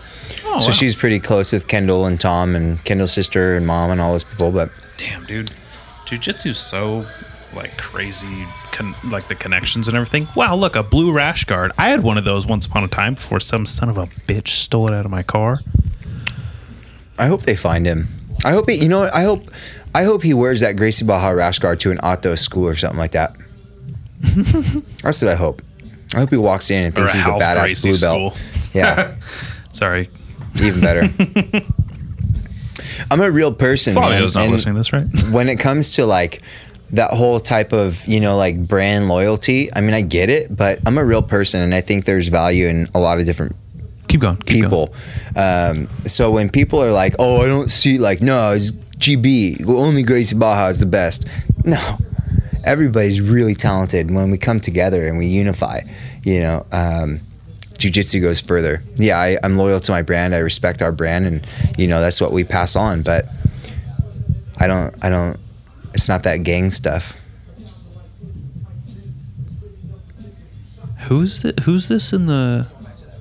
Oh, 0.45 0.59
so 0.59 0.67
wow. 0.67 0.71
she's 0.71 0.95
pretty 0.95 1.19
close 1.19 1.51
with 1.51 1.67
Kendall 1.67 2.05
and 2.05 2.19
Tom 2.19 2.55
and 2.55 2.83
Kendall's 2.85 3.11
sister 3.11 3.55
and 3.55 3.67
mom 3.67 3.91
and 3.91 3.99
all 3.99 4.13
those 4.13 4.23
people. 4.23 4.51
But 4.51 4.71
Damn, 4.97 5.25
dude. 5.25 5.51
Jiu-jitsu's 6.09 6.57
so 6.57 7.05
like 7.55 7.77
crazy 7.77 8.45
con- 8.71 8.95
like 9.05 9.27
the 9.27 9.35
connections 9.35 9.87
and 9.87 9.95
everything. 9.95 10.27
Wow, 10.35 10.55
look, 10.55 10.75
a 10.75 10.83
blue 10.83 11.11
rash 11.11 11.45
guard. 11.45 11.71
I 11.77 11.89
had 11.89 12.01
one 12.01 12.17
of 12.17 12.25
those 12.25 12.45
once 12.47 12.65
upon 12.65 12.83
a 12.83 12.87
time 12.87 13.13
before 13.15 13.39
some 13.39 13.65
son 13.65 13.89
of 13.89 13.97
a 13.97 14.07
bitch 14.27 14.47
stole 14.49 14.87
it 14.87 14.93
out 14.93 15.05
of 15.05 15.11
my 15.11 15.23
car. 15.23 15.57
I 17.17 17.27
hope 17.27 17.41
they 17.43 17.55
find 17.55 17.85
him. 17.85 18.07
I 18.45 18.51
hope 18.51 18.69
he. 18.69 18.75
You 18.75 18.87
know 18.89 18.99
what? 18.99 19.13
I 19.13 19.21
hope. 19.23 19.43
I 19.93 20.03
hope 20.03 20.23
he 20.23 20.33
wears 20.33 20.59
that 20.61 20.77
Gracie 20.77 21.03
Barra 21.05 21.35
rash 21.35 21.59
guard 21.59 21.79
to 21.81 21.91
an 21.91 21.99
auto 21.99 22.35
school 22.35 22.65
or 22.67 22.75
something 22.75 22.99
like 22.99 23.11
that. 23.11 23.35
That's 25.01 25.21
what 25.21 25.29
I 25.31 25.35
hope. 25.35 25.61
I 26.13 26.19
hope 26.19 26.29
he 26.29 26.37
walks 26.37 26.69
in 26.71 26.85
and 26.85 26.95
thinks 26.95 27.13
he's 27.13 27.25
a 27.25 27.29
badass 27.31 27.59
Gracie 27.59 27.89
blue 27.89 27.99
belt. 27.99 28.33
school. 28.35 28.71
Yeah, 28.73 29.15
Sorry. 29.71 30.09
even 30.61 30.81
better. 30.81 31.09
I'm 33.11 33.21
a 33.21 33.31
real 33.31 33.53
person. 33.53 33.93
man, 33.95 34.21
not 34.21 34.35
and 34.35 34.51
listening 34.51 34.75
to 34.75 34.79
this, 34.79 34.93
right? 34.93 35.07
When 35.31 35.49
it 35.49 35.57
comes 35.59 35.93
to 35.95 36.05
like 36.05 36.41
that 36.91 37.11
whole 37.11 37.39
type 37.39 37.71
of 37.71 38.05
you 38.07 38.19
know 38.19 38.35
like 38.37 38.67
brand 38.67 39.07
loyalty, 39.07 39.69
I 39.73 39.81
mean 39.81 39.93
I 39.93 40.01
get 40.01 40.29
it, 40.29 40.55
but 40.55 40.79
I'm 40.85 40.97
a 40.97 41.05
real 41.05 41.21
person, 41.21 41.61
and 41.61 41.73
I 41.75 41.81
think 41.81 42.05
there's 42.05 42.27
value 42.29 42.67
in 42.67 42.89
a 42.95 42.99
lot 42.99 43.19
of 43.19 43.25
different 43.25 43.55
Keep 44.07 44.21
going. 44.21 44.37
Keep 44.37 44.45
Going. 44.69 44.87
people. 44.87 44.93
Um, 45.35 45.87
so 46.07 46.31
when 46.31 46.49
people 46.49 46.81
are 46.81 46.91
like, 46.91 47.13
"Oh, 47.19 47.41
I 47.43 47.45
don't 47.47 47.69
see," 47.69 47.99
like, 47.99 48.21
no, 48.21 48.53
it's 48.53 48.71
GB. 48.71 49.67
Only 49.67 50.01
Gracie 50.01 50.35
Barra 50.35 50.69
is 50.69 50.79
the 50.79 50.87
best. 50.87 51.25
No, 51.63 51.79
everybody's 52.65 53.21
really 53.21 53.53
talented 53.53 54.09
when 54.09 54.31
we 54.31 54.37
come 54.39 54.59
together 54.59 55.05
and 55.05 55.17
we 55.17 55.27
unify. 55.27 55.81
You 56.23 56.39
know, 56.39 56.65
um, 56.71 57.19
jujitsu 57.79 58.21
goes 58.21 58.39
further. 58.39 58.83
Yeah, 58.95 59.17
I, 59.19 59.37
I'm 59.43 59.57
loyal 59.57 59.79
to 59.79 59.91
my 59.91 60.01
brand. 60.01 60.35
I 60.35 60.39
respect 60.39 60.81
our 60.81 60.91
brand, 60.91 61.25
and 61.25 61.47
you 61.77 61.87
know 61.87 61.99
that's 62.01 62.21
what 62.21 62.31
we 62.31 62.43
pass 62.43 62.75
on. 62.75 63.01
But 63.01 63.25
I 64.59 64.67
don't, 64.67 64.93
I 65.03 65.09
don't. 65.09 65.37
It's 65.93 66.07
not 66.07 66.23
that 66.23 66.37
gang 66.43 66.69
stuff. 66.71 67.15
Who's 71.07 71.41
the, 71.41 71.53
Who's 71.63 71.87
this 71.87 72.13
in 72.13 72.27
the? 72.27 72.67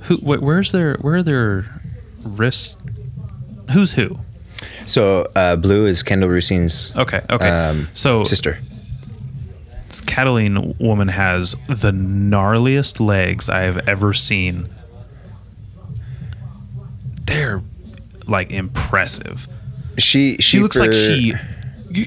Who? 0.02 0.16
Wh- 0.16 0.42
where's 0.42 0.72
their? 0.72 0.94
Where 0.96 1.16
are 1.16 1.22
their 1.22 1.80
wrists? 2.22 2.76
Who's 3.72 3.92
who? 3.94 4.18
So 4.84 5.30
uh, 5.36 5.56
blue 5.56 5.86
is 5.86 6.02
Kendall 6.02 6.28
Reusing's 6.30 6.94
Okay. 6.96 7.20
Okay. 7.30 7.48
um, 7.48 7.88
so 7.94 8.24
sister. 8.24 8.58
This 9.98 10.06
Cataline 10.14 10.76
woman 10.78 11.08
has 11.08 11.52
the 11.68 11.90
gnarliest 11.90 13.00
legs 13.04 13.48
I 13.48 13.60
have 13.60 13.88
ever 13.88 14.12
seen. 14.12 14.68
They're 17.26 17.62
like 18.26 18.50
impressive. 18.50 19.46
She 19.98 20.36
she, 20.36 20.42
She 20.42 20.60
looks 20.60 20.76
like 20.76 20.92
she 20.92 21.34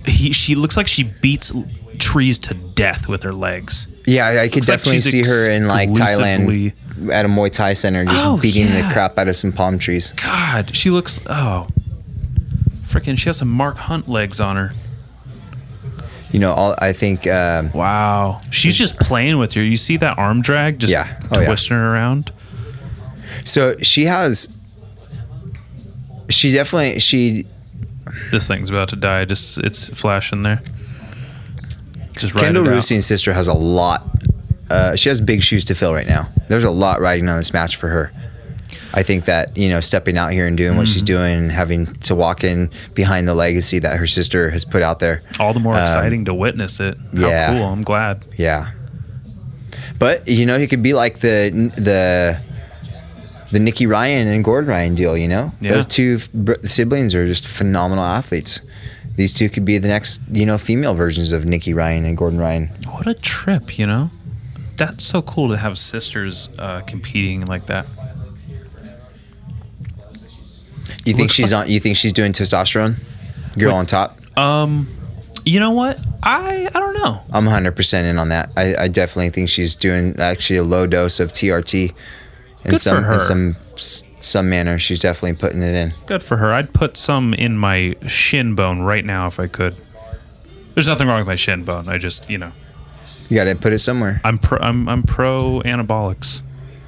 he, 0.06 0.32
she 0.32 0.56
looks 0.56 0.78
like 0.78 0.88
she 0.88 1.04
beats 1.04 1.52
trees 1.98 2.38
to 2.40 2.54
death 2.54 3.08
with 3.08 3.24
her 3.24 3.34
legs. 3.34 3.88
Yeah, 4.06 4.28
I, 4.42 4.48
could 4.48 4.56
Looks 4.58 4.68
definitely 4.68 5.02
she's 5.02 5.12
see 5.12 5.24
her 5.24 5.50
in 5.50 5.68
like 5.68 5.90
Thailand 5.90 6.74
at 7.12 7.26
a 7.26 7.28
Muay 7.28 7.52
Thai 7.52 7.74
center, 7.74 8.04
just 8.04 8.16
Oh, 8.18 8.38
beating 8.38 8.68
yeah. 8.68 8.88
the 8.88 8.94
crap 8.94 9.18
out 9.18 9.28
of 9.28 9.36
some 9.36 9.52
palm 9.52 9.78
trees. 9.78 10.12
God, 10.12 10.76
she 10.76 10.90
looks 10.90 11.20
oh 11.28 11.68
freaking 12.86 13.18
she 13.18 13.26
has 13.30 13.38
some 13.38 13.50
Mark 13.50 13.78
Hunt 13.78 14.08
legs 14.08 14.40
on 14.40 14.56
her. 14.56 14.72
You 16.32 16.40
know, 16.40 16.52
all 16.54 16.76
I 16.80 16.94
think. 16.94 17.28
Um, 17.28 17.72
Wow. 17.74 18.40
She's 18.52 18.76
just 18.76 19.00
playing 19.00 19.38
with 19.38 19.56
you. 19.56 19.64
You 19.64 19.78
see 19.78 19.98
that 19.98 20.18
arm 20.18 20.42
drag 20.42 20.80
just 20.80 20.94
Yeah. 20.94 21.20
Oh, 21.36 21.40
yeah. 21.42 21.48
twisting 21.48 21.78
her 21.78 21.94
around? 21.94 22.32
so 23.46 23.76
she 23.82 24.06
has. 24.06 24.48
She 26.30 26.54
definitely 26.54 27.00
she 27.00 27.46
This 28.32 28.48
thing's 28.48 28.70
about 28.70 28.90
to 28.90 28.96
die. 28.96 29.26
Just 29.26 29.58
it's 29.58 29.90
flashing 29.90 30.44
there. 30.44 30.62
Just 32.18 32.34
Kendall. 32.34 32.64
Reusing's 32.64 33.06
sister 33.06 33.34
has 33.34 33.48
a 33.48 33.54
lot. 33.54 34.08
Uh, 34.70 34.96
she 34.96 35.10
has 35.10 35.20
big 35.20 35.44
shoes 35.44 35.66
to 35.66 35.76
fill 35.76 35.94
right 35.94 36.08
now. 36.08 36.30
There's 36.48 36.64
a 36.64 36.72
lot 36.72 37.02
riding 37.02 37.28
on 37.28 37.38
this 37.38 37.52
match 37.52 37.76
for 37.76 37.90
her. 37.90 38.12
I 38.94 39.04
think 39.04 39.26
that 39.26 39.56
you 39.56 39.70
know, 39.70 39.80
stepping 39.80 40.18
out 40.18 40.32
here 40.32 40.46
and 40.48 40.58
doing 40.58 40.78
what 40.78 40.86
Mm-hmm. 40.88 40.94
she's 40.94 41.02
doing, 41.02 41.38
and 41.40 41.52
having 41.52 41.88
to 42.08 42.16
walk 42.16 42.44
in 42.44 42.70
behind 42.94 43.28
the 43.28 43.34
legacy 43.36 43.80
that 43.80 43.98
her 43.98 44.08
sister 44.08 44.50
has 44.50 44.66
put 44.66 44.82
out 44.82 45.00
there. 45.00 45.22
All 45.40 45.54
the 45.54 45.60
more 45.60 45.76
Um, 45.76 45.82
exciting 45.84 46.26
to 46.26 46.34
witness 46.34 46.80
it. 46.80 46.98
How 47.16 47.30
yeah. 47.30 47.54
cool. 47.54 47.66
I'm 47.66 47.82
glad. 47.84 48.26
Yeah. 48.38 48.72
But 50.00 50.28
you 50.28 50.46
know, 50.46 50.56
it 50.56 50.68
could 50.70 50.84
be 50.84 50.94
like 50.94 51.20
the 51.20 51.50
the 51.78 52.40
the 53.52 53.60
Nikki 53.60 53.86
Ryan 53.86 54.28
and 54.28 54.44
Gordon 54.44 54.70
Ryan 54.70 54.96
deal. 54.96 55.18
You 55.18 55.28
know, 55.28 55.52
Yeah. 55.62 55.74
those 55.74 55.86
two 55.86 56.20
siblings 56.64 57.14
are 57.16 57.28
just 57.28 57.46
phenomenal 57.48 58.04
athletes. 58.04 58.62
These 59.18 59.34
two 59.34 59.50
could 59.50 59.66
be 59.66 59.78
the 59.78 59.90
next, 59.90 60.22
you 60.32 60.46
know, 60.46 60.58
female 60.58 60.96
versions 60.96 61.32
of 61.34 61.46
Nikki 61.46 61.74
Ryan 61.74 62.06
and 62.06 62.18
Gordon 62.18 62.40
Ryan. 62.40 62.68
What 62.90 63.08
a 63.08 63.14
trip, 63.14 63.78
you 63.78 63.86
know? 63.86 64.10
That's 64.78 65.04
so 65.04 65.22
cool 65.22 65.50
to 65.50 65.58
have 65.58 65.78
sisters 65.78 66.50
uh, 66.58 66.80
competing 66.88 67.46
like 67.46 67.66
that. 67.68 67.86
You 71.06 71.14
think 71.14 71.32
she's 71.32 71.52
on? 71.54 71.70
You 71.70 71.80
think 71.80 71.98
she's 71.98 72.14
doing 72.14 72.32
testosterone? 72.32 72.96
Girl 73.58 73.74
Wait. 73.74 73.80
on 73.80 73.86
top. 73.86 74.18
Um, 74.38 74.88
you 75.46 75.60
know 75.60 75.72
what? 75.72 76.00
I 76.24 76.68
I 76.74 76.80
don't 76.80 76.94
know. 76.94 77.22
I'm 77.32 77.46
100 77.46 77.76
percent 77.76 78.08
in 78.08 78.18
on 78.18 78.30
that. 78.30 78.52
I, 78.56 78.76
I 78.76 78.88
definitely 78.88 79.32
think 79.32 79.50
she's 79.50 79.76
doing 79.76 80.16
actually 80.20 80.58
a 80.58 80.64
low 80.64 80.86
dose 80.88 81.20
of 81.20 81.34
TRT 81.34 81.90
in 81.90 81.94
Good 82.64 82.70
for 82.72 82.78
some 82.78 83.04
her. 83.04 83.14
in 83.16 83.20
some 83.20 83.56
some 84.22 84.50
manner. 84.50 84.78
She's 84.78 85.02
definitely 85.02 85.40
putting 85.40 85.64
it 85.64 85.74
in. 85.74 85.92
Good 86.06 86.22
for 86.22 86.38
her. 86.38 86.54
I'd 86.54 86.72
put 86.74 86.96
some 86.98 87.34
in 87.34 87.58
my 87.58 87.96
shin 88.08 88.54
bone 88.56 88.82
right 88.82 89.04
now 89.04 89.26
if 89.28 89.40
I 89.40 89.48
could. 89.48 89.76
There's 90.76 90.88
nothing 90.88 91.08
wrong 91.08 91.18
with 91.20 91.28
my 91.28 91.36
shin 91.36 91.66
bone. 91.66 91.90
I 91.90 91.98
just, 91.98 92.30
you 92.30 92.38
know, 92.38 92.52
You 93.28 93.36
got 93.36 93.44
to 93.46 93.56
put 93.56 93.74
it 93.74 93.80
somewhere. 93.80 94.22
I'm 94.24 94.38
pro. 94.38 94.60
I'm 94.60 94.88
I'm 94.88 95.04
pro 95.04 95.62
anabolics. 95.66 96.44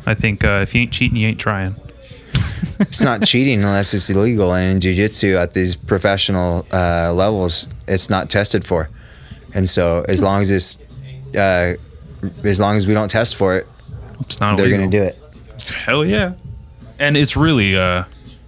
I 0.06 0.14
think 0.14 0.44
uh, 0.44 0.60
if 0.62 0.76
you 0.76 0.82
ain't 0.82 0.94
cheating, 0.94 1.18
you 1.18 1.28
ain't 1.28 1.40
trying. 1.40 1.76
It's 2.80 3.02
not 3.02 3.24
cheating 3.24 3.60
unless 3.64 3.94
it's 3.94 4.10
illegal. 4.10 4.54
And 4.54 4.66
in 4.66 4.82
jiu-jitsu 4.82 5.36
at 5.38 5.54
these 5.54 5.76
professional 5.76 6.66
uh, 6.72 7.12
levels, 7.14 7.68
it's 7.88 8.10
not 8.10 8.30
tested 8.30 8.66
for. 8.66 8.90
And 9.54 9.70
so 9.70 10.06
as 10.10 10.22
long 10.24 10.42
as 10.42 10.50
it's, 10.52 10.82
uh, 11.36 11.76
as 12.44 12.60
long 12.60 12.76
as 12.78 12.88
we 12.88 12.94
don't 12.94 13.10
test 13.10 13.36
for 13.36 13.58
it, 13.58 13.68
It's 14.22 14.40
not. 14.40 14.58
they're 14.58 14.70
going 14.70 14.90
to 14.90 14.98
do 14.98 15.04
it. 15.04 15.18
Hell 15.86 16.06
yeah. 16.06 16.34
And 17.00 17.18
it's 17.18 17.36
really 17.36 17.76
uh 17.78 18.06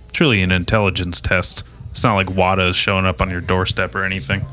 it's 0.10 0.20
really 0.22 0.42
an 0.42 0.52
intelligence 0.52 1.20
test. 1.20 1.64
It's 1.92 2.04
not 2.04 2.16
like 2.16 2.28
WADA's 2.28 2.76
showing 2.76 3.06
up 3.06 3.22
on 3.22 3.30
your 3.30 3.42
doorstep 3.42 3.96
or 3.96 4.04
anything. 4.04 4.46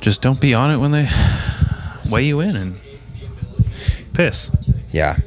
Just 0.00 0.22
don't 0.22 0.40
be 0.40 0.54
on 0.54 0.70
it 0.70 0.78
when 0.78 0.90
they 0.92 1.08
weigh 2.10 2.24
you 2.26 2.40
in 2.40 2.56
and 2.56 2.76
piss. 4.14 4.50
Yeah. 4.92 5.18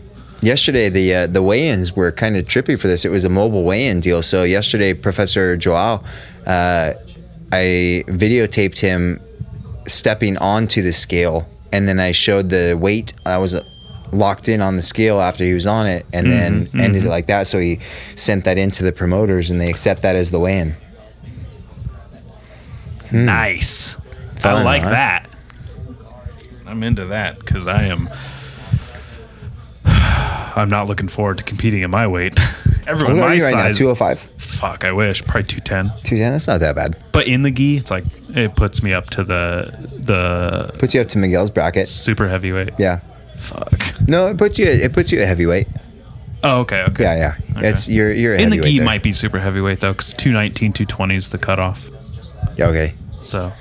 Yesterday, 0.43 0.89
the 0.89 1.15
uh, 1.15 1.27
the 1.27 1.41
weigh-ins 1.41 1.95
were 1.95 2.11
kind 2.11 2.35
of 2.35 2.45
trippy 2.45 2.77
for 2.79 2.87
this. 2.87 3.05
It 3.05 3.11
was 3.11 3.23
a 3.23 3.29
mobile 3.29 3.63
weigh-in 3.63 4.01
deal. 4.01 4.21
So 4.21 4.43
yesterday, 4.43 4.93
Professor 4.93 5.55
Joao, 5.55 6.03
uh, 6.45 6.93
I 7.51 8.03
videotaped 8.07 8.79
him 8.79 9.21
stepping 9.87 10.37
onto 10.37 10.81
the 10.81 10.91
scale, 10.91 11.47
and 11.71 11.87
then 11.87 11.97
I 11.99 12.11
showed 12.11 12.49
the 12.49 12.77
weight. 12.77 13.13
I 13.25 13.37
was 13.37 13.53
uh, 13.53 13.63
locked 14.11 14.49
in 14.49 14.59
on 14.59 14.75
the 14.75 14.81
scale 14.81 15.21
after 15.21 15.45
he 15.45 15.53
was 15.53 15.65
on 15.65 15.87
it, 15.87 16.05
and 16.11 16.29
then 16.29 16.65
Mm-hmm, 16.67 16.79
ended 16.79 17.05
it 17.05 17.09
like 17.09 17.27
that. 17.27 17.47
So 17.47 17.59
he 17.59 17.79
sent 18.15 18.43
that 18.43 18.57
into 18.57 18.83
the 18.83 18.91
promoters, 18.91 19.49
and 19.49 19.61
they 19.61 19.67
accept 19.69 20.01
that 20.01 20.17
as 20.17 20.29
the 20.31 20.39
weigh-in. 20.39 20.75
Nice. 23.13 23.95
I 24.43 24.59
Hmm. 24.59 24.65
Like 24.65 24.81
huh? 24.83 24.89
that. 24.89 25.29
I'm 26.65 26.83
into 26.83 27.05
that 27.05 27.39
because 27.39 27.65
I 27.67 27.83
am. 27.83 28.09
I'm 30.55 30.69
not 30.69 30.87
looking 30.87 31.07
forward 31.07 31.37
to 31.39 31.43
competing 31.43 31.81
in 31.81 31.91
my 31.91 32.07
weight. 32.07 32.37
Everyone 32.87 33.17
my 33.17 33.25
right 33.27 33.39
now? 33.41 33.49
size. 33.49 33.77
Two 33.77 33.85
hundred 33.85 33.95
five. 33.95 34.19
fuck, 34.37 34.83
I 34.83 34.91
wish. 34.91 35.23
Probably 35.25 35.43
210. 35.43 36.03
Two 36.03 36.17
ten. 36.17 36.33
That's 36.33 36.47
not 36.47 36.59
that 36.59 36.75
bad. 36.75 36.97
But 37.11 37.27
in 37.27 37.41
the 37.41 37.51
gi, 37.51 37.77
it's 37.77 37.89
like 37.91 38.03
it 38.35 38.55
puts 38.55 38.83
me 38.83 38.93
up 38.93 39.05
to 39.11 39.23
the 39.23 39.71
the 40.05 40.77
Puts 40.79 40.93
you 40.93 41.01
up 41.01 41.07
to 41.09 41.17
Miguel's 41.17 41.49
bracket. 41.49 41.87
super 41.87 42.27
heavyweight. 42.27 42.73
Yeah. 42.77 42.99
Fuck. 43.37 43.99
No, 44.07 44.27
it 44.27 44.37
puts 44.37 44.59
you. 44.59 44.65
It 44.67 44.93
puts 44.93 45.11
you 45.11 45.19
at 45.21 45.27
heavyweight. 45.27 45.67
Oh, 46.43 46.59
okay, 46.61 46.83
okay. 46.89 47.03
Yeah, 47.03 47.15
yeah. 47.15 47.57
Okay. 47.57 47.69
It's 47.69 47.87
you're 47.87 48.11
you're 48.11 48.35
a 48.35 48.37
In 48.39 48.49
the 48.49 48.57
heavyweight 48.57 48.71
gi 48.73 48.77
there. 48.79 48.85
might 48.85 49.03
be 49.03 49.13
super 49.13 49.39
heavyweight 49.39 49.79
though, 49.79 49.93
because 49.93 50.13
219, 50.13 50.73
220 50.73 51.15
is 51.15 51.29
the 51.29 51.37
cutoff. 51.37 51.87
Yeah, 52.57 52.67
okay. 52.67 52.93
So 53.11 53.53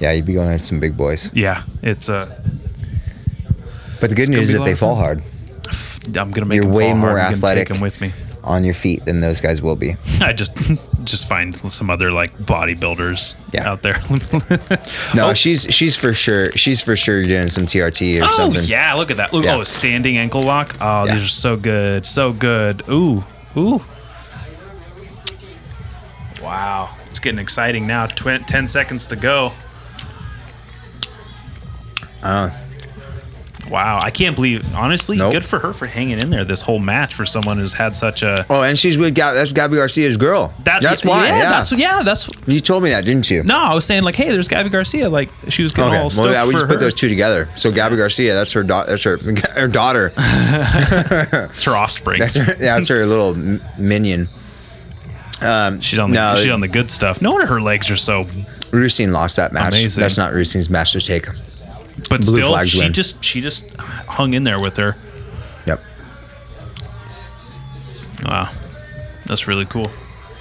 Yeah, 0.00 0.12
you'd 0.12 0.24
be 0.24 0.32
going 0.32 0.48
at 0.48 0.62
some 0.62 0.80
big 0.80 0.96
boys. 0.96 1.30
yeah, 1.34 1.62
it's 1.82 2.08
uh, 2.08 2.24
But 4.00 4.08
the 4.10 4.16
good 4.16 4.28
gonna 4.28 4.38
news 4.38 4.38
be 4.38 4.42
is 4.42 4.48
a 4.50 4.52
that 4.54 4.58
lot 4.60 4.64
they 4.66 4.72
of 4.72 4.78
fall 4.78 4.94
hard 4.96 5.22
I'm 6.06 6.30
gonna 6.32 6.46
make 6.46 6.56
You're 6.56 6.64
them 6.64 6.72
way 6.72 6.88
fall 6.90 6.96
more 6.98 7.18
hard. 7.18 7.34
Athletic. 7.34 7.68
Take 7.68 7.74
them 7.74 7.80
with 7.80 8.00
me. 8.00 8.12
on 8.44 8.64
your 8.64 8.74
feet 8.74 9.04
than 9.04 9.20
those 9.20 9.40
guys 9.40 9.62
will 9.62 9.76
be. 9.76 9.94
I 10.20 10.32
just 10.32 10.56
just 11.04 11.28
find 11.28 11.54
some 11.56 11.90
other 11.90 12.10
like 12.10 12.36
bodybuilders 12.38 13.34
Yeah. 13.52 13.70
out 13.70 13.82
there. 13.82 14.00
No, 15.14 15.28
Oh. 15.30 15.34
she's 15.34 15.62
she's 15.70 15.94
for 15.94 16.12
sure. 16.12 16.50
She's 16.52 16.80
for 16.82 16.96
sure 16.96 17.22
doing 17.22 17.48
some 17.48 17.66
TRT 17.66 18.20
or 18.20 18.24
Oh 18.24 18.28
something. 18.36 18.64
yeah, 18.64 18.94
look 18.94 19.10
at 19.12 19.18
that. 19.18 19.32
Look, 19.32 19.44
Yeah. 19.44 19.56
oh, 19.56 19.64
standing 19.64 20.16
ankle 20.18 20.42
lock. 20.42 20.74
Oh, 20.80 21.04
Yeah. 21.04 21.14
these 21.14 21.24
are 21.24 21.28
so 21.28 21.56
good, 21.56 22.04
so 22.04 22.32
good. 22.32 22.82
Ooh, 22.88 23.24
ooh. 23.56 23.84
Wow, 26.42 26.96
it's 27.08 27.20
getting 27.20 27.38
exciting 27.38 27.86
now. 27.86 28.06
Tw- 28.06 28.44
Ten 28.46 28.66
seconds 28.66 29.06
to 29.06 29.16
go. 29.16 29.52
Uh, 32.22 32.50
Wow, 33.72 33.98
I 34.02 34.10
can't 34.10 34.36
believe. 34.36 34.74
Honestly, 34.74 35.16
Nope. 35.16 35.32
good 35.32 35.44
for 35.46 35.58
her 35.58 35.72
for 35.72 35.86
hanging 35.86 36.20
in 36.20 36.28
there 36.28 36.44
this 36.44 36.60
whole 36.60 36.78
match 36.78 37.14
for 37.14 37.24
someone 37.24 37.56
who's 37.58 37.72
had 37.72 37.96
such 37.96 38.22
a. 38.22 38.44
oh, 38.50 38.62
and 38.62 38.78
she's 38.78 38.98
with 38.98 39.14
Gab- 39.14 39.34
that's 39.34 39.50
Gabi 39.52 39.76
Garcia's 39.76 40.18
girl. 40.18 40.52
That, 40.64 40.82
that's 40.82 41.04
why. 41.04 41.26
Yeah, 41.26 41.36
Yeah, 41.38 41.48
that's 41.50 41.72
yeah. 41.72 42.02
That's 42.02 42.28
you 42.46 42.60
told 42.60 42.82
me 42.82 42.90
that, 42.90 43.06
didn't 43.06 43.30
you? 43.30 43.42
no. 43.44 43.56
I 43.58 43.72
was 43.74 43.86
saying 43.86 44.02
like, 44.02 44.14
hey, 44.14 44.30
there's 44.30 44.46
Gabi 44.48 44.70
Garcia. 44.70 45.08
Like 45.08 45.30
she 45.48 45.62
was 45.62 45.72
getting 45.72 45.92
Okay. 45.94 46.02
all 46.02 46.10
Well, 46.16 46.30
yeah, 46.30 46.44
we 46.46 46.52
just 46.52 46.64
her. 46.66 46.68
put 46.68 46.80
those 46.80 46.92
two 46.92 47.08
together. 47.08 47.48
So 47.56 47.72
Gabi 47.72 47.96
Garcia, 47.96 48.34
that's 48.34 48.52
her. 48.52 48.62
Da- 48.62 48.84
that's 48.84 49.04
her. 49.04 49.16
Her 49.56 49.68
daughter. 49.68 50.12
It's 50.16 51.64
her 51.64 51.72
offspring. 51.74 52.18
That's 52.20 52.34
her. 52.36 52.44
Yeah, 52.62 52.74
that's 52.76 52.88
her 52.88 53.06
little 53.12 53.34
m- 53.34 53.60
minion. 53.78 54.26
Um, 55.40 55.80
she's 55.80 55.98
on 55.98 56.10
the 56.10 56.14
no, 56.16 56.34
she's 56.40 56.50
on 56.50 56.60
the 56.60 56.68
good 56.68 56.90
stuff. 56.90 57.20
No 57.22 57.32
wonder 57.32 57.46
her 57.46 57.60
legs 57.60 57.90
are 57.90 57.96
so. 57.96 58.24
Rusine 58.70 59.10
lost 59.12 59.36
that 59.36 59.52
match. 59.52 59.72
Amazing. 59.74 60.00
That's 60.00 60.16
not 60.16 60.32
Rusine's 60.32 60.70
match 60.70 60.92
to 60.92 61.00
take. 61.00 61.26
But 62.10 62.20
Blue 62.22 62.36
still, 62.36 62.64
she 62.64 62.80
win. 62.80 62.92
just 62.92 63.22
she 63.24 63.40
just 63.40 63.74
hung 63.76 64.34
in 64.34 64.44
there 64.44 64.60
with 64.60 64.76
her. 64.76 64.96
Yep. 65.66 65.80
Wow, 68.24 68.50
that's 69.26 69.48
really 69.48 69.64
cool. 69.64 69.90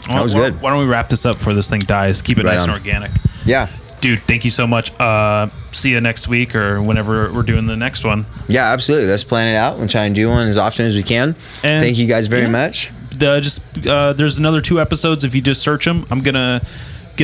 That 0.08 0.22
was 0.24 0.34
why, 0.36 0.42
good. 0.50 0.62
Why 0.62 0.72
don't 0.72 0.80
we 0.80 0.86
wrap 0.86 1.10
this 1.10 1.26
up 1.26 1.38
before 1.38 1.54
this 1.54 1.70
thing 1.70 1.82
dies? 1.82 2.22
Keep 2.22 2.40
it 2.40 2.46
Right 2.46 2.54
nice 2.54 2.64
on. 2.64 2.70
and 2.70 2.78
organic. 2.80 3.12
Yeah. 3.46 3.68
dude, 4.02 4.20
thank 4.24 4.44
you 4.46 4.52
so 4.52 4.68
much. 4.68 4.92
Uh, 5.00 5.48
see 5.72 5.92
you 5.92 6.02
next 6.02 6.28
week 6.28 6.56
or 6.56 6.82
whenever 6.82 7.32
we're 7.32 7.44
doing 7.44 7.68
the 7.68 7.76
next 7.76 8.04
one. 8.04 8.26
Yeah, 8.48 8.72
absolutely. 8.72 9.08
Let's 9.08 9.24
plan 9.24 9.48
it 9.48 9.58
out 9.58 9.78
and 9.78 9.90
try 9.90 10.06
and 10.06 10.16
do 10.16 10.28
one 10.30 10.48
as 10.48 10.58
often 10.58 10.86
as 10.86 10.96
we 10.96 11.04
can. 11.04 11.30
And- 11.64 11.84
Thank 11.84 11.98
you 11.98 12.08
guys 12.08 12.28
very 12.28 12.44
yeah. 12.44 12.50
much. 12.50 12.90
The, 13.12 13.40
just 13.40 13.62
uh, 13.88 14.14
there's 14.14 14.38
another 14.40 14.62
two 14.62 14.82
episodes 14.82 15.24
if 15.24 15.36
you 15.36 15.42
just 15.42 15.62
search 15.62 15.86
them. 15.86 16.06
I'm 16.10 16.22
gonna 16.22 16.62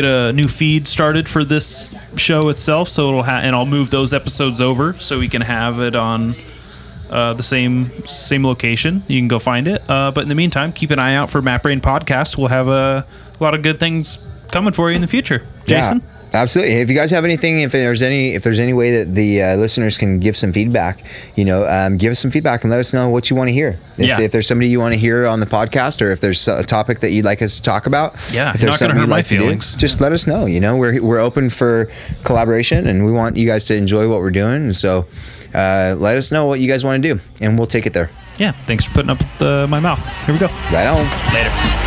get 0.02 0.06
a 0.06 0.32
new 0.34 0.48
feed 0.48 0.88
started 0.88 1.28
for 1.28 1.44
this 1.44 1.96
show 2.16 2.50
itself, 2.50 2.90
so 2.90 3.08
it'll 3.10 3.24
ha- 3.24 3.42
and 3.44 3.56
I'll 3.56 3.66
move 3.66 3.90
those 3.90 4.14
episodes 4.14 4.62
over 4.62 4.94
so 5.00 5.18
we 5.18 5.28
can 5.28 5.42
have 5.42 5.80
it 5.80 5.96
on 5.96 6.36
uh, 7.10 7.34
the 7.34 7.44
same 7.44 7.90
same 8.06 8.46
location. 8.46 9.02
You 9.08 9.20
can 9.20 9.28
go 9.28 9.40
find 9.40 9.68
it. 9.68 9.82
Uh, 9.90 10.12
but 10.14 10.22
in 10.22 10.30
the 10.30 10.36
meantime, 10.36 10.72
keep 10.72 10.92
an 10.92 11.00
eye 11.00 11.16
out 11.16 11.30
for 11.30 11.42
Mat 11.42 11.64
Brain 11.64 11.82
Podcast. 11.82 12.38
We'll 12.38 12.48
have 12.50 12.68
a, 12.68 13.06
a 13.40 13.44
lot 13.44 13.54
of 13.56 13.62
good 13.64 13.80
things 13.80 14.20
coming 14.52 14.74
for 14.74 14.90
you 14.90 14.96
in 14.96 15.02
the 15.02 15.08
future. 15.08 15.46
Jason. 15.66 16.00
Yeah, 16.00 16.17
absolutely. 16.34 16.76
If 16.76 16.90
you 16.90 16.96
guys 16.96 17.12
have 17.12 17.24
anything, 17.26 17.62
if 17.62 17.72
there's 17.72 18.02
any, 18.02 18.34
if 18.36 18.44
there's 18.44 18.60
any 18.60 18.74
way 18.74 18.98
that 19.04 19.16
the 19.16 19.42
uh, 19.44 19.56
listeners 19.56 19.98
can 19.98 20.20
give 20.20 20.36
some 20.38 20.52
feedback, 20.52 21.04
you 21.36 21.46
know, 21.46 21.68
um, 21.68 21.98
give 21.98 22.12
us 22.12 22.20
some 22.20 22.32
feedback 22.32 22.64
and 22.64 22.72
let 22.72 22.80
us 22.80 22.94
know 22.94 23.10
what 23.10 23.30
you 23.30 23.36
want 23.36 23.48
to 23.50 23.54
hear. 23.54 23.78
If, 23.98 24.08
Yeah. 24.08 24.20
if 24.22 24.32
there's 24.32 24.48
somebody 24.48 24.70
you 24.70 24.80
want 24.80 24.94
to 24.94 25.00
hear 25.00 25.26
on 25.26 25.40
the 25.40 25.46
podcast, 25.46 26.02
or 26.02 26.12
if 26.12 26.22
there's 26.22 26.48
a 26.48 26.64
topic 26.64 27.00
that 27.00 27.12
you'd 27.12 27.26
like 27.26 27.42
us 27.42 27.56
to 27.58 27.62
talk 27.64 27.86
about, 27.88 28.14
Yeah, 28.32 28.54
if 28.54 28.62
you're 28.62 28.70
not 28.72 28.80
gonna 28.80 28.90
something 28.92 28.98
hurt 28.98 29.10
my 29.10 29.16
like 29.18 29.26
to 29.28 29.38
do, 29.38 29.40
feelings. 29.40 29.76
just 29.76 30.00
let 30.02 30.12
us 30.12 30.28
know. 30.28 30.46
You 30.46 30.60
know, 30.60 30.78
we're 30.78 31.02
we're 31.02 31.20
open 31.20 31.50
for 31.50 31.88
collaboration, 32.24 32.88
and 32.88 33.06
we 33.06 33.12
want 33.12 33.38
you 33.38 33.48
guys 33.48 33.64
to 33.66 33.76
enjoy 33.76 34.08
what 34.08 34.20
we're 34.20 34.32
doing. 34.32 34.54
And 34.68 34.76
so, 34.76 35.08
uh, 35.54 35.96
let 35.98 36.18
us 36.18 36.32
know 36.32 36.46
what 36.46 36.60
you 36.60 36.68
guys 36.68 36.84
want 36.84 37.02
to 37.02 37.14
do, 37.16 37.20
and 37.42 37.58
we'll 37.58 37.68
take 37.68 37.86
it 37.86 37.94
there. 37.94 38.10
Yeah. 38.38 38.52
Thanks 38.66 38.86
for 38.86 38.92
putting 38.94 39.10
up 39.10 39.18
with 39.20 39.42
uh, 39.42 39.66
my 39.68 39.80
mouth. 39.80 40.06
Here 40.26 40.34
we 40.34 40.40
go. 40.40 40.48
Right 40.72 40.86
on. 40.86 41.04
Later. 41.34 41.87